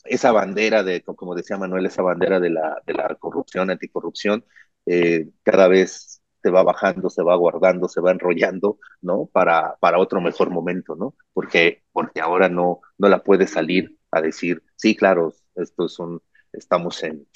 esa 0.04 0.32
bandera 0.32 0.82
de, 0.82 1.02
como 1.02 1.34
decía 1.34 1.56
Manuel, 1.58 1.86
esa 1.86 2.02
bandera 2.02 2.38
de 2.40 2.50
la, 2.50 2.82
de 2.86 2.94
la 2.94 3.14
corrupción, 3.16 3.70
anticorrupción, 3.70 4.44
eh, 4.86 5.28
cada 5.42 5.68
vez 5.68 6.17
se 6.42 6.50
va 6.50 6.62
bajando, 6.62 7.10
se 7.10 7.22
va 7.22 7.36
guardando, 7.36 7.88
se 7.88 8.00
va 8.00 8.12
enrollando, 8.12 8.78
¿no? 9.00 9.26
Para, 9.32 9.76
para 9.80 9.98
otro 9.98 10.20
mejor 10.20 10.50
momento, 10.50 10.96
¿no? 10.96 11.14
Porque, 11.32 11.82
porque 11.92 12.20
ahora 12.20 12.48
no, 12.48 12.80
no 12.98 13.08
la 13.08 13.22
puede 13.22 13.46
salir 13.46 13.96
a 14.10 14.20
decir, 14.20 14.62
sí, 14.76 14.96
claro, 14.96 15.32
esto 15.56 15.86
es 15.86 15.98
un, 15.98 16.20
estamos 16.52 17.02
en, 17.02 17.26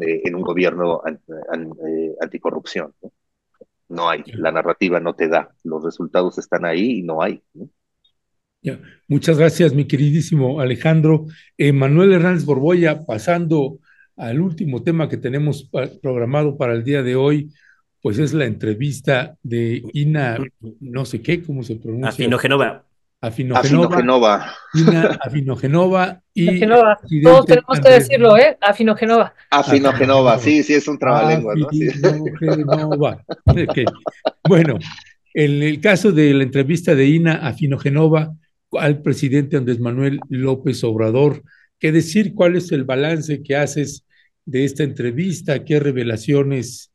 eh, 0.00 0.22
en 0.24 0.34
un 0.34 0.42
gobierno 0.42 1.02
an, 1.04 1.20
an, 1.50 1.70
eh, 1.86 2.14
anticorrupción, 2.20 2.94
¿no? 3.02 3.12
No 3.88 4.08
hay, 4.08 4.24
la 4.24 4.50
narrativa 4.50 5.00
no 5.00 5.14
te 5.14 5.28
da, 5.28 5.54
los 5.64 5.84
resultados 5.84 6.38
están 6.38 6.64
ahí 6.64 7.00
y 7.00 7.02
no 7.02 7.20
hay, 7.20 7.42
¿no? 7.52 7.68
Ya. 8.62 8.80
Muchas 9.08 9.38
gracias, 9.38 9.74
mi 9.74 9.86
queridísimo 9.86 10.60
Alejandro. 10.60 11.26
Eh, 11.58 11.72
Manuel 11.72 12.12
Hernández 12.12 12.44
Borboya, 12.44 13.04
pasando 13.04 13.80
al 14.16 14.40
último 14.40 14.84
tema 14.84 15.08
que 15.08 15.16
tenemos 15.16 15.68
programado 16.00 16.56
para 16.56 16.74
el 16.74 16.84
día 16.84 17.02
de 17.02 17.16
hoy, 17.16 17.52
pues 18.02 18.18
es 18.18 18.34
la 18.34 18.44
entrevista 18.44 19.36
de 19.42 19.82
Ina, 19.94 20.38
no 20.80 21.04
sé 21.04 21.22
qué, 21.22 21.42
cómo 21.42 21.62
se 21.62 21.76
pronuncia. 21.76 22.08
Afinogenova. 22.10 22.84
Afinogenova. 23.20 23.86
Afinogenova. 23.86 24.54
Ina 24.74 25.18
Afinogenova 25.22 26.22
y. 26.34 26.48
Afinogenova. 26.48 27.00
Todos 27.22 27.46
tenemos 27.46 27.80
que 27.80 27.90
decirlo, 27.90 28.36
¿eh? 28.36 28.58
Afinogenova. 28.60 29.32
Afinogenova, 29.50 30.38
sí, 30.38 30.64
sí, 30.64 30.74
es 30.74 30.88
un 30.88 30.98
trabalengua, 30.98 31.54
¿no? 31.54 31.68
Okay. 33.46 33.84
Bueno, 34.48 34.78
en 35.34 35.62
el 35.62 35.80
caso 35.80 36.10
de 36.10 36.34
la 36.34 36.42
entrevista 36.42 36.96
de 36.96 37.06
Ina 37.06 37.34
Afinogenova, 37.46 38.34
al 38.72 39.02
presidente 39.02 39.56
Andrés 39.56 39.80
Manuel 39.80 40.20
López 40.28 40.82
Obrador. 40.84 41.42
¿Qué 41.78 41.92
decir? 41.92 42.34
¿Cuál 42.34 42.56
es 42.56 42.72
el 42.72 42.84
balance 42.84 43.42
que 43.42 43.56
haces 43.56 44.06
de 44.44 44.64
esta 44.64 44.82
entrevista? 44.82 45.64
¿Qué 45.64 45.80
revelaciones 45.80 46.91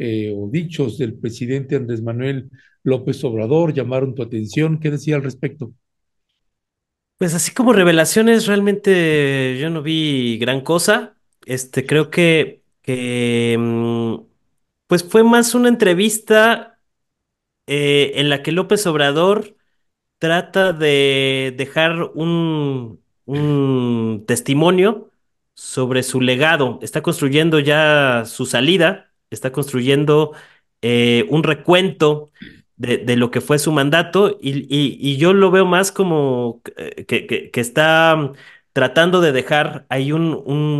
eh, 0.00 0.32
o 0.34 0.48
dichos 0.50 0.96
del 0.96 1.14
presidente 1.14 1.76
Andrés 1.76 2.02
Manuel 2.02 2.50
López 2.82 3.22
Obrador 3.22 3.74
llamaron 3.74 4.14
tu 4.14 4.22
atención? 4.22 4.80
¿Qué 4.80 4.90
decía 4.90 5.16
al 5.16 5.22
respecto? 5.22 5.72
Pues 7.18 7.34
así 7.34 7.52
como 7.52 7.74
revelaciones, 7.74 8.46
realmente 8.46 9.58
yo 9.60 9.68
no 9.68 9.82
vi 9.82 10.38
gran 10.38 10.62
cosa. 10.62 11.16
Este, 11.44 11.84
creo 11.84 12.10
que, 12.10 12.62
que 12.80 13.58
pues 14.86 15.04
fue 15.04 15.22
más 15.22 15.54
una 15.54 15.68
entrevista 15.68 16.78
eh, 17.66 18.12
en 18.16 18.30
la 18.30 18.42
que 18.42 18.52
López 18.52 18.86
Obrador 18.86 19.54
trata 20.18 20.72
de 20.72 21.54
dejar 21.56 22.10
un, 22.14 23.00
un 23.26 24.24
testimonio 24.26 25.10
sobre 25.54 26.02
su 26.02 26.20
legado. 26.20 26.78
Está 26.82 27.02
construyendo 27.02 27.60
ya 27.60 28.24
su 28.26 28.46
salida, 28.46 29.09
está 29.30 29.52
construyendo 29.52 30.32
eh, 30.82 31.26
un 31.30 31.42
recuento 31.42 32.30
de, 32.76 32.98
de, 32.98 33.16
lo 33.16 33.30
que 33.30 33.40
fue 33.40 33.58
su 33.58 33.72
mandato 33.72 34.38
y, 34.40 34.66
y, 34.70 35.16
yo 35.18 35.34
lo 35.34 35.50
veo 35.50 35.66
más 35.66 35.92
como 35.92 36.62
que, 37.06 37.26
que, 37.52 37.60
está 37.60 38.32
tratando 38.72 39.20
de 39.20 39.32
dejar 39.32 39.86
ahí 39.88 40.12
un, 40.12 40.34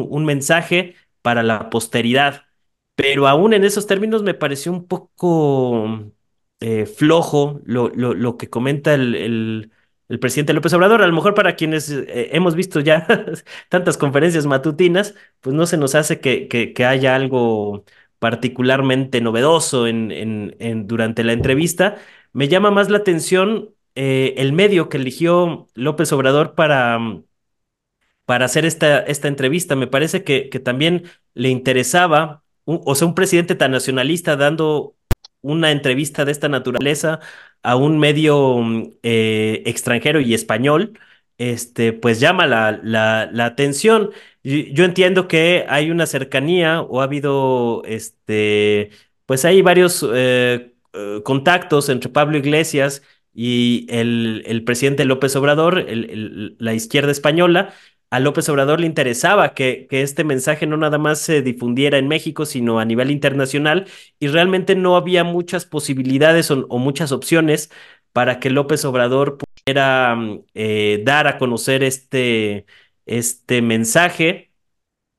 un, 0.08 0.24
mensaje 0.24 0.94
para 1.22 1.42
la 1.42 1.70
posteridad. 1.70 2.46
Pero 2.94 3.28
aún 3.28 3.54
en 3.54 3.64
esos 3.64 3.86
términos 3.86 4.22
me 4.22 4.34
pareció 4.34 4.72
un 4.72 4.86
poco 4.86 6.12
eh, 6.60 6.86
flojo 6.86 7.60
lo, 7.64 7.88
lo, 7.90 8.14
lo, 8.14 8.36
que 8.36 8.50
comenta 8.50 8.94
el, 8.94 9.14
el, 9.14 9.72
el, 10.08 10.18
presidente 10.18 10.52
López 10.52 10.72
Obrador. 10.74 11.02
A 11.02 11.06
lo 11.06 11.14
mejor 11.14 11.34
para 11.34 11.56
quienes 11.56 11.90
eh, 11.90 12.30
hemos 12.32 12.54
visto 12.54 12.80
ya 12.80 13.06
tantas 13.68 13.96
conferencias 13.96 14.46
matutinas, 14.46 15.14
pues 15.40 15.54
no 15.54 15.66
se 15.66 15.76
nos 15.78 15.94
hace 15.94 16.20
que, 16.20 16.48
que, 16.48 16.72
que 16.74 16.84
haya 16.84 17.14
algo 17.16 17.84
particularmente 18.20 19.20
novedoso 19.20 19.88
en, 19.88 20.12
en, 20.12 20.56
en, 20.60 20.86
durante 20.86 21.24
la 21.24 21.32
entrevista. 21.32 21.96
Me 22.32 22.46
llama 22.46 22.70
más 22.70 22.88
la 22.88 22.98
atención 22.98 23.70
eh, 23.96 24.34
el 24.36 24.52
medio 24.52 24.88
que 24.88 24.98
eligió 24.98 25.66
López 25.74 26.12
Obrador 26.12 26.54
para, 26.54 27.00
para 28.24 28.44
hacer 28.44 28.64
esta, 28.64 29.00
esta 29.00 29.26
entrevista. 29.26 29.74
Me 29.74 29.88
parece 29.88 30.22
que, 30.22 30.48
que 30.48 30.60
también 30.60 31.04
le 31.34 31.48
interesaba, 31.48 32.44
un, 32.64 32.80
o 32.84 32.94
sea, 32.94 33.08
un 33.08 33.16
presidente 33.16 33.56
tan 33.56 33.72
nacionalista 33.72 34.36
dando 34.36 34.94
una 35.42 35.72
entrevista 35.72 36.24
de 36.24 36.32
esta 36.32 36.48
naturaleza 36.48 37.18
a 37.62 37.74
un 37.76 37.98
medio 37.98 38.62
eh, 39.02 39.62
extranjero 39.66 40.20
y 40.20 40.34
español, 40.34 40.98
este, 41.38 41.92
pues 41.94 42.20
llama 42.20 42.46
la, 42.46 42.78
la, 42.82 43.28
la 43.32 43.46
atención. 43.46 44.10
Yo 44.42 44.84
entiendo 44.84 45.28
que 45.28 45.66
hay 45.68 45.90
una 45.90 46.06
cercanía 46.06 46.80
o 46.80 47.00
ha 47.00 47.04
habido, 47.04 47.82
este, 47.84 48.90
pues 49.26 49.44
hay 49.44 49.60
varios 49.62 50.06
eh, 50.14 50.72
contactos 51.24 51.88
entre 51.90 52.10
Pablo 52.10 52.38
Iglesias 52.38 53.02
y 53.34 53.86
el, 53.90 54.42
el 54.46 54.64
presidente 54.64 55.04
López 55.04 55.36
Obrador, 55.36 55.86
la 55.88 56.74
izquierda 56.74 57.12
española, 57.12 57.74
a 58.10 58.18
López 58.18 58.48
Obrador 58.48 58.80
le 58.80 58.86
interesaba 58.86 59.54
que, 59.54 59.86
que, 59.88 60.02
este 60.02 60.24
mensaje 60.24 60.66
no 60.66 60.76
nada 60.76 60.98
más 60.98 61.20
se 61.20 61.42
difundiera 61.42 61.96
en 61.98 62.08
México, 62.08 62.44
sino 62.44 62.80
a 62.80 62.84
nivel 62.84 63.10
internacional, 63.10 63.86
y 64.18 64.26
realmente 64.28 64.74
no 64.74 64.96
había 64.96 65.22
muchas 65.24 65.64
posibilidades 65.64 66.50
o, 66.50 66.66
muchas 66.78 67.12
opciones 67.12 67.70
para 68.12 68.40
que 68.40 68.50
López 68.50 68.84
Obrador 68.84 69.38
pudiera 69.38 70.18
eh, 70.54 71.02
dar 71.04 71.28
a 71.28 71.38
conocer 71.38 71.84
este, 71.84 72.66
este 73.10 73.62
mensaje 73.62 74.52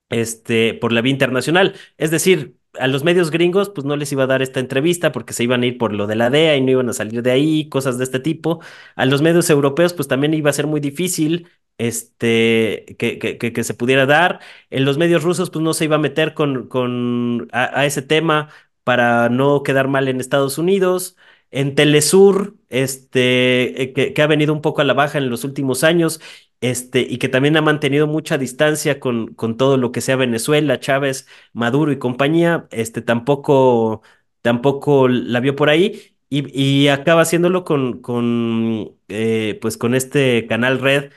este, 0.09 0.73
por 0.76 0.93
la 0.93 1.01
vía 1.01 1.11
internacional. 1.13 1.76
Es 1.97 2.11
decir, 2.11 2.57
a 2.80 2.88
los 2.88 3.03
medios 3.03 3.31
gringos, 3.31 3.69
pues 3.69 3.85
no 3.85 3.95
les 3.97 4.11
iba 4.11 4.23
a 4.23 4.27
dar 4.27 4.41
esta 4.41 4.59
entrevista 4.59 5.11
porque 5.11 5.34
se 5.34 5.43
iban 5.43 5.63
a 5.63 5.65
ir 5.68 5.77
por 5.77 5.93
lo 5.93 6.07
de 6.07 6.15
la 6.15 6.30
DEA 6.30 6.57
y 6.57 6.61
no 6.61 6.72
iban 6.72 6.89
a 6.89 6.93
salir 6.93 7.22
de 7.23 7.31
ahí, 7.31 7.69
cosas 7.69 7.97
de 7.97 8.05
este 8.05 8.19
tipo. 8.19 8.61
A 8.95 9.05
los 9.05 9.22
medios 9.22 9.49
europeos, 9.49 9.93
pues 9.93 10.07
también 10.07 10.34
iba 10.34 10.49
a 10.49 10.53
ser 10.53 10.68
muy 10.68 10.80
difícil 10.80 11.49
este, 11.77 12.95
que, 12.99 13.19
que, 13.19 13.38
que, 13.53 13.63
se 13.63 13.73
pudiera 13.73 14.05
dar. 14.05 14.39
En 14.69 14.85
los 14.85 14.97
medios 14.97 15.23
rusos, 15.23 15.49
pues 15.49 15.63
no 15.63 15.73
se 15.73 15.85
iba 15.85 15.95
a 15.97 15.99
meter 15.99 16.34
con, 16.34 16.68
con 16.68 17.47
a, 17.51 17.85
ese 17.85 18.01
tema 18.01 18.49
para 18.84 19.30
no 19.30 19.63
quedar 19.63 19.88
mal 19.88 20.07
en 20.07 20.19
Estados 20.19 20.57
Unidos. 20.57 21.18
En 21.51 21.76
Telesur, 21.76 22.55
este, 22.69 23.91
que, 23.95 24.13
que, 24.13 24.22
ha 24.22 24.27
venido 24.27 24.53
un 24.53 24.61
poco 24.61 24.81
a 24.81 24.85
la 24.85 24.93
baja 24.93 25.18
en 25.18 25.30
los 25.30 25.43
últimos 25.43 25.84
años, 25.84 26.22
este, 26.62 27.02
y 27.02 27.18
que 27.18 27.30
también 27.30 27.58
ha 27.58 27.62
mantenido 27.62 28.08
mucha 28.08 28.38
distancia 28.38 29.00
con, 29.00 29.34
con 29.34 29.58
todo 29.58 29.78
lo 29.78 29.92
que 29.92 30.02
sea 30.02 30.16
Venezuela, 30.16 30.80
Chávez, 30.80 31.28
Maduro 31.54 31.92
y 31.92 32.00
compañía, 32.00 32.68
este, 32.72 33.02
tampoco, 33.02 34.02
tampoco 34.42 35.08
la 35.08 35.40
vio 35.40 35.56
por 35.56 35.70
ahí. 35.70 36.16
y, 36.30 36.48
y 36.60 36.88
acaba 36.90 37.22
haciéndolo 37.24 37.64
con, 37.66 38.02
con, 38.02 38.96
eh, 39.10 39.58
pues 39.62 39.78
con 39.78 39.96
este 39.96 40.46
canal 40.48 40.80
Red 40.80 41.12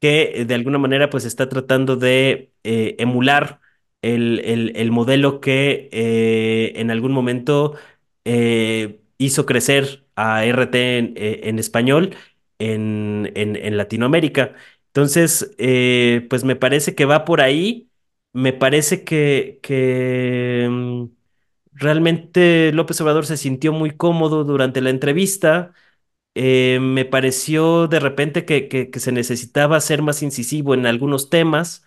que 0.00 0.44
de 0.46 0.54
alguna 0.54 0.78
manera 0.78 1.10
pues 1.10 1.24
está 1.24 1.48
tratando 1.48 1.96
de 1.96 2.52
eh, 2.64 2.96
emular 2.98 3.60
el, 4.02 4.40
el- 4.44 4.72
el 4.76 4.90
modelo 4.92 5.40
que 5.40 5.88
eh, 5.92 6.72
en 6.76 6.90
algún 6.90 7.12
momento 7.12 7.74
hizo 9.18 9.46
crecer 9.46 10.04
a 10.16 10.44
RT 10.44 10.98
en, 10.98 11.14
en 11.16 11.58
español 11.58 12.14
en- 12.58 13.56
en 13.56 13.76
Latinoamérica. 13.76 14.54
Entonces, 14.94 15.52
eh, 15.58 16.26
pues 16.30 16.44
me 16.44 16.56
parece 16.56 16.94
que 16.94 17.04
va 17.04 17.24
por 17.24 17.40
ahí. 17.40 17.90
Me 18.32 18.52
parece 18.52 19.04
que, 19.04 20.66
mm, 20.70 21.04
realmente 21.72 22.72
López 22.72 23.00
Obrador 23.00 23.26
se 23.26 23.36
sintió 23.36 23.72
muy 23.72 23.92
cómodo 23.96 24.44
durante 24.44 24.80
la 24.80 24.90
entrevista 24.90 25.72
eh, 26.34 26.78
me 26.80 27.04
pareció 27.06 27.88
de 27.88 28.00
repente 28.00 28.44
que 28.46 28.90
se 29.00 29.12
necesitaba 29.12 29.80
ser 29.80 30.02
más 30.02 30.22
incisivo 30.22 30.74
en 30.74 30.86
algunos 30.86 31.30
temas. 31.30 31.84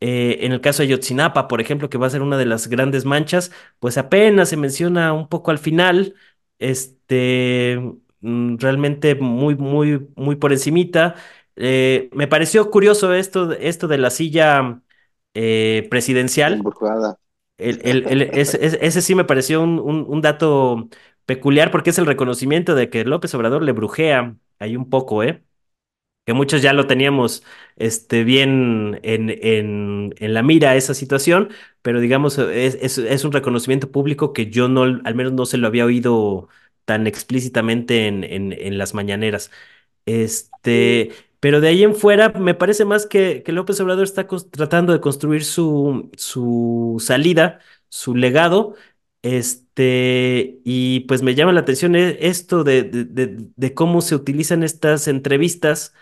Eh, 0.00 0.38
en 0.44 0.52
el 0.52 0.60
caso 0.60 0.82
de 0.82 0.88
Yotzinapa, 0.88 1.46
por 1.48 1.60
ejemplo, 1.60 1.88
que 1.88 1.98
va 1.98 2.06
a 2.08 2.10
ser 2.10 2.22
una 2.22 2.36
de 2.36 2.46
las 2.46 2.68
grandes 2.68 3.04
manchas, 3.04 3.52
pues 3.78 3.98
apenas 3.98 4.48
se 4.48 4.56
menciona 4.56 5.12
un 5.12 5.28
poco 5.28 5.50
al 5.52 5.58
final, 5.58 6.14
este, 6.58 7.78
mm, 8.20 8.56
realmente 8.58 9.14
muy, 9.14 9.54
muy, 9.56 10.08
muy 10.16 10.36
por 10.36 10.52
encimita. 10.52 11.14
Eh, 11.56 12.08
me 12.12 12.28
pareció 12.28 12.70
curioso 12.70 13.12
esto, 13.14 13.52
esto 13.52 13.88
de 13.88 13.98
la 13.98 14.10
silla 14.10 14.80
eh, 15.34 15.86
presidencial. 15.90 16.54
Embrujada. 16.54 17.16
El, 17.58 17.80
el- 17.84 18.06
el- 18.08 18.22
ese, 18.32 19.02
sí 19.02 19.14
me 19.14 19.24
pareció 19.24 19.62
un, 19.62 19.78
un- 19.78 20.04
un 20.08 20.20
dato 20.22 20.88
peculiar 21.26 21.70
porque 21.70 21.90
es 21.90 21.98
el 21.98 22.06
reconocimiento 22.06 22.74
de 22.74 22.90
que 22.90 23.04
López 23.04 23.34
Obrador 23.34 23.62
le 23.62 23.72
brujea 23.72 24.36
ahí 24.58 24.76
un 24.76 24.90
poco, 24.90 25.22
¿eh? 25.22 25.44
Que 26.24 26.34
muchos 26.34 26.62
ya 26.62 26.72
lo 26.72 26.86
teníamos 26.86 27.42
este, 27.76 28.22
bien 28.24 29.00
en, 29.02 29.28
en, 29.30 30.14
en 30.18 30.34
la 30.34 30.42
mira 30.44 30.76
esa 30.76 30.94
situación, 30.94 31.50
pero 31.82 31.98
digamos, 32.00 32.38
es, 32.38 32.76
es, 32.80 32.98
es 32.98 33.24
un 33.24 33.32
reconocimiento 33.32 33.90
público 33.90 34.32
que 34.32 34.46
yo 34.50 34.68
no, 34.68 34.82
al 34.84 35.14
menos 35.16 35.32
no 35.32 35.46
se 35.46 35.58
lo 35.58 35.66
había 35.66 35.84
oído 35.84 36.48
tan 36.84 37.08
explícitamente 37.08 38.06
en, 38.06 38.22
en, 38.24 38.52
en 38.52 38.78
las 38.78 38.94
mañaneras. 38.94 39.50
Este, 40.06 41.12
pero 41.42 41.60
de 41.60 41.68
ahí 41.68 41.84
en 41.84 41.94
fuera, 41.96 42.30
me 42.30 42.54
parece 42.54 42.86
más 42.86 43.06
que, 43.06 43.42
que 43.44 43.52
López 43.52 43.80
Obrador 43.80 44.04
está 44.04 44.26
tratando 44.52 44.92
de 44.94 45.00
construir 45.02 45.44
su, 45.44 46.10
su 46.16 46.98
salida, 47.04 47.60
su 47.90 48.14
legado. 48.16 48.76
Este, 49.22 50.60
y 50.64 51.00
pues 51.02 51.22
me 51.22 51.34
llama 51.36 51.52
la 51.52 51.60
atención 51.60 51.96
e- 51.96 52.18
esto 52.28 52.64
de, 52.64 52.82
de, 52.84 53.04
de- 53.04 53.48
de 53.56 53.74
cómo 53.74 54.00
se 54.02 54.14
utilizan 54.16 54.62
estas 54.64 55.08
entrevistas, 55.08 55.94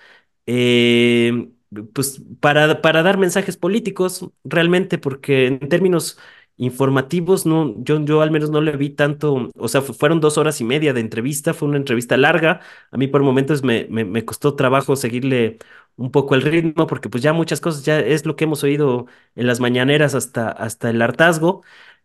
eh, 0.46 1.50
pues 1.94 2.22
para, 2.40 2.82
para 2.82 3.02
dar 3.02 3.18
mensajes 3.18 3.56
políticos, 3.56 4.28
realmente, 4.44 4.98
porque 4.98 5.46
en 5.46 5.60
términos 5.68 6.18
informativos, 6.64 7.46
no, 7.46 7.74
yo, 7.82 8.00
yo 8.04 8.20
al 8.22 8.30
menos 8.30 8.50
no 8.50 8.60
le 8.60 8.76
vi 8.76 8.90
tanto, 8.90 9.50
o 9.56 9.68
sea, 9.68 9.80
fu- 9.82 9.94
fueron 9.94 10.20
dos 10.20 10.36
horas 10.38 10.60
y 10.60 10.64
media 10.64 10.92
de 10.92 11.00
entrevista, 11.00 11.54
fue 11.54 11.68
una 11.68 11.78
entrevista 11.78 12.16
larga 12.16 12.60
a 12.90 12.96
mí 12.98 13.06
por 13.08 13.22
momentos 13.22 13.62
me, 13.62 13.86
me, 13.90 14.04
me 14.04 14.24
costó 14.24 14.54
trabajo 14.56 14.94
seguirle 14.96 15.58
un 15.96 16.10
poco 16.10 16.34
el 16.34 16.42
ritmo 16.42 16.86
porque 16.86 17.08
pues 17.08 17.22
ya 17.22 17.32
muchas 17.32 17.60
cosas 17.60 17.84
ya 17.84 17.98
es 18.00 18.26
lo 18.26 18.36
que 18.36 18.44
hemos 18.44 18.62
oído 18.64 19.06
en 19.34 19.46
las 19.46 19.60
mañaneras 19.60 20.14
hasta, 20.14 20.50
hasta 20.50 20.90
el 20.90 21.00
hartazgo. 21.02 21.62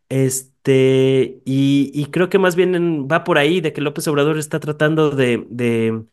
Este, 0.10 1.42
y, 1.46 1.92
y 1.94 2.06
creo 2.08 2.30
que 2.30 2.38
más 2.40 2.56
bien 2.56 2.76
en- 2.76 3.08
va 3.08 3.24
por 3.24 3.38
ahí 3.38 3.62
de 3.62 3.74
que 3.74 3.82
López 3.82 4.08
Obrador 4.08 4.38
está 4.38 4.60
tratando 4.60 5.10
de, 5.12 5.46
de, 5.50 6.04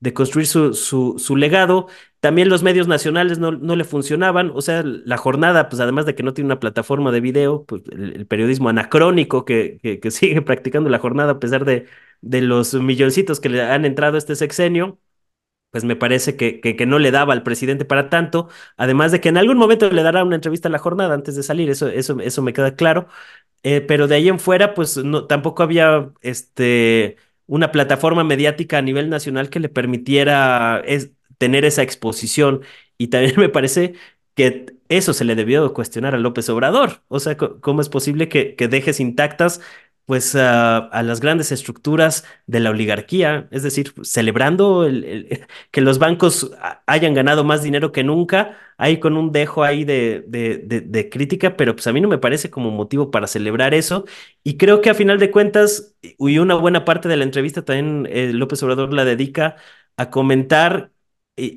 de 0.00 0.14
construir 0.14 0.46
su, 0.46 0.74
su, 0.74 1.16
su 1.18 1.36
legado. 1.36 1.88
También 2.20 2.48
los 2.48 2.62
medios 2.62 2.88
nacionales 2.88 3.38
no, 3.38 3.52
no 3.52 3.76
le 3.76 3.84
funcionaban. 3.84 4.50
O 4.54 4.60
sea, 4.62 4.82
la 4.84 5.16
jornada, 5.16 5.68
pues 5.68 5.80
además 5.80 6.06
de 6.06 6.14
que 6.14 6.22
no 6.22 6.34
tiene 6.34 6.46
una 6.46 6.60
plataforma 6.60 7.12
de 7.12 7.20
video, 7.20 7.64
pues 7.64 7.82
el, 7.92 8.26
periodismo 8.26 8.68
anacrónico 8.68 9.44
que, 9.44 9.78
que, 9.82 10.00
que 10.00 10.10
sigue 10.10 10.42
practicando 10.42 10.90
la 10.90 10.98
jornada 10.98 11.32
a 11.32 11.38
pesar 11.40 11.64
de, 11.64 11.86
de 12.20 12.40
los 12.42 12.74
milloncitos 12.74 13.40
que 13.40 13.48
le 13.48 13.62
han 13.62 13.84
entrado 13.84 14.18
este 14.18 14.36
sexenio 14.36 14.98
pues 15.70 15.84
me 15.84 15.96
parece 15.96 16.36
que, 16.36 16.60
que, 16.60 16.76
que 16.76 16.86
no 16.86 16.98
le 16.98 17.10
daba 17.10 17.34
al 17.34 17.42
presidente 17.42 17.84
para 17.84 18.08
tanto, 18.08 18.48
además 18.76 19.12
de 19.12 19.20
que 19.20 19.28
en 19.28 19.36
algún 19.36 19.58
momento 19.58 19.90
le 19.90 20.02
dará 20.02 20.24
una 20.24 20.36
entrevista 20.36 20.68
a 20.68 20.70
la 20.72 20.78
jornada 20.78 21.14
antes 21.14 21.36
de 21.36 21.42
salir, 21.42 21.68
eso, 21.70 21.88
eso, 21.88 22.18
eso 22.20 22.42
me 22.42 22.52
queda 22.54 22.74
claro, 22.74 23.08
eh, 23.62 23.80
pero 23.82 24.08
de 24.08 24.16
ahí 24.16 24.28
en 24.28 24.38
fuera, 24.40 24.74
pues 24.74 24.96
no, 24.98 25.26
tampoco 25.26 25.62
había 25.62 26.10
este, 26.22 27.16
una 27.48 27.72
plataforma 27.72 28.24
mediática 28.24 28.78
a 28.78 28.82
nivel 28.82 29.10
nacional 29.10 29.50
que 29.50 29.60
le 29.60 29.70
permitiera 29.70 30.82
es- 30.86 31.12
tener 31.38 31.66
esa 31.66 31.82
exposición. 31.82 32.62
Y 32.98 33.08
también 33.08 33.34
me 33.38 33.50
parece 33.50 33.94
que 34.36 34.66
eso 34.90 35.14
se 35.14 35.24
le 35.26 35.34
debió 35.36 35.74
cuestionar 35.74 36.14
a 36.14 36.18
López 36.18 36.48
Obrador. 36.50 37.02
O 37.08 37.20
sea, 37.20 37.36
¿cómo 37.38 37.80
es 37.82 37.90
posible 37.90 38.28
que, 38.30 38.56
que 38.56 38.68
dejes 38.68 39.00
intactas 39.00 39.60
pues 40.08 40.34
a, 40.34 40.78
a 40.78 41.02
las 41.02 41.20
grandes 41.20 41.52
estructuras 41.52 42.24
de 42.46 42.60
la 42.60 42.70
oligarquía? 42.70 43.46
Es 43.50 43.62
decir, 43.62 43.92
celebrando 44.02 44.86
el- 44.86 45.04
el- 45.04 45.46
que 45.70 45.82
los 45.82 45.98
bancos 45.98 46.50
hayan 46.86 47.12
ganado 47.14 47.44
más 47.44 47.62
dinero 47.62 47.92
que 47.92 48.04
nunca 48.04 48.56
ahí 48.78 48.98
con 49.00 49.16
un 49.18 49.32
dejo 49.32 49.64
ahí 49.64 49.84
de, 49.84 50.24
de, 50.26 50.58
de- 50.64 50.80
de 50.80 51.10
crítica, 51.10 51.56
pero 51.56 51.74
pues 51.76 51.86
a 51.88 51.92
mí 51.92 52.00
no 52.00 52.08
me 52.08 52.18
parece 52.18 52.50
como 52.50 52.70
motivo 52.70 53.10
para 53.10 53.26
celebrar 53.26 53.74
eso. 53.74 54.04
Y 54.42 54.56
creo 54.56 54.80
que 54.80 54.90
a 54.90 54.94
final 54.94 55.18
de 55.18 55.30
cuentas, 55.30 55.94
y 56.02 56.38
una 56.38 56.54
buena 56.54 56.84
parte 56.86 57.08
de 57.08 57.16
la 57.18 57.24
entrevista 57.24 57.64
también 57.64 58.06
eh, 58.10 58.32
López 58.32 58.62
Obrador 58.62 58.92
la 58.94 59.04
dedica 59.04 59.56
a 59.96 60.10
comentar 60.10 60.92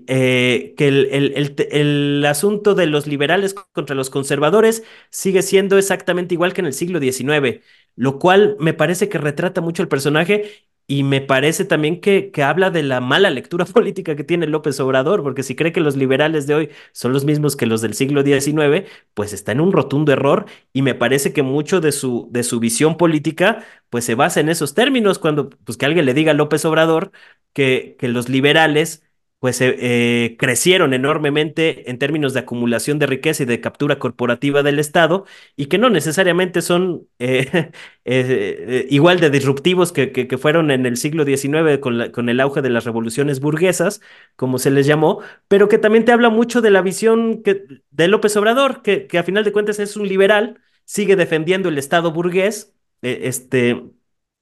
eh, 0.08 0.74
que 0.78 0.88
el, 0.88 1.08
el- 1.12 1.34
el 1.36 1.56
el 1.72 2.26
asunto 2.26 2.76
de 2.76 2.86
los 2.88 3.08
liberales 3.08 3.53
contra 3.74 3.95
los 3.95 4.10
conservadores 4.10 4.84
sigue 5.10 5.41
siendo 5.41 5.78
exactamente 5.78 6.34
igual 6.36 6.53
que 6.53 6.62
en 6.62 6.68
el 6.68 6.74
siglo 6.74 6.99
XIX, 6.99 7.62
lo 7.95 8.20
cual 8.20 8.56
me 8.60 8.74
parece 8.74 9.10
que 9.10 9.18
retrata 9.18 9.62
mucho 9.62 9.82
el 9.84 9.88
personaje 9.90 10.68
y 10.88 11.03
me 11.03 11.22
parece 11.22 11.64
también 11.64 12.02
que, 12.02 12.32
que 12.32 12.44
habla 12.44 12.70
de 12.70 12.84
la 12.84 12.99
mala 12.99 13.30
lectura 13.30 13.64
política 13.66 14.16
que 14.16 14.24
tiene 14.26 14.48
López 14.48 14.80
Obrador, 14.80 15.24
porque 15.24 15.44
si 15.44 15.56
cree 15.56 15.72
que 15.72 15.80
los 15.80 15.95
liberales 15.95 16.48
de 16.48 16.56
hoy 16.56 16.70
son 16.91 17.14
los 17.14 17.24
mismos 17.24 17.56
que 17.56 17.66
los 17.66 17.82
del 17.82 17.94
siglo 17.94 18.24
XIX, 18.24 18.86
pues 19.14 19.32
está 19.34 19.52
en 19.53 19.62
un 19.62 19.72
rotundo 19.72 20.12
error 20.12 20.45
y 20.74 20.82
me 20.82 20.94
parece 20.95 21.32
que 21.34 21.44
mucho 21.44 21.80
de 21.82 21.91
su, 21.94 22.28
de 22.32 22.44
su 22.44 22.60
visión 22.60 22.98
política 22.98 23.64
pues 23.90 24.03
se 24.06 24.16
basa 24.16 24.40
en 24.41 24.49
esos 24.49 24.74
términos, 24.74 25.18
cuando 25.20 25.49
pues 25.49 25.78
que 25.78 25.86
alguien 25.86 26.06
le 26.06 26.14
diga 26.14 26.32
a 26.32 26.36
López 26.36 26.66
Obrador 26.66 27.12
que, 27.53 27.95
que 27.99 28.08
los 28.08 28.30
liberales 28.30 29.03
pues 29.41 29.59
eh, 29.59 29.76
eh, 29.80 30.35
crecieron 30.38 30.93
enormemente 30.93 31.89
en 31.89 31.97
términos 31.97 32.35
de 32.35 32.41
acumulación 32.41 32.99
de 32.99 33.07
riqueza 33.07 33.41
y 33.41 33.47
de 33.47 33.59
captura 33.59 33.97
corporativa 33.97 34.61
del 34.61 34.77
Estado 34.77 35.26
y 35.55 35.65
que 35.65 35.80
no 35.80 35.89
necesariamente 35.89 36.61
son 36.61 37.07
eh, 37.18 37.72
eh, 38.05 38.85
igual 38.91 39.19
de 39.19 39.31
disruptivos 39.31 39.91
que, 39.91 40.11
que, 40.11 40.38
fueron 40.38 40.69
en 40.69 40.85
el 40.85 40.95
siglo 40.95 41.26
XIX 41.26 41.80
con, 41.80 42.11
con 42.11 42.30
el 42.30 42.39
auge 42.39 42.61
de 42.61 42.69
las 42.69 42.85
revoluciones 42.85 43.39
burguesas, 43.39 43.99
como 44.35 44.59
se 44.59 44.69
les 44.69 44.85
llamó, 44.85 45.22
pero 45.47 45.68
que 45.68 45.80
también 45.80 46.05
te 46.05 46.11
habla 46.11 46.30
mucho 46.30 46.61
de 46.61 46.69
la 46.69 46.84
visión 46.84 47.41
de 47.43 48.07
López 48.07 48.38
Obrador, 48.38 48.84
que, 48.84 49.07
que 49.07 49.18
a 49.18 49.23
final 49.23 49.43
de 49.43 49.51
cuentas 49.51 49.80
es 49.80 49.97
un 49.97 50.07
liberal, 50.07 50.61
sigue 50.85 51.15
defendiendo 51.15 51.69
el 51.69 51.80
Estado 51.80 52.11
burgués, 52.11 52.76
este, 53.01 53.81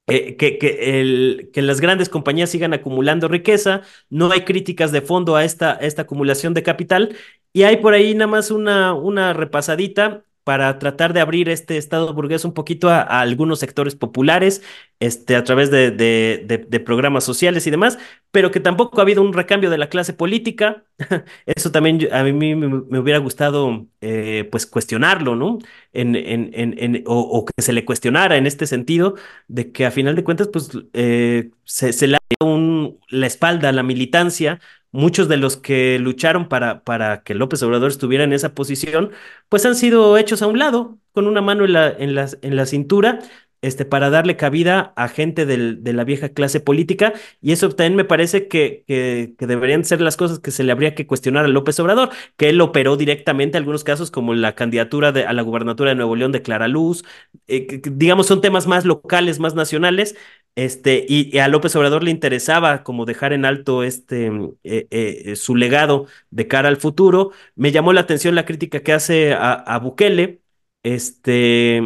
eh, 0.07 0.35
que, 0.38 0.57
que, 0.57 1.01
el, 1.01 1.49
que 1.53 1.61
las 1.61 1.81
grandes 1.81 2.09
compañías 2.09 2.49
sigan 2.49 2.73
acumulando 2.73 3.27
riqueza, 3.27 3.81
no 4.09 4.31
hay 4.31 4.41
críticas 4.45 4.91
de 4.91 5.01
fondo 5.01 5.35
a 5.35 5.43
esta, 5.45 5.73
esta 5.73 6.03
acumulación 6.03 6.53
de 6.53 6.63
capital, 6.63 7.15
y 7.53 7.63
hay 7.63 7.77
por 7.77 7.93
ahí 7.93 8.13
nada 8.13 8.27
más 8.27 8.51
una, 8.51 8.93
una 8.93 9.34
repasadita 9.34 10.26
para 10.44 10.80
tratar 10.80 11.14
de 11.14 11.22
abrir 11.22 11.49
este 11.49 11.78
Estado 11.78 12.14
burgués 12.14 12.45
un 12.45 12.53
poquito 12.53 12.90
a, 12.90 13.02
algunos 13.02 13.60
sectores 13.60 13.95
populares, 13.95 14.64
este, 14.99 15.36
a 15.36 15.44
través 15.44 15.70
de, 15.72 16.82
programas 16.86 17.24
sociales 17.24 17.68
y 17.68 17.72
demás, 17.72 17.99
pero 18.32 18.52
que 18.52 18.60
tampoco 18.60 18.99
ha 18.99 19.03
habido 19.03 19.22
un 19.22 19.34
recambio 19.34 19.70
de 19.70 19.78
la 19.78 19.90
clase 19.90 20.14
política. 20.14 20.84
Eso 21.45 21.72
también 21.72 22.07
a 22.11 22.24
mí 22.24 22.34
me, 22.34 22.99
hubiera 22.99 23.20
gustado 23.20 23.88
eh, 24.02 24.48
pues 24.52 24.66
cuestionarlo, 24.66 25.36
¿no? 25.36 25.60
En, 25.94 26.16
en, 26.16 26.52
en, 26.53 27.03
o, 27.06 27.45
que 27.45 27.61
se 27.61 27.74
le 27.74 27.86
cuestionara 27.86 28.38
en 28.38 28.48
este 28.48 28.68
sentido 28.68 29.16
de 29.48 29.72
que 29.72 29.86
a 29.86 29.91
final 29.91 30.16
de 30.16 30.24
cuentas 30.24 30.48
pues 30.48 30.72
eh, 30.94 31.52
se, 31.64 31.94
se 31.94 32.07
le 32.07 32.16
ha 32.18 32.20
dado 32.40 32.98
la 33.10 33.28
espalda 33.28 33.70
a 33.70 33.72
la 33.72 33.84
militancia. 33.84 34.60
Muchos 34.91 35.28
de 35.28 35.38
los 35.38 35.57
que 35.57 35.99
lucharon 35.99 36.49
para, 36.49 36.84
para 36.84 37.24
que 37.24 37.36
López 37.36 37.61
Obrador 37.64 37.91
estuviera 37.91 38.24
en 38.24 38.34
esa 38.34 38.56
posición, 38.56 39.11
pues 39.48 39.66
han 39.66 39.76
sido 39.76 40.18
hechos 40.18 40.41
a 40.41 40.48
un 40.48 40.57
lado, 40.60 40.98
con 41.11 41.28
una 41.28 41.41
mano 41.41 41.66
en 41.66 41.74
la, 41.74 41.90
en 41.90 42.18
en 42.41 42.66
cintura, 42.66 43.20
este, 43.61 43.84
para 43.86 44.10
darle 44.10 44.38
cabida 44.38 44.94
a 44.95 45.10
gente 45.10 45.45
de 45.45 45.94
la 45.94 46.03
vieja 46.06 46.30
clase 46.30 46.60
política. 46.60 47.14
Y 47.41 47.52
eso 47.52 47.70
también 47.70 47.95
me 47.95 48.06
parece 48.06 48.48
que, 48.48 48.84
que, 48.88 49.36
deberían 49.48 49.84
ser 49.84 50.02
las 50.02 50.18
cosas 50.18 50.40
que 50.40 50.52
se 50.52 50.64
le 50.64 50.72
habría 50.72 50.95
que 50.95 51.07
cuestionar 51.07 51.45
a 51.45 51.48
López 51.49 51.80
Obrador, 51.80 52.10
que 52.38 52.49
él 52.49 52.61
operó 52.61 52.95
directamente 52.95 53.57
algunos 53.57 53.84
casos 53.84 54.11
como 54.11 54.34
la 54.34 54.56
candidatura 54.56 55.11
de, 55.11 55.26
a 55.26 55.34
la 55.34 55.41
gubernatura 55.41 55.90
de 55.90 55.95
Nuevo 55.95 56.16
León 56.16 56.32
de 56.32 56.41
Clara 56.41 56.68
Luz, 56.68 57.03
eh, 57.48 57.68
que, 57.68 57.82
digamos 57.91 58.28
son 58.28 58.41
temas 58.41 58.68
más 58.68 58.86
locales, 58.86 59.40
más 59.40 59.56
nacionales, 59.56 60.16
Este, 60.60 61.06
y, 61.07 61.38
a 61.40 61.48
López 61.48 61.73
Obrador 61.77 62.03
le 62.03 62.11
interesaba 62.11 62.84
como 62.84 63.06
dejar 63.06 63.31
en 63.31 63.45
alto 63.45 63.84
este, 63.84 64.27
eh, 64.64 64.88
eh, 64.91 65.36
su 65.38 65.56
legado 65.56 66.07
de 66.31 66.48
cara 66.48 66.68
al 66.68 66.76
futuro. 66.77 67.31
Me 67.56 67.72
llamó 67.72 67.94
la 67.94 68.02
atención 68.02 68.36
la 68.36 68.45
crítica 68.45 68.81
que 68.84 68.91
hace 68.91 69.31
a, 69.34 69.53
a 69.53 69.80
Bukele, 69.80 70.41
este, 70.84 71.81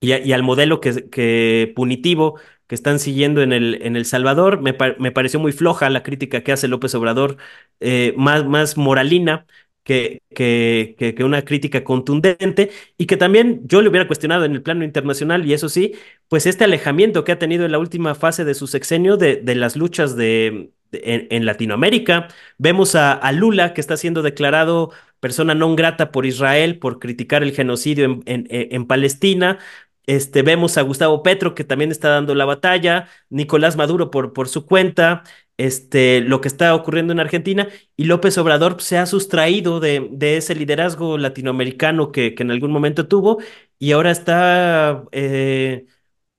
y, 0.00 0.32
al 0.32 0.42
modelo 0.42 0.80
que, 0.80 1.08
que, 1.10 1.72
punitivo 1.76 2.38
que 2.66 2.74
están 2.74 2.98
siguiendo 2.98 3.42
en 3.42 3.52
el, 3.52 3.80
en 3.82 3.96
el 3.96 4.04
Salvador. 4.06 4.60
Me, 4.60 4.76
me 4.98 5.12
pareció 5.12 5.38
muy 5.40 5.52
floja 5.52 5.88
la 5.90 6.02
crítica 6.02 6.42
que 6.42 6.52
hace 6.52 6.68
López 6.68 6.94
Obrador, 6.94 7.36
eh, 7.80 8.14
más, 8.16 8.44
más 8.44 8.76
moralina 8.76 9.46
que, 9.84 10.22
que, 10.34 10.94
que, 10.98 11.24
una 11.24 11.42
crítica 11.44 11.84
contundente 11.84 12.70
y 12.98 13.06
que 13.06 13.16
también 13.16 13.62
yo 13.64 13.82
le 13.82 13.88
hubiera 13.88 14.06
cuestionado 14.06 14.44
en 14.44 14.52
el 14.52 14.62
plano 14.62 14.84
internacional 14.84 15.46
y 15.46 15.52
eso 15.54 15.68
sí, 15.68 15.94
pues 16.28 16.46
este 16.46 16.64
alejamiento 16.64 17.24
que 17.24 17.32
ha 17.32 17.38
tenido 17.38 17.64
en 17.64 17.72
la 17.72 17.78
última 17.78 18.14
fase 18.14 18.44
de 18.44 18.54
su 18.54 18.66
sexenio 18.66 19.16
de, 19.16 19.36
de 19.36 19.54
las 19.54 19.76
luchas 19.76 20.16
de, 20.16 20.70
en, 20.92 21.46
Latinoamérica. 21.46 22.28
Vemos 22.58 22.94
a, 22.94 23.32
Lula 23.32 23.74
que 23.74 23.80
está 23.80 23.96
siendo 23.96 24.22
declarado 24.22 24.90
persona 25.20 25.54
non 25.54 25.78
grata 25.78 26.10
por 26.10 26.26
Israel 26.26 26.78
por 26.82 26.98
criticar 26.98 27.42
el 27.42 27.54
genocidio 27.54 28.04
en, 28.04 28.22
en, 28.26 28.46
en 28.50 28.86
Palestina. 28.86 29.58
Este, 30.06 30.42
vemos 30.42 30.78
a 30.78 30.82
Gustavo 30.82 31.22
Petro 31.22 31.54
que 31.54 31.64
también 31.64 31.92
está 31.92 32.08
dando 32.08 32.34
la 32.34 32.44
batalla, 32.44 33.08
Nicolás 33.30 33.76
Maduro 33.76 34.10
por, 34.10 34.32
por 34.32 34.48
su 34.48 34.66
cuenta, 34.66 35.22
este, 35.56 36.20
lo 36.20 36.40
que 36.40 36.48
está 36.48 36.74
ocurriendo 36.74 37.12
en 37.12 37.20
Argentina 37.20 37.68
y 37.96 38.04
López 38.04 38.36
Obrador 38.38 38.80
se 38.82 38.98
ha 38.98 39.06
sustraído 39.06 39.78
de, 39.80 40.08
de 40.10 40.36
ese 40.38 40.54
liderazgo 40.54 41.18
latinoamericano 41.18 42.10
que, 42.10 42.34
que, 42.34 42.42
en 42.42 42.50
algún 42.50 42.72
momento 42.72 43.06
tuvo 43.06 43.38
y 43.78 43.92
ahora 43.92 44.10
está, 44.10 45.04
eh, 45.12 45.86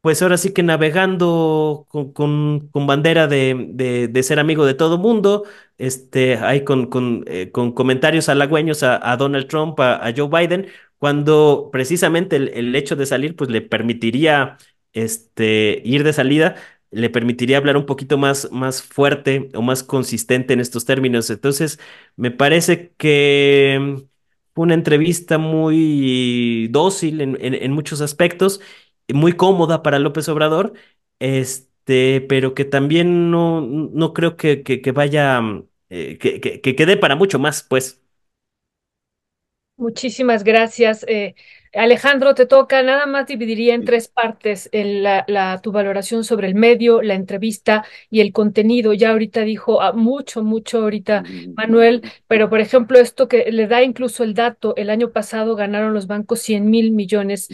pues 0.02 0.22
ahora 0.22 0.38
sí 0.38 0.54
que 0.54 0.64
navegando 0.64 1.88
con, 1.90 2.12
con, 2.14 2.88
bandera 2.88 3.28
de, 3.28 4.10
de, 4.12 4.24
ser 4.24 4.40
amigo 4.40 4.66
de 4.66 4.74
todo 4.74 4.98
mundo, 4.98 5.46
este, 5.78 6.38
con, 6.66 6.88
con, 6.88 7.24
eh, 7.28 7.52
con 7.52 7.72
comentarios 7.74 8.30
halagüeños 8.30 8.84
a, 8.84 9.12
a 9.12 9.18
Donald 9.18 9.48
Trump, 9.48 9.80
a 9.80 10.12
Joe 10.16 10.28
Biden, 10.30 10.68
cuando 11.04 11.68
precisamente 11.70 12.38
el, 12.38 12.74
hecho 12.78 12.96
de 12.96 13.06
salir 13.06 13.36
pues 13.36 13.50
le 13.50 13.60
permitiría 13.62 14.58
este, 14.94 15.82
ir 15.84 16.06
de 16.06 16.14
salida, 16.14 16.56
le 16.92 17.10
permitiría 17.10 17.58
hablar 17.58 17.76
un 17.76 17.86
poquito 17.86 18.18
más, 18.18 18.50
más 18.54 18.82
fuerte 18.82 19.50
o 19.54 19.62
más 19.62 19.84
consistente 19.84 20.54
en 20.54 20.62
estos 20.62 20.86
términos. 20.86 21.30
Entonces, 21.30 21.78
me 22.16 22.32
parece 22.32 22.94
que 22.98 24.06
fue 24.56 24.64
una 24.64 24.76
entrevista 24.76 25.38
muy 25.38 26.70
dócil 26.72 27.20
en, 27.20 27.38
en, 27.42 27.72
muchos 27.74 28.00
aspectos, 28.00 28.62
muy 29.14 29.34
cómoda 29.34 29.84
para 29.84 30.00
López 30.00 30.30
Obrador, 30.30 30.72
este, 31.20 32.22
pero 32.22 32.54
que 32.54 32.64
también 32.64 33.30
no, 33.30 33.60
no 33.60 34.14
creo 34.14 34.38
que, 34.38 34.64
que, 34.64 34.92
vaya, 34.94 35.42
eh, 35.90 36.18
que, 36.18 36.40
que, 36.40 36.62
que 36.62 36.76
quede 36.78 36.96
para 36.96 37.18
mucho 37.18 37.40
más, 37.40 37.62
pues. 37.64 38.03
Muchísimas 39.84 40.46
gracias. 40.46 41.06
Eh, 41.10 41.36
Alejandro, 41.74 42.34
te 42.36 42.46
toca, 42.46 42.82
nada 42.84 43.06
más 43.06 43.28
dividiría 43.28 43.76
en 43.76 43.84
tres 43.84 44.08
partes 44.08 44.70
la, 44.72 45.60
tu 45.62 45.74
valoración 45.74 46.24
sobre 46.24 46.48
el 46.48 46.56
medio, 46.56 47.02
la 47.02 47.16
entrevista 47.16 47.84
y 48.10 48.22
el 48.22 48.32
contenido. 48.32 48.94
Ya 48.94 49.10
ahorita 49.12 49.42
dijo 49.42 49.82
ah, 49.82 49.92
mucho, 49.92 50.42
mucho 50.42 50.84
ahorita 50.84 51.26
Manuel, 51.58 52.02
pero 52.28 52.50
por 52.50 52.62
ejemplo 52.62 52.98
esto 52.98 53.28
que 53.28 53.52
le 53.52 53.68
da 53.68 53.84
incluso 53.84 54.24
el 54.24 54.34
dato, 54.34 54.74
el 54.78 54.90
año 54.90 55.12
pasado 55.12 55.58
ganaron 55.58 55.94
los 55.94 56.08
bancos 56.08 56.40
100 56.40 56.70
mil 56.70 56.92
millones 56.92 57.50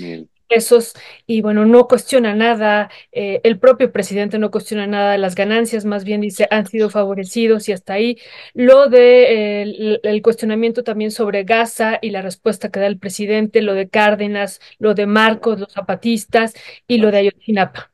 pesos 0.50 0.94
y 1.28 1.42
bueno, 1.42 1.66
no 1.66 1.88
cuestiona 1.88 2.36
nada, 2.36 2.90
eh, 3.12 3.40
el 3.44 3.60
propio 3.60 3.92
presidente 3.92 4.40
no 4.40 4.52
cuestiona 4.52 4.88
nada 4.88 5.14
de 5.14 5.20
las 5.20 5.36
ganancias, 5.36 5.86
más 5.86 6.04
bien 6.04 6.22
dice 6.22 6.48
han 6.50 6.66
sido 6.66 6.90
favorecidos 6.90 7.70
y 7.70 7.72
hasta 7.72 7.94
ahí. 7.94 8.18
Lo 8.54 8.90
de 8.90 9.62
el, 10.04 10.22
cuestionamiento 10.22 10.84
también 10.84 11.12
sobre 11.12 11.44
Gaza 11.44 12.00
y 12.02 12.10
la 12.10 12.22
respuesta 12.22 12.70
que 12.70 12.80
da 12.80 12.88
el 12.88 13.00
presidente, 13.00 13.62
lo 13.62 13.74
de 13.74 13.88
Cárdenas, 13.88 14.60
lo 14.80 14.94
de 14.94 15.06
Marcos, 15.06 15.60
los 15.60 15.72
zapatistas 15.72 16.54
y 16.88 16.98
lo 16.98 17.12
de 17.12 17.18
Ayotzinapa. 17.20 17.92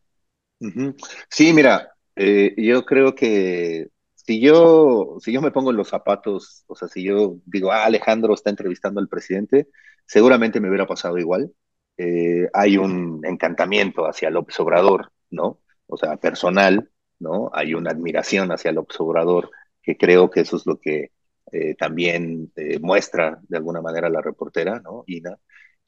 Sí, 1.30 1.54
mira, 1.54 1.92
eh, 2.16 2.54
yo 2.58 2.86
creo 2.86 3.14
que 3.14 3.90
si 4.16 4.40
yo, 4.40 5.18
si 5.20 5.32
yo 5.32 5.42
me 5.42 5.52
pongo 5.52 5.72
los 5.72 5.90
zapatos, 5.90 6.64
o 6.68 6.76
sea, 6.76 6.88
si 6.88 7.04
yo 7.04 7.38
digo, 7.46 7.72
ah, 7.72 7.86
Alejandro 7.86 8.34
está 8.34 8.50
entrevistando 8.50 9.00
al 9.00 9.10
presidente, 9.10 9.68
seguramente 10.06 10.60
me 10.60 10.70
hubiera 10.70 10.88
pasado 10.88 11.18
igual 11.18 11.52
eh, 11.98 12.50
hay 12.54 12.78
un 12.78 13.22
encantamiento 13.26 14.06
hacia 14.08 14.30
López 14.30 14.60
Obrador, 14.60 15.12
¿no? 15.30 15.62
O 15.88 15.98
sea, 15.98 16.18
personal, 16.18 16.90
¿no? 17.20 17.50
Hay 17.54 17.74
una 17.74 17.92
admiración 17.92 18.52
hacia 18.52 18.72
López 18.72 19.00
Obrador, 19.00 19.52
que 19.82 19.98
creo 19.98 20.30
que 20.30 20.42
eso 20.42 20.58
es 20.58 20.66
lo 20.66 20.80
que 20.80 21.12
eh, 21.52 21.76
también 21.76 22.52
eh, 22.56 22.80
muestra 22.80 23.40
de 23.48 23.58
alguna 23.58 23.82
manera 23.82 24.10
la 24.10 24.22
reportera, 24.22 24.80
¿no? 24.82 25.04
Ina. 25.08 25.38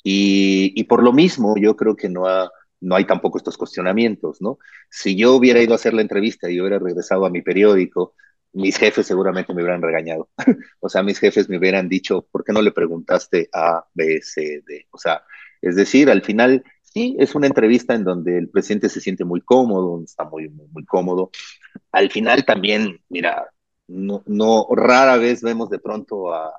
Y, 0.04 0.84
por 0.86 1.04
lo 1.04 1.12
mismo, 1.12 1.56
yo 1.58 1.76
creo 1.76 1.96
que 1.96 2.08
no, 2.08 2.28
ha, 2.28 2.50
no 2.80 2.96
hay 2.96 3.06
tampoco 3.06 3.38
estos 3.38 3.58
cuestionamientos, 3.58 4.42
¿no? 4.42 4.58
Si 4.90 5.18
yo 5.18 5.36
hubiera 5.36 5.62
ido 5.62 5.74
a 5.74 5.76
hacer 5.76 5.94
la 5.94 6.02
entrevista 6.02 6.50
y 6.50 6.62
hubiera 6.62 6.80
regresado 6.80 7.26
a 7.26 7.30
mi 7.30 7.42
periódico, 7.42 8.14
mis 8.54 8.78
jefes 8.78 9.06
seguramente 9.08 9.54
me 9.54 9.64
hubieran 9.64 9.82
regañado. 9.82 10.30
o 10.80 10.88
sea, 10.90 11.04
mis 11.04 11.20
jefes 11.20 11.50
me 11.50 11.58
hubieran 11.58 11.90
dicho, 11.90 12.26
¿por 12.32 12.44
qué 12.46 12.54
no 12.54 12.62
le 12.62 12.72
preguntaste 12.72 13.50
A, 13.52 13.86
B, 13.94 14.22
C, 14.22 14.64
D? 14.66 14.88
O 14.92 14.98
sea, 14.98 15.24
es 15.62 15.76
decir, 15.76 16.10
al 16.10 16.22
final 16.22 16.64
sí 16.82 17.16
es 17.20 17.36
una 17.36 17.48
entrevista 17.48 17.94
en 17.94 18.04
donde 18.04 18.38
el 18.38 18.50
presidente 18.50 18.90
se 18.90 19.02
siente 19.02 19.24
muy 19.24 19.42
cómodo, 19.42 20.02
está 20.04 20.24
muy, 20.26 20.50
muy, 20.50 20.86
cómodo. 20.86 21.32
Al 21.92 22.10
final 22.12 22.46
también, 22.46 23.00
mira, 23.10 23.50
no, 23.88 24.24
no 24.26 24.68
rara 24.72 25.18
vez 25.18 25.42
vemos 25.42 25.70
de 25.70 25.80
pronto 25.80 26.34
a, 26.34 26.54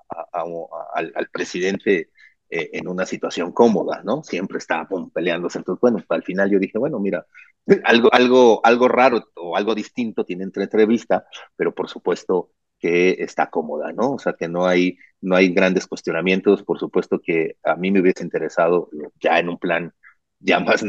al, 0.94 1.28
presidente 1.32 2.10
eh, 2.50 2.70
en 2.72 2.88
una 2.88 3.04
situación 3.04 3.52
cómoda, 3.52 4.02
¿no? 4.04 4.22
Siempre 4.22 4.58
está 4.58 4.88
peleándose. 5.12 5.58
Entonces, 5.58 5.80
bueno, 5.80 6.02
al 6.08 6.22
final 6.22 6.50
yo 6.50 6.58
dije, 6.58 6.78
bueno, 6.78 6.98
mira, 6.98 7.26
algo, 7.84 8.08
algo, 8.12 8.60
algo 8.64 8.88
raro 8.88 9.28
o 9.34 9.56
algo 9.56 9.74
distinto 9.74 10.24
tiene 10.24 10.44
entre 10.44 10.64
entrevista, 10.64 11.26
pero 11.56 11.74
por 11.74 11.88
supuesto 11.88 12.50
que 12.78 13.16
está 13.18 13.50
cómoda, 13.50 13.92
¿no? 13.92 14.12
O 14.12 14.18
sea, 14.18 14.34
que 14.34 14.48
no 14.48 14.66
hay, 14.66 14.98
no 15.20 15.36
hay 15.36 15.52
grandes 15.52 15.86
cuestionamientos. 15.86 16.62
Por 16.62 16.78
supuesto 16.78 17.20
que 17.20 17.56
a 17.64 17.76
mí 17.76 17.90
me 17.90 18.00
hubiese 18.00 18.22
interesado 18.22 18.90
ya 19.20 19.38
en 19.38 19.48
un 19.48 19.58
plan 19.58 19.92
ya 20.40 20.60
más, 20.60 20.84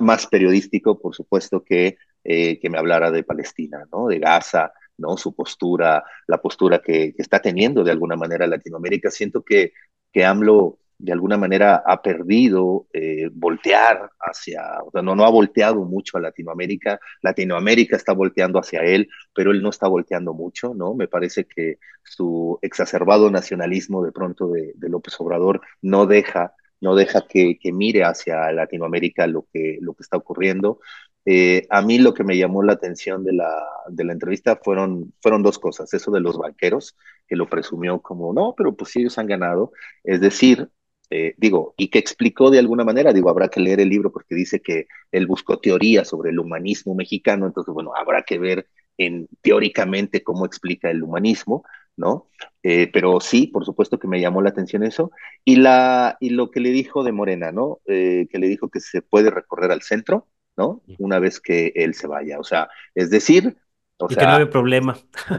más, 0.00 0.26
periodístico, 0.26 0.98
por 0.98 1.14
supuesto 1.14 1.62
que, 1.62 1.98
eh, 2.24 2.58
que 2.58 2.70
me 2.70 2.78
hablara 2.78 3.10
de 3.10 3.22
Palestina, 3.22 3.86
¿no? 3.92 4.08
De 4.08 4.18
Gaza, 4.18 4.72
¿no? 4.96 5.16
Su 5.16 5.34
postura, 5.34 6.04
la 6.26 6.38
postura 6.40 6.80
que, 6.80 7.14
que, 7.14 7.22
está 7.22 7.40
teniendo 7.40 7.84
de 7.84 7.92
alguna 7.92 8.16
manera 8.16 8.46
Latinoamérica. 8.46 9.10
Siento 9.10 9.42
que, 9.42 9.72
que 10.12 10.24
AMLO 10.24 10.78
de 10.98 11.12
alguna 11.12 11.36
manera 11.36 11.82
ha 11.86 12.02
perdido 12.02 12.88
eh, 12.92 13.30
voltear 13.32 14.10
hacia, 14.18 14.82
o 14.84 14.90
sea, 14.90 15.00
no, 15.00 15.14
no 15.14 15.24
ha 15.24 15.30
volteado 15.30 15.84
mucho 15.84 16.18
a 16.18 16.20
Latinoamérica, 16.20 16.98
Latinoamérica 17.22 17.96
está 17.96 18.12
volteando 18.12 18.58
hacia 18.58 18.80
él, 18.80 19.08
pero 19.32 19.52
él 19.52 19.62
no 19.62 19.70
está 19.70 19.86
volteando 19.86 20.34
mucho, 20.34 20.74
¿no? 20.74 20.94
Me 20.94 21.06
parece 21.06 21.44
que 21.44 21.78
su 22.02 22.58
exacerbado 22.62 23.30
nacionalismo 23.30 24.04
de 24.04 24.12
pronto 24.12 24.48
de, 24.48 24.74
López 24.88 25.14
Obrador 25.20 25.60
no 25.82 26.06
deja, 26.06 26.54
no 26.80 26.96
deja 26.96 27.26
que, 27.28 27.58
que, 27.60 27.72
mire 27.72 28.02
hacia 28.04 28.50
Latinoamérica 28.50 29.26
lo 29.28 29.46
que, 29.52 29.78
lo 29.80 29.94
que 29.94 30.02
está 30.02 30.16
ocurriendo. 30.16 30.80
Eh, 31.24 31.66
a 31.70 31.82
mí 31.82 31.98
lo 31.98 32.14
que 32.14 32.24
me 32.24 32.38
llamó 32.38 32.62
la 32.62 32.72
atención 32.72 33.22
de 33.22 33.34
la, 33.34 33.52
de 33.88 34.04
la 34.04 34.14
entrevista 34.14 34.56
fueron, 34.56 35.12
fueron 35.20 35.42
dos 35.42 35.58
cosas, 35.58 35.92
eso 35.92 36.10
de 36.10 36.20
los 36.20 36.38
banqueros, 36.38 36.96
que 37.26 37.36
lo 37.36 37.46
presumió 37.46 38.00
como, 38.00 38.32
no, 38.32 38.54
pero 38.56 38.74
pues 38.74 38.92
sí, 38.92 39.00
ellos 39.00 39.18
han 39.18 39.26
ganado, 39.26 39.72
es 40.04 40.20
decir, 40.20 40.70
eh, 41.10 41.34
digo, 41.38 41.74
y 41.76 41.88
que 41.88 41.98
explicó 41.98 42.50
de 42.50 42.58
alguna 42.58 42.84
manera, 42.84 43.12
digo, 43.12 43.30
habrá 43.30 43.48
que 43.48 43.60
leer 43.60 43.80
el 43.80 43.88
libro 43.88 44.12
porque 44.12 44.34
dice 44.34 44.60
que 44.60 44.86
él 45.10 45.26
buscó 45.26 45.58
teoría 45.58 46.04
sobre 46.04 46.30
el 46.30 46.38
humanismo 46.38 46.94
mexicano, 46.94 47.46
entonces, 47.46 47.72
bueno, 47.72 47.92
habrá 47.96 48.22
que 48.22 48.38
ver 48.38 48.68
en, 48.98 49.28
teóricamente 49.40 50.22
cómo 50.22 50.44
explica 50.44 50.90
el 50.90 51.02
humanismo, 51.02 51.64
¿no? 51.96 52.28
Eh, 52.62 52.90
pero 52.92 53.20
sí, 53.20 53.46
por 53.46 53.64
supuesto 53.64 53.98
que 53.98 54.06
me 54.06 54.20
llamó 54.20 54.42
la 54.42 54.50
atención 54.50 54.82
eso, 54.82 55.10
y, 55.44 55.56
la, 55.56 56.18
y 56.20 56.30
lo 56.30 56.50
que 56.50 56.60
le 56.60 56.70
dijo 56.70 57.02
de 57.02 57.12
Morena, 57.12 57.52
¿no? 57.52 57.80
Eh, 57.86 58.28
que 58.30 58.38
le 58.38 58.48
dijo 58.48 58.68
que 58.68 58.80
se 58.80 59.00
puede 59.00 59.30
recorrer 59.30 59.72
al 59.72 59.82
centro, 59.82 60.28
¿no? 60.56 60.82
Una 60.98 61.20
vez 61.20 61.40
que 61.40 61.72
él 61.74 61.94
se 61.94 62.06
vaya, 62.06 62.38
o 62.38 62.44
sea, 62.44 62.68
es 62.94 63.10
decir... 63.10 63.56
O 64.00 64.06
y 64.10 64.14
que 64.14 64.24
no 64.24 64.32
hay 64.32 64.44
problema. 64.44 64.96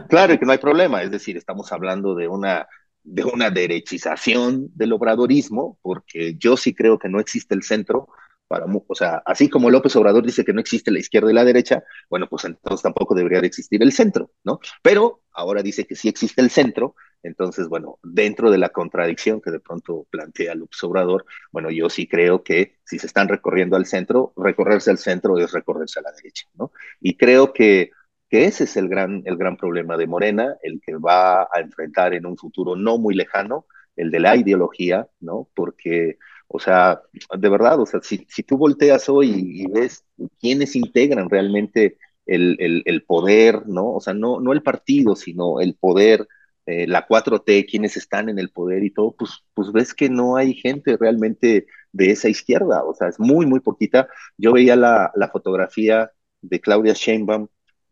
Claro, 0.08 0.34
y 0.34 0.38
que 0.38 0.44
no 0.44 0.52
hay 0.52 0.58
problema, 0.58 1.02
es 1.02 1.10
decir, 1.10 1.36
estamos 1.36 1.72
hablando 1.72 2.14
de 2.14 2.28
una 2.28 2.66
de 3.02 3.24
una 3.24 3.50
derechización 3.50 4.68
del 4.74 4.92
obradorismo, 4.92 5.78
porque 5.82 6.36
yo 6.36 6.56
sí 6.56 6.74
creo 6.74 6.98
que 6.98 7.08
no 7.08 7.20
existe 7.20 7.54
el 7.54 7.62
centro, 7.62 8.08
Para, 8.48 8.66
o 8.66 8.94
sea, 8.96 9.22
así 9.26 9.48
como 9.48 9.70
López 9.70 9.94
Obrador 9.94 10.26
dice 10.26 10.44
que 10.44 10.52
no 10.52 10.60
existe 10.60 10.90
la 10.90 10.98
izquierda 10.98 11.30
y 11.30 11.34
la 11.34 11.44
derecha, 11.44 11.84
bueno, 12.08 12.26
pues 12.28 12.44
entonces 12.44 12.82
tampoco 12.82 13.14
debería 13.14 13.40
de 13.40 13.46
existir 13.46 13.80
el 13.80 13.92
centro, 13.92 14.32
¿no? 14.42 14.58
Pero 14.82 15.22
ahora 15.32 15.62
dice 15.62 15.86
que 15.86 15.94
sí 15.94 16.08
existe 16.08 16.42
el 16.42 16.50
centro, 16.50 16.96
entonces, 17.22 17.68
bueno, 17.68 17.98
dentro 18.02 18.50
de 18.50 18.58
la 18.58 18.70
contradicción 18.70 19.40
que 19.40 19.52
de 19.52 19.60
pronto 19.60 20.06
plantea 20.10 20.56
López 20.56 20.82
Obrador, 20.82 21.26
bueno, 21.52 21.70
yo 21.70 21.88
sí 21.90 22.08
creo 22.08 22.42
que 22.42 22.78
si 22.84 22.98
se 22.98 23.06
están 23.06 23.28
recorriendo 23.28 23.76
al 23.76 23.86
centro, 23.86 24.32
recorrerse 24.36 24.90
al 24.90 24.98
centro 24.98 25.38
es 25.38 25.52
recorrerse 25.52 26.00
a 26.00 26.02
la 26.02 26.12
derecha, 26.12 26.46
¿no? 26.54 26.72
Y 27.00 27.16
creo 27.16 27.52
que 27.52 27.92
que 28.30 28.44
ese 28.44 28.64
es 28.64 28.76
el 28.76 28.88
gran, 28.88 29.22
el 29.26 29.36
gran 29.36 29.56
problema 29.56 29.96
de 29.96 30.06
Morena, 30.06 30.56
el 30.62 30.80
que 30.80 30.94
va 30.96 31.42
a 31.42 31.60
enfrentar 31.60 32.14
en 32.14 32.26
un 32.26 32.36
futuro 32.36 32.76
no 32.76 32.96
muy 32.96 33.14
lejano, 33.14 33.66
el 33.96 34.10
de 34.12 34.20
la 34.20 34.36
ideología, 34.36 35.08
¿no? 35.20 35.48
Porque, 35.54 36.18
o 36.48 36.60
sea, 36.60 37.02
de 37.36 37.48
verdad, 37.48 37.80
o 37.80 37.86
sea, 37.86 38.00
si, 38.02 38.26
si 38.30 38.44
tú 38.44 38.56
volteas 38.56 39.08
hoy 39.08 39.32
y, 39.34 39.66
ves 39.66 40.04
quiénes 40.40 40.76
integran 40.76 41.28
realmente 41.28 41.98
el, 42.26 42.56
el, 42.86 43.02
poder, 43.02 43.66
¿no? 43.66 43.94
O 43.94 44.00
sea, 44.00 44.14
no, 44.14 44.40
no 44.40 44.52
el 44.52 44.62
partido, 44.62 45.16
sino 45.16 45.60
el 45.60 45.74
poder, 45.74 46.28
eh, 46.66 46.86
la 46.86 47.08
4T, 47.08 47.66
quienes 47.68 47.96
están 47.96 48.28
en 48.28 48.38
el 48.38 48.50
poder 48.50 48.84
y 48.84 48.90
todo, 48.92 49.14
pues, 49.18 49.44
pues 49.54 49.72
ves 49.72 49.92
que 49.92 50.08
no 50.08 50.36
hay 50.36 50.54
gente 50.54 50.96
realmente 50.96 51.66
de 51.92 52.10
esa 52.12 52.28
izquierda, 52.28 52.84
o 52.84 52.94
sea, 52.94 53.08
es 53.08 53.18
muy, 53.18 53.46
muy 53.46 53.60
poquita. 53.60 54.08
Yo 54.38 54.52
veía 54.52 54.76
la, 54.76 55.10
la 55.16 55.28
fotografía 55.28 56.12
de 56.42 56.60
Claudia 56.60 56.92
Sheinbaum 56.94 57.48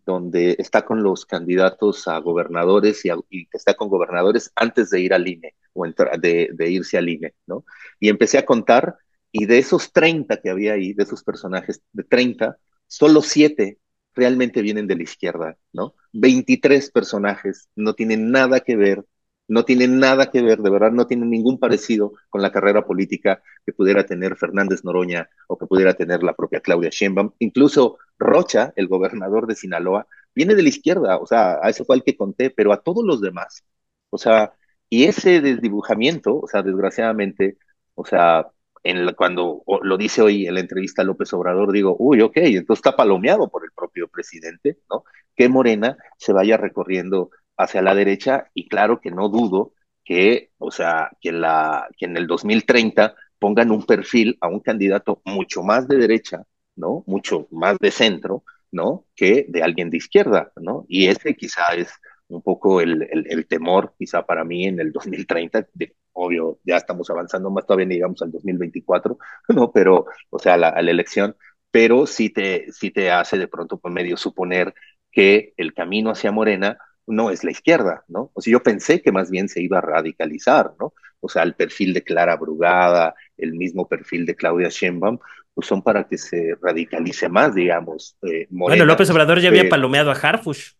donde 0.08 0.56
está 0.58 0.86
con 0.86 1.02
los 1.02 1.26
candidatos 1.26 2.08
a 2.08 2.16
gobernadores 2.16 3.04
y, 3.04 3.10
está 3.52 3.74
con 3.74 3.90
gobernadores 3.90 4.50
antes 4.56 4.88
de 4.88 5.02
ir 5.02 5.12
al 5.12 5.28
INE 5.28 5.54
o 5.74 5.84
de, 5.86 6.48
de, 6.50 6.70
irse 6.70 6.96
al 6.96 7.10
INE, 7.10 7.34
¿no? 7.46 7.66
Y 8.00 8.08
empecé 8.08 8.38
a 8.38 8.46
contar 8.46 8.96
y 9.30 9.44
de 9.44 9.58
esos 9.58 9.92
30 9.92 10.40
que 10.40 10.48
había 10.48 10.72
ahí, 10.72 10.94
de 10.94 11.02
esos 11.02 11.22
personajes, 11.22 11.82
de 11.92 12.04
30, 12.04 12.56
solo 12.86 13.20
7 13.20 13.78
realmente 14.14 14.62
vienen 14.62 14.86
de 14.86 14.96
la 14.96 15.02
izquierda, 15.02 15.58
¿no? 15.74 15.94
23 16.14 16.90
personajes 16.90 17.68
no 17.76 17.92
tienen 17.92 18.30
nada 18.30 18.60
que 18.60 18.76
ver 18.76 19.04
no 19.48 19.64
tiene 19.64 19.88
nada 19.88 20.30
que 20.30 20.42
ver, 20.42 20.58
de 20.58 20.70
verdad, 20.70 20.92
no 20.92 21.06
tiene 21.06 21.26
ningún 21.26 21.58
parecido 21.58 22.12
con 22.28 22.42
la 22.42 22.52
carrera 22.52 22.84
política 22.86 23.42
que 23.64 23.72
pudiera 23.72 24.04
tener 24.04 24.36
Fernández 24.36 24.84
Noroña 24.84 25.28
o 25.48 25.56
que 25.58 25.66
pudiera 25.66 25.94
tener 25.94 26.22
la 26.22 26.34
propia 26.34 26.60
Claudia 26.60 26.90
Sheinbaum. 26.92 27.32
Incluso 27.38 27.98
Rocha, 28.18 28.72
el 28.76 28.88
gobernador 28.88 29.46
de 29.46 29.56
Sinaloa, 29.56 30.06
viene 30.34 30.54
de 30.54 30.62
la 30.62 30.68
izquierda, 30.68 31.16
o 31.18 31.26
sea, 31.26 31.58
a 31.62 31.70
ese 31.70 31.84
fue 31.84 31.96
el 31.96 32.04
que 32.04 32.16
conté, 32.16 32.50
pero 32.50 32.72
a 32.72 32.82
todos 32.82 33.04
los 33.04 33.20
demás. 33.20 33.64
O 34.10 34.18
sea, 34.18 34.52
y 34.90 35.04
ese 35.04 35.40
desdibujamiento, 35.40 36.38
o 36.40 36.46
sea, 36.46 36.62
desgraciadamente, 36.62 37.58
o 37.94 38.04
sea, 38.04 38.48
en 38.84 39.12
cuando 39.14 39.62
lo 39.82 39.96
dice 39.96 40.22
hoy 40.22 40.46
en 40.46 40.54
la 40.54 40.60
entrevista 40.60 41.04
López 41.04 41.32
Obrador, 41.32 41.72
digo, 41.72 41.96
uy, 41.98 42.20
ok, 42.22 42.36
entonces 42.36 42.78
está 42.78 42.96
palomeado 42.96 43.48
por 43.48 43.64
el 43.64 43.70
propio 43.72 44.08
presidente, 44.08 44.78
¿no? 44.90 45.04
Que 45.36 45.48
Morena 45.48 45.96
se 46.16 46.32
vaya 46.32 46.56
recorriendo 46.56 47.30
hacia 47.58 47.82
la 47.82 47.94
derecha 47.94 48.50
y 48.54 48.68
claro 48.68 49.00
que 49.00 49.10
no 49.10 49.28
dudo 49.28 49.74
que, 50.04 50.52
o 50.58 50.70
sea, 50.70 51.10
que, 51.20 51.32
la, 51.32 51.88
que 51.98 52.06
en 52.06 52.16
el 52.16 52.26
2030 52.26 53.14
pongan 53.38 53.70
un 53.70 53.84
perfil 53.84 54.38
a 54.40 54.48
un 54.48 54.60
candidato 54.60 55.20
mucho 55.24 55.62
más 55.62 55.86
de 55.86 55.96
derecha, 55.98 56.44
¿no? 56.76 57.04
Mucho 57.06 57.46
más 57.50 57.76
de 57.78 57.90
centro, 57.90 58.42
¿no? 58.72 59.04
Que 59.14 59.44
de 59.48 59.62
alguien 59.62 59.90
de 59.90 59.98
izquierda, 59.98 60.52
¿no? 60.56 60.86
Y 60.88 61.08
ese 61.08 61.34
quizá 61.36 61.74
es 61.74 61.90
un 62.28 62.42
poco 62.42 62.80
el, 62.80 63.08
el, 63.10 63.46
temor, 63.46 63.94
quizá 63.98 64.24
para 64.24 64.44
mí 64.44 64.66
en 64.66 64.80
el 64.80 64.92
2030, 64.92 65.68
de, 65.74 65.94
obvio, 66.12 66.58
ya 66.64 66.76
estamos 66.76 67.10
avanzando 67.10 67.50
más, 67.50 67.66
todavía 67.66 67.86
llegamos 67.86 68.22
al 68.22 68.30
2024, 68.32 69.18
¿no? 69.48 69.72
Pero, 69.72 70.06
o 70.30 70.38
sea, 70.38 70.56
la, 70.56 70.68
a 70.68 70.82
la 70.82 70.90
elección, 70.90 71.36
pero 71.70 72.06
sí 72.06 72.30
te, 72.30 72.72
sí 72.72 72.90
te 72.90 73.10
hace 73.10 73.38
de 73.38 73.48
pronto 73.48 73.78
por 73.78 73.92
medio 73.92 74.16
suponer 74.16 74.74
que 75.10 75.54
el 75.56 75.74
camino 75.74 76.10
hacia 76.10 76.32
Morena 76.32 76.78
no 77.08 77.30
es 77.30 77.44
la 77.44 77.50
izquierda, 77.50 78.04
¿no? 78.08 78.30
O 78.34 78.40
sea, 78.40 78.52
yo 78.52 78.62
pensé 78.62 79.02
que 79.02 79.12
más 79.12 79.30
bien 79.30 79.48
se 79.48 79.60
iba 79.60 79.78
a 79.78 79.82
radicalizar, 79.82 80.72
¿no? 80.78 80.94
O 81.20 81.28
sea, 81.28 81.42
el 81.42 81.54
perfil 81.54 81.94
de 81.94 82.04
Clara 82.04 82.36
Brugada, 82.36 83.14
el 83.36 83.54
mismo 83.54 83.88
perfil 83.88 84.26
de 84.26 84.36
Claudia 84.36 84.68
Sheinbaum, 84.68 85.18
pues 85.54 85.66
son 85.66 85.82
para 85.82 86.04
que 86.04 86.18
se 86.18 86.54
radicalice 86.62 87.28
más, 87.28 87.54
digamos. 87.54 88.16
Eh, 88.22 88.46
bueno, 88.50 88.84
López 88.84 89.10
Obrador 89.10 89.40
ya 89.40 89.48
había 89.48 89.68
palomeado 89.68 90.10
a 90.10 90.14
Harfush. 90.14 90.72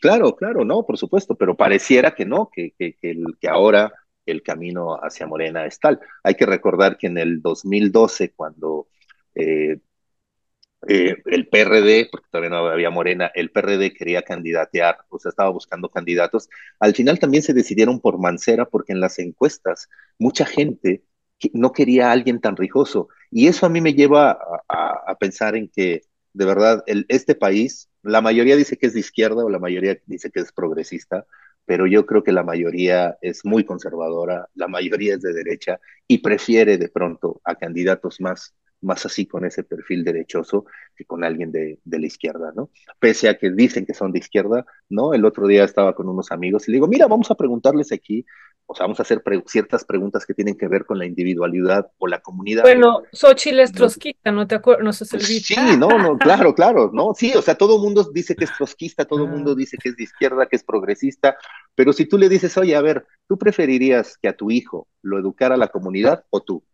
Claro, 0.00 0.34
claro, 0.36 0.64
no, 0.64 0.84
por 0.84 0.98
supuesto, 0.98 1.36
pero 1.36 1.56
pareciera 1.56 2.14
que 2.14 2.26
no, 2.26 2.50
que, 2.52 2.74
que, 2.76 2.96
que, 3.00 3.12
el, 3.12 3.24
que 3.40 3.48
ahora 3.48 3.92
el 4.26 4.42
camino 4.42 4.96
hacia 4.96 5.26
Morena 5.26 5.64
es 5.64 5.78
tal. 5.78 6.00
Hay 6.22 6.34
que 6.34 6.46
recordar 6.46 6.98
que 6.98 7.06
en 7.06 7.18
el 7.18 7.40
2012, 7.40 8.32
cuando 8.32 8.88
eh, 9.34 9.78
eh, 10.88 11.16
el 11.26 11.48
PRD, 11.48 12.08
porque 12.10 12.26
todavía 12.30 12.50
no 12.50 12.66
había 12.66 12.90
Morena, 12.90 13.30
el 13.34 13.50
PRD 13.50 13.92
quería 13.94 14.22
candidatear, 14.22 14.98
o 15.10 15.18
sea, 15.18 15.30
estaba 15.30 15.50
buscando 15.50 15.88
candidatos. 15.88 16.48
Al 16.80 16.94
final 16.94 17.18
también 17.18 17.42
se 17.42 17.54
decidieron 17.54 18.00
por 18.00 18.18
Mancera, 18.18 18.66
porque 18.66 18.92
en 18.92 19.00
las 19.00 19.18
encuestas 19.18 19.88
mucha 20.18 20.44
gente 20.44 21.04
no 21.52 21.72
quería 21.72 22.08
a 22.08 22.12
alguien 22.12 22.40
tan 22.40 22.56
rijoso. 22.56 23.08
Y 23.30 23.46
eso 23.46 23.66
a 23.66 23.68
mí 23.68 23.80
me 23.80 23.94
lleva 23.94 24.38
a, 24.68 25.16
pensar 25.20 25.56
en 25.56 25.68
que, 25.68 26.02
de 26.32 26.44
verdad, 26.44 26.82
este 27.08 27.34
país, 27.34 27.88
la 28.02 28.20
mayoría 28.20 28.56
dice 28.56 28.76
que 28.76 28.86
es 28.86 28.94
de 28.94 29.00
izquierda 29.00 29.44
o 29.44 29.50
la 29.50 29.58
mayoría 29.58 29.98
dice 30.06 30.30
que 30.30 30.40
es 30.40 30.52
progresista, 30.52 31.26
pero 31.64 31.86
yo 31.86 32.06
creo 32.06 32.24
que 32.24 32.32
la 32.32 32.42
mayoría 32.42 33.18
es 33.22 33.44
muy 33.44 33.64
conservadora, 33.64 34.48
la 34.54 34.66
mayoría 34.68 35.14
es 35.14 35.22
de 35.22 35.32
derecha 35.32 35.78
y 36.08 36.18
prefiere 36.18 36.76
de 36.76 36.88
pronto 36.88 37.40
a 37.44 37.54
candidatos 37.54 38.20
más 38.20 38.54
más 38.82 39.06
así 39.06 39.26
con 39.26 39.44
ese 39.44 39.64
perfil 39.64 40.04
derechoso 40.04 40.66
que 40.94 41.04
con 41.04 41.24
alguien 41.24 41.50
de, 41.52 41.80
de, 41.84 41.98
la 41.98 42.06
izquierda, 42.06 42.52
¿no? 42.54 42.70
Pese 42.98 43.28
a 43.28 43.38
que 43.38 43.50
dicen 43.50 43.86
que 43.86 43.94
son 43.94 44.12
de 44.12 44.18
izquierda, 44.18 44.66
¿no? 44.88 45.14
El 45.14 45.24
otro 45.24 45.46
día 45.46 45.64
estaba 45.64 45.94
con 45.94 46.08
unos 46.08 46.30
amigos 46.32 46.68
y 46.68 46.72
le 46.72 46.76
digo, 46.76 46.88
mira, 46.88 47.06
vamos 47.06 47.30
a 47.30 47.36
preguntarles 47.36 47.92
aquí, 47.92 48.26
o 48.66 48.74
sea, 48.74 48.84
vamos 48.84 49.00
a 49.00 49.02
hacer 49.02 49.22
ciertas 49.46 49.84
preguntas 49.84 50.24
que 50.24 50.34
tienen 50.34 50.56
que 50.56 50.68
ver 50.68 50.86
con 50.86 50.98
la 50.98 51.04
individualidad 51.04 51.90
o 51.98 52.06
la 52.06 52.20
comunidad. 52.20 52.62
Bueno, 52.62 53.02
Xochitl 53.12 53.60
es 53.60 53.72
trotskista, 53.72 54.32
¿no 54.32 54.46
te 54.46 54.54
acuerdas? 54.54 54.84
No 54.84 54.92
se 54.92 55.04
pues 55.04 55.26
Sí, 55.26 55.54
no, 55.78 55.88
no, 55.88 56.16
claro, 56.18 56.54
claro, 56.54 56.90
¿no? 56.92 57.12
Sí, 57.14 57.32
o 57.34 57.42
sea, 57.42 57.54
todo 57.54 57.76
el 57.76 57.82
mundo 57.82 58.08
dice 58.12 58.34
que 58.34 58.44
es 58.44 58.56
trotskista, 58.56 59.04
todo 59.04 59.24
el 59.24 59.30
mundo 59.30 59.52
ah. 59.52 59.54
dice 59.56 59.76
que 59.76 59.90
es 59.90 59.96
de 59.96 60.04
izquierda, 60.04 60.46
que 60.46 60.56
es 60.56 60.64
progresista, 60.64 61.36
pero 61.74 61.92
si 61.92 62.06
tú 62.06 62.16
le 62.16 62.28
dices, 62.28 62.56
oye, 62.56 62.74
a 62.74 62.80
ver, 62.80 63.06
¿tú 63.28 63.36
preferirías 63.36 64.16
que 64.16 64.28
a 64.28 64.36
tu 64.36 64.50
hijo 64.50 64.88
lo 65.02 65.18
educara 65.18 65.56
la 65.56 65.68
comunidad 65.68 66.24
o 66.30 66.42
tú? 66.42 66.64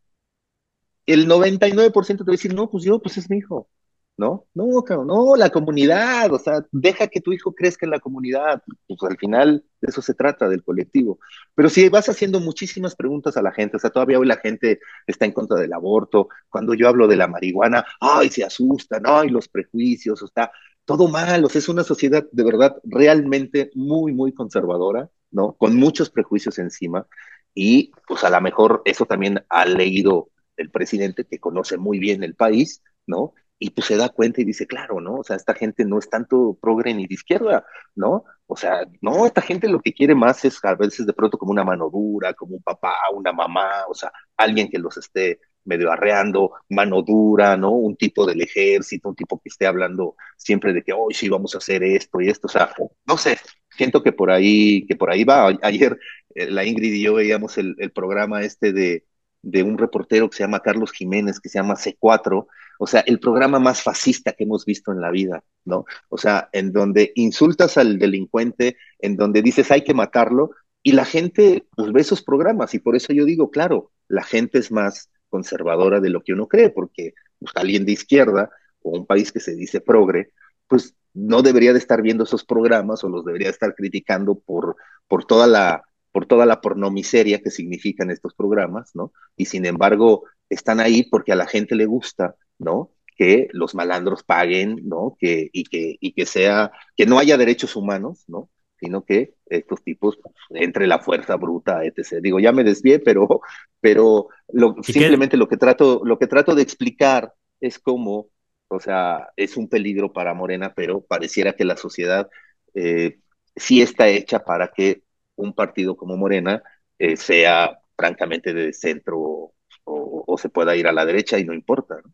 El 1.13 1.27
99% 1.27 2.19
te 2.19 2.25
va 2.25 2.33
a 2.33 2.33
decir, 2.33 2.55
no, 2.55 2.71
pues 2.71 2.85
yo, 2.85 3.01
pues 3.01 3.17
es 3.19 3.31
mi 3.31 3.39
hijo. 3.39 3.69
¿No? 4.17 4.47
No, 4.53 4.83
cabrón, 4.83 5.07
no, 5.07 5.37
la 5.37 5.49
comunidad, 5.49 6.33
o 6.33 6.41
sea, 6.41 6.67
deja 6.73 7.07
que 7.07 7.21
tu 7.21 7.33
hijo 7.33 7.55
crezca 7.55 7.87
en 7.87 7.93
la 7.93 8.01
comunidad, 8.01 8.61
pues 8.89 9.01
al 9.05 9.17
final 9.17 9.65
de 9.81 9.89
eso 9.89 10.03
se 10.03 10.13
trata, 10.13 10.49
del 10.49 10.65
colectivo. 10.65 11.21
Pero 11.55 11.69
si 11.69 11.89
vas 11.89 12.09
haciendo 12.09 12.41
muchísimas 12.41 12.97
preguntas 12.97 13.37
a 13.37 13.43
la 13.43 13.53
gente, 13.53 13.77
o 13.77 13.81
sea, 13.81 13.91
todavía 13.91 14.19
hoy 14.19 14.27
la 14.27 14.39
gente 14.39 14.81
está 15.07 15.25
en 15.25 15.31
contra 15.31 15.61
del 15.61 15.73
aborto, 15.73 16.29
cuando 16.49 16.75
yo 16.75 16.89
hablo 16.89 17.07
de 17.07 17.15
la 17.15 17.29
marihuana, 17.29 17.87
ay, 18.01 18.29
se 18.29 18.43
asustan, 18.43 19.03
ay, 19.05 19.29
los 19.29 19.47
prejuicios, 19.47 20.21
o 20.21 20.27
sea, 20.27 20.51
todo 20.85 21.07
mal, 21.07 21.45
o 21.45 21.49
sea, 21.49 21.61
es 21.61 21.69
una 21.69 21.85
sociedad 21.85 22.27
de 22.33 22.43
verdad 22.45 22.77
realmente 22.83 23.71
muy, 23.75 24.13
muy 24.13 24.33
conservadora, 24.33 25.09
¿no? 25.31 25.53
Con 25.53 25.77
muchos 25.77 26.11
prejuicios 26.11 26.59
encima, 26.59 27.07
y 27.55 27.93
pues 28.09 28.25
a 28.25 28.31
lo 28.31 28.41
mejor 28.41 28.83
eso 28.85 29.05
también 29.07 29.45
ha 29.49 29.65
leído 29.65 30.31
el 30.59 30.71
presidente 30.71 31.25
que 31.25 31.39
conoce 31.39 31.79
muy 31.79 31.99
bien 31.99 32.23
el 32.23 32.35
país, 32.35 32.83
¿no? 33.07 33.35
Y 33.61 33.71
pues 33.71 33.87
se 33.89 33.97
da 33.97 34.09
cuenta 34.11 34.41
y 34.41 34.45
dice, 34.45 34.67
claro, 34.67 35.01
¿no? 35.01 35.17
O 35.17 35.25
sea, 35.25 35.37
esta 35.37 35.55
gente 35.55 35.85
no 35.85 35.99
es 35.99 36.09
tanto 36.09 36.57
progre 36.61 36.95
ni 36.95 37.07
de 37.07 37.15
izquierda, 37.15 37.65
¿no? 37.97 38.25
O 38.47 38.57
sea, 38.57 38.87
no, 39.01 39.27
esta 39.27 39.43
gente 39.43 39.69
lo 39.69 39.81
que 39.81 39.93
quiere 39.93 40.15
más 40.15 40.45
es 40.45 40.65
a 40.65 40.75
veces 40.75 41.07
de 41.07 41.13
pronto 41.13 41.39
como 41.39 41.53
una 41.53 41.65
mano 41.65 41.91
dura, 41.91 42.35
como 42.35 42.57
un 42.57 42.63
papá, 42.63 42.95
una 43.15 43.33
mamá, 43.33 43.85
o 43.89 43.95
sea, 43.95 44.13
alguien 44.37 44.71
que 44.71 44.79
los 44.79 44.97
esté 44.97 45.41
medio 45.65 45.91
arreando, 45.93 46.53
mano 46.69 47.03
dura, 47.03 47.57
¿no? 47.57 47.73
Un 47.73 47.97
tipo 47.97 48.25
del 48.27 48.41
ejército, 48.41 49.09
un 49.09 49.17
tipo 49.17 49.41
que 49.41 49.49
esté 49.49 49.67
hablando 49.67 50.17
siempre 50.37 50.73
de 50.73 50.83
que 50.83 50.93
hoy 50.93 51.15
sí 51.15 51.29
vamos 51.29 51.55
a 51.55 51.59
hacer 51.59 51.83
esto 51.83 52.21
y 52.21 52.29
esto, 52.29 52.47
o 52.47 52.51
sea, 52.51 52.73
no 53.07 53.17
sé, 53.19 53.39
siento 53.71 54.03
que 54.03 54.13
por 54.13 54.31
ahí, 54.31 54.87
que 54.87 54.97
por 54.97 55.11
ahí 55.11 55.25
va. 55.25 55.49
Ayer 55.63 55.99
eh, 56.35 56.51
la 56.51 56.65
Ingrid 56.65 56.95
y 56.95 57.03
yo 57.03 57.15
veíamos 57.15 57.59
el 57.59 57.93
programa 57.93 58.43
este 58.43 58.73
de, 58.73 59.05
de 59.43 59.63
un 59.63 59.79
reportero 59.79 60.29
que 60.29 60.37
se 60.37 60.43
llama 60.43 60.61
Carlos 60.61 60.93
Jiménez, 60.93 61.41
que 61.41 61.49
se 61.49 61.59
llama 61.59 61.77
C4, 61.77 62.47
o 62.79 62.87
sea, 62.87 63.01
el 63.01 63.19
programa 63.19 63.59
más 63.59 63.83
fascista 63.83 64.33
que 64.33 64.45
hemos 64.45 64.65
visto 64.65 64.93
en 64.93 65.01
la 65.01 65.11
vida, 65.11 65.43
¿no? 65.65 65.85
O 66.09 66.19
sea, 66.19 66.49
en 66.53 66.73
donde 66.73 67.13
insultas 67.17 67.77
al 67.77 67.99
delincuente, 67.99 68.77
en 68.99 69.17
donde 69.17 69.43
dices 69.43 69.71
hay 69.71 69.83
que 69.83 69.95
matarlo, 69.95 70.51
y 70.83 70.93
la 70.93 71.05
gente 71.05 71.67
pues 71.77 71.93
ve 71.93 72.01
esos 72.01 72.23
programas, 72.23 72.75
y 72.75 72.79
por 72.79 72.97
eso 72.97 73.13
yo 73.13 73.25
digo, 73.25 73.51
claro, 73.51 73.91
la 74.07 74.23
gente 74.23 74.59
es 74.59 74.71
más 74.71 75.11
conservadora 75.29 76.01
de 76.01 76.11
lo 76.11 76.23
que 76.23 76.33
uno 76.33 76.47
cree, 76.47 76.71
porque 76.71 77.15
pues, 77.39 77.53
alguien 77.57 77.85
de 77.85 77.93
izquierda 77.93 78.51
o 78.83 78.91
un 78.99 79.07
país 79.07 79.33
que 79.33 79.41
se 79.41 79.55
dice 79.55 79.81
progre, 79.81 80.33
pues 80.67 80.95
no 81.15 81.43
debería 81.43 81.73
de 81.73 81.79
estar 81.79 82.01
viendo 82.03 82.25
esos 82.25 82.45
programas 82.45 83.03
o 83.03 83.09
los 83.09 83.25
debería 83.25 83.49
de 83.49 83.53
estar 83.53 83.75
criticando 83.75 84.39
por, 84.39 84.77
por 85.09 85.25
toda 85.25 85.47
la 85.47 85.83
por 86.19 86.27
toda 86.27 86.47
la 86.47 86.61
pornomiseria 86.61 87.41
que 87.41 87.53
significan 87.53 88.11
estos 88.11 88.35
programas, 88.35 88.91
¿no? 88.97 89.13
Y 89.37 89.45
sin 89.45 89.65
embargo, 89.67 90.25
están 90.51 90.81
ahí 90.81 91.05
porque 91.05 91.31
a 91.31 91.37
la 91.37 91.47
gente 91.47 91.77
le 91.77 91.87
gusta, 91.87 92.35
¿no? 92.59 92.91
Que 93.17 93.47
los 93.53 93.77
malandros 93.77 94.25
paguen, 94.25 94.81
¿no? 94.83 95.17
Que, 95.17 95.49
y, 95.53 95.63
que, 95.63 95.97
y 96.01 96.15
que 96.15 96.27
sea, 96.27 96.73
que 96.97 97.07
no 97.07 97.21
haya 97.21 97.37
derechos 97.37 97.77
humanos, 97.77 98.25
¿no? 98.27 98.51
Sino 98.81 99.05
que 99.05 99.35
estos 99.47 99.85
tipos 99.85 100.19
pues, 100.21 100.35
entre 100.61 100.89
la 100.89 100.99
fuerza 100.99 101.37
bruta, 101.37 101.85
etc. 101.85 102.21
Digo, 102.21 102.41
ya 102.41 102.51
me 102.51 102.65
desvié, 102.65 102.99
pero, 102.99 103.41
pero 103.81 104.27
lo, 104.53 104.75
simplemente 104.83 105.37
lo 105.37 105.47
que, 105.47 105.57
trato, 105.57 106.01
lo 106.03 106.19
que 106.19 106.27
trato 106.27 106.57
de 106.57 106.63
explicar 106.63 107.33
es 107.61 107.79
cómo, 107.79 108.27
o 108.67 108.81
sea, 108.81 109.29
es 109.37 109.57
un 109.57 109.69
peligro 109.69 110.13
para 110.13 110.35
Morena, 110.35 110.75
pero 110.75 111.01
pareciera 111.01 111.53
que 111.53 111.65
la 111.65 111.77
sociedad 111.77 112.29
eh, 112.75 113.21
sí 113.55 113.83
está 113.83 114.09
hecha 114.09 114.45
para 114.45 114.73
que 114.73 115.07
un 115.39 115.55
partido 115.55 115.97
como 115.97 116.17
Morena 116.17 116.63
eh, 116.99 117.17
sea 117.17 117.79
francamente 117.97 118.53
de 118.55 118.73
centro 118.73 119.53
o, 119.85 120.37
se 120.39 120.51
pueda 120.51 120.77
ir 120.77 120.87
a 120.87 120.93
la 120.93 121.05
derecha 121.07 121.39
y 121.39 121.45
no 121.45 121.55
importa. 121.55 121.97
¿no? 122.05 122.13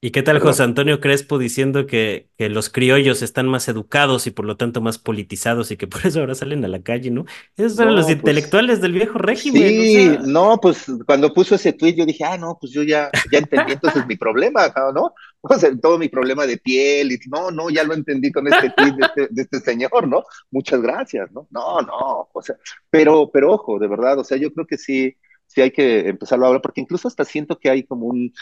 ¿Y 0.00 0.12
qué 0.12 0.22
tal 0.22 0.38
José 0.38 0.62
Antonio 0.62 1.00
Crespo 1.00 1.38
diciendo 1.38 1.88
que, 1.88 2.28
que, 2.36 2.48
los 2.48 2.70
criollos 2.70 3.20
están 3.20 3.48
más 3.48 3.66
educados 3.66 4.28
y 4.28 4.30
por 4.30 4.44
lo 4.44 4.56
tanto 4.56 4.80
más 4.80 4.96
politizados 4.96 5.72
y 5.72 5.76
que 5.76 5.88
por 5.88 6.06
eso 6.06 6.20
ahora 6.20 6.36
salen 6.36 6.64
a 6.64 6.68
la 6.68 6.80
calle, 6.82 7.10
¿no? 7.10 7.24
Esos 7.56 7.80
eran 7.80 7.96
los 7.96 8.04
pues, 8.04 8.16
intelectuales 8.16 8.80
del 8.80 8.92
viejo 8.92 9.18
régimen. 9.18 9.62
Sí, 9.68 10.18
no, 10.24 10.60
pues 10.62 10.86
cuando 11.04 11.34
puso 11.34 11.56
ese 11.56 11.72
tuit 11.72 11.96
yo 11.96 12.06
dije, 12.06 12.22
ah, 12.24 12.38
no, 12.38 12.56
pues 12.60 12.72
yo 12.72 12.84
ya, 12.84 13.10
ya 13.32 13.40
entendí 13.40 13.72
entonces 13.72 14.06
mi 14.06 14.14
problema, 14.14 14.72
¿no? 14.94 15.14
O 15.40 15.58
sea, 15.58 15.76
todo 15.76 15.98
mi 15.98 16.08
problema 16.08 16.46
de 16.46 16.58
piel, 16.58 17.10
y 17.10 17.18
no, 17.28 17.50
no, 17.50 17.68
ya 17.68 17.82
lo 17.82 17.94
entendí 17.94 18.30
con 18.30 18.46
este 18.46 18.68
de 18.68 19.04
este, 19.04 19.28
de 19.30 19.42
este 19.42 19.58
señor, 19.58 20.06
¿no? 20.06 20.22
Muchas 20.52 20.80
gracias, 20.80 21.32
¿no? 21.32 21.48
No, 21.50 21.82
no, 21.82 22.28
o 22.32 22.42
sea, 22.42 22.54
pero, 22.88 23.30
pero 23.32 23.52
ojo, 23.52 23.80
de 23.80 23.88
verdad, 23.88 24.16
o 24.20 24.24
sea, 24.24 24.36
yo 24.36 24.52
creo 24.52 24.64
que 24.64 24.78
sí, 24.78 25.16
sí 25.46 25.60
hay 25.60 25.72
que 25.72 26.08
empezarlo 26.08 26.44
a 26.44 26.48
hablar, 26.48 26.62
porque 26.62 26.82
incluso 26.82 27.08
hasta 27.08 27.24
siento 27.24 27.58
que 27.58 27.68
hay 27.68 27.82
como 27.82 28.06
un, 28.06 28.32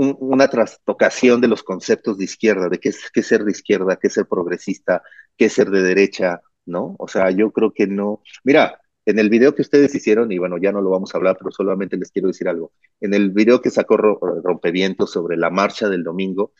una 0.00 0.48
trastocación 0.48 1.40
de 1.40 1.48
los 1.48 1.62
conceptos 1.62 2.16
de 2.18 2.24
izquierda, 2.24 2.68
de 2.68 2.78
qué 2.78 2.88
es, 2.90 3.10
qué 3.12 3.22
ser 3.22 3.44
de 3.44 3.52
izquierda, 3.52 3.96
qué 3.96 4.08
ser 4.08 4.26
progresista, 4.26 5.02
qué 5.36 5.48
ser 5.48 5.70
de 5.70 5.82
derecha, 5.82 6.40
¿no? 6.66 6.96
O 6.98 7.08
sea, 7.08 7.30
yo 7.30 7.50
creo 7.52 7.72
que 7.72 7.86
no. 7.86 8.22
Mira, 8.44 8.80
en 9.06 9.18
el 9.18 9.28
video 9.28 9.54
que 9.54 9.62
ustedes 9.62 9.94
hicieron, 9.94 10.32
y 10.32 10.38
bueno, 10.38 10.56
ya 10.58 10.72
no 10.72 10.80
lo 10.80 10.90
vamos 10.90 11.14
a 11.14 11.18
hablar, 11.18 11.36
pero 11.38 11.50
solamente 11.50 11.96
les 11.96 12.10
quiero 12.10 12.28
decir 12.28 12.48
algo. 12.48 12.72
En 13.00 13.14
el 13.14 13.30
video 13.30 13.60
que 13.60 13.70
sacó 13.70 13.96
Rompevientos 13.96 15.10
sobre 15.10 15.36
la 15.36 15.50
marcha 15.50 15.88
del 15.88 16.02
domingo, 16.04 16.52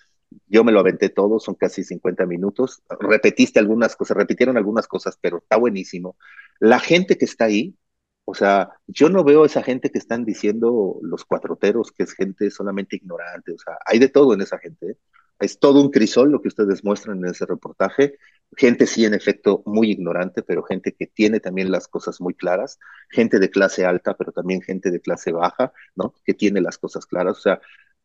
yo 0.47 0.63
me 0.65 0.73
lo 0.73 0.81
aventé 0.81 1.09
todo, 1.09 1.41
son 1.41 1.55
casi 1.55 1.83
50 1.83 2.27
minutos. 2.27 2.83
Repetiste 3.01 3.59
algunas 3.59 3.97
cosas, 3.97 4.17
repitieron 4.17 4.57
algunas 4.57 4.87
cosas, 4.87 5.19
pero 5.21 5.39
está 5.39 5.57
buenísimo. 5.57 6.17
La 6.59 6.79
gente 6.79 7.17
que 7.19 7.25
está 7.25 7.47
ahí 7.47 7.75
o 8.31 8.35
sea, 8.35 8.71
yo 8.87 9.09
no 9.09 9.25
veo 9.25 9.43
a 9.43 9.47
esa 9.47 9.63
gente 9.63 9.91
que 9.91 9.99
están 9.99 10.25
diciendo 10.25 11.01
los 11.03 11.25
cuatroteros, 11.25 11.91
que 11.91 12.05
es 12.05 12.13
gente 12.13 12.49
solamente 12.53 12.95
ignorante. 12.95 13.53
O 13.53 13.59
sea, 13.59 13.77
hay 13.85 13.99
de 13.99 14.09
todo 14.09 14.35
en 14.35 14.41
esa 14.41 14.59
gente. 14.59 14.93
¿eh? 14.93 14.97
Es 15.41 15.59
todo 15.59 15.81
un 15.81 15.91
crisol 15.91 16.31
lo 16.31 16.41
que 16.41 16.47
ustedes 16.47 16.85
muestran 16.85 17.19
en 17.19 17.31
ese 17.31 17.45
reportaje. 17.45 18.19
Gente 18.57 18.87
sí, 18.87 19.05
en 19.05 19.15
efecto, 19.15 19.65
muy 19.67 19.91
ignorante, 19.91 20.45
pero 20.45 20.63
gente 20.63 20.93
que 20.93 21.09
tiene 21.09 21.41
también 21.41 21.73
las 21.73 21.89
cosas 21.89 22.21
muy 22.21 22.35
claras. 22.35 22.79
Gente 23.09 23.41
de 23.41 23.51
clase 23.51 23.85
alta, 23.85 24.15
pero 24.17 24.31
también 24.31 24.63
gente 24.63 24.93
de 24.93 25.01
clase 25.01 25.33
baja, 25.33 25.73
¿no? 25.97 26.15
Que 26.25 26.35
tiene 26.35 26.61
las 26.61 26.79
cosas 26.79 27.07
claras. 27.07 27.37
O 27.37 27.41
sea, 27.41 27.61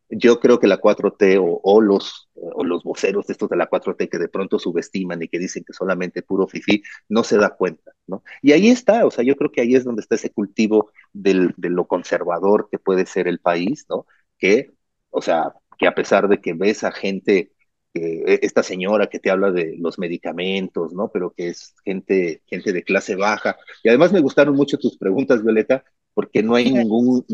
yo 0.08 0.38
creo 0.40 0.60
que 0.60 0.66
la 0.66 0.80
4T 0.80 1.38
o, 1.40 1.80
los, 1.80 2.28
o 2.34 2.64
los 2.64 2.84
voceros 2.84 3.26
de 3.26 3.32
estos 3.32 3.48
de 3.48 3.56
la 3.56 3.68
4T 3.68 4.08
que 4.08 4.18
de 4.18 4.28
pronto 4.28 4.58
subestiman 4.58 5.22
y 5.22 5.28
que 5.28 5.38
dicen 5.38 5.64
que 5.64 5.72
solamente 5.72 6.22
puro 6.22 6.46
fifi, 6.46 6.82
no 7.08 7.24
se 7.24 7.36
da 7.38 7.50
cuenta, 7.50 7.92
¿no? 8.06 8.22
Y 8.42 8.52
ahí 8.52 8.68
está, 8.68 9.04
o 9.06 9.10
sea, 9.10 9.24
yo 9.24 9.36
creo 9.36 9.50
que 9.50 9.62
ahí 9.62 9.74
es 9.74 9.84
donde 9.84 10.02
está 10.02 10.14
ese 10.14 10.30
cultivo 10.30 10.92
del, 11.12 11.54
de 11.56 11.70
lo 11.70 11.86
conservador 11.86 12.68
que 12.70 12.78
puede 12.78 13.06
ser 13.06 13.28
el 13.28 13.40
país, 13.40 13.86
¿no? 13.88 14.06
Que, 14.38 14.72
o 15.10 15.22
sea, 15.22 15.54
que 15.78 15.86
a 15.86 15.94
pesar 15.94 16.28
de 16.28 16.40
que 16.40 16.52
ves 16.54 16.84
a 16.84 16.92
gente, 16.92 17.52
eh, 17.94 18.38
esta 18.42 18.62
señora 18.62 19.08
que 19.08 19.18
te 19.18 19.30
habla 19.30 19.50
de 19.50 19.76
los 19.78 19.98
medicamentos, 19.98 20.92
¿no? 20.92 21.10
Pero 21.12 21.32
que 21.36 21.48
es 21.48 21.74
gente, 21.84 22.42
gente 22.46 22.72
de 22.72 22.82
clase 22.84 23.16
baja. 23.16 23.56
Y 23.82 23.88
además 23.88 24.12
me 24.12 24.20
gustaron 24.20 24.54
mucho 24.54 24.78
tus 24.78 24.96
preguntas, 24.98 25.42
Violeta, 25.42 25.84
porque 26.14 26.42
no 26.42 26.54
hay 26.54 26.72
ningún, 26.72 27.26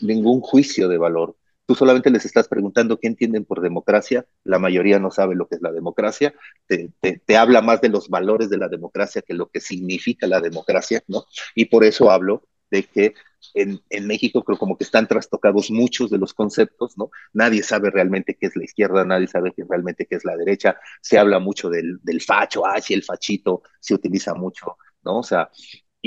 ningún 0.00 0.40
juicio 0.40 0.88
de 0.88 0.98
valor 0.98 1.36
Tú 1.68 1.74
solamente 1.74 2.08
les 2.08 2.24
estás 2.24 2.48
preguntando 2.48 2.98
qué 2.98 3.08
entienden 3.08 3.44
por 3.44 3.60
democracia. 3.60 4.24
La 4.42 4.58
mayoría 4.58 4.98
no 4.98 5.10
sabe 5.10 5.34
lo 5.34 5.48
que 5.48 5.56
es 5.56 5.60
la 5.60 5.70
democracia. 5.70 6.32
Te, 6.66 6.90
te, 7.02 7.36
habla 7.36 7.60
más 7.60 7.82
de 7.82 7.90
los 7.90 8.08
valores 8.08 8.48
de 8.48 8.56
la 8.56 8.68
democracia 8.68 9.20
que 9.20 9.34
lo 9.34 9.50
que 9.50 9.60
significa 9.60 10.26
la 10.26 10.40
democracia, 10.40 11.02
¿no? 11.08 11.26
Y 11.54 11.66
por 11.66 11.84
eso 11.84 12.10
hablo 12.10 12.42
de 12.70 12.84
que 12.84 13.12
en, 13.52 13.82
México 14.06 14.42
creo 14.44 14.56
como 14.56 14.78
que 14.78 14.84
están 14.84 15.08
trastocados 15.08 15.70
muchos 15.70 16.08
de 16.08 16.16
los 16.16 16.32
conceptos, 16.32 16.96
¿no? 16.96 17.10
Nadie 17.34 17.62
sabe 17.62 17.90
realmente 17.90 18.38
qué 18.40 18.46
es 18.46 18.56
la 18.56 18.64
izquierda, 18.64 19.04
nadie 19.04 19.26
sabe 19.26 19.52
realmente 19.68 20.06
qué 20.06 20.16
es 20.16 20.24
la 20.24 20.38
derecha. 20.38 20.78
Se 21.02 21.18
habla 21.18 21.38
mucho 21.38 21.68
del, 21.68 21.98
del 22.02 22.22
facho, 22.22 22.64
ah, 22.64 22.80
el 22.88 23.02
fachito 23.02 23.60
se 23.78 23.92
utiliza 23.92 24.32
mucho, 24.32 24.78
¿no? 25.02 25.18
O 25.18 25.22
sea, 25.22 25.50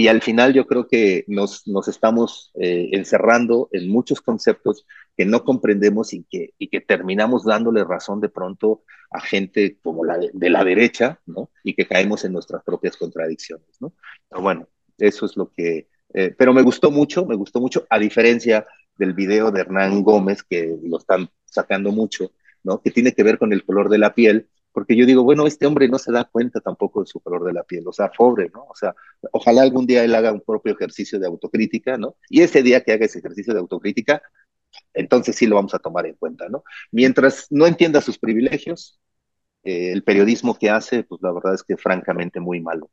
y 0.02 0.08
al 0.08 0.24
final 0.24 0.52
yo 0.52 0.66
creo 0.66 0.88
que 0.88 1.26
nos, 1.28 1.68
nos 1.68 1.88
estamos 1.88 2.52
eh, 2.56 2.90
encerrando 2.94 3.70
en 3.72 3.88
muchos 3.88 4.20
conceptos 4.20 4.88
que 5.16 5.26
no 5.26 5.44
comprendemos 5.44 6.12
y 6.14 6.24
que, 6.24 6.56
y 6.58 6.70
que 6.70 6.82
terminamos 6.82 7.46
dándole 7.46 7.84
razón 7.84 8.20
de 8.20 8.30
pronto 8.30 8.82
a 9.12 9.20
gente 9.22 9.78
como 9.84 10.04
la 10.04 10.18
de, 10.18 10.50
la 10.50 10.64
derecha, 10.64 11.20
¿no? 11.28 11.52
Y 11.64 11.76
que 11.76 11.86
caemos 11.86 12.26
en 12.26 12.34
nuestras 12.34 12.64
propias 12.64 12.98
contradicciones, 12.98 13.80
¿no? 13.80 13.94
Pero 14.28 14.42
bueno, 14.42 14.68
eso 14.98 15.28
es 15.28 15.38
lo 15.38 15.52
que... 15.52 15.88
Eh, 16.16 16.34
pero 16.36 16.52
me 16.52 16.64
gustó 16.64 16.90
mucho, 16.90 17.24
me 17.28 17.36
gustó 17.36 17.62
mucho, 17.62 17.86
a 17.88 18.00
diferencia 18.00 18.66
del 18.98 19.14
video 19.14 19.52
de 19.52 19.62
Hernán 19.62 20.02
Gómez, 20.02 20.42
que 20.42 20.80
lo 20.84 20.98
están 20.98 21.30
sacando 21.46 21.92
mucho, 21.92 22.32
¿no? 22.64 22.82
Que 22.82 22.90
tiene 22.90 23.14
que 23.14 23.22
ver 23.22 23.38
con 23.38 23.54
el 23.54 23.64
color 23.64 23.88
de 23.88 24.00
la 24.00 24.16
piel, 24.16 24.50
porque 24.74 24.96
yo 24.96 25.06
digo, 25.06 25.24
bueno, 25.24 25.48
este 25.48 25.66
hombre 25.68 25.88
no 25.90 25.98
se 26.00 26.12
da 26.12 26.26
cuenta 26.26 26.62
tampoco 26.62 27.02
de 27.02 27.08
su 27.08 27.20
color 27.22 27.44
de 27.46 27.54
la 27.54 27.64
piel, 27.64 27.88
o 27.88 27.94
sea, 27.94 28.10
pobre, 28.12 28.50
¿no? 28.54 28.66
O 28.70 28.76
sea, 28.76 28.96
ojalá 29.32 29.62
algún 29.64 29.86
día 29.88 30.04
él 30.04 30.16
haga 30.16 30.32
un 30.34 30.42
propio 30.42 30.74
ejercicio 30.74 31.20
de 31.20 31.28
autocrítica, 31.28 31.98
¿no? 31.98 32.16
Y 32.30 32.42
ese 32.42 32.64
día 32.64 32.84
que 32.84 32.94
haga 32.94 33.06
ese 33.06 33.20
ejercicio 33.20 33.54
de 33.54 33.60
autocrítica, 33.60 34.22
entonces 34.94 35.36
sí 35.36 35.48
lo 35.48 35.56
vamos 35.58 35.74
a 35.76 35.80
tomar 35.80 36.06
en 36.08 36.16
cuenta, 36.16 36.50
¿no? 36.50 36.64
Mientras 36.92 37.48
no 37.52 37.68
entienda 37.68 38.02
sus 38.02 38.20
privilegios, 38.20 39.00
eh, 39.64 39.92
el 39.94 40.04
periodismo 40.04 40.56
que 40.58 40.70
hace, 40.72 41.04
pues 41.04 41.22
la 41.24 41.32
verdad 41.34 41.56
es 41.56 41.64
que 41.64 41.78
francamente 41.78 42.40
muy 42.42 42.62
malo. 42.62 42.90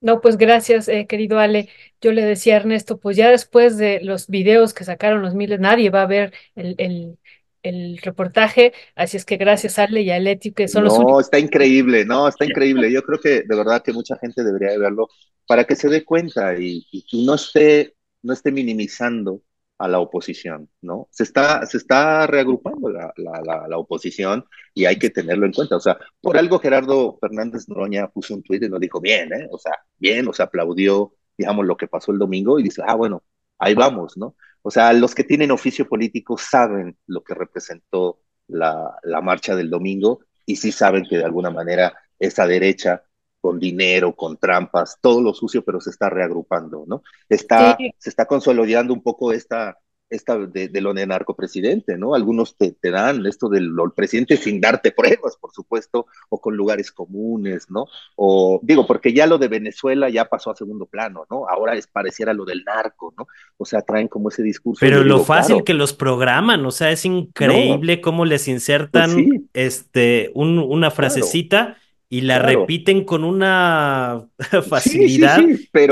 No, 0.00 0.20
pues 0.20 0.36
gracias, 0.36 0.88
eh, 0.88 1.06
querido 1.06 1.38
Ale. 1.38 1.68
Yo 2.00 2.10
le 2.12 2.22
decía 2.24 2.54
a 2.54 2.56
Ernesto, 2.58 2.98
pues 2.98 3.16
ya 3.16 3.30
después 3.30 3.78
de 3.78 4.00
los 4.02 4.26
videos 4.28 4.74
que 4.74 4.84
sacaron 4.84 5.22
los 5.22 5.34
miles, 5.34 5.60
nadie 5.60 5.90
va 5.90 6.02
a 6.02 6.06
ver 6.06 6.34
el, 6.56 6.74
el 6.78 7.18
el 7.62 7.98
reportaje, 7.98 8.72
así 8.94 9.16
es 9.16 9.24
que 9.24 9.36
gracias 9.36 9.78
Ale 9.78 10.02
y 10.02 10.10
a 10.10 10.18
Leti, 10.18 10.52
que 10.52 10.68
son 10.68 10.84
los 10.84 10.98
No, 10.98 11.20
está 11.20 11.38
increíble, 11.38 12.04
no, 12.04 12.28
está 12.28 12.44
increíble. 12.44 12.90
Yo 12.92 13.02
creo 13.02 13.20
que 13.20 13.42
de 13.42 13.56
verdad 13.56 13.82
que 13.82 13.92
mucha 13.92 14.16
gente 14.18 14.42
debería 14.42 14.78
verlo 14.78 15.08
para 15.46 15.64
que 15.64 15.76
se 15.76 15.88
dé 15.88 16.04
cuenta 16.04 16.58
y, 16.58 16.86
no 17.12 17.34
esté, 17.34 17.94
no 18.22 18.32
esté 18.32 18.52
minimizando 18.52 19.42
a 19.78 19.88
la 19.88 19.98
oposición, 19.98 20.70
¿no? 20.80 21.08
Se 21.10 21.24
está, 21.24 21.66
se 21.66 21.76
está 21.76 22.26
reagrupando 22.26 22.88
la, 22.88 23.12
la, 23.16 23.66
la, 23.68 23.78
oposición 23.78 24.44
y 24.74 24.84
hay 24.84 24.96
que 24.96 25.10
tenerlo 25.10 25.44
en 25.44 25.52
cuenta. 25.52 25.76
O 25.76 25.80
sea, 25.80 25.98
por 26.20 26.36
algo 26.36 26.60
Gerardo 26.60 27.18
Fernández 27.20 27.68
Noroña 27.68 28.08
puso 28.08 28.34
un 28.34 28.42
tuit 28.44 28.62
y 28.62 28.68
nos 28.68 28.78
dijo, 28.78 29.00
bien, 29.00 29.32
¿eh? 29.32 29.48
O 29.50 29.58
sea, 29.58 29.72
bien, 29.98 30.28
o 30.28 30.32
sea, 30.32 30.46
aplaudió, 30.46 31.14
digamos, 31.36 31.66
lo 31.66 31.76
que 31.76 31.88
pasó 31.88 32.12
el 32.12 32.18
domingo 32.18 32.60
y 32.60 32.62
dice, 32.62 32.82
ah, 32.86 32.94
bueno, 32.94 33.24
ahí 33.58 33.74
vamos, 33.74 34.16
¿no? 34.16 34.36
O 34.62 34.70
sea, 34.70 34.92
los 34.92 35.14
que 35.14 35.24
tienen 35.24 35.50
oficio 35.50 35.88
político 35.88 36.38
saben 36.38 36.96
lo 37.06 37.22
que 37.22 37.34
representó 37.34 38.20
la, 38.48 38.96
la 39.02 39.20
marcha 39.20 39.56
del 39.56 39.70
domingo 39.70 40.20
y 40.46 40.56
sí 40.56 40.72
saben 40.72 41.04
que 41.04 41.18
de 41.18 41.24
alguna 41.24 41.50
manera 41.50 41.92
esa 42.18 42.46
derecha 42.46 43.02
con 43.42 43.58
dinero, 43.58 44.14
con 44.14 44.36
trampas, 44.38 44.98
todo 45.00 45.20
lo 45.20 45.34
sucio, 45.34 45.64
pero 45.64 45.80
se 45.80 45.90
está 45.90 46.08
reagrupando, 46.08 46.84
¿no? 46.86 47.02
Está, 47.28 47.76
Se 47.98 48.08
está 48.08 48.24
consolidando 48.26 48.94
un 48.94 49.02
poco 49.02 49.32
esta, 49.32 49.76
esta 50.12 50.38
de, 50.38 50.68
de, 50.68 50.80
lo 50.80 50.92
de 50.92 51.06
narcopresidente, 51.06 51.96
¿no? 51.96 52.14
Algunos 52.14 52.56
te, 52.56 52.72
te 52.72 52.90
dan 52.90 53.24
esto 53.26 53.48
del 53.48 53.72
presidente 53.96 54.36
sin 54.36 54.60
darte 54.60 54.92
pruebas, 54.92 55.36
por 55.40 55.52
supuesto, 55.52 56.06
o 56.28 56.38
con 56.38 56.54
lugares 56.54 56.92
comunes, 56.92 57.70
¿no? 57.70 57.86
O 58.16 58.60
digo, 58.62 58.86
porque 58.86 59.12
ya 59.12 59.26
lo 59.26 59.38
de 59.38 59.48
Venezuela 59.48 60.10
ya 60.10 60.26
pasó 60.26 60.50
a 60.50 60.56
segundo 60.56 60.86
plano, 60.86 61.24
¿no? 61.30 61.48
Ahora 61.48 61.74
es 61.74 61.86
pareciera 61.86 62.34
lo 62.34 62.44
del 62.44 62.62
narco, 62.64 63.14
¿no? 63.16 63.26
O 63.56 63.64
sea, 63.64 63.80
traen 63.80 64.08
como 64.08 64.28
ese 64.28 64.42
discurso. 64.42 64.80
Pero 64.80 65.02
lo 65.02 65.24
fácil 65.24 65.64
que 65.64 65.74
los 65.74 65.94
programan, 65.94 66.64
o 66.66 66.70
sea, 66.70 66.90
es 66.90 67.04
increíble 67.04 68.00
cómo 68.00 68.24
les 68.24 68.48
insertan 68.48 69.12
pues 69.12 69.40
este 69.54 70.30
un, 70.34 70.58
una 70.58 70.90
frasecita 70.90 71.78
y 72.12 72.20
la 72.20 72.38
repiten 72.40 73.06
con 73.06 73.24
una 73.24 74.28
facilidad 74.68 75.40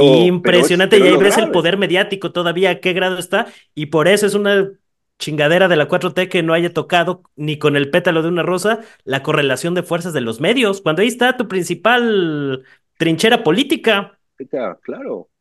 impresionante. 0.02 0.98
y 0.98 1.02
ahí 1.02 1.16
ves 1.16 1.38
el 1.38 1.50
poder 1.50 1.78
mediático 1.78 2.30
todavía, 2.30 2.68
a 2.68 2.80
qué 2.80 2.92
grado 2.92 3.16
está. 3.16 3.46
Y 3.74 3.86
por 3.86 4.06
eso 4.06 4.26
es 4.26 4.34
una 4.34 4.70
chingadera 5.18 5.66
de 5.66 5.76
la 5.76 5.88
4T 5.88 6.28
que 6.28 6.42
no 6.42 6.52
haya 6.52 6.74
tocado 6.74 7.22
ni 7.36 7.58
con 7.58 7.74
el 7.74 7.88
pétalo 7.88 8.20
de 8.20 8.28
una 8.28 8.42
rosa 8.42 8.80
la 9.04 9.22
correlación 9.22 9.72
de 9.72 9.82
fuerzas 9.82 10.12
de 10.12 10.20
los 10.20 10.42
medios. 10.42 10.82
Cuando 10.82 11.00
ahí 11.00 11.08
está 11.08 11.38
tu 11.38 11.48
principal 11.48 12.66
trinchera 12.98 13.42
política. 13.42 14.18
Claro, 14.50 14.78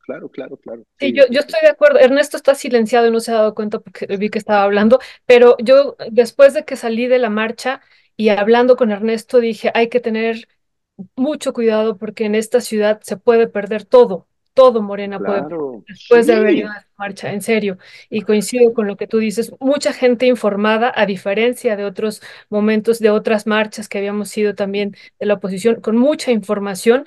claro, 0.06 0.30
claro, 0.30 0.56
claro. 0.56 0.84
Sí, 0.98 1.12
yo, 1.12 1.26
yo 1.30 1.42
estoy 1.42 1.60
de 1.62 1.72
acuerdo. 1.72 2.00
Ernesto 2.00 2.38
está 2.38 2.56
silenciado 2.56 3.06
y 3.06 3.12
no 3.12 3.20
se 3.20 3.32
ha 3.32 3.36
dado 3.36 3.54
cuenta 3.54 3.80
porque 3.80 4.08
vi 4.16 4.30
que 4.30 4.40
estaba 4.40 4.64
hablando, 4.64 5.00
pero 5.26 5.58
yo 5.60 5.98
después 6.10 6.54
de 6.54 6.64
que 6.64 6.78
salí 6.78 7.08
de 7.08 7.20
la 7.20 7.30
marcha 7.30 7.82
y 8.16 8.30
hablando 8.30 8.78
con 8.78 8.92
Ernesto 8.92 9.42
dije, 9.42 9.72
hay 9.74 9.90
que 9.90 10.00
tener 10.00 10.48
mucho 11.16 11.54
cuidado 11.54 11.98
porque 11.98 12.26
en 12.26 12.36
esta 12.36 12.62
ciudad 12.62 13.00
se 13.04 13.18
puede 13.18 13.48
perder 13.48 13.86
todo, 13.86 14.28
todo 14.54 14.82
Morena 14.82 15.22
puede 15.24 15.44
perder 15.44 15.50
Claro, 15.50 15.86
después 15.88 16.28
de 16.28 16.34
haber 16.36 16.54
sí, 16.54 16.58
ido 16.58 16.70
a 16.70 16.78
esa 16.78 16.88
marcha, 16.98 17.34
en 17.34 17.42
serio. 17.42 17.78
Y 18.10 18.22
coincido 18.22 18.74
con 18.74 18.88
lo 18.88 18.98
que 18.98 19.08
tú 19.08 19.18
dices, 19.20 19.52
mucha 19.60 19.94
gente 19.94 20.28
informada, 20.28 20.92
a 20.96 21.06
diferencia 21.06 21.76
de 21.76 21.86
otros 21.86 22.22
momentos, 22.50 23.00
de 23.00 23.10
otras 23.10 23.48
marchas 23.48 23.88
que 23.90 23.98
habíamos 23.98 24.30
sido 24.30 24.56
también 24.56 24.96
de 25.20 25.26
la 25.26 25.36
oposición, 25.36 25.82
con 25.82 25.98
mucha 25.98 26.32
información. 26.32 27.06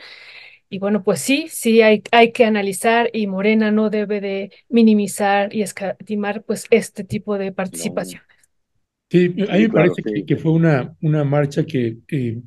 Y 0.70 0.78
bueno, 0.78 1.02
pues 1.04 1.20
sí, 1.20 1.48
sí 1.50 1.82
hay, 1.82 2.02
hay 2.12 2.32
que 2.32 2.44
analizar 2.46 3.10
y 3.12 3.26
Morena 3.26 3.70
no 3.70 3.90
debe 3.90 4.20
de 4.20 4.52
minimizar 4.68 5.54
y 5.54 5.62
escatimar 5.62 6.42
pues 6.44 6.66
este 6.70 7.04
tipo 7.04 7.38
de 7.38 7.52
participación. 7.52 8.22
Sí, 9.10 9.26
a 9.48 9.54
mí 9.56 9.60
sí, 9.60 9.64
me 9.64 9.68
claro, 9.68 9.94
parece 9.94 10.02
que, 10.02 10.24
sí. 10.24 10.24
que 10.24 10.36
fue 10.36 10.52
una, 10.52 10.96
una 11.02 11.22
marcha 11.24 11.64
que 11.66 11.98
eh, 12.08 12.42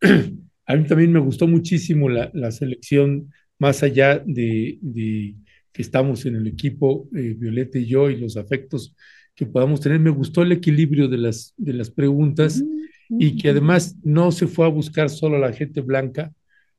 a 0.66 0.76
mí 0.76 0.86
también 0.86 1.12
me 1.12 1.20
gustó 1.20 1.46
muchísimo 1.46 2.08
la, 2.08 2.30
la 2.34 2.50
selección, 2.50 3.32
más 3.58 3.82
allá 3.82 4.18
de, 4.18 4.78
de 4.80 5.34
que 5.72 5.82
estamos 5.82 6.24
en 6.26 6.36
el 6.36 6.46
equipo, 6.46 7.08
eh, 7.14 7.34
Violeta 7.36 7.78
y 7.78 7.86
yo, 7.86 8.10
y 8.10 8.16
los 8.16 8.36
afectos 8.36 8.94
que 9.34 9.46
podamos 9.46 9.80
tener. 9.80 9.98
Me 9.98 10.10
gustó 10.10 10.42
el 10.42 10.52
equilibrio 10.52 11.08
de 11.08 11.18
las, 11.18 11.54
de 11.56 11.72
las 11.72 11.90
preguntas 11.90 12.62
y 13.08 13.36
que 13.36 13.50
además 13.50 13.96
no 14.02 14.32
se 14.32 14.46
fue 14.46 14.66
a 14.66 14.70
buscar 14.70 15.10
solo 15.10 15.36
a 15.36 15.40
la 15.40 15.52
gente 15.52 15.80
blanca 15.80 16.32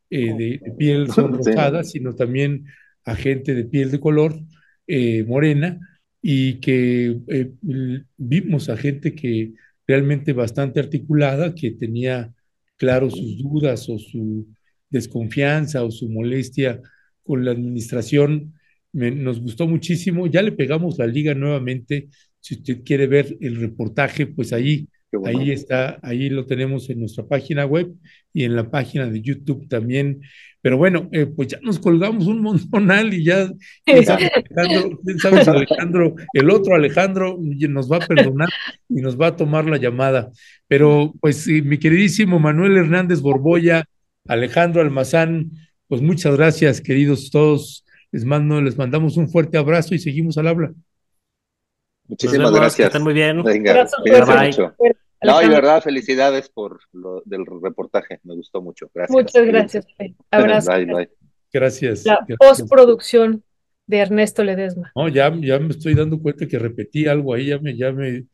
eh, 0.09 0.33
de, 0.33 0.59
de 0.63 0.71
piel 0.77 1.07
Sí, 1.07 1.13
sonrosada, 1.13 1.83
sino 1.83 2.15
también 2.15 2.65
a 3.05 3.15
gente 3.15 3.53
de 3.53 3.65
piel 3.65 3.91
de 3.91 3.99
color 3.99 4.39
eh, 4.87 5.23
morena 5.23 5.79
y 6.21 6.55
que 6.55 7.19
eh, 7.27 7.51
vimos 8.17 8.69
a 8.69 8.77
gente 8.77 9.13
que 9.13 9.53
realmente 9.87 10.33
bastante 10.33 10.79
articulada, 10.79 11.53
que 11.53 11.71
tenía 11.71 12.33
claro 12.77 13.09
sus 13.09 13.37
dudas 13.37 13.89
o 13.89 13.97
su 13.99 14.47
desconfianza 14.89 15.83
o 15.83 15.91
su 15.91 16.09
molestia 16.09 16.81
con 17.23 17.43
la 17.45 17.51
administración. 17.51 18.53
Me- 18.93 19.11
nos 19.11 19.39
gustó 19.41 19.67
muchísimo. 19.67 20.27
Ya 20.27 20.41
le 20.41 20.51
pegamos 20.51 20.97
la 20.97 21.07
liga 21.07 21.33
nuevamente. 21.33 22.09
Si 22.39 22.55
usted 22.55 22.83
quiere 22.83 23.07
ver 23.07 23.37
el 23.41 23.57
reportaje, 23.59 24.27
pues 24.27 24.53
ahí, 24.53 24.87
bueno. 25.11 25.39
ahí 25.39 25.51
está, 25.51 25.99
ahí 26.03 26.29
lo 26.29 26.45
tenemos 26.45 26.89
en 26.89 26.99
nuestra 26.99 27.27
página 27.27 27.65
web 27.65 27.93
y 28.33 28.43
en 28.43 28.55
la 28.55 28.69
página 28.69 29.07
de 29.07 29.21
YouTube 29.21 29.67
también. 29.67 30.21
Pero 30.65 30.79
bueno, 30.79 31.09
eh, 31.11 31.27
pues 31.27 31.49
ya 31.49 31.59
nos 31.61 31.77
colgamos 31.77 32.25
un 32.25 32.41
montonal 32.41 33.13
y 33.13 33.23
ya, 33.23 33.51
quién 33.85 34.03
sabe, 34.03 34.31
Alejandro, 34.57 34.99
quién 35.05 35.19
sabe 35.19 35.43
si 35.43 35.49
Alejandro, 35.51 36.15
el 36.33 36.49
otro 36.49 36.73
Alejandro 36.73 37.37
nos 37.69 37.91
va 37.91 37.97
a 37.97 37.99
perdonar 37.99 38.49
y 38.89 38.99
nos 38.99 39.15
va 39.15 39.27
a 39.27 39.35
tomar 39.35 39.65
la 39.65 39.77
llamada. 39.77 40.31
Pero 40.67 41.13
pues 41.21 41.43
sí, 41.43 41.61
mi 41.61 41.77
queridísimo 41.77 42.39
Manuel 42.39 42.77
Hernández 42.77 43.21
Borboya, 43.21 43.85
Alejandro 44.27 44.81
Almazán, 44.81 45.51
pues 45.87 46.01
muchas 46.01 46.35
gracias, 46.35 46.81
queridos 46.81 47.29
todos. 47.29 47.85
Les 48.11 48.25
mando, 48.25 48.59
les 48.59 48.75
mandamos 48.75 49.17
un 49.17 49.29
fuerte 49.29 49.59
abrazo 49.59 49.93
y 49.93 49.99
seguimos 49.99 50.35
al 50.39 50.47
habla. 50.47 50.73
Muchísimas 52.07 52.39
vemos, 52.39 52.53
que 52.53 52.59
gracias. 52.59 52.87
estén 52.87 53.03
muy 53.03 53.13
bien. 53.13 53.43
Venga, 53.43 53.69
Abrazo 53.69 53.97
cuídense 54.01 54.31
Bye, 54.31 54.35
bye. 54.35 54.47
mucho. 54.47 54.75
No, 55.25 55.41
y 55.41 55.47
verdad, 55.49 55.81
felicidades 55.81 56.49
por 56.49 56.79
lo 56.93 57.21
del 57.25 57.45
reportaje. 57.45 58.19
Me 58.23 58.35
gustó 58.35 58.61
mucho. 58.61 58.89
Gracias. 58.93 59.15
Muchas 59.15 59.45
gracias. 59.45 59.87
Fe. 59.97 60.15
Abrazo. 60.31 60.71
Bye, 60.71 60.85
bye. 60.85 61.09
Gracias. 61.51 62.05
La 62.05 62.15
gracias. 62.27 62.37
postproducción 62.37 63.43
de 63.87 63.97
Ernesto 63.97 64.43
Ledesma. 64.43 64.91
No, 64.95 65.07
ya, 65.09 65.33
ya 65.39 65.59
me 65.59 65.69
estoy 65.69 65.93
dando 65.93 66.19
cuenta 66.19 66.47
que 66.47 66.59
repetí 66.59 67.07
algo 67.07 67.33
ahí, 67.33 67.47
ya 67.47 67.59
me, 67.59 67.75
ya 67.77 67.91
me 67.91 68.25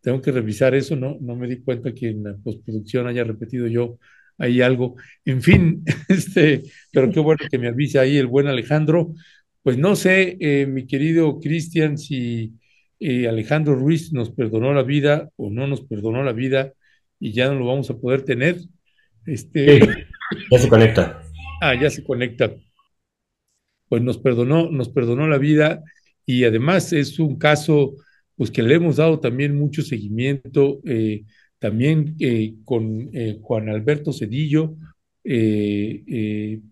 tengo 0.00 0.20
que 0.20 0.32
revisar 0.32 0.74
eso, 0.74 0.96
no, 0.96 1.16
no 1.20 1.36
me 1.36 1.48
di 1.48 1.60
cuenta 1.62 1.92
que 1.92 2.10
en 2.10 2.24
la 2.24 2.36
postproducción 2.36 3.06
haya 3.06 3.24
repetido 3.24 3.66
yo 3.66 3.98
ahí 4.38 4.60
algo. 4.60 4.96
En 5.24 5.42
fin, 5.42 5.84
este, 6.08 6.62
pero 6.92 7.10
qué 7.10 7.20
bueno 7.20 7.44
que 7.50 7.58
me 7.58 7.68
avise 7.68 7.98
ahí 7.98 8.16
el 8.16 8.26
buen 8.26 8.46
Alejandro. 8.46 9.14
Pues 9.62 9.78
no 9.78 9.96
sé, 9.96 10.36
eh, 10.40 10.66
mi 10.66 10.86
querido 10.86 11.40
Cristian, 11.40 11.98
si 11.98 12.52
eh, 13.00 13.28
Alejandro 13.28 13.74
Ruiz 13.74 14.12
nos 14.12 14.30
perdonó 14.30 14.72
la 14.72 14.82
vida 14.82 15.30
o 15.36 15.50
no 15.50 15.66
nos 15.66 15.82
perdonó 15.82 16.22
la 16.22 16.32
vida 16.32 16.72
y 17.18 17.32
ya 17.32 17.48
no 17.48 17.54
lo 17.54 17.66
vamos 17.66 17.90
a 17.90 17.98
poder 17.98 18.22
tener. 18.22 18.58
Este, 19.24 19.80
Sí, 19.80 19.88
ya 20.50 20.58
se 20.58 20.68
conecta. 20.68 21.22
ah, 21.60 21.74
ya 21.74 21.88
se 21.88 22.02
conecta 22.02 22.52
pues 23.88 24.02
nos 24.02 24.18
perdonó, 24.18 24.70
nos 24.70 24.88
perdonó 24.88 25.28
la 25.28 25.38
vida 25.38 25.82
y 26.24 26.44
además 26.44 26.92
es 26.92 27.18
un 27.18 27.38
caso 27.38 27.94
pues 28.34 28.50
que 28.50 28.62
le 28.62 28.74
hemos 28.74 28.96
dado 28.96 29.20
también 29.20 29.56
mucho 29.56 29.82
seguimiento, 29.82 30.80
eh, 30.84 31.24
también 31.58 32.16
eh, 32.20 32.54
con 32.64 33.08
eh, 33.12 33.38
Juan 33.40 33.68
Alberto 33.68 34.12
Cedillo, 34.12 34.76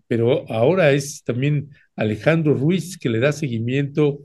pero 0.07 0.49
ahora 0.49 0.91
es 0.93 1.23
también 1.25 1.71
Alejandro 1.97 2.53
Ruiz 2.53 2.97
que 2.97 3.09
le 3.09 3.19
da 3.19 3.33
seguimiento, 3.33 4.19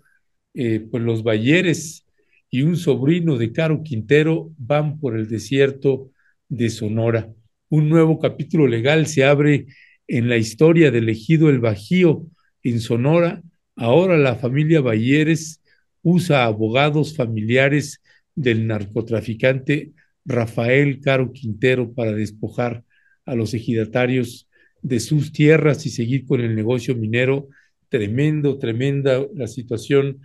eh, 0.55 0.87
pues 0.91 1.03
los 1.03 1.23
Bayeres 1.23 2.07
y 2.51 2.63
un 2.63 2.77
sobrino 2.77 3.37
de 3.37 3.53
Caro 3.53 3.83
Quintero 3.83 4.51
van 4.59 4.99
por 4.99 5.17
el 5.17 5.29
desierto 5.29 6.11
de 6.49 6.71
Sonora. 6.71 7.33
Un 7.69 7.89
nuevo 7.89 8.19
capítulo 8.19 8.67
legal 8.67 9.07
se 9.07 9.25
abre 9.25 9.67
en 10.09 10.29
la 10.29 10.37
historia 10.37 10.91
del 10.91 11.09
ejido 11.09 11.49
El 11.49 11.61
Bajío 11.61 12.27
en 12.65 12.81
Sonora. 12.81 13.43
Ahora 13.77 14.19
la 14.19 14.35
familia 14.35 14.81
Bayeres 14.81 15.63
usa 16.03 16.45
abogados 16.45 17.15
familiares 17.15 18.03
del 18.35 18.67
narcotraficante 18.67 19.93
Rafael 20.25 21.01
Caro 21.01 21.33
Quintero 21.33 21.93
para 21.93 22.13
despojar 22.13 22.85
a 23.25 23.35
los 23.37 23.55
ejidatarios 23.55 24.49
de 24.83 24.99
sus 24.99 25.33
tierras 25.33 25.87
y 25.87 25.91
seguir 25.91 26.27
con 26.27 26.41
el 26.41 26.57
negocio 26.57 26.97
minero. 26.97 27.49
Tremendo, 27.89 28.59
tremenda 28.59 29.25
la 29.35 29.47
situación 29.47 30.21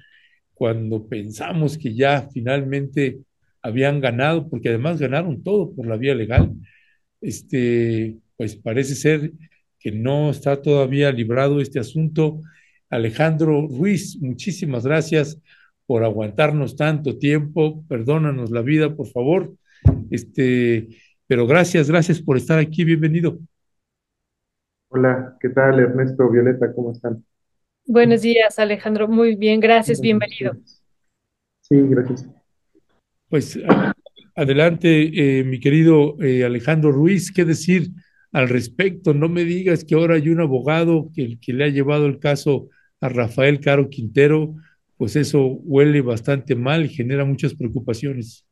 cuando 0.55 1.07
pensamos 1.07 1.77
que 1.77 1.93
ya 1.93 2.27
finalmente 2.33 3.19
habían 3.61 3.99
ganado, 3.99 4.49
porque 4.49 4.69
además 4.69 4.99
ganaron 4.99 5.43
todo 5.43 5.73
por 5.73 5.85
la 5.85 5.97
vía 5.97 6.15
legal. 6.15 6.53
Este, 7.21 8.17
pues 8.37 8.55
parece 8.55 8.95
ser 8.95 9.33
que 9.79 9.91
no 9.91 10.31
está 10.31 10.61
todavía 10.61 11.11
librado 11.11 11.61
este 11.61 11.79
asunto. 11.79 12.41
Alejandro 12.89 13.67
Ruiz, 13.67 14.17
muchísimas 14.21 14.85
gracias 14.85 15.39
por 15.85 16.03
aguantarnos 16.03 16.75
tanto 16.75 17.17
tiempo. 17.17 17.83
Perdónanos 17.87 18.49
la 18.49 18.61
vida, 18.61 18.95
por 18.95 19.07
favor. 19.07 19.53
Este, 20.09 20.87
pero 21.27 21.45
gracias, 21.47 21.89
gracias 21.89 22.21
por 22.21 22.37
estar 22.37 22.59
aquí. 22.59 22.83
Bienvenido. 22.83 23.39
Hola, 24.89 25.37
¿qué 25.41 25.49
tal 25.49 25.79
Ernesto, 25.79 26.29
Violeta? 26.29 26.73
¿Cómo 26.73 26.91
están? 26.91 27.23
Buenos 27.87 28.23
días, 28.23 28.57
Alejandro. 28.57 29.07
Muy 29.07 29.35
bien, 29.35 29.59
gracias. 29.59 30.01
Bienvenido. 30.01 30.53
Sí, 31.61 31.75
gracias. 31.81 32.27
Pues 33.29 33.59
adelante, 34.35 35.39
eh, 35.39 35.43
mi 35.43 35.59
querido 35.59 36.15
eh, 36.19 36.43
Alejandro 36.43 36.91
Ruiz, 36.91 37.31
¿qué 37.31 37.45
decir 37.45 37.91
al 38.31 38.49
respecto? 38.49 39.13
No 39.13 39.29
me 39.29 39.43
digas 39.43 39.83
que 39.83 39.93
ahora 39.93 40.15
hay 40.15 40.29
un 40.29 40.41
abogado 40.41 41.11
que, 41.13 41.37
que 41.39 41.53
le 41.53 41.65
ha 41.65 41.69
llevado 41.69 42.07
el 42.07 42.19
caso 42.19 42.69
a 43.01 43.09
Rafael 43.09 43.59
Caro 43.59 43.89
Quintero, 43.89 44.55
pues 44.97 45.15
eso 45.15 45.45
huele 45.45 46.01
bastante 46.01 46.55
mal 46.55 46.85
y 46.85 46.89
genera 46.89 47.23
muchas 47.23 47.53
preocupaciones. 47.53 48.47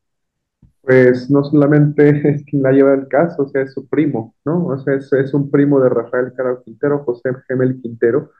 Pues 0.80 1.28
no 1.28 1.42
solamente 1.42 2.08
es 2.28 2.44
quien 2.44 2.62
la 2.62 2.70
lleva 2.70 2.94
el 2.94 3.08
caso, 3.08 3.42
o 3.42 3.48
sea, 3.48 3.62
es 3.62 3.72
su 3.72 3.88
primo, 3.88 4.36
¿no? 4.44 4.66
O 4.66 4.78
sea, 4.78 4.94
es, 4.94 5.12
es 5.12 5.34
un 5.34 5.50
primo 5.50 5.80
de 5.80 5.88
Rafael 5.88 6.32
Caro 6.36 6.62
Quintero, 6.62 7.04
José 7.04 7.30
Gemel 7.48 7.80
Quintero, 7.82 8.30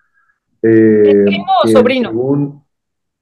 eh, 0.65 1.23
¿Primo 1.25 1.45
o 1.45 1.63
quien 1.63 1.77
sobrino? 1.77 2.09
según, 2.11 2.65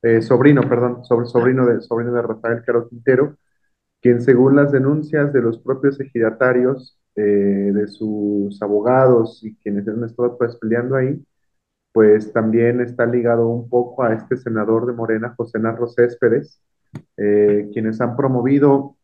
eh, 0.03 0.23
sobrino, 0.23 0.63
perdón, 0.69 1.05
sobre, 1.05 1.27
sobrino 1.27 1.67
de, 1.67 1.81
sobrino 1.81 2.13
de 2.13 2.23
Rafael 2.23 2.63
Caro 2.65 2.89
Quintero, 2.89 3.37
quien 4.01 4.21
según 4.21 4.57
las 4.57 4.73
denuncias 4.73 5.33
de 5.33 5.43
los 5.43 5.59
propios 5.59 6.01
ejidatarios, 6.01 6.99
eh, 7.15 7.23
de 7.75 7.89
sus 7.89 8.63
abogados 8.63 9.45
y 9.45 9.55
quienes 9.57 9.87
han 9.87 10.03
estado 10.03 10.39
pues 10.39 10.57
peleando 10.57 10.97
ahí, 10.97 11.23
pues 11.93 12.33
también 12.33 12.81
está 12.81 13.05
ligado 13.07 13.49
un 13.49 13.69
poco 13.69 14.03
a 14.03 14.15
este 14.15 14.39
senador 14.39 14.87
de 14.87 14.95
Morena, 14.95 15.35
José 15.37 15.59
Narro 15.59 15.89
Céspedes, 15.89 16.63
eh, 17.19 17.69
quienes 17.73 18.01
han 18.01 18.17
promovido 18.17 18.97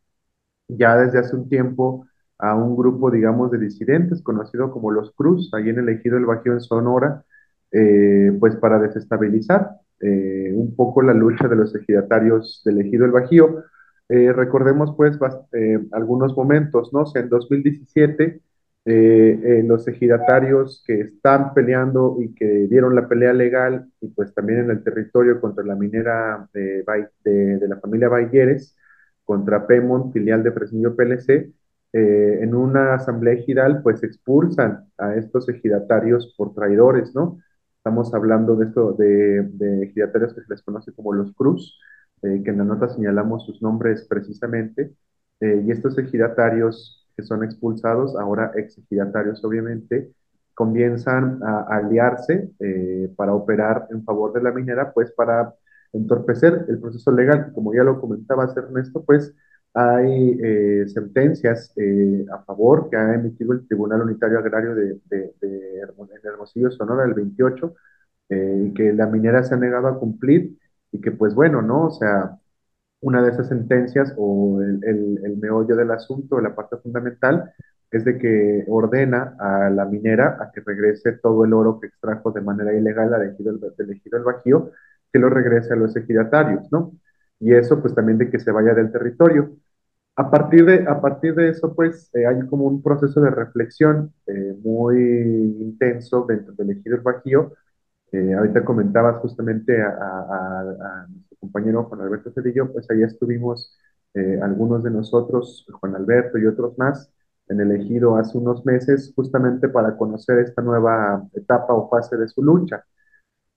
ya 0.69 0.97
desde 0.97 1.19
hace 1.19 1.36
un 1.36 1.48
tiempo 1.51 2.06
a 2.39 2.55
un 2.55 2.77
grupo, 2.77 3.10
digamos, 3.10 3.51
de 3.51 3.59
disidentes 3.59 4.23
conocido 4.23 4.70
como 4.70 4.90
los 4.90 5.12
Cruz, 5.12 5.52
ahí 5.55 5.69
en 5.69 5.78
el 5.81 5.89
ejido 5.90 6.16
del 6.16 6.27
Bajío 6.27 6.52
en 6.55 6.60
Sonora, 6.62 7.24
eh, 7.73 8.32
pues 8.40 8.57
para 8.57 8.78
desestabilizar 8.78 9.70
eh, 10.01 10.53
un 10.55 10.74
poco 10.77 11.03
la 11.03 11.15
lucha 11.15 11.49
de 11.49 11.57
los 11.57 11.74
ejidatarios 11.74 12.62
del 12.65 12.81
ejido 12.81 13.03
del 13.05 13.12
Bajío. 13.12 13.65
Eh, 14.09 14.32
recordemos 14.32 14.95
pues 14.97 15.19
algunos 15.93 16.36
momentos, 16.36 16.93
¿no? 16.93 17.01
O 17.03 17.07
sea, 17.07 17.23
en 17.23 17.28
2017 17.28 18.40
eh, 18.90 19.39
eh, 19.45 19.62
los 19.66 19.86
ejidatarios 19.86 20.82
que 20.86 21.01
están 21.03 21.53
peleando 21.53 22.16
y 22.23 22.35
que 22.35 22.47
dieron 22.70 22.95
la 22.95 23.07
pelea 23.07 23.35
legal 23.35 23.90
y 24.01 24.09
pues 24.09 24.32
también 24.32 24.61
en 24.61 24.70
el 24.70 24.82
territorio 24.82 25.43
contra 25.43 25.62
la 25.62 25.74
minera 25.74 26.49
de, 26.55 26.85
la 27.69 27.77
familia 27.81 28.09
Bayeres, 28.09 28.77
contra 29.24 29.66
Pemont, 29.66 30.11
filial 30.15 30.43
de 30.43 30.53
Fresnillo 30.53 30.97
PLC, 30.97 31.53
en 31.93 32.55
una 32.55 32.95
asamblea 32.95 33.35
ejidal 33.35 33.82
pues 33.82 34.03
expulsan 34.03 34.86
a 34.97 35.16
estos 35.16 35.49
ejidatarios 35.51 36.35
por 36.39 36.55
traidores, 36.55 37.15
¿no? 37.15 37.39
Estamos 37.78 38.12
hablando 38.14 38.56
de 38.56 38.66
esto 38.66 38.92
de, 38.92 39.42
de 39.42 39.92
que 39.94 40.06
se 40.28 40.42
les 40.48 40.62
conoce 40.62 40.92
como 40.92 41.12
los 41.12 41.32
Cruz, 41.34 41.78
que 42.20 42.50
en 42.50 42.59
la 42.59 42.64
nota 42.64 42.88
señalamos 42.88 43.46
sus 43.46 43.62
nombres 43.62 44.06
precisamente, 44.09 44.94
y 45.40 45.70
estos 45.70 45.96
ejidatarios 45.98 47.09
que 47.16 47.24
son 47.24 47.44
expulsados, 47.44 48.16
ahora 48.16 48.52
exigidatarios 48.56 49.44
obviamente, 49.44 50.12
comienzan 50.55 51.40
a, 51.44 51.62
aliarse 51.78 52.50
eh, 52.60 53.12
para 53.16 53.32
operar 53.32 53.86
en 53.90 54.05
favor 54.05 54.32
de 54.32 54.42
la 54.42 54.50
minera, 54.52 54.92
pues 54.92 55.12
para 55.12 55.55
entorpecer 55.92 56.66
el 56.68 56.80
proceso 56.80 57.12
legal. 57.12 57.52
Como 57.55 57.72
ya 57.72 57.84
lo 57.84 58.00
comentaba 58.00 58.52
Ernesto, 58.56 59.05
pues 59.05 59.34
hay 59.74 60.39
eh, 60.43 60.89
sentencias 60.89 61.73
eh, 61.77 62.27
a 62.32 62.43
favor 62.45 62.89
que 62.90 62.97
ha 62.97 63.15
emitido 63.15 63.53
el 63.53 63.66
Tribunal 63.66 64.03
Unitario 64.03 64.39
Agrario 64.39 64.74
de, 64.74 65.01
Hermosillo, 66.24 66.70
Sonora, 66.70 67.05
el 67.05 67.15
28, 67.15 67.74
y 68.31 68.74
que 68.74 68.93
la 68.93 69.07
minera 69.07 69.43
se 69.43 69.55
ha 69.55 69.57
negado 69.57 69.89
a 69.89 69.99
cumplir 69.99 70.59
y 70.93 71.01
que 71.01 71.12
pues 71.12 71.35
bueno, 71.35 71.62
¿no? 71.62 71.86
O 71.86 71.90
sea, 71.90 72.39
una 73.01 73.23
de 73.23 73.31
esas 73.31 73.49
sentencias 73.49 74.15
o 74.16 74.61
el, 74.62 74.82
el, 75.24 75.36
meollo 75.39 75.77
del 75.77 75.90
asunto, 75.90 76.40
la 76.40 76.55
parte 76.55 76.77
fundamental, 76.78 77.53
es 77.90 78.05
de 78.05 78.19
que 78.19 78.65
ordena 78.69 79.36
a 79.39 79.70
la 79.70 79.85
minera 79.86 80.36
a 80.40 80.51
que 80.53 80.61
regrese 80.61 81.12
todo 81.12 81.45
el 81.45 81.55
oro 81.55 81.81
que 81.81 81.86
extrajo 81.89 82.31
de 82.32 82.40
manera 82.43 82.73
ilegal 82.74 83.15
al 83.15 83.31
ejido 83.31 83.57
del, 83.57 83.90
ejido 83.90 84.19
del 84.19 84.24
Bajío, 84.24 84.73
que 85.12 85.19
lo 85.19 85.31
regrese 85.31 85.73
a 85.73 85.77
los 85.77 85.97
ejidatarios, 85.97 86.70
¿no? 86.70 86.93
Y 87.40 87.55
eso 87.55 87.81
pues 87.81 87.94
también 87.94 88.19
de 88.19 88.31
que 88.31 88.39
se 88.40 88.51
vaya 88.52 88.74
del 88.74 88.93
territorio. 88.93 89.56
A 90.16 90.31
partir 90.31 90.65
de, 90.66 90.85
a 90.89 91.01
partir 91.01 91.35
de 91.35 91.51
eso, 91.51 91.74
pues 91.74 92.10
hay 92.15 92.47
como 92.48 92.65
un 92.66 92.82
proceso 92.82 93.20
de 93.20 93.31
reflexión 93.31 94.12
eh, 94.27 94.56
muy 94.65 94.98
intenso 95.60 96.27
dentro 96.28 96.55
del 96.55 96.70
ejido 96.70 96.97
del 96.97 97.05
Bajío. 97.05 97.52
Eh, 98.12 98.35
ahorita 98.35 98.65
comentabas 98.65 99.19
justamente 99.20 99.81
a, 99.82 99.89
a, 99.90 101.06
compañero 101.40 101.85
Juan 101.85 102.01
Alberto 102.02 102.32
Cedillo, 102.32 102.73
pues 102.73 102.90
ahí 102.90 103.02
estuvimos 103.02 103.77
eh, 104.15 104.40
algunos 104.43 104.82
de 104.82 104.90
nosotros, 104.90 105.66
Juan 105.81 105.94
Alberto 105.97 106.39
y 106.39 106.47
otros 106.47 106.77
más, 106.78 107.10
en 107.48 107.60
el 107.60 107.73
ejido 107.73 108.16
hace 108.16 108.36
unos 108.39 108.65
meses, 108.66 109.12
justamente 109.15 109.69
para 109.69 109.97
conocer 109.97 110.39
esta 110.40 110.62
nueva 110.62 111.27
etapa 111.35 111.74
o 111.74 111.89
fase 111.89 112.16
de 112.16 112.28
su 112.28 112.43
lucha, 112.43 112.85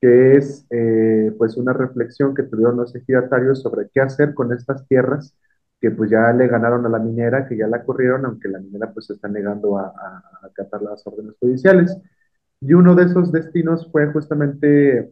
que 0.02 0.38
es 0.38 0.66
eh, 0.72 1.34
pues 1.38 1.58
una 1.58 1.74
reflexión 1.74 2.34
que 2.36 2.44
tuvieron 2.44 2.78
los 2.78 2.96
ejidatarios 2.96 3.62
sobre 3.62 3.90
qué 3.94 4.02
hacer 4.02 4.34
con 4.34 4.52
estas 4.54 4.88
tierras 4.88 5.36
que 5.80 5.92
pues 5.92 6.12
ya 6.12 6.32
le 6.34 6.48
ganaron 6.48 6.86
a 6.86 6.90
la 6.90 7.00
minera, 7.00 7.48
que 7.48 7.58
ya 7.58 7.68
la 7.68 7.84
corrieron, 7.84 8.26
aunque 8.26 8.50
la 8.50 8.60
minera 8.60 8.92
pues 8.94 9.08
se 9.08 9.14
está 9.14 9.28
negando 9.28 9.78
a, 9.80 9.88
a 9.88 10.48
acatar 10.48 10.82
las 10.84 11.06
órdenes 11.08 11.36
judiciales. 11.40 11.98
Y 12.62 12.74
uno 12.74 12.96
de 12.96 13.06
esos 13.06 13.32
destinos 13.32 13.90
fue 13.92 14.08
justamente 14.14 15.12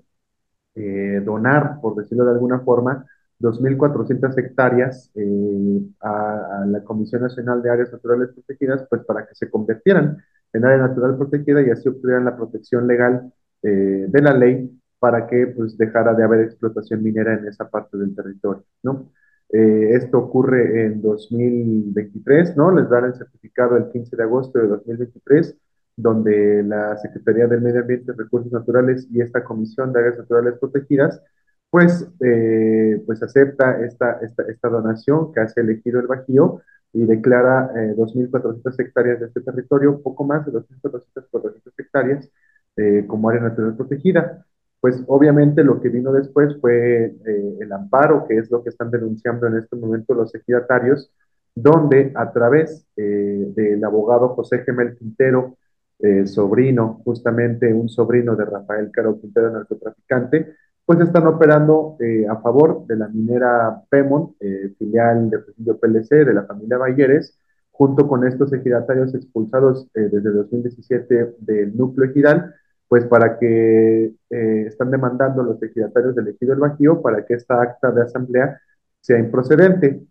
eh, 0.75 1.21
donar, 1.25 1.81
por 1.81 1.95
decirlo 1.95 2.25
de 2.25 2.31
alguna 2.31 2.59
forma, 2.59 3.05
2.400 3.39 4.37
hectáreas 4.37 5.11
eh, 5.15 5.81
a, 6.01 6.65
la 6.67 6.83
Comisión 6.83 7.23
Nacional 7.23 7.61
de 7.61 7.71
Áreas 7.71 7.91
Naturales 7.91 8.29
Protegidas, 8.33 8.85
pues 8.89 9.03
para 9.05 9.25
que 9.27 9.35
se 9.35 9.49
convirtieran 9.49 10.17
en 10.53 10.65
área 10.65 10.77
natural 10.87 11.17
protegida 11.17 11.61
y 11.61 11.69
así 11.69 11.89
obtuvieran 11.89 12.25
la 12.25 12.35
protección 12.35 12.87
legal 12.87 13.31
de 13.61 14.21
la 14.21 14.33
ley 14.33 14.78
para 14.99 15.27
que 15.27 15.47
pues 15.47 15.77
dejara 15.77 16.13
de 16.13 16.23
haber 16.23 16.41
explotación 16.41 17.03
minera 17.03 17.33
en 17.33 17.47
esa 17.47 17.69
parte 17.69 17.97
del 17.97 18.15
territorio, 18.15 18.63
¿no? 18.83 19.11
esto 19.51 20.19
ocurre 20.19 20.85
en 20.85 21.01
2023, 21.01 22.55
¿no? 22.55 22.71
Les 22.71 22.87
dan 22.87 23.05
el 23.05 23.15
certificado 23.15 23.77
el 23.77 23.89
15 23.89 24.15
de 24.15 24.21
agosto 24.23 24.59
de 24.59 24.67
2023 24.67 25.57
donde 26.01 26.63
la 26.63 26.97
Secretaría 26.97 27.47
del 27.47 27.61
Medio 27.61 27.81
Ambiente, 27.81 28.13
Recursos 28.13 28.51
Naturales 28.51 29.07
y 29.11 29.21
esta 29.21 29.43
Comisión 29.43 29.91
de 29.91 29.99
Áreas 29.99 30.17
Naturales 30.17 30.57
Protegidas, 30.59 31.21
pues, 31.69 32.07
eh, 32.21 33.03
pues 33.05 33.21
acepta 33.21 33.83
esta, 33.85 34.19
esta, 34.21 34.43
esta, 34.43 34.69
donación 34.69 35.31
que 35.33 35.41
hace 35.41 35.61
elegido 35.61 35.99
el 35.99 36.07
Bajío 36.07 36.61
y 36.93 37.05
declara 37.05 37.71
eh, 37.75 37.95
2.400 37.95 38.79
hectáreas 38.79 39.19
de 39.19 39.27
este 39.27 39.41
territorio, 39.41 40.01
poco 40.01 40.23
más 40.23 40.45
de 40.45 40.53
2.400 40.53 41.73
hectáreas 41.77 42.29
eh, 42.77 43.05
como 43.07 43.29
área 43.29 43.41
natural 43.41 43.75
protegida. 43.75 44.45
Pues 44.81 45.03
obviamente 45.07 45.63
lo 45.63 45.81
que 45.81 45.89
vino 45.89 46.11
después 46.11 46.57
fue 46.61 47.05
eh, 47.05 47.57
el 47.59 47.71
amparo, 47.71 48.25
que 48.27 48.37
es 48.37 48.49
lo 48.49 48.63
que 48.63 48.69
están 48.69 48.91
denunciando 48.91 49.47
en 49.47 49.57
este 49.57 49.75
momento 49.75 50.13
los 50.13 50.33
ejidatarios, 50.33 51.11
donde 51.53 52.13
a 52.15 52.31
través 52.31 52.85
del 52.95 53.83
abogado 53.83 54.29
José 54.29 54.59
Gemel 54.59 54.95
Quintero, 54.95 55.57
eh, 56.01 56.25
sobrino, 56.27 57.01
justamente 57.03 57.73
un 57.73 57.89
sobrino 57.89 58.33
de 58.33 58.45
Rafael 58.45 58.89
Caro 58.89 59.19
Quintero, 59.19 59.51
narcotraficante, 59.51 60.55
pues 60.85 61.01
están 61.01 61.27
operando 61.27 61.97
eh, 61.99 62.25
a 62.25 62.37
favor 62.37 62.87
de 62.87 62.95
la 62.95 63.09
minera 63.09 63.81
Pemon, 63.89 64.33
eh, 64.39 64.73
filial 64.79 65.29
de 65.29 65.39
Presidio 65.39 65.77
PLC, 65.77 66.23
de 66.23 66.33
la 66.33 66.43
familia 66.43 66.77
Bayeres, 66.77 67.37
junto 67.71 68.07
con 68.07 68.25
estos 68.25 68.53
ejidatarios 68.53 69.13
expulsados 69.13 69.87
desde 69.93 70.21
2017 70.21 71.35
del 71.39 71.75
núcleo 71.75 72.09
ejidal, 72.09 72.55
pues 72.89 73.05
para 73.05 73.39
que 73.39 74.11
están 74.29 74.91
demandando 74.91 75.43
los 75.43 75.61
ejidatarios 75.63 76.15
del 76.15 76.29
ejido 76.29 76.51
del 76.51 76.59
Bajío 76.59 77.01
para 77.01 77.25
que 77.25 77.35
esta 77.35 77.61
acta 77.61 77.91
de 77.91 78.01
asamblea 78.03 78.59
sea 78.99 79.19
improcedente. 79.19 80.01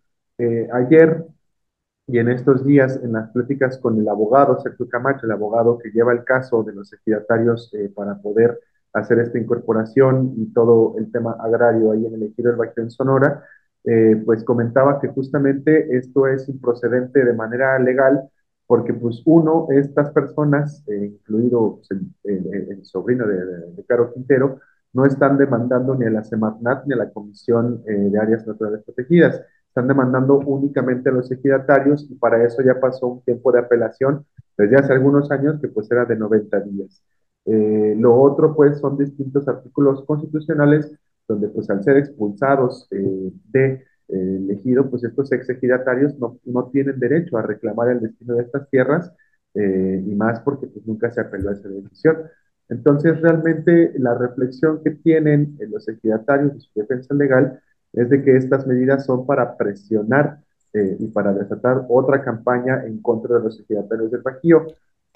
ayer 0.72 1.26
y 2.09 2.18
en 2.18 2.30
estos 2.30 2.64
días, 2.64 2.98
en 3.02 3.12
las 3.12 3.28
pláticas 3.30 3.76
con 3.78 3.98
el 4.00 4.09
abogado 4.09 4.59
Sergio 4.60 4.88
Camacho, 4.88 5.26
el 5.26 5.32
abogado 5.32 5.78
que 5.78 5.90
lleva 5.90 6.12
el 6.12 6.24
caso 6.24 6.62
de 6.62 6.72
los 6.72 6.90
ejidatarios 6.90 7.70
eh, 7.74 7.92
para 7.94 8.16
poder 8.16 8.59
hacer 8.94 9.18
esta 9.18 9.38
incorporación 9.38 10.32
y 10.38 10.46
todo 10.55 10.94
el 10.98 11.12
tema 11.12 11.36
agrario 11.38 11.92
ahí 11.92 12.06
en 12.06 12.14
el 12.14 12.22
ejido 12.22 12.48
del 12.48 12.59
Bajío 12.59 12.82
en 12.82 12.90
Sonora, 12.90 13.44
eh, 13.84 14.22
pues 14.24 14.42
comentaba 14.42 14.98
que 15.00 15.09
justamente 15.09 15.98
esto 15.98 16.26
es 16.26 16.48
improcedente 16.48 17.22
de 17.22 17.34
manera 17.34 17.78
legal 17.78 18.30
porque 18.68 18.94
pues 18.94 19.22
uno, 19.24 19.66
estas 19.70 20.12
personas, 20.12 20.84
eh, 20.86 21.06
incluido 21.06 21.80
pues, 21.80 22.00
el, 22.22 22.84
sobrino 22.84 23.26
de, 23.26 23.84
Caro 23.88 24.12
Quintero, 24.14 24.60
no 24.92 25.04
están 25.04 25.36
demandando 25.36 25.96
ni 25.96 26.06
a 26.06 26.10
la 26.10 26.22
Semarnat 26.22 26.86
ni 26.86 26.94
a 26.94 26.98
la 26.98 27.10
Comisión 27.10 27.82
de 27.84 28.16
Áreas 28.18 28.46
Naturales 28.46 28.84
Protegidas 28.84 29.42
están 29.78 29.86
demandando 29.86 30.38
únicamente 30.38 31.08
a 31.08 31.12
los 31.12 31.30
ejidatarios 31.30 32.06
y 32.10 32.14
para 32.16 32.44
eso 32.44 32.62
ya 32.62 32.80
pasó 32.80 33.06
un 33.06 33.22
tiempo 33.22 33.52
de 33.52 33.60
apelación 33.60 34.26
desde 34.56 34.76
hace 34.76 34.92
algunos 34.92 35.30
años 35.30 35.60
que 35.60 35.68
pues 35.68 35.90
era 35.90 36.04
de 36.04 36.16
90 36.16 36.60
días. 36.60 37.02
Eh, 37.44 37.94
lo 37.96 38.20
otro 38.20 38.54
pues 38.56 38.78
son 38.80 38.98
distintos 38.98 39.46
artículos 39.46 40.04
constitucionales 40.04 40.92
donde 41.28 41.48
pues 41.48 41.70
al 41.70 41.84
ser 41.84 41.96
expulsados 41.96 42.88
eh, 42.90 43.32
de 43.50 43.84
eh, 44.09 44.47
ejido, 44.51 44.90
pues 44.90 45.05
estos 45.05 45.30
ex 45.32 45.48
ejidatarios 45.51 46.18
no, 46.18 46.39
no, 46.44 46.70
tienen 46.70 46.98
derecho 46.98 47.36
a 47.36 47.43
reclamar 47.43 47.90
el 47.90 48.01
destino 48.01 48.35
de 48.35 48.43
estas 48.43 48.68
tierras 48.70 49.12
y 49.55 50.14
más 50.14 50.39
porque 50.40 50.68
pues 50.68 50.86
nunca 50.86 51.10
se 51.10 51.20
apeló 51.20 51.51
a 51.51 51.55
esa 51.55 51.68
decisión. 51.68 52.18
Entonces 52.68 53.20
realmente 53.20 53.93
la 53.98 54.14
reflexión 54.14 54.82
que 54.85 54.90
tienen 54.93 55.59
los 55.68 55.89
ejidatarios 55.89 56.55
de 56.55 56.60
su 56.60 56.70
defensa 56.74 57.14
legal 57.14 57.60
es 57.93 58.09
de 58.10 58.22
que 58.22 58.36
estas 58.36 58.66
medidas 58.66 59.05
son 59.05 59.26
para 59.26 59.56
presionar 59.56 60.40
eh, 60.74 60.97
y 60.98 61.06
para 61.09 61.32
desatar 61.32 61.86
otra 61.89 62.22
campaña 62.22 62.85
en 62.85 63.01
contra 63.01 63.39
de 63.39 63.44
los 63.44 63.59
ejidatarios 63.60 64.10
del 64.10 64.20
Bajío. 64.22 64.66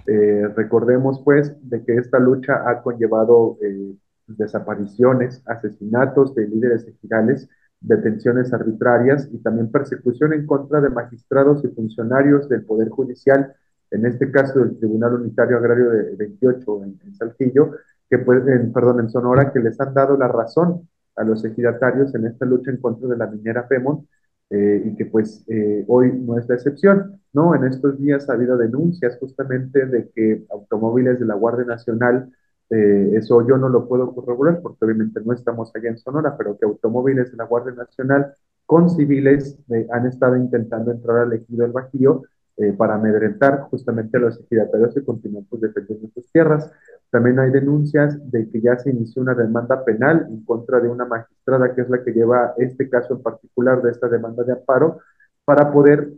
Eh, 0.07 0.49
recordemos 0.57 1.21
pues 1.25 1.55
de 1.69 1.85
que 1.85 1.97
esta 1.97 2.19
lucha 2.19 2.69
ha 2.69 2.83
conllevado 2.83 3.59
eh, 3.63 3.95
desapariciones, 4.27 5.43
asesinatos 5.47 6.35
de 6.35 6.49
líderes 6.49 6.87
ejidales, 6.89 7.49
detenciones 7.83 8.53
arbitrarias 8.53 9.29
y 9.33 9.39
también 9.39 9.71
persecución 9.71 10.33
en 10.33 10.47
contra 10.47 10.81
de 10.81 10.91
magistrados 10.91 11.65
y 11.65 11.69
funcionarios 11.69 12.49
del 12.49 12.65
Poder 12.65 12.89
Judicial, 12.89 13.55
en 13.91 14.07
este 14.07 14.31
caso 14.31 14.61
del 14.61 14.79
Tribunal 14.79 15.15
Unitario 15.15 15.59
Agrario 15.59 15.91
de 15.91 16.17
28 16.17 16.85
en, 16.85 17.15
Saltillo, 17.15 17.73
que 18.09 18.19
pues, 18.19 18.47
en, 18.47 18.73
perdón, 18.73 19.01
en 19.01 19.11
Sonora, 19.11 19.53
que 19.53 19.61
les 19.61 19.79
han 19.81 19.93
dado 19.93 20.17
la 20.17 20.29
razón 20.29 20.89
a 21.17 21.25
los 21.25 21.45
ejidatarios 21.45 22.15
en 22.15 22.27
esta 22.27 22.47
lucha 22.47 22.71
en 22.71 22.79
contra 22.79 23.09
de 23.09 23.17
la 23.17 23.27
minera 23.27 23.65
Femon 23.65 24.07
eh, 24.51 24.83
y 24.85 24.97
que 24.97 25.07
pues 25.07 25.45
eh, 25.49 25.85
hoy 25.89 26.13
no 26.13 26.39
es 26.39 26.49
la 26.49 26.55
excepción, 26.57 27.21
¿no? 27.33 27.55
En 27.55 27.65
estos 27.65 27.99
días 27.99 28.29
ha 28.29 28.35
habido 28.35 28.57
denuncias 28.57 29.17
justamente 29.19 29.87
de 29.87 30.11
que 30.11 30.45
automóviles 30.51 31.19
de 31.19 31.27
la 31.27 31.35
Guardia 31.35 31.65
Nacional, 31.65 32.31
eh, 32.73 33.11
eso 33.17 33.47
yo 33.47 33.59
no 33.59 33.69
lo 33.69 33.87
puedo 33.87 34.15
corroborar 34.15 34.61
porque 34.63 34.85
obviamente 34.85 35.21
no 35.25 35.35
estamos 35.35 35.71
allá 35.75 35.91
en 35.91 35.99
Sonora, 35.99 36.37
pero 36.39 36.57
que 36.59 36.65
automóviles 36.65 37.31
de 37.31 37.37
la 37.37 37.45
Guardia 37.45 37.75
Nacional 37.75 38.35
con 38.65 38.89
civiles 38.89 39.59
han 39.91 40.07
estado 40.07 40.37
intentando 40.37 40.91
entrar 40.91 41.19
al 41.19 41.33
ejido 41.35 41.63
del 41.63 41.73
Bajío 41.73 42.23
eh, 42.57 42.73
para 42.73 42.95
amedrentar 42.95 43.61
justamente 43.71 44.17
a 44.17 44.21
los 44.21 44.39
ejidatarios 44.41 44.95
que 44.95 45.05
continúan 45.05 45.45
pues, 45.51 45.63
defendiendo 45.63 46.09
sus 46.15 46.31
tierras. 46.31 46.71
También 47.11 47.39
hay 47.39 47.51
denuncias 47.51 48.19
de 48.31 48.49
que 48.51 48.61
ya 48.61 48.79
se 48.79 48.91
inició 48.91 49.23
una 49.23 49.35
demanda 49.35 49.85
penal 49.85 50.27
en 50.29 50.45
contra 50.45 50.81
de 50.81 50.89
una 50.89 51.05
magistrada 51.05 51.75
que 51.75 51.81
es 51.83 51.91
la 51.91 52.03
que 52.03 52.13
lleva 52.13 52.55
este 52.59 52.89
caso 52.89 53.15
en 53.15 53.23
particular 53.23 53.83
de 53.83 53.91
esta 53.91 54.09
demanda 54.09 54.45
de 54.45 54.53
amparo 54.53 55.01
para 55.45 55.73
poder 55.73 56.13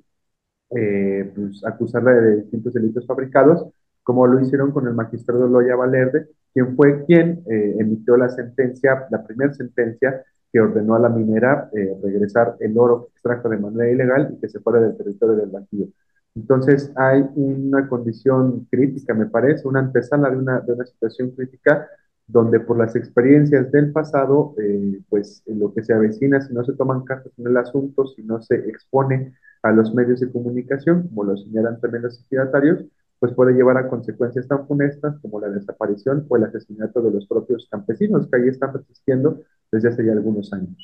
eh, 0.70 1.32
pues, 1.34 1.64
acusarla 1.64 2.12
de 2.12 2.36
distintos 2.42 2.74
delitos 2.74 3.06
fabricados, 3.06 3.66
como 4.04 4.26
lo 4.26 4.40
hicieron 4.40 4.70
con 4.70 4.86
el 4.86 4.94
magistrado 4.94 5.48
Loya 5.48 5.74
Valerde, 5.74 6.28
quien 6.52 6.76
fue 6.76 7.04
quien 7.06 7.42
eh, 7.50 7.76
emitió 7.78 8.16
la 8.16 8.28
sentencia, 8.28 9.06
la 9.10 9.24
primera 9.24 9.52
sentencia 9.52 10.22
que 10.52 10.60
ordenó 10.60 10.94
a 10.94 11.00
la 11.00 11.08
minera 11.08 11.68
eh, 11.72 11.96
regresar 12.02 12.56
el 12.60 12.78
oro 12.78 13.06
que 13.06 13.10
extrajo 13.14 13.48
de 13.48 13.58
manera 13.58 13.90
ilegal 13.90 14.32
y 14.32 14.40
que 14.40 14.48
se 14.48 14.60
fuera 14.60 14.80
del 14.80 14.96
territorio 14.96 15.34
del 15.34 15.50
Bajío. 15.50 15.88
Entonces 16.36 16.92
hay 16.94 17.24
una 17.34 17.88
condición 17.88 18.66
crítica, 18.70 19.14
me 19.14 19.26
parece, 19.26 19.66
una 19.66 19.80
antesala 19.80 20.30
de 20.30 20.36
una, 20.36 20.60
de 20.60 20.72
una 20.72 20.86
situación 20.86 21.30
crítica 21.30 21.88
donde 22.26 22.60
por 22.60 22.78
las 22.78 22.96
experiencias 22.96 23.70
del 23.70 23.92
pasado, 23.92 24.54
eh, 24.58 25.00
pues 25.08 25.42
lo 25.46 25.74
que 25.74 25.82
se 25.84 25.92
avecina, 25.92 26.40
si 26.40 26.54
no 26.54 26.64
se 26.64 26.72
toman 26.74 27.04
cartas 27.04 27.32
en 27.38 27.46
el 27.48 27.56
asunto, 27.56 28.06
si 28.06 28.22
no 28.22 28.40
se 28.40 28.56
expone 28.68 29.34
a 29.62 29.72
los 29.72 29.94
medios 29.94 30.20
de 30.20 30.30
comunicación, 30.30 31.08
como 31.08 31.24
lo 31.24 31.36
señalan 31.36 31.80
también 31.80 32.04
los 32.04 32.20
ejidatarios, 32.20 32.84
pues 33.24 33.34
puede 33.34 33.54
llevar 33.54 33.78
a 33.78 33.88
consecuencias 33.88 34.46
tan 34.46 34.66
funestas 34.66 35.18
como 35.22 35.40
la 35.40 35.48
desaparición 35.48 36.26
o 36.28 36.36
el 36.36 36.44
asesinato 36.44 37.00
de 37.00 37.10
los 37.10 37.26
propios 37.26 37.66
campesinos 37.70 38.28
que 38.28 38.36
ahí 38.36 38.48
están 38.48 38.74
resistiendo 38.74 39.40
desde 39.72 39.88
hace 39.88 40.04
ya 40.04 40.12
algunos 40.12 40.52
años. 40.52 40.76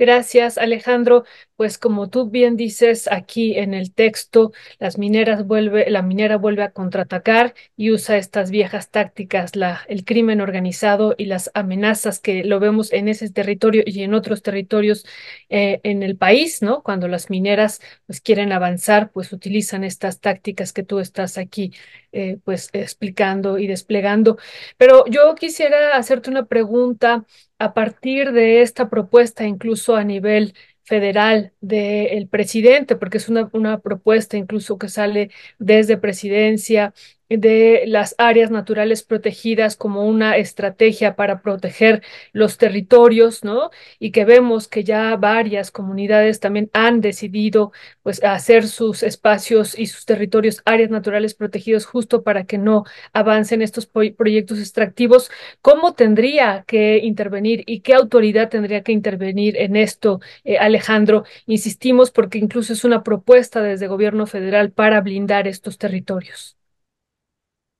Gracias, 0.00 0.58
Alejandro. 0.58 1.24
Pues 1.56 1.76
como 1.76 2.08
tú 2.08 2.30
bien 2.30 2.56
dices 2.56 3.08
aquí 3.10 3.58
en 3.58 3.74
el 3.74 3.92
texto, 3.92 4.52
las 4.78 4.96
mineras 4.96 5.44
vuelve, 5.44 5.90
la 5.90 6.02
minera 6.02 6.36
vuelve 6.36 6.62
a 6.62 6.70
contraatacar 6.70 7.52
y 7.76 7.90
usa 7.90 8.16
estas 8.16 8.52
viejas 8.52 8.90
tácticas, 8.90 9.56
la, 9.56 9.80
el 9.88 10.04
crimen 10.04 10.40
organizado 10.40 11.16
y 11.18 11.24
las 11.24 11.50
amenazas 11.54 12.20
que 12.20 12.44
lo 12.44 12.60
vemos 12.60 12.92
en 12.92 13.08
ese 13.08 13.28
territorio 13.30 13.82
y 13.84 14.02
en 14.04 14.14
otros 14.14 14.42
territorios 14.42 15.04
eh, 15.48 15.80
en 15.82 16.04
el 16.04 16.16
país, 16.16 16.62
¿no? 16.62 16.84
Cuando 16.84 17.08
las 17.08 17.28
mineras 17.28 17.80
pues 18.06 18.20
quieren 18.20 18.52
avanzar, 18.52 19.10
pues 19.10 19.32
utilizan 19.32 19.82
estas 19.82 20.20
tácticas 20.20 20.72
que 20.72 20.84
tú 20.84 21.00
estás 21.00 21.38
aquí 21.38 21.72
eh, 22.12 22.38
pues 22.44 22.70
explicando 22.72 23.58
y 23.58 23.66
desplegando. 23.66 24.38
Pero 24.76 25.04
yo 25.06 25.34
quisiera 25.34 25.96
hacerte 25.96 26.30
una 26.30 26.46
pregunta 26.46 27.24
a 27.58 27.74
partir 27.74 28.32
de 28.32 28.62
esta 28.62 28.88
propuesta, 28.90 29.44
incluso 29.44 29.96
a 29.96 30.04
nivel 30.04 30.54
federal 30.84 31.52
del 31.60 32.28
presidente, 32.28 32.96
porque 32.96 33.18
es 33.18 33.28
una, 33.28 33.50
una 33.52 33.80
propuesta 33.80 34.36
incluso 34.38 34.78
que 34.78 34.88
sale 34.88 35.30
desde 35.58 35.98
presidencia 35.98 36.94
de 37.28 37.84
las 37.86 38.14
áreas 38.18 38.50
naturales 38.50 39.02
protegidas 39.02 39.76
como 39.76 40.04
una 40.06 40.36
estrategia 40.36 41.16
para 41.16 41.42
proteger 41.42 42.02
los 42.32 42.58
territorios, 42.58 43.44
¿no? 43.44 43.70
Y 43.98 44.10
que 44.12 44.24
vemos 44.24 44.68
que 44.68 44.84
ya 44.84 45.16
varias 45.16 45.70
comunidades 45.70 46.40
también 46.40 46.70
han 46.72 47.00
decidido 47.00 47.72
pues 48.02 48.22
hacer 48.24 48.66
sus 48.66 49.02
espacios 49.02 49.78
y 49.78 49.86
sus 49.86 50.06
territorios 50.06 50.62
áreas 50.64 50.90
naturales 50.90 51.34
protegidos 51.34 51.86
justo 51.86 52.22
para 52.22 52.44
que 52.44 52.58
no 52.58 52.84
avancen 53.12 53.62
estos 53.62 53.86
proyectos 53.86 54.58
extractivos. 54.58 55.30
¿Cómo 55.60 55.94
tendría 55.94 56.64
que 56.66 56.98
intervenir 56.98 57.64
y 57.66 57.80
qué 57.80 57.94
autoridad 57.94 58.48
tendría 58.48 58.82
que 58.82 58.92
intervenir 58.92 59.56
en 59.56 59.76
esto, 59.76 60.20
eh, 60.44 60.58
Alejandro? 60.58 61.24
Insistimos 61.46 62.10
porque 62.10 62.38
incluso 62.38 62.72
es 62.72 62.84
una 62.84 63.02
propuesta 63.02 63.62
desde 63.62 63.86
gobierno 63.88 64.26
federal 64.26 64.70
para 64.72 65.00
blindar 65.00 65.46
estos 65.48 65.78
territorios. 65.78 66.57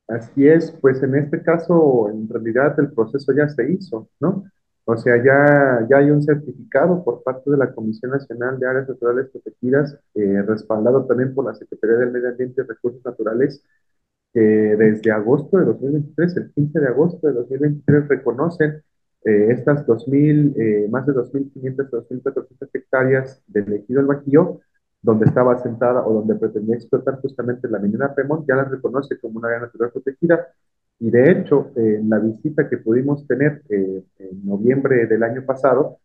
Así 0.09 0.48
es, 0.48 0.72
pues 0.80 1.02
en 1.02 1.14
este 1.16 1.43
caso, 1.43 2.09
en 2.10 2.28
realidad 2.28 2.78
el 2.80 2.93
proceso 2.93 3.32
ya 3.32 3.48
se 3.48 3.70
hizo, 3.70 4.09
¿no? 4.20 4.44
O 4.86 4.97
sea, 4.97 5.22
ya, 5.22 5.86
ya 5.90 5.98
hay 5.98 6.10
un 6.10 6.22
certificado 6.22 7.05
por 7.05 7.22
parte 7.22 7.51
de 7.51 7.59
la 7.59 7.74
Comisión 7.74 8.12
Nacional 8.12 8.59
de 8.59 8.66
Áreas 8.66 8.89
Naturales 8.89 9.28
Protegidas, 9.30 9.98
eh, 10.14 10.43
respaldado 10.47 11.05
también 11.05 11.35
por 11.35 11.44
la 11.44 11.55
Secretaría 11.55 11.97
del 11.97 12.10
Medio 12.12 12.30
Ambiente 12.30 12.62
y 12.62 12.64
Recursos 12.66 13.05
Naturales, 13.05 13.62
que 14.32 14.40
desde 14.40 15.10
agosto 15.12 15.59
de 15.59 15.66
2023, 15.66 16.36
el 16.39 16.52
15 16.55 16.80
de 16.80 16.89
agosto 16.89 17.26
de 17.26 17.35
2023, 17.35 18.09
reconocen 18.09 18.82
eh, 19.24 19.48
estas 19.51 19.86
2.000, 19.86 20.55
eh, 20.56 20.89
más 20.90 21.06
de 21.06 21.12
2.500 21.12 21.90
2.400 21.90 22.70
hectáreas 22.72 23.43
del 23.47 23.72
ejido 23.74 24.01
del 24.01 24.06
Bajío 24.06 24.60
donde 25.03 25.27
estaba 25.27 25.55
asentada 25.55 26.05
o 26.07 26.12
donde 26.12 26.35
pretendía 26.35 26.77
explotar 26.77 27.20
justamente 27.20 27.69
la 27.69 27.79
minera 27.79 28.15
Pemont, 28.15 28.47
ya 28.49 28.57
la 28.57 28.65
reconoce 28.65 29.19
como 29.19 29.39
una 29.39 29.49
área 29.49 29.61
natural 29.61 29.91
protegida. 29.93 30.49
Y 31.01 31.11
de 31.11 31.31
hecho, 31.31 31.70
en 31.77 32.11
la 32.11 32.19
visita 32.19 32.69
que 32.69 32.79
pudimos 32.79 33.27
tener 33.27 33.62
eh, 33.69 34.03
en 34.19 34.45
noviembre 34.45 35.07
del 35.07 35.23
año 35.23 35.45
pasado, 35.47 35.99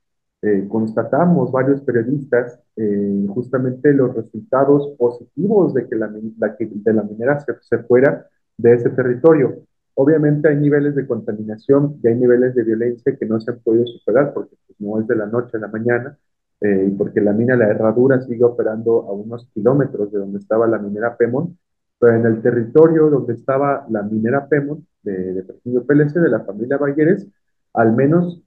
eh, 0.43 0.67
constatamos 0.67 1.51
varios 1.53 1.81
periodistas 1.81 2.59
eh, 2.75 3.25
justamente 3.29 3.93
los 3.93 4.13
resultados 4.13 4.93
positivos 4.97 5.73
de 5.73 5.87
que 5.87 5.95
la, 5.95 6.09
de 6.09 6.93
la 6.93 7.03
minera 7.03 7.39
se, 7.39 7.53
se, 7.61 7.77
fuera 7.79 8.27
de 8.57 8.73
ese 8.73 8.89
territorio. 8.89 9.63
Obviamente 9.95 10.49
hay 10.49 10.57
niveles 10.57 10.95
de 10.95 11.07
contaminación 11.07 11.97
y 12.03 12.07
hay 12.09 12.15
niveles 12.15 12.55
de 12.55 12.63
violencia 12.63 13.15
que 13.17 13.25
no 13.25 13.39
se 13.39 13.51
han 13.51 13.59
podido 13.59 13.87
superar 13.87 14.33
porque 14.33 14.57
pues, 14.67 14.81
no 14.81 14.99
es 14.99 15.07
de 15.07 15.15
la 15.15 15.27
noche 15.27 15.55
a 15.55 15.61
la 15.61 15.67
mañana, 15.69 16.17
eh, 16.63 16.93
porque 16.97 17.19
la 17.19 17.33
mina 17.33 17.57
La 17.57 17.67
Herradura 17.67 18.21
sigue 18.21 18.45
operando 18.45 19.01
a 19.01 19.11
unos 19.11 19.49
kilómetros 19.53 20.11
de 20.13 20.19
donde 20.19 20.39
estaba 20.39 20.65
la 20.65 20.79
minera 20.79 21.17
Pemont, 21.17 21.57
pero 21.99 22.15
en 22.15 22.25
el 22.25 22.41
territorio 22.41 23.09
donde 23.09 23.33
estaba 23.33 23.85
la 23.89 24.01
minera 24.01 24.47
Pemont, 24.47 24.81
de, 25.03 25.33
de 25.33 25.81
PLC, 25.81 26.21
de 26.21 26.29
la 26.29 26.39
familia 26.45 26.77
Bayeres, 26.77 27.27
al 27.73 27.93
menos 27.93 28.41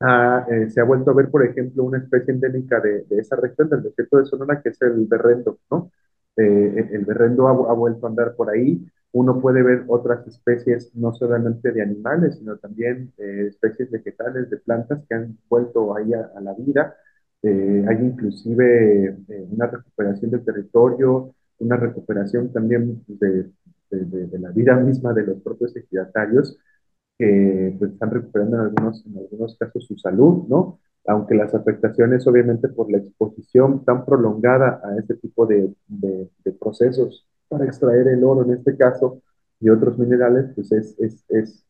eh, 0.00 0.70
se 0.70 0.80
ha 0.80 0.84
vuelto 0.84 1.12
a 1.12 1.14
ver, 1.14 1.30
por 1.30 1.44
ejemplo, 1.44 1.84
una 1.84 1.98
especie 1.98 2.34
endémica 2.34 2.80
de, 2.80 3.04
de, 3.04 3.18
esa 3.20 3.36
región 3.36 3.68
del 3.68 3.84
desierto 3.84 4.18
de 4.18 4.26
Sonora, 4.26 4.60
que 4.60 4.70
es 4.70 4.82
el 4.82 5.06
berrendo, 5.06 5.58
¿no? 5.70 5.92
Eh, 6.36 6.88
el 6.92 7.04
berrendo 7.04 7.46
ha, 7.46 7.52
ha, 7.52 7.74
vuelto 7.74 8.06
a 8.06 8.10
andar 8.10 8.34
por 8.34 8.50
ahí. 8.50 8.84
Uno 9.12 9.40
puede 9.40 9.62
ver 9.62 9.84
otras 9.86 10.26
especies, 10.26 10.92
no 10.96 11.14
solamente 11.14 11.70
de 11.70 11.80
animales, 11.80 12.38
sino 12.38 12.56
también 12.56 13.12
especies 13.16 13.90
vegetales, 13.90 14.50
de 14.50 14.56
plantas 14.58 15.02
que 15.08 15.14
han 15.14 15.38
vuelto 15.48 15.96
ahí 15.96 16.12
a, 16.12 16.30
a 16.36 16.40
la 16.40 16.54
vida. 16.54 16.96
Eh, 17.46 17.84
hay 17.88 17.96
inclusive 18.04 19.18
eh, 19.28 19.48
una 19.52 19.68
recuperación 19.68 20.32
del 20.32 20.44
territorio, 20.44 21.32
una 21.60 21.76
recuperación 21.76 22.52
también 22.52 23.04
de, 23.06 23.52
la 24.40 24.50
vida 24.50 24.74
misma 24.74 25.12
de 25.14 25.26
los 25.26 25.40
propios 25.42 25.76
ejidatarios, 25.76 26.58
que 27.16 27.76
pues, 27.78 27.92
están 27.92 28.10
recuperando 28.10 28.56
en 28.56 28.62
algunos, 28.62 29.06
en 29.06 29.18
algunos 29.18 29.56
casos 29.56 29.86
su 29.86 29.96
salud, 29.96 30.48
¿no? 30.48 30.80
Aunque 31.06 31.36
las 31.36 31.54
afectaciones, 31.54 32.26
obviamente, 32.26 32.68
por 32.68 32.90
la 32.90 32.98
exposición 32.98 33.84
tan 33.84 34.04
prolongada 34.04 34.80
a 34.82 34.98
este 34.98 35.14
tipo 35.14 35.46
de, 35.46 35.72
procesos 36.58 37.28
para 37.48 37.64
extraer 37.64 38.08
el 38.08 38.24
oro, 38.24 38.42
en 38.44 38.58
este 38.58 38.76
caso, 38.76 39.22
y 39.60 39.68
otros 39.68 39.98
minerales, 39.98 40.50
pues 40.56 40.72
es, 40.72 40.96
es, 40.98 41.24
es, 41.28 41.64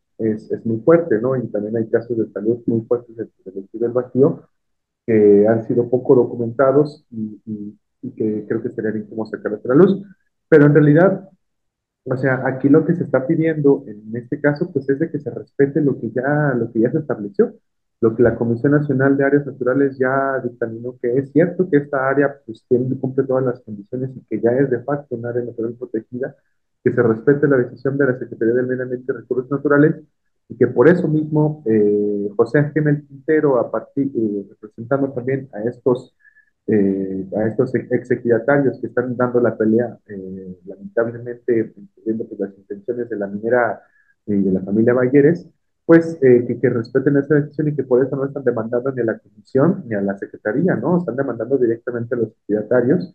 es, 0.51 0.65
muy 0.65 0.81
fuerte, 0.81 1.21
¿no? 1.21 1.37
Y 1.37 1.47
también 1.49 1.77
hay 1.77 1.87
casos 1.91 2.17
de 2.17 2.33
salud 2.33 2.63
muy 2.67 2.81
fuertes 2.87 3.15
del, 3.15 3.31
del 3.75 3.93
vacío, 3.93 4.43
que 5.07 5.47
han 5.49 5.67
sido 5.67 5.89
poco 5.89 6.15
documentados 6.17 7.07
y, 7.11 7.79
que 8.17 8.47
creo 8.47 8.63
que 8.63 8.71
sería 8.71 8.93
bien 8.93 9.07
como 9.09 9.27
sacarlos 9.27 9.65
a 9.65 9.69
la 9.69 9.75
luz. 9.75 10.03
Pero 10.49 10.67
en 10.67 10.75
realidad, 10.75 11.29
o 12.05 12.17
sea, 12.17 12.47
aquí 12.47 12.69
lo 12.69 12.85
que 12.87 12.95
se 12.95 13.05
está 13.05 13.27
pidiendo 13.27 13.85
en 13.87 14.17
este 14.17 14.41
caso, 14.41 14.71
pues 14.73 14.89
es 14.89 14.99
de 15.01 15.11
que 15.11 15.19
se 15.19 15.31
respete 15.31 15.81
lo 15.81 15.99
que 16.01 16.11
ya, 16.13 16.55
lo 16.57 16.71
que 16.73 16.81
ya 16.81 16.91
se 16.93 16.99
estableció, 16.99 17.55
lo 18.01 18.15
que 18.15 18.23
la 18.23 18.37
Comisión 18.37 18.73
Nacional 18.73 19.17
de 19.17 19.25
Áreas 19.25 19.47
Naturales 19.47 19.99
ya 19.99 20.39
dictaminó 20.41 20.97
que 21.01 21.17
es 21.19 21.33
cierto 21.33 21.69
que 21.71 21.79
esta 21.79 22.09
área 22.09 22.37
pues 22.45 22.65
tiene, 22.69 22.97
cumple 22.99 23.25
todas 23.25 23.45
las 23.45 23.61
condiciones 23.61 24.11
y 24.17 24.21
que 24.29 24.41
ya 24.41 24.51
es 24.53 24.71
de 24.71 24.81
facto 24.85 25.17
un 25.17 25.27
área 25.27 25.43
natural 25.43 25.75
protegida, 25.79 26.37
que 26.85 26.93
se 26.93 27.03
respete 27.03 27.49
la 27.49 27.57
decisión 27.57 27.99
de 27.99 28.07
la 28.07 28.19
Secretaría 28.19 28.55
del 28.55 28.67
Medio 28.67 28.85
Ambiente 28.85 29.13
y 29.13 29.17
Recursos 29.17 29.51
Naturales 29.51 29.97
y 30.49 30.57
que 30.57 30.67
por 30.69 30.89
eso 30.89 31.09
mismo 31.09 31.63
eh, 31.67 32.29
José 32.37 32.59
Ángel 32.59 33.05
Quintero, 33.07 33.59
a 33.59 33.71
partir, 33.71 34.11
eh, 34.15 34.47
representando 34.51 35.13
también 35.13 35.49
a 35.53 35.63
estos, 35.69 36.15
eh, 36.67 37.27
a 37.37 37.49
estos 37.49 37.75
ex 37.75 38.11
ejidatarios 38.11 38.81
que 38.81 38.89
están 38.89 39.17
dando 39.17 39.41
la 39.41 39.57
pelea, 39.57 39.99
eh, 40.07 40.59
lamentablemente, 40.67 41.75
viendo 42.05 42.27
pues, 42.27 42.41
las 42.41 42.57
intenciones 42.59 43.09
de 43.09 43.17
la 43.17 43.27
minera 43.27 43.83
y 44.27 44.37
de 44.43 44.53
la 44.53 44.61
familia 44.61 44.95
Bayeres, 44.95 45.49
pues 45.85 46.19
que, 46.21 46.59
que, 46.61 46.69
respeten 46.71 47.17
esa 47.17 47.37
decisión 47.37 47.69
y 47.69 47.77
que 47.77 47.85
por 47.85 48.05
eso 48.05 48.17
no 48.17 48.25
están 48.27 48.43
demandando 48.43 48.91
ni 48.93 49.03
a 49.03 49.05
la 49.05 49.19
comisión 49.19 49.85
ni 49.87 49.95
a 49.95 50.01
la 50.01 50.19
secretaría, 50.19 50.75
¿no? 50.75 50.99
Están 50.99 51.17
demandando 51.17 51.57
directamente 51.59 52.15
a 52.15 52.19
los 52.19 52.29
ejidatarios. 52.43 53.15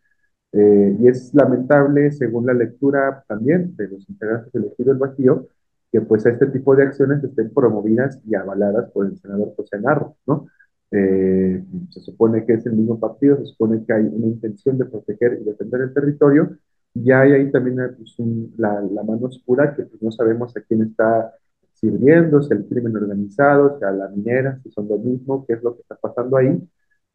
y 0.54 1.08
es 1.08 1.34
lamentable, 1.34 2.12
según 2.12 2.46
la 2.46 2.54
lectura 2.54 3.24
también 3.28 3.76
de 3.78 3.88
los 3.90 4.10
integrantes 4.10 4.52
del 4.54 4.74
del 4.78 4.98
Bajío, 4.98 5.48
que 5.92 6.02
pues 6.02 6.26
este 6.26 6.48
tipo 6.48 6.76
de 6.76 6.84
acciones 6.84 7.24
estén 7.24 7.54
promovidas 7.54 8.20
y 8.26 8.36
avaladas 8.36 8.90
por 8.92 9.08
el 9.08 9.18
senador 9.18 9.54
José 9.56 9.80
Narro, 9.80 10.16
¿no? 10.26 10.48
eh, 10.92 11.64
se 11.90 12.02
supone 12.02 12.46
que 12.46 12.54
es 12.54 12.66
el 12.66 12.74
mismo 12.74 13.00
partido, 13.00 13.38
se 13.38 13.46
supone 13.46 13.84
que 13.86 13.94
hay 13.94 14.04
una 14.04 14.28
intención 14.28 14.78
de 14.78 14.86
proteger 14.86 15.40
y 15.42 15.46
defender 15.46 15.82
el 15.82 15.94
territorio, 15.94 16.58
y 16.94 17.12
hay 17.12 17.32
ahí 17.32 17.52
también 17.52 17.78
pues, 17.98 18.16
la, 18.58 18.82
mano 19.04 19.28
oscura 19.28 19.74
que 19.76 19.84
pues, 19.84 20.02
no 20.02 20.12
sabemos 20.12 20.56
a 20.58 20.62
quién 20.62 20.82
está 20.84 21.34
sirviendo, 21.74 22.42
si 22.44 22.54
el 22.54 22.66
crimen 22.66 22.96
organizado, 22.96 23.80
si 23.80 23.86
a 23.86 23.92
la 23.92 24.10
minera, 24.10 24.60
si 24.62 24.70
son 24.72 24.88
lo 24.90 24.98
mismo, 24.98 25.46
qué 25.48 25.54
es 25.54 25.64
lo 25.64 25.76
que 25.76 25.82
está 25.82 25.96
pasando 25.96 26.38
ahí, 26.38 26.62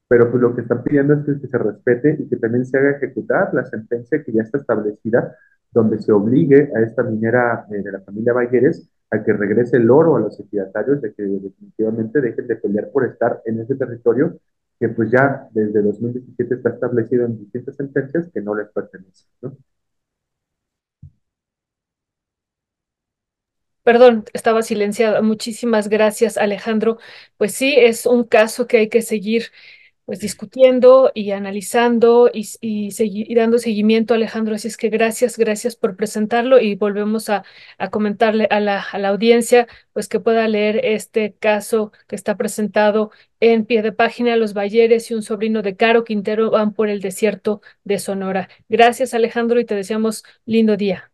pero 0.09 0.31
pues 0.31 0.43
lo 0.43 0.55
que 0.55 0.63
están 0.63 0.83
pidiendo 0.83 1.15
es 1.15 1.25
que, 1.25 1.47
se 1.47 1.59
respete 1.59 2.17
y 2.21 2.29
que 2.29 2.37
también 2.37 2.65
se 2.65 2.79
haga 2.79 2.93
ejecutar 2.93 3.53
la 3.53 3.65
sentencia 3.67 4.23
que 4.25 4.33
ya 4.33 4.43
está 4.43 4.59
establecida, 4.59 5.37
donde 5.77 5.99
se 5.99 6.11
obligue 6.11 6.71
a 6.75 6.81
esta 6.81 7.03
minera 7.03 7.67
eh, 7.71 7.83
de 7.83 7.93
la 7.93 8.01
familia 8.01 8.33
Valleres 8.33 8.89
a 9.11 9.23
que 9.23 9.35
regrese 9.35 9.77
el 9.77 9.91
oro 9.91 10.17
a 10.17 10.21
los 10.21 10.41
ejidatarios, 10.41 11.03
de 11.03 11.13
que 11.13 11.23
definitivamente 11.23 12.23
dejen 12.23 12.47
de 12.47 12.57
pelear 12.57 12.91
por 12.91 13.05
estar 13.05 13.43
en 13.45 13.61
ese 13.61 13.75
territorio 13.77 14.39
que 14.81 14.89
pues 14.89 15.11
ya 15.11 15.49
desde 15.53 15.83
2017 15.83 16.55
está 16.55 16.71
establecido 16.71 17.27
en 17.27 17.39
distintas 17.39 17.77
sentencias 17.77 18.31
que 18.33 18.41
no 18.41 18.55
les 18.55 18.69
pertenece. 18.69 19.27
Perdón, 23.83 24.25
estaba 24.33 24.63
silenciada. 24.63 25.23
Muchísimas 25.23 25.89
gracias, 25.89 26.39
Alejandro. 26.39 26.99
Pues 27.37 27.53
sí, 27.55 27.75
es 27.77 28.07
un 28.07 28.25
caso 28.25 28.67
que 28.67 28.79
hay 28.79 28.89
que 28.89 29.03
seguir 29.03 29.45
pues 30.07 30.21
discutiendo 30.21 31.11
y 31.15 31.33
analizando 31.33 32.31
y, 32.33 32.49
y, 32.61 33.35
dando 33.35 33.59
seguimiento, 33.59 34.15
Alejandro. 34.15 34.55
Así 34.55 34.69
es 34.69 34.77
que 34.77 34.89
gracias, 34.89 35.37
gracias 35.37 35.77
por 35.77 35.97
presentarlo 35.97 36.61
y 36.61 36.77
volvemos 36.77 37.29
a, 37.29 37.45
comentarle 37.91 38.47
a 38.51 38.61
la, 38.61 38.81
a 38.81 38.99
la, 38.99 39.09
audiencia, 39.09 39.67
pues 39.93 40.09
que 40.09 40.21
pueda 40.21 40.47
leer 40.49 40.81
este 40.85 41.35
caso 41.35 41.93
que 42.07 42.15
está 42.17 42.37
presentado 42.37 43.11
en 43.41 43.67
pie 43.67 43.83
de 43.83 43.93
página. 43.93 44.37
Los 44.37 44.55
Balleres 44.55 45.11
y 45.11 45.15
un 45.15 45.23
sobrino 45.23 45.61
de 45.63 45.77
Caro 45.77 46.05
Quintero 46.05 46.51
van 46.53 46.73
por 46.73 46.89
el 46.89 47.01
desierto 47.01 47.61
de 47.85 47.99
Sonora. 47.99 48.49
Gracias, 48.69 49.13
Alejandro, 49.13 49.59
y 49.61 49.65
te 49.65 49.75
deseamos 49.75 50.23
lindo 50.47 50.77
día. 50.77 51.11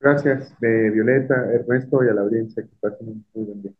Gracias, 0.00 0.54
de 0.60 0.90
Violeta, 0.90 1.34
Ernesto 1.52 2.04
y 2.04 2.08
a 2.08 2.14
la 2.14 2.20
audiencia. 2.20 2.62
Que 2.62 2.70
pasen 2.80 3.08
un 3.08 3.26
muy 3.34 3.44
buen 3.44 3.62
día. 3.62 3.72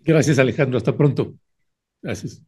Gracias, 0.00 0.38
Alejandro. 0.38 0.76
Hasta 0.76 0.94
pronto. 0.94 1.34
Gracias. 2.02 2.42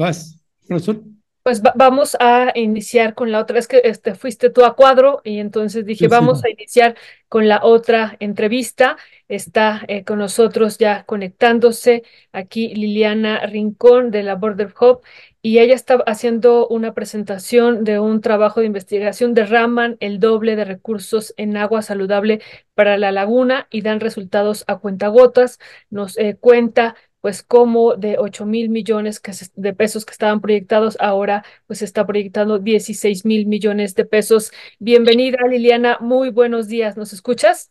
Vas, 0.00 0.40
profesor. 0.66 1.02
Pues 1.42 1.60
vamos 1.74 2.16
a 2.20 2.52
iniciar 2.54 3.14
con 3.14 3.30
la 3.30 3.38
otra. 3.38 3.58
Es 3.58 3.68
que 3.68 3.82
este, 3.84 4.14
fuiste 4.14 4.48
tú 4.48 4.64
a 4.64 4.74
cuadro 4.74 5.20
y 5.24 5.40
entonces 5.40 5.84
dije, 5.84 6.08
vamos 6.08 6.42
a 6.42 6.48
iniciar 6.48 6.96
con 7.28 7.48
la 7.48 7.60
otra 7.62 8.16
entrevista. 8.18 8.96
Está 9.28 9.82
eh, 9.88 10.04
con 10.04 10.18
nosotros 10.18 10.78
ya 10.78 11.04
conectándose 11.04 12.02
aquí 12.32 12.74
Liliana 12.74 13.44
Rincón 13.46 14.10
de 14.10 14.22
la 14.22 14.36
Border 14.36 14.72
Hub 14.80 15.02
y 15.42 15.58
ella 15.58 15.74
está 15.74 16.02
haciendo 16.06 16.66
una 16.68 16.94
presentación 16.94 17.84
de 17.84 17.98
un 17.98 18.22
trabajo 18.22 18.60
de 18.60 18.66
investigación. 18.66 19.34
Derraman 19.34 19.98
el 20.00 20.18
doble 20.18 20.56
de 20.56 20.64
recursos 20.64 21.34
en 21.36 21.58
agua 21.58 21.82
saludable 21.82 22.40
para 22.74 22.96
la 22.96 23.12
laguna 23.12 23.66
y 23.70 23.82
dan 23.82 24.00
resultados 24.00 24.64
a 24.66 24.78
cuentagotas. 24.78 25.58
Nos 25.90 26.16
eh, 26.18 26.36
cuenta 26.40 26.96
pues 27.20 27.42
como 27.42 27.96
de 27.96 28.18
8 28.18 28.46
mil 28.46 28.68
millones 28.68 29.20
de 29.54 29.72
pesos 29.74 30.04
que 30.04 30.12
estaban 30.12 30.40
proyectados, 30.40 30.96
ahora 31.00 31.44
pues 31.66 31.82
está 31.82 32.06
proyectando 32.06 32.58
16 32.58 33.24
mil 33.24 33.46
millones 33.46 33.94
de 33.94 34.04
pesos. 34.04 34.52
Bienvenida 34.78 35.38
Liliana, 35.48 35.98
muy 36.00 36.30
buenos 36.30 36.68
días, 36.68 36.96
¿nos 36.96 37.12
escuchas? 37.12 37.70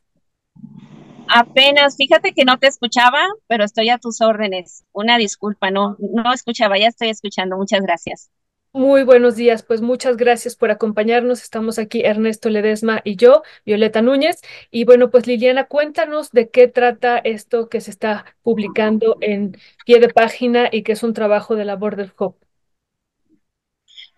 Apenas, 1.32 1.96
fíjate 1.96 2.34
que 2.34 2.44
no 2.44 2.58
te 2.58 2.68
escuchaba, 2.68 3.20
pero 3.48 3.64
estoy 3.64 3.90
a 3.90 4.00
tus 4.00 4.20
órdenes. 4.20 4.84
Una 4.92 5.18
disculpa, 5.18 5.70
no, 5.70 5.96
no 6.00 6.34
escuchaba, 6.34 6.80
ya 6.80 6.88
estoy 6.88 7.10
escuchando, 7.10 7.56
muchas 7.56 7.82
gracias. 7.82 8.32
Muy 8.72 9.04
buenos 9.04 9.36
días, 9.36 9.64
pues 9.64 9.82
muchas 9.82 10.16
gracias 10.16 10.56
por 10.56 10.70
acompañarnos. 10.70 11.42
Estamos 11.42 11.80
aquí 11.80 12.02
Ernesto 12.06 12.50
Ledesma 12.50 13.02
y 13.04 13.16
yo, 13.16 13.42
Violeta 13.66 14.02
Núñez. 14.04 14.42
Y 14.70 14.86
bueno, 14.86 15.10
pues 15.10 15.26
Liliana, 15.26 15.66
cuéntanos 15.66 16.32
de 16.32 16.50
qué 16.50 16.68
trata 16.68 17.18
esto 17.18 17.68
que 17.68 17.82
se 17.82 17.90
está 17.92 18.26
publicando 18.44 19.18
en 19.22 19.58
pie 19.86 20.00
de 20.00 20.10
página 20.10 20.70
y 20.72 20.84
que 20.84 20.92
es 20.92 21.02
un 21.04 21.14
trabajo 21.14 21.56
de 21.56 21.66
la 21.66 21.76
Border 21.76 22.14
Hub. 22.20 22.36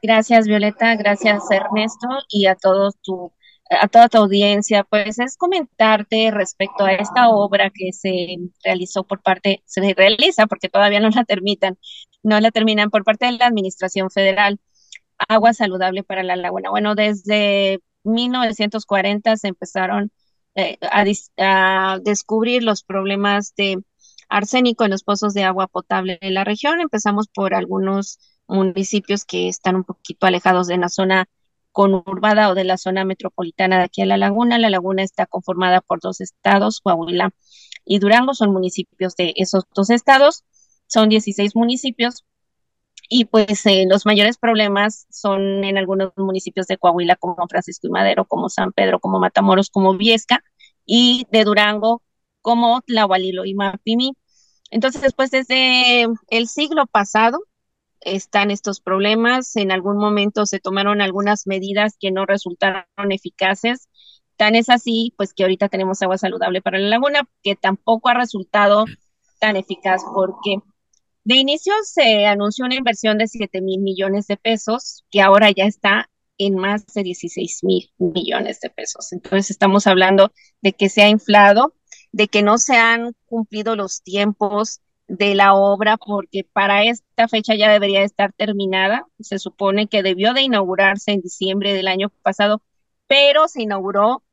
Gracias, 0.01 0.47
Violeta, 0.47 0.95
gracias 0.95 1.43
Ernesto 1.51 2.07
y 2.29 2.47
a 2.47 2.55
todos 2.55 2.95
a 3.69 3.87
toda 3.87 4.09
tu 4.09 4.17
audiencia, 4.17 4.83
pues 4.83 5.19
es 5.19 5.37
comentarte 5.37 6.29
respecto 6.31 6.83
a 6.83 6.93
esta 6.93 7.29
obra 7.29 7.71
que 7.73 7.93
se 7.93 8.37
realizó 8.63 9.03
por 9.05 9.21
parte, 9.21 9.63
se 9.65 9.93
realiza 9.93 10.45
porque 10.47 10.67
todavía 10.69 10.99
no 10.99 11.09
la 11.09 11.23
terminan, 11.23 11.77
no 12.23 12.39
la 12.39 12.51
terminan 12.51 12.89
por 12.89 13.03
parte 13.03 13.25
de 13.25 13.33
la 13.33 13.47
Administración 13.47 14.09
Federal, 14.09 14.59
Agua 15.27 15.53
Saludable 15.53 16.03
para 16.03 16.23
la 16.23 16.35
Laguna. 16.35 16.69
Bueno, 16.69 16.95
desde 16.95 17.79
1940 18.03 19.37
se 19.37 19.47
empezaron 19.47 20.11
eh, 20.55 20.77
a, 21.37 21.99
descubrir 22.01 22.63
los 22.63 22.83
problemas 22.83 23.53
de 23.55 23.81
arsénico 24.29 24.83
en 24.83 24.91
los 24.91 25.03
pozos 25.03 25.33
de 25.33 25.43
agua 25.43 25.67
potable 25.67 26.17
de 26.21 26.31
la 26.31 26.43
región. 26.43 26.81
Empezamos 26.81 27.27
por 27.27 27.53
algunos 27.53 28.19
municipios 28.47 29.25
que 29.25 29.47
están 29.47 29.75
un 29.77 29.83
poquito 29.83 30.27
alejados 30.27 30.67
de 30.67 30.77
la 30.77 30.89
zona 30.89 31.27
conurbada 31.71 32.49
o 32.49 32.55
de 32.55 32.65
la 32.65 32.77
zona 32.77 33.05
metropolitana 33.05 33.77
de 33.77 33.83
aquí 33.83 34.01
a 34.01 34.05
la 34.05 34.17
laguna. 34.17 34.59
La 34.59 34.69
laguna 34.69 35.03
está 35.03 35.25
conformada 35.25 35.81
por 35.81 36.01
dos 36.01 36.21
estados, 36.21 36.81
Coahuila 36.81 37.31
y 37.85 37.99
Durango, 37.99 38.33
son 38.33 38.51
municipios 38.51 39.15
de 39.15 39.33
esos 39.37 39.63
dos 39.73 39.89
estados, 39.89 40.43
son 40.91 41.09
16 41.09 41.55
municipios. 41.55 42.25
Y 43.09 43.25
pues 43.25 43.65
eh, 43.65 43.85
los 43.89 44.05
mayores 44.05 44.37
problemas 44.37 45.07
son 45.09 45.63
en 45.63 45.77
algunos 45.77 46.13
municipios 46.17 46.67
de 46.67 46.77
Coahuila, 46.77 47.15
como 47.17 47.35
Francisco 47.49 47.87
y 47.87 47.91
Madero, 47.91 48.25
como 48.25 48.49
San 48.49 48.71
Pedro, 48.73 48.99
como 48.99 49.19
Matamoros, 49.19 49.69
como 49.69 49.97
Viesca, 49.97 50.43
y 50.85 51.27
de 51.31 51.43
Durango, 51.43 52.01
como 52.41 52.81
Tlahualilo 52.81 53.45
y 53.45 53.53
Mapimi. 53.53 54.13
Entonces, 54.71 55.01
después, 55.01 55.31
desde 55.31 56.07
el 56.29 56.47
siglo 56.47 56.85
pasado, 56.87 57.39
están 58.01 58.51
estos 58.51 58.81
problemas. 58.81 59.55
En 59.55 59.71
algún 59.71 59.97
momento 59.97 60.45
se 60.45 60.59
tomaron 60.59 61.01
algunas 61.01 61.47
medidas 61.47 61.95
que 61.99 62.11
no 62.11 62.25
resultaron 62.25 62.85
eficaces. 63.11 63.89
Tan 64.37 64.55
es 64.55 64.69
así, 64.69 65.13
pues 65.17 65.33
que 65.33 65.43
ahorita 65.43 65.69
tenemos 65.69 66.01
agua 66.01 66.17
saludable 66.17 66.61
para 66.61 66.79
la 66.79 66.89
laguna, 66.89 67.27
que 67.43 67.55
tampoco 67.55 68.09
ha 68.09 68.13
resultado 68.13 68.85
tan 69.39 69.55
eficaz 69.57 70.03
porque 70.13 70.57
de 71.23 71.35
inicio 71.35 71.73
se 71.83 72.25
anunció 72.25 72.65
una 72.65 72.75
inversión 72.75 73.17
de 73.17 73.27
7 73.27 73.61
mil 73.61 73.81
millones 73.81 74.27
de 74.27 74.37
pesos, 74.37 75.05
que 75.11 75.21
ahora 75.21 75.51
ya 75.51 75.65
está 75.65 76.09
en 76.37 76.55
más 76.55 76.85
de 76.87 77.03
16 77.03 77.63
mil 77.63 77.91
millones 77.97 78.59
de 78.61 78.69
pesos. 78.69 79.11
Entonces 79.13 79.51
estamos 79.51 79.87
hablando 79.87 80.31
de 80.61 80.73
que 80.73 80.89
se 80.89 81.03
ha 81.03 81.09
inflado, 81.09 81.75
de 82.11 82.27
que 82.27 82.41
no 82.43 82.57
se 82.57 82.75
han 82.75 83.13
cumplido 83.27 83.75
los 83.75 84.01
tiempos, 84.01 84.81
de 85.11 85.35
la 85.35 85.53
obra 85.55 85.97
porque 85.97 86.45
para 86.53 86.85
esta 86.85 87.27
fecha 87.27 87.53
ya 87.55 87.71
debería 87.71 88.03
estar 88.03 88.31
terminada. 88.33 89.05
Se 89.19 89.39
supone 89.39 89.87
que 89.87 90.03
debió 90.03 90.33
de 90.33 90.41
inaugurarse 90.41 91.11
en 91.11 91.21
diciembre 91.21 91.73
del 91.73 91.87
año 91.89 92.09
pasado, 92.21 92.63
pero 93.07 93.47
se 93.47 93.61
inauguró 93.63 94.23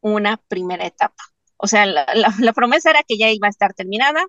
una 0.00 0.36
primera 0.36 0.86
etapa. 0.86 1.22
O 1.56 1.66
sea, 1.66 1.86
la, 1.86 2.52
promesa 2.54 2.90
era 2.90 3.02
que 3.02 3.16
ya 3.18 3.30
iba 3.30 3.46
a 3.48 3.50
estar 3.50 3.74
terminada, 3.74 4.24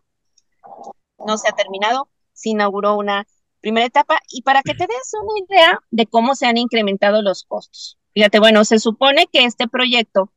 no 1.25 1.37
se 1.37 1.49
ha 1.49 1.53
terminado, 1.53 2.09
se 2.33 2.49
inauguró 2.49 2.95
una 2.95 3.27
primera 3.61 3.85
etapa 3.85 4.19
y 4.29 4.41
para 4.43 4.61
que 4.61 4.73
te 4.73 4.87
des 4.87 5.11
una 5.21 5.45
idea 5.47 5.79
de 5.91 6.05
cómo 6.05 6.35
se 6.35 6.45
han 6.45 6.57
incrementado 6.57 7.21
los 7.21 7.43
costos. 7.43 7.97
Fíjate, 8.13 8.39
bueno, 8.39 8.65
se 8.65 8.79
supone 8.79 9.27
que 9.31 9.45
este 9.45 9.67
proyecto 9.67 10.31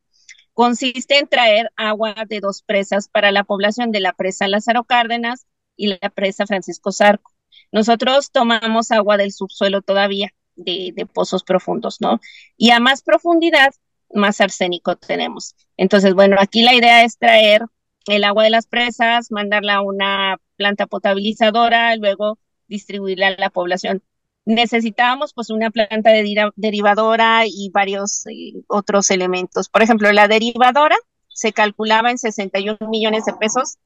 consiste 0.53 1.17
en 1.17 1.27
traer 1.27 1.71
agua 1.75 2.15
de 2.27 2.39
dos 2.39 2.61
presas 2.61 3.07
para 3.07 3.31
la 3.31 3.43
población 3.43 3.91
de 3.91 3.99
la 3.99 4.13
presa 4.13 4.47
Lázaro 4.47 4.83
Cárdenas 4.83 5.47
y 5.75 5.87
la 5.87 6.09
presa 6.09 6.45
Francisco 6.45 6.91
Zarco. 6.91 7.31
Nosotros 7.71 8.31
tomamos 8.31 8.91
agua 8.91 9.17
del 9.17 9.31
subsuelo 9.31 9.81
todavía, 9.81 10.29
de, 10.55 11.07
pozos 11.11 11.43
profundos, 11.43 12.01
¿no? 12.01 12.19
Y 12.55 12.69
a 12.69 12.79
más 12.79 13.01
profundidad, 13.01 13.73
más 14.13 14.41
arsénico 14.41 14.95
tenemos. 14.95 15.55
Entonces, 15.75 16.13
bueno, 16.13 16.35
aquí 16.39 16.61
la 16.61 16.75
idea 16.75 17.03
es 17.03 17.17
traer 17.17 17.63
el 18.05 18.23
agua 18.23 18.43
de 18.43 18.51
las 18.51 18.67
presas, 18.67 19.31
mandarla 19.31 19.75
a 19.75 19.81
una 19.81 20.37
planta 20.55 20.87
potabilizadora, 20.87 21.95
luego 21.95 22.39
distribuirla 22.67 23.27
a 23.27 23.35
la 23.37 23.49
población 23.49 24.03
necesitábamos 24.45 25.33
pues 25.33 25.49
una 25.49 25.71
planta 25.71 26.11
de 26.11 26.51
derivadora 26.55 27.43
y 27.45 27.69
varios 27.73 28.25
eh, 28.27 28.53
otros 28.67 29.09
elementos. 29.09 29.69
Por 29.69 29.81
ejemplo, 29.81 30.11
la 30.11 30.27
derivadora 30.27 30.97
se 31.29 31.53
calculaba 31.53 32.11
en 32.11 32.17
61 32.17 32.77
millones 32.89 33.25
de 33.25 33.33
pesos 33.33 33.77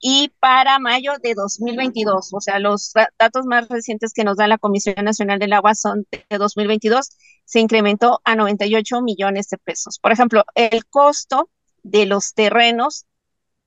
y 0.00 0.32
para 0.38 0.78
mayo 0.78 1.12
de 1.22 1.34
2022, 1.34 2.34
o 2.34 2.40
sea, 2.40 2.58
los 2.58 2.92
datos 3.18 3.46
más 3.46 3.68
recientes 3.68 4.12
que 4.12 4.24
nos 4.24 4.36
da 4.36 4.46
la 4.46 4.58
Comisión 4.58 4.96
Nacional 5.02 5.38
del 5.38 5.54
Agua 5.54 5.74
son 5.74 6.06
de 6.10 6.38
2022, 6.38 7.08
se 7.46 7.60
incrementó 7.60 8.20
a 8.24 8.36
98 8.36 9.00
millones 9.00 9.48
de 9.48 9.56
pesos. 9.56 9.98
Por 9.98 10.12
ejemplo, 10.12 10.44
el 10.54 10.84
costo 10.86 11.48
de 11.82 12.04
los 12.04 12.34
terrenos 12.34 13.06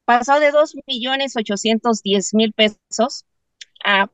pasó 0.08 0.40
de 0.40 0.52
2 0.52 0.78
millones 0.88 1.36
810 1.36 2.34
mil 2.34 2.54
pesos 2.54 3.26
a 3.84 4.10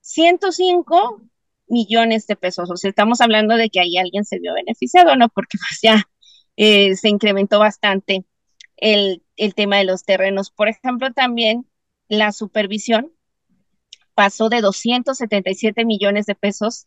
105 0.00 1.20
millones 1.68 2.26
de 2.26 2.36
pesos. 2.36 2.70
O 2.70 2.76
sea, 2.78 2.88
estamos 2.88 3.20
hablando 3.20 3.54
de 3.56 3.68
que 3.68 3.80
ahí 3.80 3.98
alguien 3.98 4.24
se 4.24 4.38
vio 4.38 4.54
beneficiado, 4.54 5.14
¿no? 5.14 5.28
Porque 5.28 5.58
pues 5.58 5.80
ya 5.82 6.08
eh, 6.56 6.96
se 6.96 7.10
incrementó 7.10 7.58
bastante 7.58 8.24
el, 8.78 9.22
el 9.36 9.54
tema 9.54 9.76
de 9.76 9.84
los 9.84 10.04
terrenos. 10.04 10.50
Por 10.50 10.68
ejemplo, 10.68 11.12
también 11.12 11.66
la 12.08 12.32
supervisión 12.32 13.12
pasó 14.14 14.48
de 14.48 14.62
277 14.62 15.84
millones 15.84 16.24
de 16.24 16.34
pesos 16.34 16.86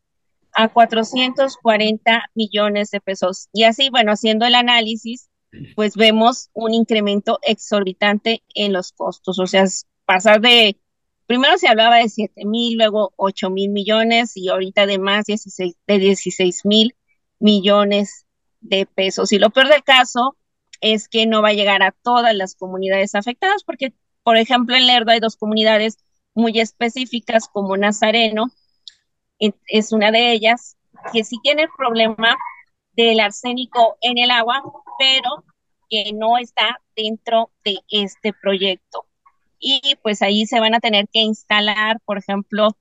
a 0.53 0.69
440 0.69 2.31
millones 2.33 2.89
de 2.89 2.99
pesos. 2.99 3.47
Y 3.53 3.65
así, 3.65 3.91
bueno, 3.91 4.11
haciendo 4.11 4.47
el 4.47 4.55
análisis, 4.55 5.29
pues 5.75 5.95
vemos 5.95 6.49
un 6.53 6.73
incremento 6.73 7.39
exorbitante 7.41 8.43
en 8.53 8.73
los 8.73 8.91
costos. 8.91 9.39
O 9.39 9.47
sea, 9.47 9.65
pasar 10.05 10.41
de, 10.41 10.77
primero 11.25 11.57
se 11.57 11.67
hablaba 11.67 11.97
de 11.97 12.09
7 12.09 12.45
mil, 12.45 12.77
luego 12.77 13.13
8 13.17 13.49
mil 13.49 13.69
millones 13.69 14.35
y 14.35 14.49
ahorita 14.49 14.85
de 14.85 14.99
más 14.99 15.25
16, 15.25 15.75
de 15.85 15.99
16 15.99 16.65
mil 16.65 16.95
millones 17.39 18.25
de 18.61 18.85
pesos. 18.85 19.31
Y 19.31 19.39
lo 19.39 19.49
peor 19.49 19.67
del 19.69 19.83
caso 19.83 20.37
es 20.81 21.07
que 21.07 21.25
no 21.25 21.41
va 21.41 21.49
a 21.49 21.53
llegar 21.53 21.83
a 21.83 21.91
todas 21.91 22.35
las 22.35 22.55
comunidades 22.55 23.15
afectadas, 23.15 23.63
porque, 23.63 23.93
por 24.23 24.37
ejemplo, 24.37 24.75
en 24.75 24.87
Lerdo 24.87 25.11
hay 25.11 25.19
dos 25.19 25.37
comunidades 25.37 25.97
muy 26.33 26.59
específicas 26.59 27.47
como 27.47 27.77
Nazareno, 27.77 28.51
es 29.39 29.91
una 29.91 30.11
de 30.11 30.31
ellas, 30.31 30.77
que 31.13 31.23
sí 31.23 31.37
tiene 31.43 31.63
el 31.63 31.69
problema 31.77 32.35
del 32.97 33.19
arsénico 33.21 33.97
en 34.01 34.17
el 34.17 34.31
agua, 34.31 34.63
pero 34.99 35.45
que 35.89 36.11
no 36.13 36.37
está 36.37 36.81
dentro 36.95 37.51
de 37.63 37.77
este 37.89 38.33
proyecto. 38.33 39.05
Y 39.59 39.95
pues 40.01 40.21
ahí 40.21 40.45
se 40.45 40.59
van 40.59 40.73
a 40.75 40.79
tener 40.79 41.07
que 41.07 41.19
instalar, 41.19 41.99
por 42.03 42.17
ejemplo, 42.17 42.75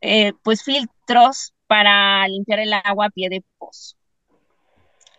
eh, 0.00 0.32
pues 0.44 0.62
filtros 0.62 1.54
para 1.66 2.28
limpiar 2.28 2.60
el 2.60 2.72
agua 2.72 3.06
a 3.06 3.10
pie 3.10 3.28
de 3.28 3.42
pozo. 3.58 3.96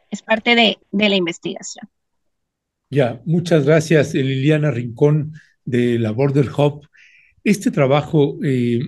Es 0.10 0.22
parte 0.22 0.56
de, 0.56 0.80
de 0.92 1.10
la 1.10 1.16
investigación. 1.16 1.90
Ya, 2.90 3.22
muchas 3.26 3.66
gracias, 3.66 4.14
Liliana 4.14 4.72
Rincón 4.72 5.34
de 5.66 6.00
la 6.00 6.12
Border 6.12 6.50
Hub. 6.50 6.88
Este 7.44 7.70
trabajo, 7.72 8.38
eh, 8.44 8.80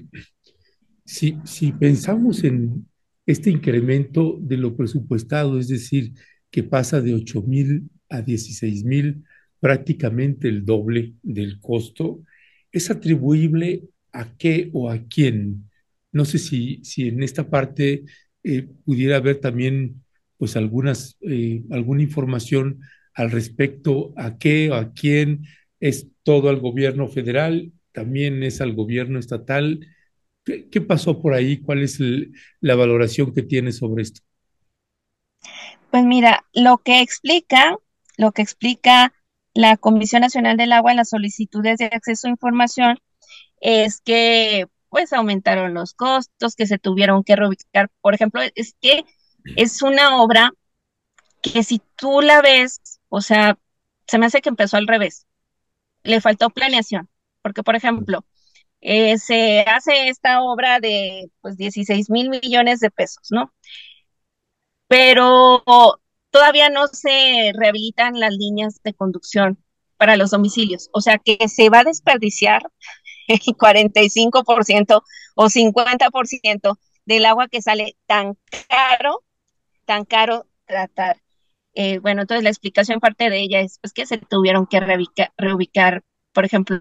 si, 1.03 1.37
si 1.43 1.73
pensamos 1.73 2.43
en 2.43 2.88
este 3.29 3.51
incremento 3.51 4.39
de 4.41 4.57
lo 4.57 4.75
presupuestado, 4.75 5.59
es 5.59 5.67
decir, 5.67 6.13
que 6.49 6.63
pasa 6.63 6.99
de 6.99 7.13
8 7.13 7.43
mil 7.43 7.91
a 8.09 8.23
16 8.23 8.83
mil, 8.85 9.23
prácticamente 9.59 10.47
el 10.47 10.65
doble 10.65 11.13
del 11.21 11.59
costo, 11.59 12.23
¿es 12.71 12.89
atribuible 12.89 13.83
a 14.11 14.35
qué 14.35 14.71
o 14.73 14.89
a 14.89 14.97
quién? 15.07 15.69
No 16.11 16.25
sé 16.25 16.39
si, 16.39 16.79
si 16.83 17.09
en 17.09 17.21
esta 17.21 17.47
parte 17.51 18.03
eh, 18.43 18.67
pudiera 18.83 19.17
haber 19.17 19.39
también 19.39 20.01
pues 20.37 20.55
algunas, 20.55 21.15
eh, 21.21 21.61
alguna 21.69 22.01
información 22.01 22.79
al 23.13 23.29
respecto 23.29 24.11
a 24.17 24.39
qué 24.39 24.71
o 24.71 24.73
a 24.73 24.91
quién 24.93 25.45
es 25.79 26.07
todo 26.23 26.49
al 26.49 26.59
gobierno 26.59 27.07
federal, 27.07 27.73
también 27.91 28.41
es 28.41 28.59
al 28.59 28.73
gobierno 28.73 29.19
estatal. 29.19 29.85
¿Qué, 30.71 30.81
pasó 30.81 31.21
por 31.21 31.33
ahí? 31.33 31.61
¿Cuál 31.61 31.83
es 31.83 31.99
la 32.59 32.75
valoración 32.75 33.33
que 33.33 33.43
tiene 33.43 33.71
sobre 33.71 34.03
esto? 34.03 34.21
Pues 35.91 36.03
mira, 36.03 36.45
lo 36.53 36.77
que 36.79 37.01
explica, 37.01 37.77
lo 38.17 38.31
que 38.31 38.41
explica 38.41 39.13
la 39.53 39.77
Comisión 39.77 40.21
Nacional 40.21 40.57
del 40.57 40.73
Agua 40.73 40.91
en 40.91 40.97
las 40.97 41.09
solicitudes 41.09 41.77
de 41.77 41.85
acceso 41.85 42.27
a 42.27 42.31
información 42.31 42.99
es 43.61 44.01
que 44.01 44.67
pues 44.89 45.13
aumentaron 45.13 45.73
los 45.73 45.93
costos, 45.93 46.55
que 46.55 46.65
se 46.65 46.79
tuvieron 46.79 47.23
que 47.23 47.35
reubicar. 47.35 47.89
Por 48.01 48.15
ejemplo, 48.15 48.41
es 48.55 48.75
que 48.81 49.05
es 49.55 49.81
una 49.81 50.21
obra 50.21 50.51
que 51.41 51.63
si 51.63 51.81
tú 51.95 52.21
la 52.21 52.41
ves 52.41 52.99
o 53.09 53.21
sea, 53.21 53.57
se 54.07 54.17
me 54.17 54.27
hace 54.27 54.41
que 54.41 54.49
empezó 54.49 54.77
al 54.77 54.87
revés. 54.87 55.27
Le 56.03 56.21
faltó 56.21 56.49
planeación, 56.49 57.09
porque 57.41 57.63
por 57.63 57.75
ejemplo, 57.75 58.23
eh, 58.81 59.17
se 59.17 59.61
hace 59.61 60.09
esta 60.09 60.41
obra 60.41 60.79
de 60.79 61.31
pues 61.41 61.57
16 61.57 62.09
mil 62.09 62.29
millones 62.29 62.79
de 62.79 62.91
pesos, 62.91 63.27
¿no? 63.31 63.53
Pero 64.87 65.63
todavía 66.31 66.69
no 66.69 66.87
se 66.87 67.51
rehabilitan 67.55 68.19
las 68.19 68.33
líneas 68.33 68.81
de 68.83 68.93
conducción 68.93 69.63
para 69.97 70.17
los 70.17 70.31
domicilios, 70.31 70.89
o 70.93 71.01
sea 71.01 71.17
que 71.19 71.37
se 71.49 71.69
va 71.69 71.79
a 71.79 71.83
desperdiciar 71.83 72.63
el 73.27 73.39
45% 73.39 75.03
o 75.35 75.49
50% 75.49 76.79
del 77.05 77.25
agua 77.25 77.47
que 77.47 77.61
sale 77.61 77.95
tan 78.07 78.37
caro, 78.67 79.23
tan 79.85 80.05
caro 80.05 80.47
tratar. 80.65 81.21
Eh, 81.73 81.99
bueno, 81.99 82.21
entonces 82.21 82.43
la 82.43 82.49
explicación 82.49 82.99
parte 82.99 83.29
de 83.29 83.39
ella 83.39 83.59
es 83.61 83.79
pues, 83.81 83.93
que 83.93 84.05
se 84.05 84.17
tuvieron 84.17 84.67
que 84.67 84.79
reubicar, 84.79 86.03
por 86.33 86.45
ejemplo, 86.45 86.79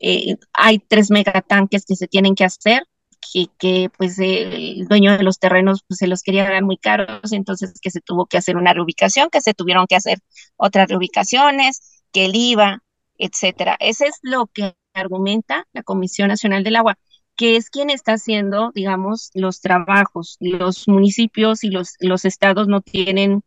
eh, 0.00 0.36
hay 0.52 0.78
tres 0.80 1.10
megatanques 1.10 1.84
que 1.86 1.96
se 1.96 2.08
tienen 2.08 2.34
que 2.34 2.44
hacer, 2.44 2.84
que, 3.32 3.48
que 3.58 3.90
pues 3.96 4.18
el 4.18 4.86
dueño 4.88 5.16
de 5.16 5.22
los 5.22 5.38
terrenos 5.38 5.84
pues, 5.86 5.98
se 5.98 6.06
los 6.06 6.22
quería 6.22 6.44
dar 6.50 6.64
muy 6.64 6.78
caros, 6.78 7.32
entonces 7.32 7.74
que 7.80 7.90
se 7.90 8.00
tuvo 8.00 8.26
que 8.26 8.38
hacer 8.38 8.56
una 8.56 8.72
reubicación, 8.72 9.30
que 9.30 9.40
se 9.40 9.54
tuvieron 9.54 9.86
que 9.86 9.96
hacer 9.96 10.18
otras 10.56 10.88
reubicaciones, 10.88 12.02
que 12.12 12.26
el 12.26 12.34
IVA, 12.34 12.82
etcétera. 13.18 13.76
Ese 13.80 14.06
es 14.06 14.18
lo 14.22 14.46
que 14.46 14.74
argumenta 14.94 15.66
la 15.72 15.82
Comisión 15.82 16.28
Nacional 16.28 16.64
del 16.64 16.76
Agua 16.76 16.98
que 17.40 17.56
es 17.56 17.70
quien 17.70 17.88
está 17.88 18.12
haciendo, 18.12 18.70
digamos, 18.74 19.30
los 19.32 19.62
trabajos. 19.62 20.36
Los 20.40 20.86
municipios 20.88 21.64
y 21.64 21.70
los, 21.70 21.94
los 21.98 22.26
estados 22.26 22.68
no 22.68 22.82
tienen 22.82 23.42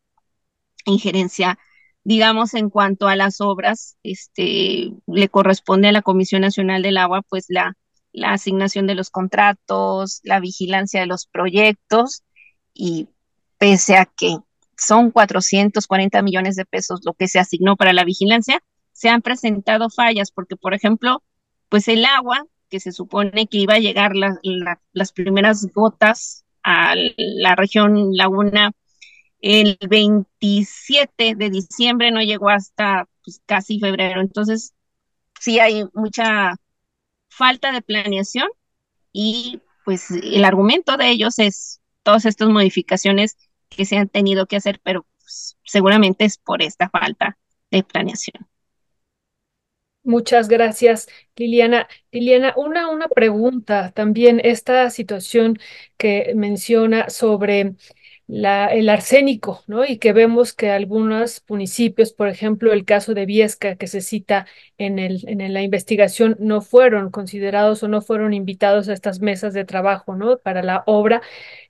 injerencia, 0.85 1.59
digamos, 2.03 2.53
en 2.53 2.69
cuanto 2.69 3.07
a 3.07 3.15
las 3.15 3.41
obras, 3.41 3.97
este, 4.03 4.91
le 5.07 5.29
corresponde 5.29 5.87
a 5.87 5.91
la 5.91 6.01
Comisión 6.01 6.41
Nacional 6.41 6.81
del 6.83 6.97
Agua, 6.97 7.21
pues 7.27 7.45
la, 7.49 7.77
la 8.11 8.33
asignación 8.33 8.87
de 8.87 8.95
los 8.95 9.09
contratos, 9.09 10.19
la 10.23 10.39
vigilancia 10.39 10.99
de 11.01 11.07
los 11.07 11.27
proyectos 11.27 12.23
y 12.73 13.09
pese 13.57 13.97
a 13.97 14.05
que 14.05 14.37
son 14.77 15.11
440 15.11 16.21
millones 16.21 16.55
de 16.55 16.65
pesos 16.65 17.01
lo 17.05 17.13
que 17.13 17.27
se 17.27 17.39
asignó 17.39 17.75
para 17.75 17.93
la 17.93 18.03
vigilancia, 18.03 18.61
se 18.91 19.09
han 19.09 19.21
presentado 19.21 19.89
fallas 19.89 20.31
porque, 20.31 20.55
por 20.55 20.73
ejemplo, 20.73 21.23
pues 21.69 21.87
el 21.87 22.05
agua 22.05 22.45
que 22.69 22.79
se 22.79 22.91
supone 22.91 23.47
que 23.47 23.59
iba 23.59 23.75
a 23.75 23.79
llegar 23.79 24.13
las 24.15 25.11
primeras 25.13 25.67
gotas 25.73 26.43
a 26.63 26.95
la 27.17 27.55
región 27.55 28.09
Laguna 28.13 28.71
el 29.43 29.77
27 29.89 31.35
de 31.35 31.49
diciembre 31.49 32.11
no 32.11 32.21
llegó 32.21 32.49
hasta 32.49 33.09
pues, 33.25 33.41
casi 33.45 33.77
febrero. 33.77 34.21
Entonces, 34.21 34.73
sí 35.39 35.59
hay 35.59 35.83
mucha 35.93 36.55
falta 37.29 37.73
de 37.73 37.81
planeación 37.81 38.47
y 39.11 39.61
pues 39.83 40.09
el 40.11 40.45
argumento 40.45 40.95
de 40.95 41.09
ellos 41.09 41.39
es 41.39 41.81
todas 42.03 42.25
estas 42.25 42.47
modificaciones 42.47 43.37
que 43.67 43.83
se 43.83 43.97
han 43.97 44.07
tenido 44.07 44.45
que 44.45 44.55
hacer, 44.55 44.79
pero 44.81 45.05
pues, 45.19 45.57
seguramente 45.65 46.23
es 46.23 46.37
por 46.37 46.61
esta 46.61 46.89
falta 46.89 47.37
de 47.69 47.83
planeación. 47.83 48.47
Muchas 50.05 50.47
gracias, 50.47 51.07
Liliana. 51.35 51.87
Liliana, 52.11 52.53
una, 52.55 52.89
una 52.89 53.09
pregunta 53.09 53.91
también, 53.91 54.41
esta 54.43 54.89
situación 54.89 55.59
que 55.97 56.33
menciona 56.35 57.09
sobre 57.09 57.75
el 58.27 58.89
arsénico, 58.89 59.63
¿no? 59.67 59.85
Y 59.85 59.97
que 59.97 60.13
vemos 60.13 60.53
que 60.53 60.71
algunos 60.71 61.43
municipios, 61.47 62.13
por 62.13 62.29
ejemplo, 62.29 62.71
el 62.71 62.85
caso 62.85 63.13
de 63.13 63.25
Viesca 63.25 63.75
que 63.75 63.87
se 63.87 64.01
cita 64.01 64.47
en, 64.77 64.97
el, 64.99 65.23
en 65.27 65.53
la 65.53 65.61
investigación, 65.61 66.35
no 66.39 66.61
fueron 66.61 67.11
considerados 67.11 67.83
o 67.83 67.87
no 67.87 68.01
fueron 68.01 68.33
invitados 68.33 68.87
a 68.89 68.93
estas 68.93 69.19
mesas 69.19 69.53
de 69.53 69.65
trabajo, 69.65 70.15
¿no? 70.15 70.37
Para 70.37 70.63
la 70.63 70.83
obra. 70.85 71.21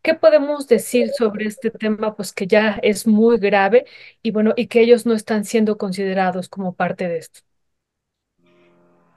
¿Qué 0.02 0.14
podemos 0.14 0.68
decir 0.68 1.10
sobre 1.18 1.48
este 1.48 1.72
tema? 1.72 2.16
Pues 2.16 2.34
que 2.34 2.48
ya 2.48 2.80
es 2.84 3.08
muy 3.08 3.38
grave 3.40 3.86
y 4.22 4.32
bueno, 4.32 4.54
y 4.56 4.68
que 4.68 4.82
ellos 4.82 5.06
no 5.06 5.14
están 5.14 5.46
siendo 5.46 5.78
considerados 5.78 6.50
como 6.50 6.76
parte 6.76 7.08
de 7.08 7.18
esto. 7.18 7.42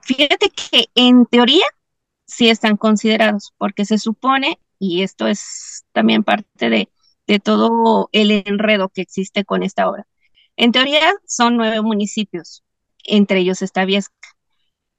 Fíjate 0.00 0.50
que 0.50 0.86
en 0.94 1.26
teoría 1.26 1.66
sí 2.26 2.48
están 2.48 2.76
considerados, 2.76 3.52
porque 3.58 3.84
se 3.84 3.98
supone, 3.98 4.58
y 4.78 5.02
esto 5.02 5.26
es 5.26 5.84
también 5.92 6.22
parte 6.22 6.70
de, 6.70 6.88
de 7.26 7.40
todo 7.40 8.08
el 8.12 8.30
enredo 8.30 8.88
que 8.88 9.02
existe 9.02 9.44
con 9.44 9.62
esta 9.62 9.88
obra. 9.88 10.06
En 10.56 10.72
teoría 10.72 11.12
son 11.26 11.56
nueve 11.56 11.82
municipios, 11.82 12.64
entre 13.04 13.40
ellos 13.40 13.62
está 13.62 13.84
Viesca, 13.84 14.14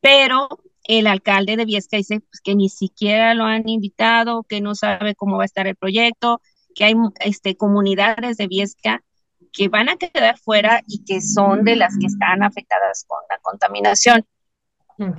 pero 0.01 0.49
el 0.83 1.07
alcalde 1.07 1.57
de 1.57 1.65
Viesca 1.65 1.97
dice 1.97 2.21
pues, 2.21 2.41
que 2.41 2.55
ni 2.55 2.69
siquiera 2.69 3.33
lo 3.33 3.43
han 3.43 3.67
invitado, 3.67 4.43
que 4.43 4.61
no 4.61 4.75
sabe 4.75 5.15
cómo 5.15 5.37
va 5.37 5.43
a 5.43 5.45
estar 5.45 5.67
el 5.67 5.75
proyecto, 5.75 6.41
que 6.75 6.85
hay 6.85 6.93
este, 7.21 7.57
comunidades 7.57 8.37
de 8.37 8.47
Viesca 8.47 9.03
que 9.51 9.69
van 9.69 9.89
a 9.89 9.97
quedar 9.97 10.37
fuera 10.37 10.83
y 10.87 11.03
que 11.03 11.21
son 11.21 11.63
de 11.63 11.75
las 11.75 11.97
que 11.97 12.05
están 12.05 12.43
afectadas 12.43 13.05
con 13.07 13.17
la 13.29 13.39
contaminación. 13.39 14.25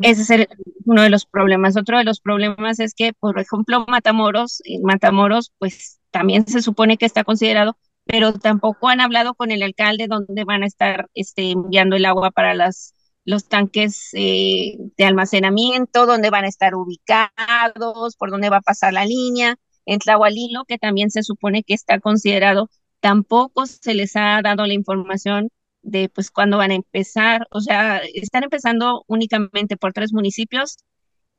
Ese 0.00 0.22
es 0.22 0.30
el, 0.30 0.48
uno 0.84 1.02
de 1.02 1.10
los 1.10 1.26
problemas. 1.26 1.76
Otro 1.76 1.98
de 1.98 2.04
los 2.04 2.20
problemas 2.20 2.80
es 2.80 2.94
que, 2.94 3.12
por 3.12 3.38
ejemplo, 3.38 3.84
Matamoros, 3.86 4.60
en 4.64 4.82
Matamoros, 4.82 5.52
pues 5.58 5.97
también 6.10 6.46
se 6.46 6.62
supone 6.62 6.96
que 6.96 7.06
está 7.06 7.24
considerado, 7.24 7.76
pero 8.04 8.32
tampoco 8.32 8.88
han 8.88 9.00
hablado 9.00 9.34
con 9.34 9.50
el 9.50 9.62
alcalde 9.62 10.06
donde 10.08 10.44
van 10.44 10.62
a 10.62 10.66
estar 10.66 11.08
este, 11.14 11.50
enviando 11.50 11.96
el 11.96 12.06
agua 12.06 12.30
para 12.30 12.54
las, 12.54 12.94
los 13.24 13.48
tanques 13.48 14.10
eh, 14.14 14.76
de 14.96 15.04
almacenamiento, 15.04 16.06
dónde 16.06 16.30
van 16.30 16.44
a 16.44 16.48
estar 16.48 16.74
ubicados, 16.74 18.16
por 18.16 18.30
dónde 18.30 18.50
va 18.50 18.58
a 18.58 18.62
pasar 18.62 18.92
la 18.94 19.04
línea. 19.04 19.56
En 19.84 19.98
Tlahualilo, 20.00 20.64
que 20.66 20.78
también 20.78 21.10
se 21.10 21.22
supone 21.22 21.62
que 21.62 21.74
está 21.74 22.00
considerado, 22.00 22.70
tampoco 23.00 23.66
se 23.66 23.94
les 23.94 24.16
ha 24.16 24.40
dado 24.42 24.66
la 24.66 24.74
información 24.74 25.50
de 25.82 26.08
pues 26.08 26.30
cuándo 26.30 26.58
van 26.58 26.70
a 26.70 26.74
empezar, 26.74 27.46
o 27.50 27.60
sea, 27.60 27.98
están 28.14 28.44
empezando 28.44 29.04
únicamente 29.06 29.76
por 29.76 29.92
tres 29.92 30.12
municipios. 30.12 30.78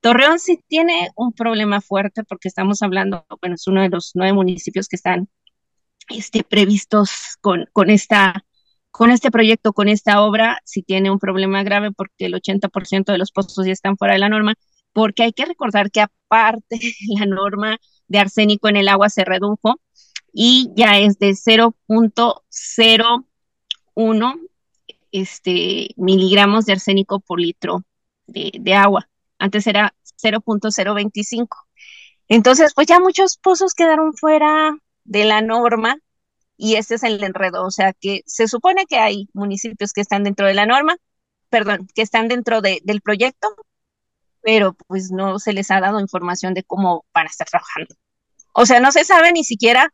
Torreón 0.01 0.39
sí 0.39 0.59
tiene 0.67 1.09
un 1.15 1.34
problema 1.34 1.81
fuerte 1.81 2.23
porque 2.23 2.47
estamos 2.47 2.81
hablando, 2.81 3.26
bueno, 3.41 3.55
es 3.55 3.67
uno 3.67 3.81
de 3.81 3.89
los 3.89 4.11
nueve 4.15 4.34
municipios 4.34 4.88
que 4.88 4.95
están 4.95 5.30
este, 6.09 6.43
previstos 6.43 7.38
con, 7.41 7.65
con, 7.73 7.89
esta, 7.89 8.45
con 8.91 9.11
este 9.11 9.31
proyecto, 9.31 9.73
con 9.73 9.89
esta 9.89 10.21
obra, 10.21 10.59
sí 10.65 10.81
tiene 10.84 11.11
un 11.11 11.19
problema 11.19 11.63
grave 11.63 11.91
porque 11.91 12.26
el 12.26 12.34
80% 12.34 13.11
de 13.11 13.17
los 13.17 13.31
pozos 13.31 13.65
ya 13.65 13.73
están 13.73 13.97
fuera 13.97 14.13
de 14.13 14.19
la 14.19 14.30
norma, 14.30 14.53
porque 14.93 15.23
hay 15.23 15.34
que 15.34 15.45
recordar 15.45 15.91
que 15.91 16.01
aparte 16.01 16.80
la 17.19 17.26
norma 17.26 17.77
de 18.07 18.19
arsénico 18.19 18.69
en 18.69 18.77
el 18.77 18.88
agua 18.88 19.09
se 19.09 19.26
redujo 19.26 19.80
y 20.34 20.71
ya 20.76 20.97
es 20.99 21.19
de 21.19 21.31
0.0 21.31 23.26
1 23.95 24.35
este, 25.11 25.89
miligramos 25.97 26.65
de 26.65 26.73
arsénico 26.73 27.19
por 27.19 27.39
litro 27.39 27.84
de, 28.27 28.73
agua. 28.73 29.09
Antes 29.40 29.66
era 29.68 29.94
0.025. 30.22 31.48
Entonces, 32.28 32.74
pues 32.76 32.88
ya 32.88 32.99
muchos 32.99 33.38
pozos 33.38 33.74
quedaron 33.74 34.14
fuera 34.14 34.78
de 35.06 35.26
la 35.26 35.41
norma 35.41 35.98
y 36.57 36.76
este 36.76 36.95
es 36.95 37.03
el 37.03 37.24
enredo. 37.24 37.66
O 37.66 37.72
sea 37.72 37.94
que 37.94 38.22
se 38.28 38.48
supone 38.48 38.86
que 38.86 38.98
hay 38.98 39.30
municipios 39.34 39.94
que 39.94 40.02
están 40.02 40.24
dentro 40.24 40.45
de 40.45 40.53
la 40.53 40.66
norma, 40.66 40.98
perdón, 41.49 41.88
que 41.95 42.03
están 42.03 42.28
dentro 42.28 42.61
del 42.61 43.02
proyecto, 43.02 43.48
pero 44.41 44.74
pues 44.88 45.11
no 45.11 45.40
se 45.40 45.53
les 45.53 45.72
ha 45.72 45.80
dado 45.80 45.99
información 45.99 46.53
de 46.53 46.64
cómo 46.64 47.06
van 47.14 47.28
a 47.28 47.30
estar 47.30 47.48
trabajando. 47.48 47.95
O 48.53 48.66
sea, 48.66 48.80
no 48.80 48.91
se 48.91 49.06
sabe 49.06 49.32
ni 49.32 49.44
siquiera 49.44 49.94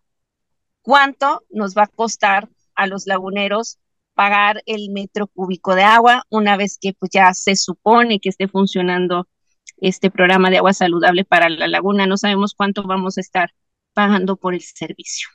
cuánto 0.82 1.44
nos 1.50 1.76
va 1.76 1.84
a 1.84 1.88
costar 1.88 2.50
a 2.76 2.88
los 2.88 3.08
laguneros 3.08 3.80
pagar 4.16 4.64
el 4.66 4.90
metro 4.92 5.28
cúbico 5.28 5.76
de 5.76 5.84
agua 5.84 6.24
una 6.30 6.58
vez 6.58 6.78
que 6.80 6.94
pues, 6.94 7.12
ya 7.14 7.34
se 7.34 7.56
supone 7.56 8.20
que 8.20 8.30
esté 8.30 8.48
funcionando 8.48 9.28
este 9.78 10.10
programa 10.10 10.50
de 10.50 10.58
agua 10.58 10.74
saludable 10.74 11.26
para 11.26 11.50
la 11.50 11.68
laguna. 11.68 12.08
No 12.08 12.18
sabemos 12.18 12.54
cuánto 12.54 12.84
vamos 12.84 13.18
a 13.18 13.22
estar 13.22 13.52
pagando 13.94 14.36
por 14.36 14.54
el 14.54 14.62
servicio. 14.62 15.28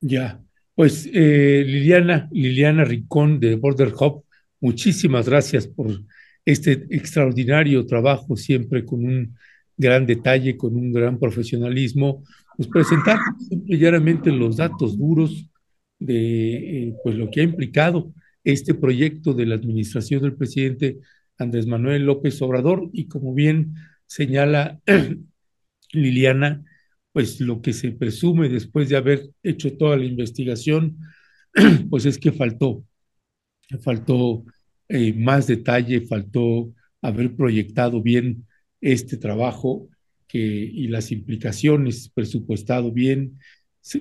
Ya, 0.00 0.40
pues 0.74 1.08
eh, 1.12 1.64
Liliana, 1.66 2.28
Liliana 2.30 2.84
Ricón 2.84 3.40
de 3.40 3.56
Border 3.56 3.92
Hub, 3.98 4.24
muchísimas 4.60 5.28
gracias 5.28 5.66
por 5.66 5.90
este 6.44 6.86
extraordinario 6.90 7.84
trabajo, 7.84 8.36
siempre 8.36 8.84
con 8.84 9.04
un 9.04 9.36
gran 9.76 10.06
detalle, 10.06 10.56
con 10.56 10.76
un 10.76 10.92
gran 10.92 11.18
profesionalismo, 11.18 12.24
pues 12.56 12.68
presentar 12.68 13.18
simplemente 13.48 14.30
los 14.30 14.56
datos 14.56 14.98
duros 14.98 15.48
de 15.98 16.88
eh, 16.88 16.94
pues 17.02 17.16
lo 17.16 17.30
que 17.30 17.40
ha 17.40 17.44
implicado 17.44 18.12
este 18.44 18.74
proyecto 18.74 19.34
de 19.34 19.46
la 19.46 19.56
administración 19.56 20.22
del 20.22 20.34
presidente 20.34 20.98
Andrés 21.38 21.66
Manuel 21.66 22.04
López 22.04 22.40
Obrador 22.42 22.90
y 22.92 23.06
como 23.08 23.34
bien 23.34 23.74
señala 24.06 24.80
Liliana, 25.92 26.64
pues 27.12 27.40
lo 27.40 27.62
que 27.62 27.72
se 27.72 27.92
presume 27.92 28.48
después 28.48 28.88
de 28.88 28.96
haber 28.96 29.30
hecho 29.42 29.76
toda 29.76 29.96
la 29.96 30.04
investigación, 30.04 30.98
pues 31.90 32.06
es 32.06 32.18
que 32.18 32.32
faltó, 32.32 32.84
faltó 33.82 34.44
eh, 34.88 35.12
más 35.12 35.46
detalle, 35.46 36.02
faltó 36.02 36.72
haber 37.02 37.34
proyectado 37.36 38.02
bien 38.02 38.46
este 38.80 39.16
trabajo 39.16 39.88
y 40.32 40.88
las 40.88 41.10
implicaciones, 41.10 42.10
presupuestado 42.10 42.92
bien, 42.92 43.38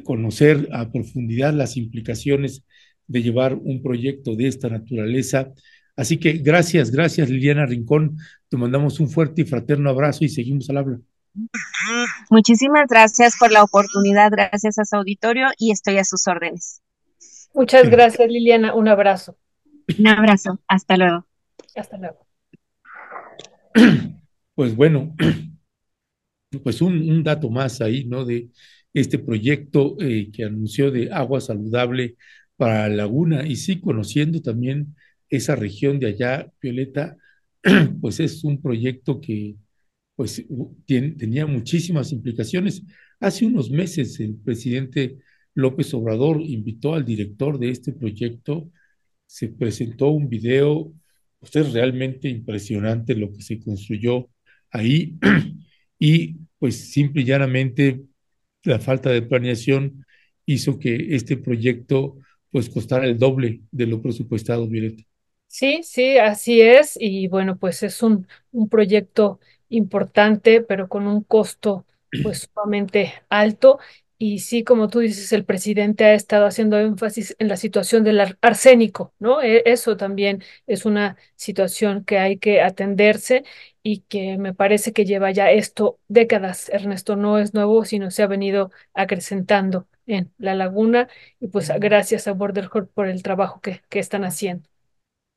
conocer 0.04 0.68
a 0.74 0.92
profundidad 0.92 1.54
las 1.54 1.78
implicaciones 1.78 2.66
de 3.08 3.24
llevar 3.24 3.56
un 3.56 3.82
proyecto 3.82 4.36
de 4.36 4.48
esta 4.48 4.70
naturaleza. 4.70 5.54
Así 5.98 6.18
que 6.18 6.34
gracias, 6.34 6.92
gracias 6.92 7.30
Liliana 7.30 7.66
Rincón. 7.66 8.18
Te 8.48 8.56
mandamos 8.56 9.02
un 9.02 9.10
fuerte 9.10 9.42
y 9.42 9.46
fraterno 9.46 9.90
abrazo 9.90 10.24
y 10.24 10.30
seguimos 10.30 10.70
al 10.70 10.78
habla. 10.78 11.00
Muchísimas 12.30 12.88
gracias 12.88 13.36
por 13.38 13.52
la 13.52 13.64
oportunidad, 13.64 14.32
gracias 14.32 14.80
a 14.80 14.86
su 14.86 14.96
auditorio 14.96 15.48
y 15.58 15.72
estoy 15.72 15.98
a 15.98 16.06
sus 16.06 16.26
órdenes. 16.28 16.82
Muchas 17.54 17.90
gracias 17.90 18.30
Liliana, 18.30 18.74
un 18.74 18.88
abrazo. 18.88 19.38
Un 20.00 20.08
abrazo, 20.08 20.62
hasta 20.68 20.96
luego. 20.96 21.28
Hasta 21.76 21.98
luego. 21.98 22.26
Pues 24.56 24.76
bueno, 24.76 25.16
pues 26.64 26.82
un, 26.82 27.08
un 27.08 27.24
dato 27.24 27.48
más 27.52 27.80
ahí, 27.80 28.06
¿no? 28.06 28.26
De, 28.26 28.50
este 29.00 29.20
proyecto 29.20 29.96
eh, 30.00 30.30
que 30.32 30.44
anunció 30.44 30.92
de 30.92 31.12
agua 31.12 31.42
saludable 31.42 32.18
para 32.56 32.90
Laguna 32.90 33.46
y 33.46 33.56
sí 33.56 33.80
conociendo 33.80 34.42
también 34.42 34.96
esa 35.30 35.56
región 35.56 36.00
de 36.00 36.08
allá, 36.08 36.52
Violeta, 36.62 37.18
pues 38.02 38.20
es 38.20 38.44
un 38.44 38.62
proyecto 38.62 39.20
que 39.20 39.56
pues 40.16 40.44
tenía 40.88 41.46
muchísimas 41.46 42.12
implicaciones. 42.12 42.84
Hace 43.20 43.46
unos 43.46 43.70
meses 43.70 44.20
el 44.20 44.36
presidente 44.36 45.18
López 45.54 45.94
Obrador 45.94 46.42
invitó 46.42 46.96
al 46.96 47.06
director 47.06 47.60
de 47.60 47.70
este 47.70 47.94
proyecto, 47.94 48.70
se 49.28 49.50
presentó 49.50 50.10
un 50.10 50.30
video, 50.30 50.94
pues 51.40 51.56
es 51.56 51.74
realmente 51.74 52.30
impresionante 52.30 53.16
lo 53.16 53.32
que 53.32 53.42
se 53.42 53.60
construyó 53.60 54.30
ahí 54.72 55.18
y 56.00 56.38
pues 56.60 56.92
simple 56.92 57.22
y 57.22 57.26
llanamente 57.26 58.02
la 58.64 58.80
falta 58.80 59.12
de 59.12 59.22
planeación 59.22 60.06
hizo 60.46 60.80
que 60.80 61.16
este 61.16 61.38
proyecto 61.38 62.18
pues 62.52 62.70
costara 62.70 63.06
el 63.06 63.18
doble 63.20 63.62
de 63.72 63.88
lo 63.88 64.02
presupuestado, 64.02 64.68
Violeta. 64.68 65.04
Sí, 65.48 65.82
sí, 65.84 66.18
así 66.18 66.62
es. 66.62 66.98
Y 67.00 67.28
bueno, 67.28 67.58
pues 67.58 67.82
es 67.84 68.04
un, 68.04 68.28
un 68.52 68.70
proyecto 68.70 69.40
importante, 69.70 70.62
pero 70.62 70.88
con 70.90 71.08
un 71.08 71.24
costo 71.24 71.86
pues 72.22 72.50
sumamente 72.54 73.14
alto 73.30 73.80
y 74.20 74.40
sí, 74.40 74.64
como 74.64 74.88
tú 74.90 75.00
dices, 75.00 75.32
el 75.32 75.46
presidente 75.46 76.04
ha 76.06 76.14
estado 76.16 76.48
haciendo 76.48 76.80
énfasis 76.80 77.36
en 77.40 77.48
la 77.50 77.56
situación 77.58 78.04
del 78.04 78.20
arsénico, 78.42 79.14
¿no? 79.20 79.42
E, 79.44 79.62
eso 79.66 79.96
también 79.96 80.44
es 80.66 80.86
una 80.86 81.18
situación 81.36 82.04
que 82.04 82.18
hay 82.18 82.38
que 82.40 82.62
atenderse 82.62 83.44
y 83.84 84.00
que 84.02 84.38
me 84.40 84.54
parece 84.56 84.92
que 84.94 85.06
lleva 85.06 85.30
ya 85.32 85.52
esto 85.52 86.00
décadas, 86.08 86.70
Ernesto, 86.70 87.16
no 87.16 87.38
es 87.40 87.54
nuevo, 87.54 87.86
sino 87.86 88.10
se 88.12 88.24
ha 88.24 88.28
venido 88.28 88.72
acrecentando 88.96 89.88
en 90.08 90.32
la 90.40 90.56
laguna 90.56 91.08
y 91.40 91.48
pues 91.50 91.72
gracias 91.80 92.28
a 92.28 92.32
Border 92.34 92.70
por 92.94 93.08
el 93.08 93.22
trabajo 93.24 93.62
que, 93.62 93.82
que 93.90 94.00
están 94.00 94.24
haciendo. 94.26 94.68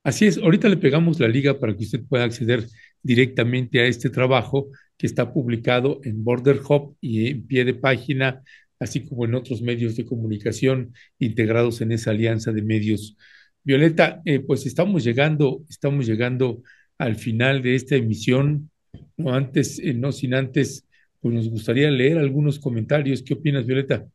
Así 0.02 0.26
es, 0.26 0.38
ahorita 0.38 0.68
le 0.68 0.76
pegamos 0.76 1.20
la 1.20 1.28
liga 1.28 1.58
para 1.58 1.76
que 1.76 1.84
usted 1.84 2.02
pueda 2.08 2.24
acceder 2.24 2.66
directamente 3.02 3.80
a 3.80 3.86
este 3.86 4.10
trabajo 4.10 4.68
que 4.96 5.06
está 5.06 5.32
publicado 5.32 6.00
en 6.04 6.24
Border 6.24 6.60
Hub 6.68 6.96
y 7.00 7.28
en 7.28 7.46
pie 7.46 7.64
de 7.64 7.74
página 7.74 8.42
así 8.80 9.06
como 9.06 9.26
en 9.26 9.34
otros 9.34 9.60
medios 9.60 9.94
de 9.94 10.06
comunicación 10.06 10.94
integrados 11.18 11.82
en 11.82 11.92
esa 11.92 12.10
alianza 12.10 12.50
de 12.50 12.62
medios. 12.62 13.16
Violeta, 13.62 14.22
eh, 14.24 14.40
pues 14.40 14.66
estamos 14.66 15.04
llegando, 15.04 15.62
estamos 15.68 16.06
llegando 16.06 16.62
al 16.98 17.16
final 17.16 17.62
de 17.62 17.74
esta 17.74 17.94
emisión. 17.94 18.70
No 19.18 19.34
antes, 19.34 19.78
eh, 19.78 19.92
no 19.92 20.12
sin 20.12 20.34
antes, 20.34 20.86
pues 21.20 21.34
nos 21.34 21.48
gustaría 21.50 21.90
leer 21.90 22.18
algunos 22.18 22.58
comentarios. 22.58 23.22
¿Qué 23.22 23.34
opinas, 23.34 23.66
Violeta? 23.66 24.06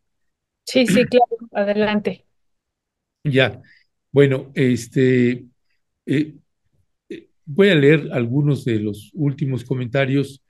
Sí, 0.66 0.88
sí, 0.88 1.06
claro, 1.06 1.38
adelante. 1.52 2.26
Ya, 3.24 3.62
bueno, 4.12 4.52
este, 4.56 5.45
eh, 6.06 6.36
voy 7.45 7.69
a 7.69 7.76
leer 7.76 8.10
algunos 8.11 8.65
de 8.65 8.80
los 8.80 9.11
últimos 9.14 9.64
comentarios, 9.64 10.44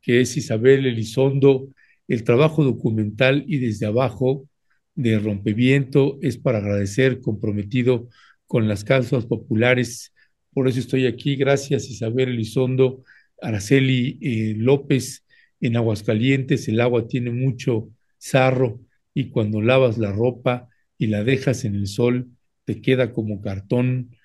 que 0.00 0.20
es 0.20 0.36
Isabel 0.36 0.86
Elizondo 0.86 1.68
el 2.08 2.24
trabajo 2.24 2.64
documental 2.64 3.44
y 3.46 3.58
desde 3.58 3.86
abajo 3.86 4.48
de 4.94 5.18
Rompeviento 5.18 6.18
es 6.22 6.38
para 6.38 6.58
agradecer, 6.58 7.20
comprometido 7.20 8.08
con 8.46 8.66
las 8.66 8.82
causas 8.82 9.26
populares. 9.26 10.12
Por 10.52 10.66
eso 10.68 10.80
estoy 10.80 11.06
aquí. 11.06 11.36
Gracias 11.36 11.88
Isabel 11.90 12.30
Elizondo, 12.30 13.04
Araceli 13.40 14.18
eh, 14.22 14.54
López 14.56 15.24
en 15.60 15.76
Aguascalientes. 15.76 16.66
El 16.68 16.80
agua 16.80 17.06
tiene 17.06 17.30
mucho 17.30 17.90
sarro 18.16 18.80
y 19.14 19.28
cuando 19.28 19.60
lavas 19.60 19.98
la 19.98 20.10
ropa 20.10 20.68
y 20.96 21.08
la 21.08 21.22
dejas 21.22 21.64
en 21.64 21.74
el 21.74 21.86
sol, 21.86 22.30
te 22.64 22.80
queda 22.80 23.12
como 23.12 23.40
cartón. 23.40 24.16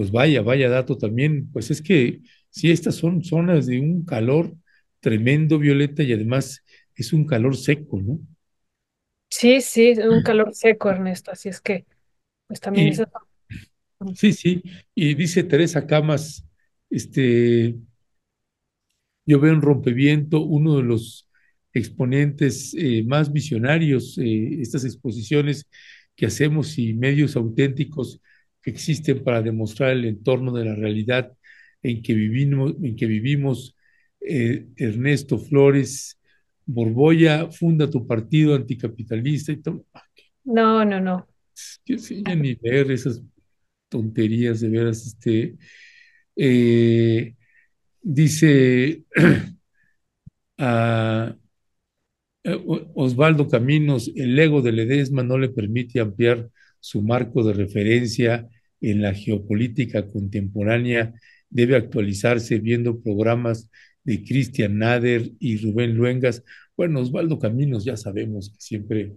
Pues 0.00 0.10
vaya, 0.12 0.40
vaya 0.40 0.70
dato 0.70 0.96
también. 0.96 1.50
Pues 1.52 1.70
es 1.70 1.82
que 1.82 2.22
si 2.48 2.70
estas 2.70 2.94
son 2.94 3.22
zonas 3.22 3.66
de 3.66 3.80
un 3.80 4.02
calor 4.06 4.56
tremendo, 5.00 5.58
Violeta, 5.58 6.02
y 6.02 6.14
además 6.14 6.64
es 6.94 7.12
un 7.12 7.26
calor 7.26 7.54
seco, 7.54 8.00
¿no? 8.00 8.18
Sí, 9.28 9.60
sí, 9.60 9.92
un 10.00 10.22
calor 10.22 10.54
seco, 10.54 10.90
Ernesto, 10.90 11.30
así 11.30 11.48
es 11.48 11.60
que, 11.60 11.86
pues 12.46 12.60
también 12.60 12.88
Y, 12.88 12.90
eso. 12.90 13.04
sí, 14.14 14.32
sí, 14.32 14.62
y 14.94 15.14
dice 15.14 15.44
Teresa 15.44 15.86
Camas, 15.86 16.44
este, 16.90 17.76
yo 19.26 19.40
veo 19.40 19.52
en 19.52 19.62
Rompeviento 19.62 20.40
uno 20.42 20.76
de 20.76 20.82
los 20.82 21.28
exponentes 21.72 22.74
eh, 22.76 23.04
más 23.06 23.32
visionarios, 23.32 24.18
eh, 24.18 24.60
estas 24.60 24.84
exposiciones 24.84 25.68
que 26.16 26.26
hacemos 26.26 26.78
y 26.78 26.94
medios 26.94 27.36
auténticos 27.36 28.20
que 28.62 28.70
existen 28.70 29.22
para 29.22 29.42
demostrar 29.42 29.90
el 29.90 30.04
entorno 30.04 30.52
de 30.52 30.64
la 30.64 30.74
realidad 30.74 31.32
en 31.82 32.02
que 32.02 32.14
vivimos, 32.14 32.74
en 32.82 32.96
que 32.96 33.06
vivimos. 33.06 33.76
Eh, 34.22 34.66
Ernesto 34.76 35.38
Flores 35.38 36.20
Borboya 36.66 37.50
funda 37.50 37.88
tu 37.88 38.06
partido 38.06 38.54
anticapitalista 38.54 39.52
y 39.52 39.62
todo. 39.62 39.86
No, 40.44 40.84
no, 40.84 41.00
no. 41.00 41.26
Yo 41.86 41.98
sí, 41.98 42.22
ya 42.26 42.34
ni 42.34 42.54
leer 42.60 42.90
esas 42.90 43.22
tonterías 43.88 44.60
de 44.60 44.68
veras. 44.68 45.06
Este, 45.06 45.56
eh, 46.36 47.34
dice 48.02 49.04
a 50.58 51.34
Osvaldo 52.94 53.48
Caminos, 53.48 54.10
el 54.14 54.38
ego 54.38 54.62
de 54.62 54.72
Ledesma 54.72 55.22
no 55.22 55.38
le 55.38 55.48
permite 55.48 56.00
ampliar 56.00 56.48
su 56.80 57.02
marco 57.02 57.44
de 57.44 57.52
referencia 57.54 58.48
en 58.80 59.02
la 59.02 59.14
geopolítica 59.14 60.06
contemporánea, 60.06 61.12
debe 61.50 61.76
actualizarse 61.76 62.58
viendo 62.58 63.00
programas 63.00 63.68
de 64.04 64.22
Cristian 64.24 64.78
Nader 64.78 65.32
y 65.38 65.58
Rubén 65.58 65.94
Luengas. 65.94 66.42
Bueno, 66.76 67.00
Osvaldo 67.00 67.38
Caminos 67.38 67.84
ya 67.84 67.96
sabemos 67.96 68.50
que 68.50 68.60
siempre 68.60 69.16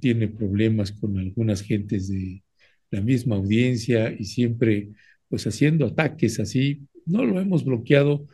tiene 0.00 0.28
problemas 0.28 0.92
con 0.92 1.18
algunas 1.18 1.62
gentes 1.62 2.08
de 2.08 2.42
la 2.90 3.00
misma 3.00 3.36
audiencia 3.36 4.14
y 4.18 4.24
siempre 4.24 4.90
pues 5.28 5.46
haciendo 5.46 5.86
ataques 5.86 6.40
así. 6.40 6.86
No 7.06 7.24
lo 7.24 7.40
hemos 7.40 7.64
bloqueado 7.64 8.26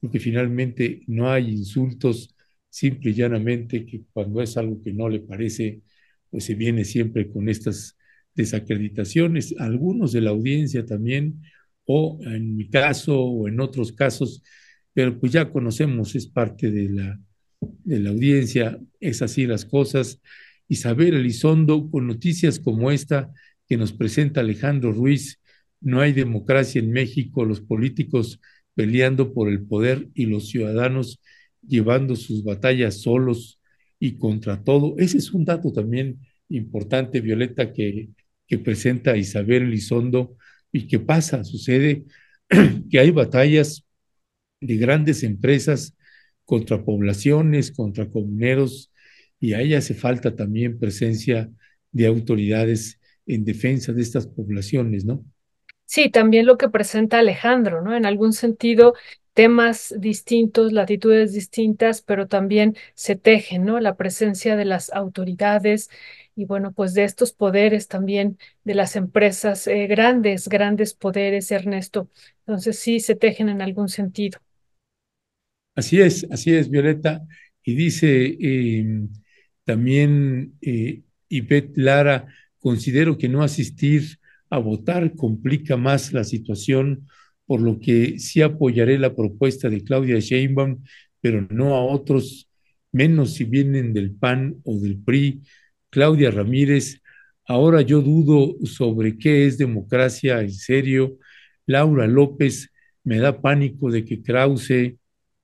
porque 0.00 0.20
finalmente 0.20 1.02
no 1.06 1.30
hay 1.30 1.50
insultos 1.50 2.34
simple 2.68 3.10
y 3.10 3.14
llanamente 3.14 3.86
que 3.86 4.02
cuando 4.12 4.42
es 4.42 4.56
algo 4.56 4.82
que 4.82 4.92
no 4.92 5.08
le 5.08 5.20
parece, 5.20 5.82
pues 6.30 6.44
se 6.44 6.54
viene 6.54 6.84
siempre 6.84 7.30
con 7.30 7.48
estas 7.48 7.97
desacreditaciones, 8.38 9.52
algunos 9.58 10.12
de 10.12 10.20
la 10.20 10.30
audiencia 10.30 10.86
también, 10.86 11.42
o 11.84 12.20
en 12.22 12.56
mi 12.56 12.68
caso 12.68 13.20
o 13.20 13.48
en 13.48 13.58
otros 13.60 13.92
casos, 13.92 14.44
pero 14.94 15.18
pues 15.18 15.32
ya 15.32 15.50
conocemos, 15.50 16.14
es 16.14 16.28
parte 16.28 16.70
de 16.70 16.88
la, 16.88 17.20
de 17.60 17.98
la 17.98 18.10
audiencia, 18.10 18.78
es 19.00 19.22
así 19.22 19.44
las 19.46 19.64
cosas. 19.64 20.20
Isabel 20.68 21.16
Elizondo, 21.16 21.90
con 21.90 22.06
noticias 22.06 22.60
como 22.60 22.92
esta 22.92 23.32
que 23.66 23.76
nos 23.76 23.92
presenta 23.92 24.40
Alejandro 24.40 24.92
Ruiz, 24.92 25.40
no 25.80 26.00
hay 26.00 26.12
democracia 26.12 26.80
en 26.80 26.92
México, 26.92 27.44
los 27.44 27.60
políticos 27.60 28.40
peleando 28.74 29.34
por 29.34 29.48
el 29.48 29.62
poder 29.62 30.08
y 30.14 30.26
los 30.26 30.48
ciudadanos 30.48 31.20
llevando 31.66 32.14
sus 32.14 32.44
batallas 32.44 33.02
solos 33.02 33.58
y 33.98 34.16
contra 34.16 34.62
todo. 34.62 34.94
Ese 34.98 35.18
es 35.18 35.32
un 35.32 35.44
dato 35.44 35.72
también 35.72 36.20
importante, 36.48 37.20
Violeta, 37.20 37.72
que, 37.72 38.10
que 38.48 38.58
presenta 38.58 39.16
Isabel 39.16 39.64
Elizondo 39.64 40.36
y 40.72 40.88
que 40.88 40.98
pasa, 40.98 41.44
sucede 41.44 42.04
que 42.90 42.98
hay 42.98 43.10
batallas 43.10 43.84
de 44.60 44.76
grandes 44.76 45.22
empresas 45.22 45.94
contra 46.44 46.82
poblaciones, 46.84 47.70
contra 47.72 48.08
comuneros, 48.08 48.90
y 49.38 49.52
ahí 49.52 49.74
hace 49.74 49.94
falta 49.94 50.34
también 50.34 50.78
presencia 50.78 51.50
de 51.92 52.06
autoridades 52.06 52.98
en 53.26 53.44
defensa 53.44 53.92
de 53.92 54.02
estas 54.02 54.26
poblaciones, 54.26 55.04
¿no? 55.04 55.24
Sí, 55.84 56.10
también 56.10 56.46
lo 56.46 56.58
que 56.58 56.68
presenta 56.68 57.18
Alejandro, 57.18 57.82
¿no? 57.82 57.96
En 57.96 58.04
algún 58.04 58.32
sentido, 58.32 58.94
temas 59.32 59.94
distintos, 59.98 60.72
latitudes 60.72 61.32
distintas, 61.32 62.02
pero 62.02 62.26
también 62.26 62.76
se 62.94 63.16
tejen, 63.16 63.64
¿no? 63.64 63.80
La 63.80 63.96
presencia 63.96 64.56
de 64.56 64.64
las 64.64 64.92
autoridades 64.92 65.90
y 66.38 66.44
bueno, 66.44 66.70
pues 66.70 66.94
de 66.94 67.02
estos 67.02 67.32
poderes 67.32 67.88
también 67.88 68.38
de 68.62 68.76
las 68.76 68.94
empresas, 68.94 69.66
eh, 69.66 69.88
grandes, 69.88 70.48
grandes 70.48 70.94
poderes, 70.94 71.50
Ernesto. 71.50 72.08
Entonces 72.46 72.78
sí 72.78 73.00
se 73.00 73.16
tejen 73.16 73.48
en 73.48 73.60
algún 73.60 73.88
sentido. 73.88 74.38
Así 75.74 76.00
es, 76.00 76.28
así 76.30 76.54
es, 76.54 76.70
Violeta. 76.70 77.26
Y 77.64 77.74
dice 77.74 78.36
eh, 78.40 79.08
también 79.64 80.54
eh, 80.62 81.02
Lara, 81.74 82.28
considero 82.60 83.18
que 83.18 83.28
no 83.28 83.42
asistir 83.42 84.20
a 84.48 84.58
votar 84.58 85.16
complica 85.16 85.76
más 85.76 86.12
la 86.12 86.22
situación, 86.22 87.08
por 87.46 87.60
lo 87.60 87.80
que 87.80 88.20
sí 88.20 88.42
apoyaré 88.42 88.96
la 89.00 89.16
propuesta 89.16 89.68
de 89.68 89.82
Claudia 89.82 90.20
Sheinbaum, 90.20 90.84
pero 91.20 91.48
no 91.50 91.74
a 91.74 91.84
otros, 91.84 92.48
menos 92.92 93.34
si 93.34 93.42
vienen 93.42 93.92
del 93.92 94.12
PAN 94.12 94.60
o 94.62 94.78
del 94.78 94.98
PRI. 94.98 95.42
Claudia 95.90 96.30
Ramírez, 96.30 97.00
ahora 97.46 97.82
yo 97.82 98.00
dudo 98.02 98.56
sobre 98.66 99.16
qué 99.16 99.46
es 99.46 99.58
democracia 99.58 100.40
en 100.40 100.52
serio. 100.52 101.18
Laura 101.66 102.06
López, 102.06 102.70
me 103.04 103.18
da 103.18 103.40
pánico 103.40 103.90
de 103.90 104.04
que 104.04 104.22
Krause, 104.22 104.98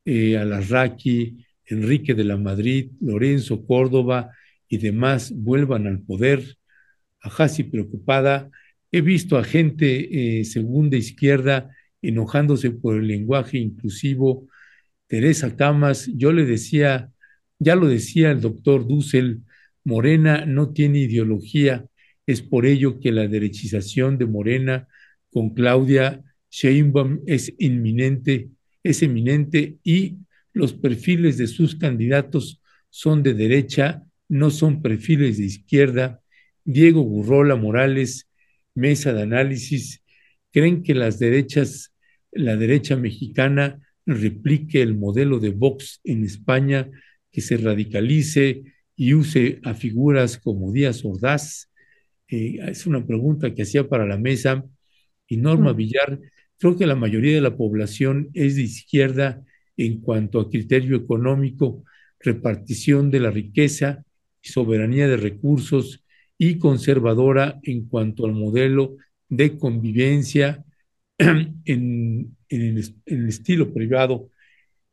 eh, 0.05 0.37
Alarraqui, 0.37 1.45
Enrique 1.67 2.15
de 2.15 2.25
la 2.25 2.37
Madrid, 2.37 2.91
Lorenzo 3.01 3.65
Córdoba 3.67 4.31
y 4.69 4.79
demás 4.79 5.33
vuelvan 5.35 5.87
al 5.87 6.01
poder. 6.01 6.57
Ajasi 7.21 7.65
preocupada, 7.65 8.51
he 8.93 9.01
visto 9.01 9.39
a 9.39 9.45
gente 9.45 10.41
eh, 10.41 10.45
segunda 10.45 10.97
izquierda 10.97 11.71
enojándose 12.03 12.71
por 12.71 12.97
el 12.97 13.07
lenguaje 13.09 13.59
inclusivo. 13.59 14.47
Teresa 15.07 15.57
Camas, 15.57 16.11
yo 16.15 16.33
le 16.33 16.45
decía, 16.45 17.11
ya 17.59 17.77
lo 17.77 17.87
decía 17.89 18.31
el 18.31 18.41
doctor 18.43 18.87
Dussel, 18.87 19.41
Morena 19.85 20.47
no 20.47 20.73
tiene 20.73 21.01
ideología, 21.01 21.87
es 22.27 22.43
por 22.43 22.67
ello 22.67 23.01
que 23.01 23.13
la 23.13 23.29
derechización 23.29 24.19
de 24.19 24.27
Morena 24.27 24.89
con 25.31 25.51
Claudia 25.51 26.23
Sheinbaum 26.51 27.21
es 27.27 27.53
inminente, 27.59 28.49
es 28.83 29.03
eminente 29.03 29.77
y 29.83 30.19
los 30.53 30.73
perfiles 30.73 31.37
de 31.37 31.49
sus 31.49 31.77
candidatos 31.77 32.63
son 32.89 33.23
de 33.23 33.35
derecha, 33.35 34.05
no 34.29 34.51
son 34.51 34.81
perfiles 34.81 35.39
de 35.39 35.45
izquierda. 35.45 36.23
Diego 36.65 37.05
Burrola 37.05 37.57
Morales, 37.57 38.29
mesa 38.75 39.13
de 39.13 39.23
análisis, 39.23 40.03
creen 40.53 40.83
que 40.83 40.95
las 40.95 41.19
derechas, 41.19 41.93
la 42.31 42.57
derecha 42.57 42.97
mexicana 42.97 43.81
replique 44.07 44.81
el 44.81 44.95
modelo 44.95 45.41
de 45.41 45.51
Vox 45.51 46.01
en 46.05 46.25
España, 46.25 46.89
que 47.33 47.41
se 47.41 47.57
radicalice 47.57 48.74
y 48.97 49.15
use 49.15 49.61
a 49.65 49.75
figuras 49.75 50.39
como 50.39 50.73
Díaz 50.73 51.05
Ordaz. 51.05 51.71
Eh, 52.29 52.59
es 52.69 52.87
una 52.87 53.05
pregunta 53.07 53.55
que 53.55 53.63
hacía 53.63 53.89
para 53.89 54.07
la 54.07 54.19
mesa. 54.19 54.65
Y 55.27 55.37
Norma 55.39 55.73
Villar, 55.73 56.21
creo 56.59 56.77
que 56.77 56.87
la 56.87 56.95
mayoría 56.95 57.35
de 57.35 57.41
la 57.41 57.57
población 57.57 58.31
es 58.35 58.57
de 58.57 58.63
izquierda 58.63 59.43
en 59.77 60.01
cuanto 60.01 60.41
a 60.41 60.51
criterio 60.51 60.97
económico, 60.97 61.85
repartición 62.21 63.11
de 63.11 63.21
la 63.21 63.31
riqueza 63.31 64.05
y 64.43 64.49
soberanía 64.49 65.09
de 65.09 65.17
recursos 65.17 66.05
y 66.39 66.59
conservadora 66.59 67.59
en 67.63 67.87
cuanto 67.89 68.27
al 68.27 68.33
modelo 68.33 68.97
de 69.29 69.57
convivencia 69.59 70.65
en, 71.19 71.63
en, 71.65 72.37
el, 72.49 72.95
en 73.07 73.23
el, 73.23 73.29
estilo 73.29 73.73
privado. 73.73 74.31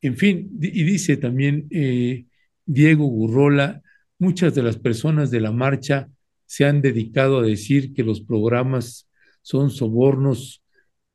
En 0.02 0.18
fin, 0.18 0.58
y 0.62 0.84
dice 0.84 1.18
también 1.18 1.68
eh, 1.70 2.26
Diego 2.66 3.06
Gurrola, 3.06 3.82
muchas 4.22 4.54
de 4.54 4.62
las 4.62 4.78
personas 4.78 5.32
de 5.32 5.42
la 5.42 5.52
marcha 5.52 6.08
se 6.46 6.66
han 6.66 6.82
dedicado 6.82 7.40
a 7.40 7.44
decir 7.44 7.92
que 7.92 8.04
los 8.04 8.22
programas 8.22 9.10
son 9.42 9.72
sobornos 9.72 10.64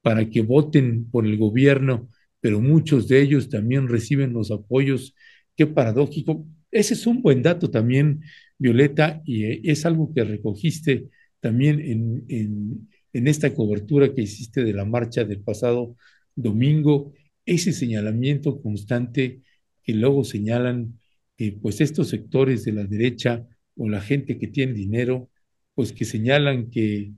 para 0.03 0.29
que 0.29 0.43
voten 0.43 1.09
por 1.09 1.25
el 1.25 1.39
gobierno, 1.39 2.09
pero 2.41 2.61
muchos 2.61 3.07
de 3.07 3.23
ellos 3.23 3.49
también 3.49 3.87
reciben 3.87 4.33
los 4.33 4.51
apoyos. 4.51 5.15
Qué 5.57 5.69
paradójico. 5.69 6.47
Ese 6.73 6.95
es 6.95 7.07
un 7.07 7.23
buen 7.23 7.43
dato 7.43 7.71
también, 7.71 8.23
Violeta, 8.59 9.23
y 9.25 9.71
es 9.71 9.87
algo 9.87 10.13
que 10.13 10.25
recogiste 10.25 11.09
también 11.39 11.81
en, 11.81 12.25
en, 12.29 12.89
en 13.13 13.29
esta 13.29 13.55
cobertura 13.55 14.13
que 14.13 14.23
hiciste 14.23 14.65
de 14.65 14.73
la 14.73 14.85
marcha 14.85 15.23
del 15.23 15.43
pasado 15.43 15.97
domingo, 16.35 17.13
ese 17.45 17.73
señalamiento 17.73 18.61
constante 18.61 19.43
que 19.85 19.95
luego 19.95 20.25
señalan 20.25 20.99
eh, 21.39 21.59
pues 21.61 21.81
estos 21.81 22.09
sectores 22.09 22.65
de 22.65 22.73
la 22.73 22.85
derecha 22.85 23.47
o 23.77 23.89
la 23.89 24.01
gente 24.01 24.39
que 24.39 24.49
tiene 24.49 24.73
dinero, 24.73 25.31
pues 25.75 25.93
que 25.93 26.05
señalan 26.05 26.71
que 26.71 27.13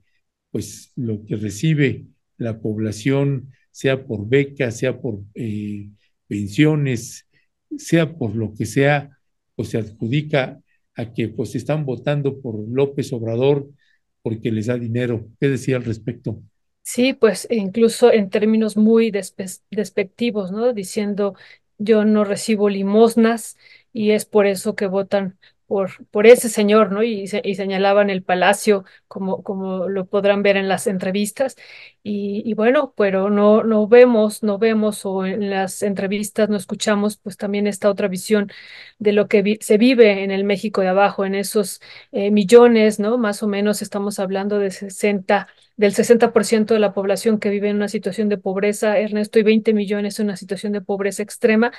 pues 0.51 0.93
lo 0.97 1.25
que 1.25 1.37
recibe 1.37 2.07
la 2.37 2.61
población, 2.61 3.53
sea 3.71 4.05
por 4.07 4.29
becas, 4.29 4.79
sea 4.79 5.01
por 5.01 5.21
eh, 5.35 5.91
pensiones, 6.27 7.27
sea 7.77 8.17
por 8.17 8.35
lo 8.35 8.55
que 8.55 8.67
sea, 8.67 9.19
pues 9.55 9.69
se 9.69 9.79
adjudica 9.79 10.61
a 10.95 11.13
que 11.13 11.29
pues 11.29 11.55
están 11.55 11.85
votando 11.85 12.41
por 12.41 12.57
López 12.69 13.13
Obrador 13.13 13.69
porque 14.23 14.51
les 14.51 14.67
da 14.67 14.77
dinero. 14.77 15.29
¿Qué 15.41 15.49
decía 15.49 15.77
al 15.77 15.85
respecto? 15.85 16.43
Sí, 16.83 17.13
pues 17.13 17.47
incluso 17.51 18.13
en 18.13 18.31
términos 18.31 18.77
muy 18.77 19.11
despectivos, 19.11 20.51
¿no? 20.51 20.73
Diciendo 20.73 21.35
yo 21.79 22.05
no 22.05 22.25
recibo 22.25 22.69
limosnas 22.69 23.57
y 23.99 24.12
es 24.12 24.25
por 24.27 24.47
eso 24.47 24.75
que 24.77 24.86
votan 24.86 25.39
por, 25.67 25.91
por 26.09 26.27
ese 26.27 26.49
señor, 26.49 26.93
¿no? 26.93 27.02
Y, 27.02 27.25
y 27.44 27.55
señalaban 27.57 28.10
el 28.10 28.23
palacio, 28.23 28.85
como, 29.09 29.43
como 29.43 29.89
lo 29.89 30.07
podrán 30.07 30.43
ver 30.43 30.57
en 30.57 30.68
las 30.68 30.86
entrevistas. 30.86 31.57
Y, 32.02 32.43
y, 32.47 32.55
bueno, 32.55 32.94
pero 32.97 33.28
no, 33.28 33.65
no 33.65 33.86
vemos, 33.89 34.43
no 34.43 34.59
vemos 34.59 35.05
o 35.05 35.27
en 35.27 35.51
las 35.51 35.83
entrevistas 35.83 36.49
no 36.49 36.57
escuchamos, 36.57 37.17
pues 37.18 37.36
también 37.36 37.67
esta 37.67 37.91
otra 37.91 38.09
visión 38.09 38.51
de 38.99 39.12
lo 39.12 39.28
que 39.28 39.59
se 39.60 39.78
vive 39.78 40.23
en 40.25 40.31
el 40.31 40.44
México 40.44 40.81
de 40.81 40.89
abajo, 40.89 41.25
en 41.25 41.35
esos 41.35 41.81
eh, 42.12 42.31
millones, 42.31 42.99
¿no? 43.01 43.18
Más 43.18 43.43
o 43.43 43.49
menos 43.49 43.83
estamos 43.83 44.18
hablando 44.20 44.59
de 44.59 44.70
60 44.70 45.49
del 45.79 45.95
60% 45.95 46.75
de 46.75 46.81
la 46.81 46.93
población 46.93 47.39
que 47.39 47.51
vive 47.51 47.71
en 47.71 47.77
una 47.77 47.89
situación 47.89 48.29
de 48.29 48.37
pobreza, 48.37 48.99
Ernesto, 48.99 49.39
y 49.39 49.45
20 49.45 49.73
millones 49.73 50.19
en 50.19 50.27
una 50.27 50.37
situación 50.37 50.73
de 50.73 50.81
pobreza 50.83 51.23
extrema, 51.23 51.73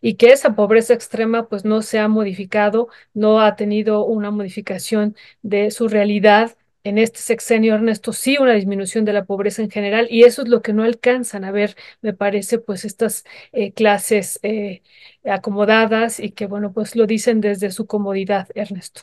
y 0.00 0.14
que 0.14 0.28
esa 0.32 0.54
pobreza 0.54 0.92
extrema 0.94 1.48
pues 1.48 1.64
no 1.64 1.82
se 1.82 1.98
ha 1.98 2.06
modificado, 2.06 2.88
no 3.14 3.40
ha 3.40 3.56
tenido 3.56 4.04
una 4.04 4.30
modificación 4.30 5.16
de 5.42 5.70
su 5.70 5.88
realidad. 5.88 6.56
En 6.84 6.98
este 6.98 7.18
sexenio, 7.18 7.74
Ernesto, 7.74 8.12
sí 8.12 8.36
una 8.38 8.52
disminución 8.52 9.04
de 9.04 9.12
la 9.14 9.24
pobreza 9.24 9.62
en 9.62 9.70
general, 9.70 10.06
y 10.10 10.24
eso 10.24 10.42
es 10.42 10.48
lo 10.48 10.62
que 10.62 10.72
no 10.74 10.84
alcanzan 10.84 11.44
a 11.44 11.50
ver, 11.50 11.76
me 12.02 12.12
parece, 12.12 12.58
pues 12.58 12.84
estas 12.84 13.24
eh, 13.52 13.72
clases 13.72 14.38
eh, 14.42 14.82
acomodadas 15.24 16.20
y 16.20 16.30
que, 16.30 16.46
bueno, 16.46 16.72
pues 16.72 16.94
lo 16.94 17.06
dicen 17.06 17.40
desde 17.40 17.70
su 17.72 17.86
comodidad, 17.86 18.48
Ernesto. 18.54 19.00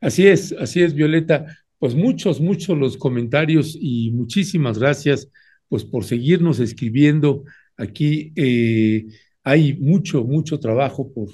Así 0.00 0.28
es, 0.28 0.52
así 0.52 0.82
es, 0.82 0.94
Violeta 0.94 1.61
pues 1.82 1.96
muchos, 1.96 2.40
muchos 2.40 2.78
los 2.78 2.96
comentarios 2.96 3.76
y 3.76 4.12
muchísimas 4.12 4.78
gracias 4.78 5.28
pues 5.66 5.84
por 5.84 6.04
seguirnos 6.04 6.60
escribiendo. 6.60 7.42
Aquí 7.76 8.32
eh, 8.36 9.08
hay 9.42 9.74
mucho, 9.80 10.22
mucho 10.22 10.60
trabajo 10.60 11.12
por, 11.12 11.30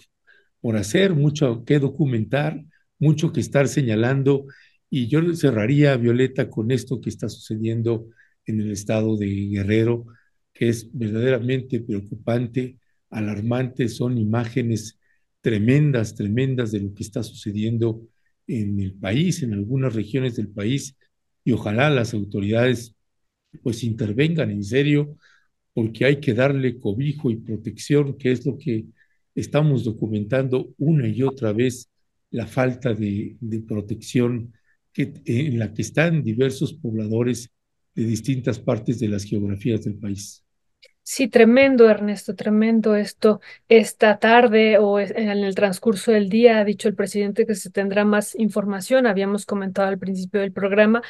por 0.62 0.76
hacer, 0.76 1.14
mucho 1.14 1.66
que 1.66 1.78
documentar, 1.78 2.64
mucho 2.98 3.30
que 3.30 3.40
estar 3.40 3.68
señalando 3.68 4.46
y 4.88 5.08
yo 5.08 5.20
cerraría, 5.34 5.94
Violeta, 5.98 6.48
con 6.48 6.70
esto 6.70 6.98
que 6.98 7.10
está 7.10 7.28
sucediendo 7.28 8.08
en 8.46 8.62
el 8.62 8.70
estado 8.70 9.18
de 9.18 9.26
Guerrero, 9.26 10.06
que 10.54 10.70
es 10.70 10.88
verdaderamente 10.94 11.80
preocupante, 11.80 12.78
alarmante, 13.10 13.86
son 13.90 14.16
imágenes 14.16 14.98
tremendas, 15.42 16.14
tremendas 16.14 16.72
de 16.72 16.80
lo 16.80 16.94
que 16.94 17.02
está 17.02 17.22
sucediendo 17.22 18.08
en 18.48 18.80
el 18.80 18.94
país, 18.94 19.42
en 19.42 19.54
algunas 19.54 19.94
regiones 19.94 20.36
del 20.36 20.48
país, 20.48 20.96
y 21.44 21.52
ojalá 21.52 21.90
las 21.90 22.14
autoridades 22.14 22.94
pues 23.62 23.84
intervengan 23.84 24.50
en 24.50 24.64
serio, 24.64 25.16
porque 25.74 26.04
hay 26.04 26.16
que 26.20 26.34
darle 26.34 26.78
cobijo 26.80 27.30
y 27.30 27.36
protección, 27.36 28.18
que 28.18 28.32
es 28.32 28.44
lo 28.46 28.58
que 28.58 28.86
estamos 29.34 29.84
documentando 29.84 30.74
una 30.78 31.08
y 31.08 31.22
otra 31.22 31.52
vez, 31.52 31.90
la 32.30 32.46
falta 32.46 32.94
de, 32.94 33.36
de 33.40 33.60
protección 33.60 34.52
que, 34.92 35.14
en 35.24 35.58
la 35.58 35.72
que 35.72 35.82
están 35.82 36.22
diversos 36.24 36.74
pobladores 36.74 37.50
de 37.94 38.04
distintas 38.04 38.58
partes 38.58 38.98
de 38.98 39.08
las 39.08 39.24
geografías 39.24 39.84
del 39.84 39.94
país. 39.96 40.44
Sí, 41.10 41.26
tremendo, 41.28 41.88
Ernesto, 41.88 42.34
tremendo 42.34 42.94
esto. 42.94 43.40
Esta 43.68 44.18
tarde 44.18 44.76
o 44.78 45.00
en 45.00 45.28
el 45.30 45.54
transcurso 45.54 46.12
del 46.12 46.28
día 46.28 46.58
ha 46.58 46.64
dicho 46.64 46.86
el 46.86 46.94
presidente 46.94 47.46
que 47.46 47.54
se 47.54 47.70
tendrá 47.70 48.04
más 48.04 48.34
información. 48.38 49.06
Habíamos 49.06 49.46
comentado 49.46 49.88
al 49.88 49.98
principio 49.98 50.40
del 50.42 50.52
programa, 50.52 51.00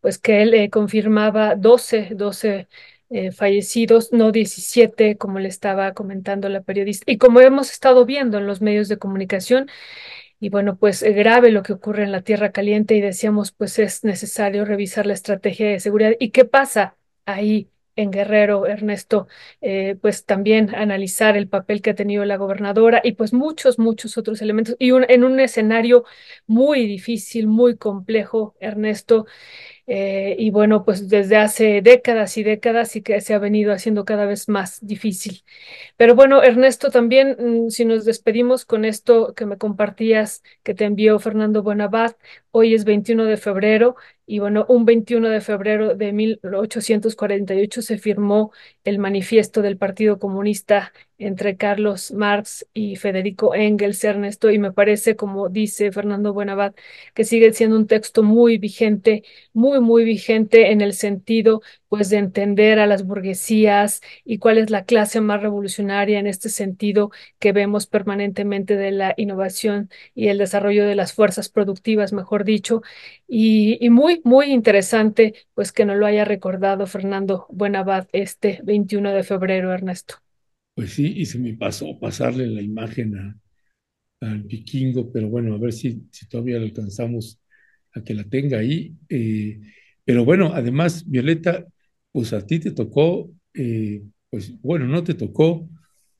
pues 0.00 0.18
que 0.18 0.42
él 0.42 0.52
eh, 0.54 0.68
confirmaba 0.70 1.54
12, 1.56 2.10
12 2.14 2.68
eh, 3.10 3.32
fallecidos, 3.32 4.12
no 4.12 4.32
17, 4.32 5.16
como 5.16 5.38
le 5.38 5.48
estaba 5.48 5.94
comentando 5.94 6.48
la 6.50 6.60
periodista. 6.62 7.10
Y 7.10 7.16
como 7.18 7.40
hemos 7.40 7.70
estado 7.70 8.04
viendo 8.04 8.36
en 8.38 8.46
los 8.46 8.60
medios 8.60 8.88
de 8.88 8.98
comunicación, 8.98 9.70
y 10.40 10.50
bueno, 10.50 10.76
pues 10.78 11.02
eh, 11.02 11.12
grave 11.12 11.52
lo 11.52 11.62
que 11.62 11.72
ocurre 11.74 12.04
en 12.04 12.12
la 12.12 12.22
Tierra 12.22 12.52
Caliente 12.52 12.96
y 12.96 13.00
decíamos, 13.00 13.52
pues 13.52 13.78
es 13.78 14.04
necesario 14.04 14.64
revisar 14.66 15.06
la 15.06 15.14
estrategia 15.14 15.68
de 15.70 15.80
seguridad. 15.80 16.12
¿Y 16.20 16.30
qué 16.32 16.44
pasa 16.44 16.96
ahí? 17.26 17.70
En 17.98 18.10
Guerrero, 18.10 18.66
Ernesto, 18.66 19.26
eh, 19.60 19.96
pues 20.00 20.24
también 20.24 20.74
analizar 20.74 21.36
el 21.36 21.48
papel 21.48 21.82
que 21.82 21.90
ha 21.90 21.94
tenido 21.94 22.24
la 22.24 22.36
gobernadora 22.36 23.00
y 23.04 23.12
pues 23.12 23.32
muchos, 23.32 23.78
muchos 23.78 24.16
otros 24.18 24.40
elementos. 24.42 24.76
Y 24.78 24.90
en 24.90 25.24
un 25.24 25.40
escenario 25.40 26.04
muy 26.46 26.86
difícil, 26.86 27.46
muy 27.48 27.76
complejo, 27.76 28.54
Ernesto. 28.60 29.26
Eh, 29.90 30.36
y 30.38 30.50
bueno, 30.50 30.84
pues 30.84 31.08
desde 31.08 31.36
hace 31.36 31.80
décadas 31.80 32.36
y 32.36 32.42
décadas 32.42 32.94
y 32.94 33.00
que 33.02 33.22
se 33.22 33.32
ha 33.32 33.38
venido 33.38 33.72
haciendo 33.72 34.04
cada 34.04 34.26
vez 34.26 34.46
más 34.48 34.84
difícil. 34.86 35.44
Pero 35.96 36.14
bueno, 36.14 36.42
Ernesto, 36.42 36.90
también 36.90 37.36
mm, 37.66 37.70
si 37.70 37.86
nos 37.86 38.04
despedimos 38.04 38.66
con 38.66 38.84
esto 38.84 39.32
que 39.34 39.46
me 39.46 39.56
compartías, 39.56 40.42
que 40.62 40.74
te 40.74 40.84
envió 40.84 41.18
Fernando 41.18 41.62
Buenabad, 41.62 42.16
hoy 42.50 42.74
es 42.74 42.84
21 42.84 43.24
de 43.24 43.38
febrero 43.38 43.96
y 44.26 44.40
bueno, 44.40 44.66
un 44.68 44.84
21 44.84 45.30
de 45.30 45.40
febrero 45.40 45.94
de 45.94 46.12
1848 46.12 47.80
se 47.80 47.96
firmó 47.98 48.52
el 48.84 48.98
manifiesto 48.98 49.62
del 49.62 49.78
Partido 49.78 50.18
Comunista 50.18 50.92
entre 51.18 51.56
Carlos 51.56 52.12
Marx 52.12 52.66
y 52.72 52.96
Federico 52.96 53.54
Engels, 53.54 54.02
Ernesto, 54.04 54.50
y 54.50 54.58
me 54.58 54.72
parece, 54.72 55.16
como 55.16 55.48
dice 55.48 55.92
Fernando 55.92 56.32
Buenabad, 56.32 56.74
que 57.14 57.24
sigue 57.24 57.52
siendo 57.52 57.76
un 57.76 57.86
texto 57.86 58.22
muy 58.22 58.58
vigente, 58.58 59.24
muy, 59.52 59.80
muy 59.80 60.04
vigente 60.04 60.70
en 60.70 60.80
el 60.80 60.94
sentido, 60.94 61.60
pues, 61.88 62.10
de 62.10 62.18
entender 62.18 62.78
a 62.78 62.86
las 62.86 63.04
burguesías 63.04 64.00
y 64.24 64.38
cuál 64.38 64.58
es 64.58 64.70
la 64.70 64.84
clase 64.84 65.20
más 65.20 65.42
revolucionaria 65.42 66.18
en 66.18 66.26
este 66.26 66.48
sentido 66.48 67.10
que 67.38 67.52
vemos 67.52 67.86
permanentemente 67.86 68.76
de 68.76 68.90
la 68.92 69.14
innovación 69.16 69.90
y 70.14 70.28
el 70.28 70.38
desarrollo 70.38 70.86
de 70.86 70.94
las 70.94 71.12
fuerzas 71.12 71.48
productivas, 71.48 72.12
mejor 72.12 72.44
dicho, 72.44 72.82
y, 73.26 73.88
muy, 73.90 74.20
muy 74.24 74.46
interesante, 74.52 75.34
pues, 75.54 75.72
que 75.72 75.84
nos 75.84 75.96
lo 75.96 76.06
haya 76.06 76.24
recordado 76.24 76.86
Fernando 76.86 77.46
Buenabad 77.50 78.08
este 78.12 78.60
21 78.64 79.12
de 79.12 79.22
febrero, 79.24 79.72
Ernesto. 79.72 80.27
Pues 80.78 80.92
sí, 80.94 81.12
y 81.16 81.26
se 81.26 81.38
me 81.40 81.54
pasó 81.54 81.98
pasarle 81.98 82.46
la 82.46 82.62
imagen 82.62 83.40
al 84.20 84.42
vikingo, 84.42 85.12
pero 85.12 85.28
bueno, 85.28 85.54
a 85.54 85.58
ver 85.58 85.72
si, 85.72 86.08
si 86.12 86.28
todavía 86.28 86.58
alcanzamos 86.58 87.40
a 87.94 88.02
que 88.04 88.14
la 88.14 88.24
tenga 88.24 88.58
ahí. 88.58 88.96
Eh, 89.08 89.60
pero 90.04 90.24
bueno, 90.24 90.52
además, 90.54 91.04
Violeta, 91.08 91.66
pues 92.12 92.32
a 92.32 92.46
ti 92.46 92.60
te 92.60 92.72
tocó, 92.72 93.30
eh, 93.54 94.02
pues 94.30 94.60
bueno, 94.62 94.86
no 94.86 95.04
te 95.04 95.14
tocó 95.14 95.68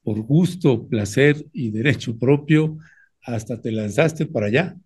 por 0.03 0.21
gusto, 0.23 0.89
placer 0.89 1.47
y 1.53 1.71
derecho 1.71 2.19
propio, 2.19 2.79
hasta 3.23 3.61
te 3.61 3.73
lanzaste 3.73 4.27
para 4.27 4.47
allá. 4.49 4.77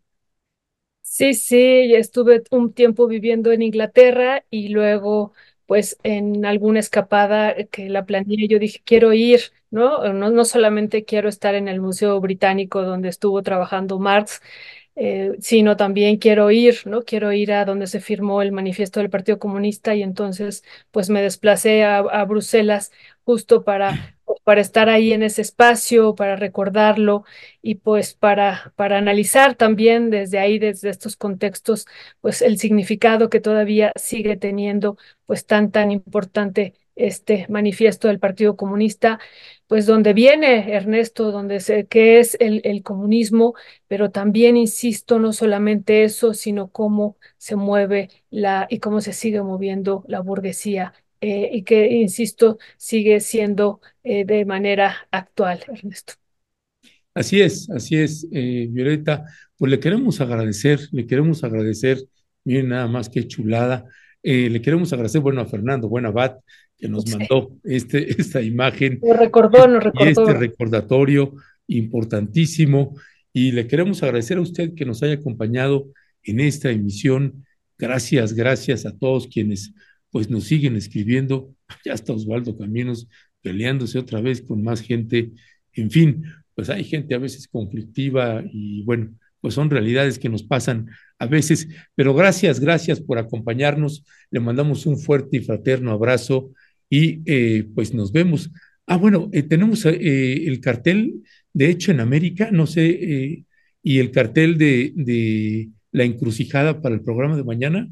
Sí, 1.02 1.34
sí, 1.34 1.94
estuve 1.94 2.42
un 2.50 2.72
tiempo 2.72 3.06
viviendo 3.06 3.52
en 3.52 3.60
Inglaterra 3.62 4.44
y 4.50 4.68
luego 4.68 5.32
pues 5.66 5.98
en 6.02 6.44
alguna 6.46 6.80
escapada 6.80 7.54
que 7.70 7.88
la 7.88 8.04
planeé, 8.06 8.48
yo 8.48 8.58
dije, 8.58 8.80
quiero 8.84 9.12
ir, 9.12 9.40
¿no? 9.70 10.12
¿no? 10.12 10.30
No 10.30 10.44
solamente 10.44 11.04
quiero 11.04 11.28
estar 11.28 11.54
en 11.54 11.68
el 11.68 11.80
Museo 11.80 12.20
Británico 12.20 12.82
donde 12.82 13.08
estuvo 13.08 13.42
trabajando 13.42 13.98
Marx, 13.98 14.40
eh, 14.96 15.32
sino 15.40 15.76
también 15.76 16.18
quiero 16.18 16.50
ir, 16.50 16.76
¿no? 16.86 17.02
Quiero 17.02 17.32
ir 17.32 17.52
a 17.52 17.64
donde 17.64 17.86
se 17.86 18.00
firmó 18.00 18.42
el 18.42 18.52
manifiesto 18.52 19.00
del 19.00 19.10
Partido 19.10 19.38
Comunista 19.38 19.94
y 19.94 20.02
entonces 20.02 20.64
pues 20.90 21.08
me 21.10 21.22
desplacé 21.22 21.84
a, 21.84 21.98
a 21.98 22.24
Bruselas 22.24 22.92
justo 23.24 23.64
para 23.64 24.16
para 24.44 24.60
estar 24.60 24.88
ahí 24.88 25.12
en 25.12 25.22
ese 25.22 25.42
espacio, 25.42 26.14
para 26.14 26.36
recordarlo 26.36 27.24
y 27.62 27.76
pues 27.76 28.14
para, 28.14 28.72
para 28.76 28.98
analizar 28.98 29.54
también 29.54 30.10
desde 30.10 30.38
ahí, 30.38 30.58
desde 30.58 30.90
estos 30.90 31.16
contextos, 31.16 31.86
pues 32.20 32.42
el 32.42 32.58
significado 32.58 33.30
que 33.30 33.40
todavía 33.40 33.92
sigue 33.96 34.36
teniendo 34.36 34.96
pues 35.26 35.46
tan, 35.46 35.70
tan 35.70 35.90
importante 35.90 36.74
este 36.94 37.46
manifiesto 37.48 38.08
del 38.08 38.18
Partido 38.18 38.56
Comunista, 38.56 39.18
pues 39.66 39.86
donde 39.86 40.12
viene 40.12 40.74
Ernesto, 40.74 41.30
donde 41.32 41.60
se, 41.60 41.86
que 41.86 42.20
es 42.20 42.36
el, 42.40 42.60
el 42.64 42.82
comunismo, 42.82 43.54
pero 43.88 44.10
también, 44.10 44.56
insisto, 44.56 45.18
no 45.18 45.32
solamente 45.32 46.04
eso, 46.04 46.34
sino 46.34 46.68
cómo 46.70 47.16
se 47.38 47.56
mueve 47.56 48.10
la 48.30 48.66
y 48.70 48.78
cómo 48.80 49.00
se 49.00 49.12
sigue 49.12 49.42
moviendo 49.42 50.04
la 50.06 50.20
burguesía 50.20 50.92
eh, 51.22 51.50
y 51.52 51.62
que, 51.62 51.86
insisto, 51.92 52.58
sigue 52.76 53.20
siendo 53.20 53.80
eh, 54.04 54.24
de 54.26 54.44
manera 54.44 55.08
actual, 55.10 55.60
Ernesto. 55.68 56.14
Así 57.14 57.40
es, 57.40 57.70
así 57.70 57.96
es, 57.96 58.26
eh, 58.32 58.68
Violeta. 58.70 59.24
Pues 59.56 59.70
le 59.70 59.78
queremos 59.80 60.20
agradecer, 60.20 60.80
le 60.92 61.06
queremos 61.06 61.44
agradecer, 61.44 61.98
miren 62.44 62.68
nada 62.70 62.88
más 62.88 63.08
que 63.08 63.26
chulada. 63.28 63.86
Eh, 64.22 64.48
le 64.50 64.60
queremos 64.62 64.92
agradecer, 64.92 65.20
bueno, 65.20 65.40
a 65.40 65.46
Fernando 65.46 65.88
Buenabat, 65.88 66.38
que 66.78 66.88
nos 66.88 67.04
Sí. 67.04 67.16
mandó 67.16 67.52
este, 67.64 68.10
esta 68.20 68.40
imagen 68.42 68.98
Nos 69.02 69.16
recordó, 69.16 69.66
nos 69.68 69.84
y 69.84 69.88
este 69.88 70.10
recordó. 70.10 70.38
recordatorio 70.38 71.34
importantísimo. 71.68 72.96
Y 73.32 73.52
le 73.52 73.66
queremos 73.66 74.02
agradecer 74.02 74.38
a 74.38 74.42
usted 74.42 74.74
que 74.74 74.84
nos 74.84 75.02
haya 75.02 75.14
acompañado 75.14 75.88
en 76.24 76.40
esta 76.40 76.70
emisión. 76.70 77.44
Gracias, 77.78 78.32
gracias 78.34 78.86
a 78.86 78.96
todos 78.96 79.26
quienes 79.26 79.72
pues 80.12 80.30
nos 80.30 80.44
siguen 80.44 80.76
escribiendo. 80.76 81.52
Ya 81.84 81.94
está 81.94 82.12
Osvaldo 82.12 82.56
Caminos 82.56 83.08
peleándose 83.40 83.98
otra 83.98 84.20
vez 84.20 84.42
con 84.42 84.62
más 84.62 84.80
gente. 84.80 85.32
En 85.72 85.90
fin, 85.90 86.22
pues 86.54 86.70
hay 86.70 86.84
gente 86.84 87.14
a 87.14 87.18
veces 87.18 87.48
conflictiva 87.48 88.44
y 88.52 88.82
bueno, 88.84 89.14
pues 89.40 89.54
son 89.54 89.70
realidades 89.70 90.18
que 90.18 90.28
nos 90.28 90.44
pasan 90.44 90.88
a 91.18 91.26
veces. 91.26 91.66
Pero 91.96 92.14
gracias, 92.14 92.60
gracias 92.60 93.00
por 93.00 93.18
acompañarnos. 93.18 94.04
Le 94.30 94.38
mandamos 94.38 94.86
un 94.86 94.98
fuerte 94.98 95.38
y 95.38 95.40
fraterno 95.40 95.90
abrazo 95.90 96.52
y 96.88 97.22
eh, 97.26 97.66
pues 97.74 97.94
nos 97.94 98.12
vemos. 98.12 98.50
Ah, 98.86 98.98
bueno, 98.98 99.30
eh, 99.32 99.42
tenemos 99.42 99.86
eh, 99.86 100.46
el 100.46 100.60
cartel 100.60 101.22
de 101.54 101.70
hecho 101.70 101.90
en 101.90 102.00
América, 102.00 102.50
no 102.50 102.66
sé, 102.66 103.44
y 103.82 103.98
el 103.98 104.10
cartel 104.10 104.56
de, 104.58 104.92
de, 104.94 105.70
la 105.90 106.04
encrucijada 106.04 106.80
para 106.80 106.94
el 106.94 107.02
programa 107.02 107.36
de 107.36 107.44
mañana, 107.44 107.90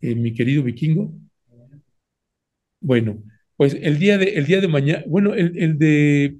mi 0.00 0.32
querido 0.32 0.62
vikingo. 0.62 1.12
Bueno, 2.80 3.22
pues 3.56 3.76
el 3.80 3.98
día 3.98 4.18
de, 4.18 4.34
el 4.34 4.46
día 4.46 4.60
de 4.60 4.68
mañana, 4.68 5.04
bueno, 5.06 5.34
el, 5.34 5.56
el 5.58 5.78
de 5.78 6.38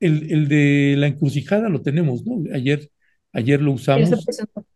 el, 0.00 0.30
el, 0.30 0.48
de 0.48 0.94
la 0.98 1.06
encrucijada 1.06 1.68
lo 1.68 1.82
tenemos, 1.82 2.24
¿no? 2.26 2.42
Ayer, 2.52 2.90
ayer 3.32 3.60
lo 3.60 3.72
usamos. 3.72 4.10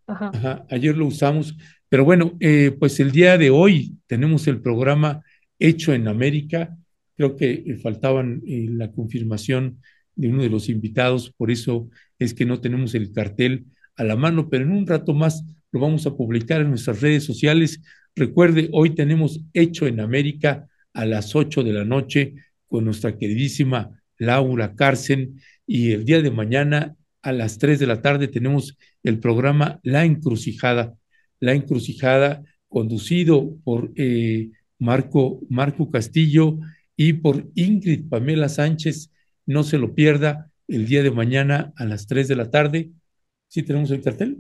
Ajá. 0.07 0.31
Ajá, 0.33 0.67
ayer 0.71 0.97
lo 0.97 1.07
usamos, 1.07 1.57
pero 1.89 2.05
bueno, 2.05 2.37
eh, 2.41 2.75
pues 2.79 3.01
el 3.01 3.13
día 3.13 3.37
de 3.37 3.51
hoy 3.51 3.97
tenemos 4.07 4.47
el 4.47 4.61
programa 4.61 5.23
Hecho 5.59 5.93
en 5.93 6.09
América. 6.09 6.77
Creo 7.17 7.37
que 7.37 7.65
eh, 7.67 7.77
faltaban 7.77 8.43
eh, 8.47 8.67
la 8.71 8.91
confirmación 8.93 9.81
de 10.15 10.29
uno 10.29 10.43
de 10.43 10.51
los 10.51 10.69
invitados, 10.69 11.33
por 11.37 11.51
eso 11.51 11.89
es 12.19 12.35
que 12.35 12.45
no 12.45 12.61
tenemos 12.61 12.95
el 12.95 13.13
cartel 13.13 13.67
a 13.97 14.05
la 14.05 14.17
mano, 14.17 14.49
pero 14.49 14.65
en 14.65 14.73
un 14.73 14.87
rato 14.87 15.15
más 15.15 15.45
lo 15.73 15.81
vamos 15.81 16.07
a 16.07 16.17
publicar 16.17 16.61
en 16.61 16.71
nuestras 16.71 17.01
redes 17.01 17.25
sociales. 17.25 17.81
Recuerde, 18.17 18.69
hoy 18.73 18.95
tenemos 18.95 19.41
Hecho 19.53 19.87
en 19.87 20.01
América 20.01 20.69
a 20.93 21.07
las 21.07 21.35
8 21.35 21.63
de 21.63 21.73
la 21.73 21.85
noche 21.85 22.35
con 22.67 22.85
nuestra 22.85 23.17
queridísima 23.17 24.03
Laura 24.19 24.75
Carcen 24.75 25.41
y 25.67 25.93
el 25.93 26.05
día 26.05 26.21
de 26.21 26.31
mañana 26.31 26.97
a 27.23 27.33
las 27.33 27.59
3 27.59 27.79
de 27.79 27.87
la 27.87 28.03
tarde 28.03 28.29
tenemos 28.29 28.77
el 29.03 29.19
programa 29.19 29.81
La 29.83 30.05
Encrucijada. 30.05 30.95
La 31.39 31.53
Encrucijada 31.55 32.43
conducido 32.69 33.57
por 33.65 33.93
eh, 33.97 34.51
Marco, 34.79 35.41
Marco 35.49 35.91
Castillo 35.91 36.59
y 36.97 37.15
por 37.15 37.51
Ingrid 37.55 38.09
Pamela 38.09 38.49
Sánchez. 38.49 39.11
No 39.47 39.63
se 39.63 39.79
lo 39.79 39.95
pierda 39.95 40.51
el 40.69 40.87
día 40.87 41.03
de 41.03 41.11
mañana 41.11 41.73
a 41.77 41.85
las 41.85 42.07
3 42.07 42.29
de 42.29 42.37
la 42.37 42.51
tarde. 42.51 42.91
¿Sí 43.49 43.63
tenemos 43.63 43.91
el 43.91 44.03
cartel? 44.03 44.39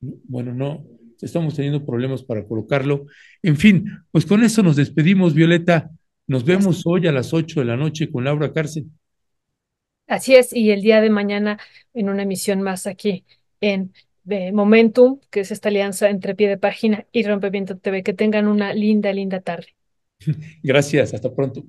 Bueno, 0.00 0.52
no, 0.54 0.84
estamos 1.22 1.54
teniendo 1.54 1.84
problemas 1.84 2.22
para 2.22 2.44
colocarlo. 2.44 3.06
En 3.42 3.56
fin, 3.56 3.86
pues 4.10 4.26
con 4.26 4.42
eso 4.44 4.62
nos 4.62 4.76
despedimos, 4.76 5.34
Violeta. 5.34 5.90
Nos 6.26 6.44
vemos 6.44 6.82
hoy 6.86 7.06
a 7.06 7.12
las 7.12 7.32
8 7.32 7.60
de 7.60 7.66
la 7.66 7.76
noche 7.76 8.10
con 8.10 8.24
Laura 8.24 8.52
Cárcel. 8.52 8.86
Así 10.06 10.34
es, 10.34 10.52
y 10.52 10.70
el 10.70 10.82
día 10.82 11.00
de 11.00 11.10
mañana 11.10 11.58
en 11.94 12.08
una 12.08 12.22
emisión 12.22 12.60
más 12.60 12.86
aquí 12.86 13.24
en 13.60 13.92
de 14.24 14.52
Momentum, 14.52 15.18
que 15.30 15.40
es 15.40 15.50
esta 15.50 15.68
alianza 15.68 16.08
entre 16.08 16.34
Pie 16.34 16.48
de 16.48 16.58
Página 16.58 17.06
y 17.12 17.24
Rompimiento 17.24 17.76
TV. 17.76 18.02
Que 18.02 18.14
tengan 18.14 18.46
una 18.46 18.74
linda, 18.74 19.12
linda 19.12 19.40
tarde. 19.40 19.68
Gracias, 20.62 21.14
hasta 21.14 21.34
pronto. 21.34 21.64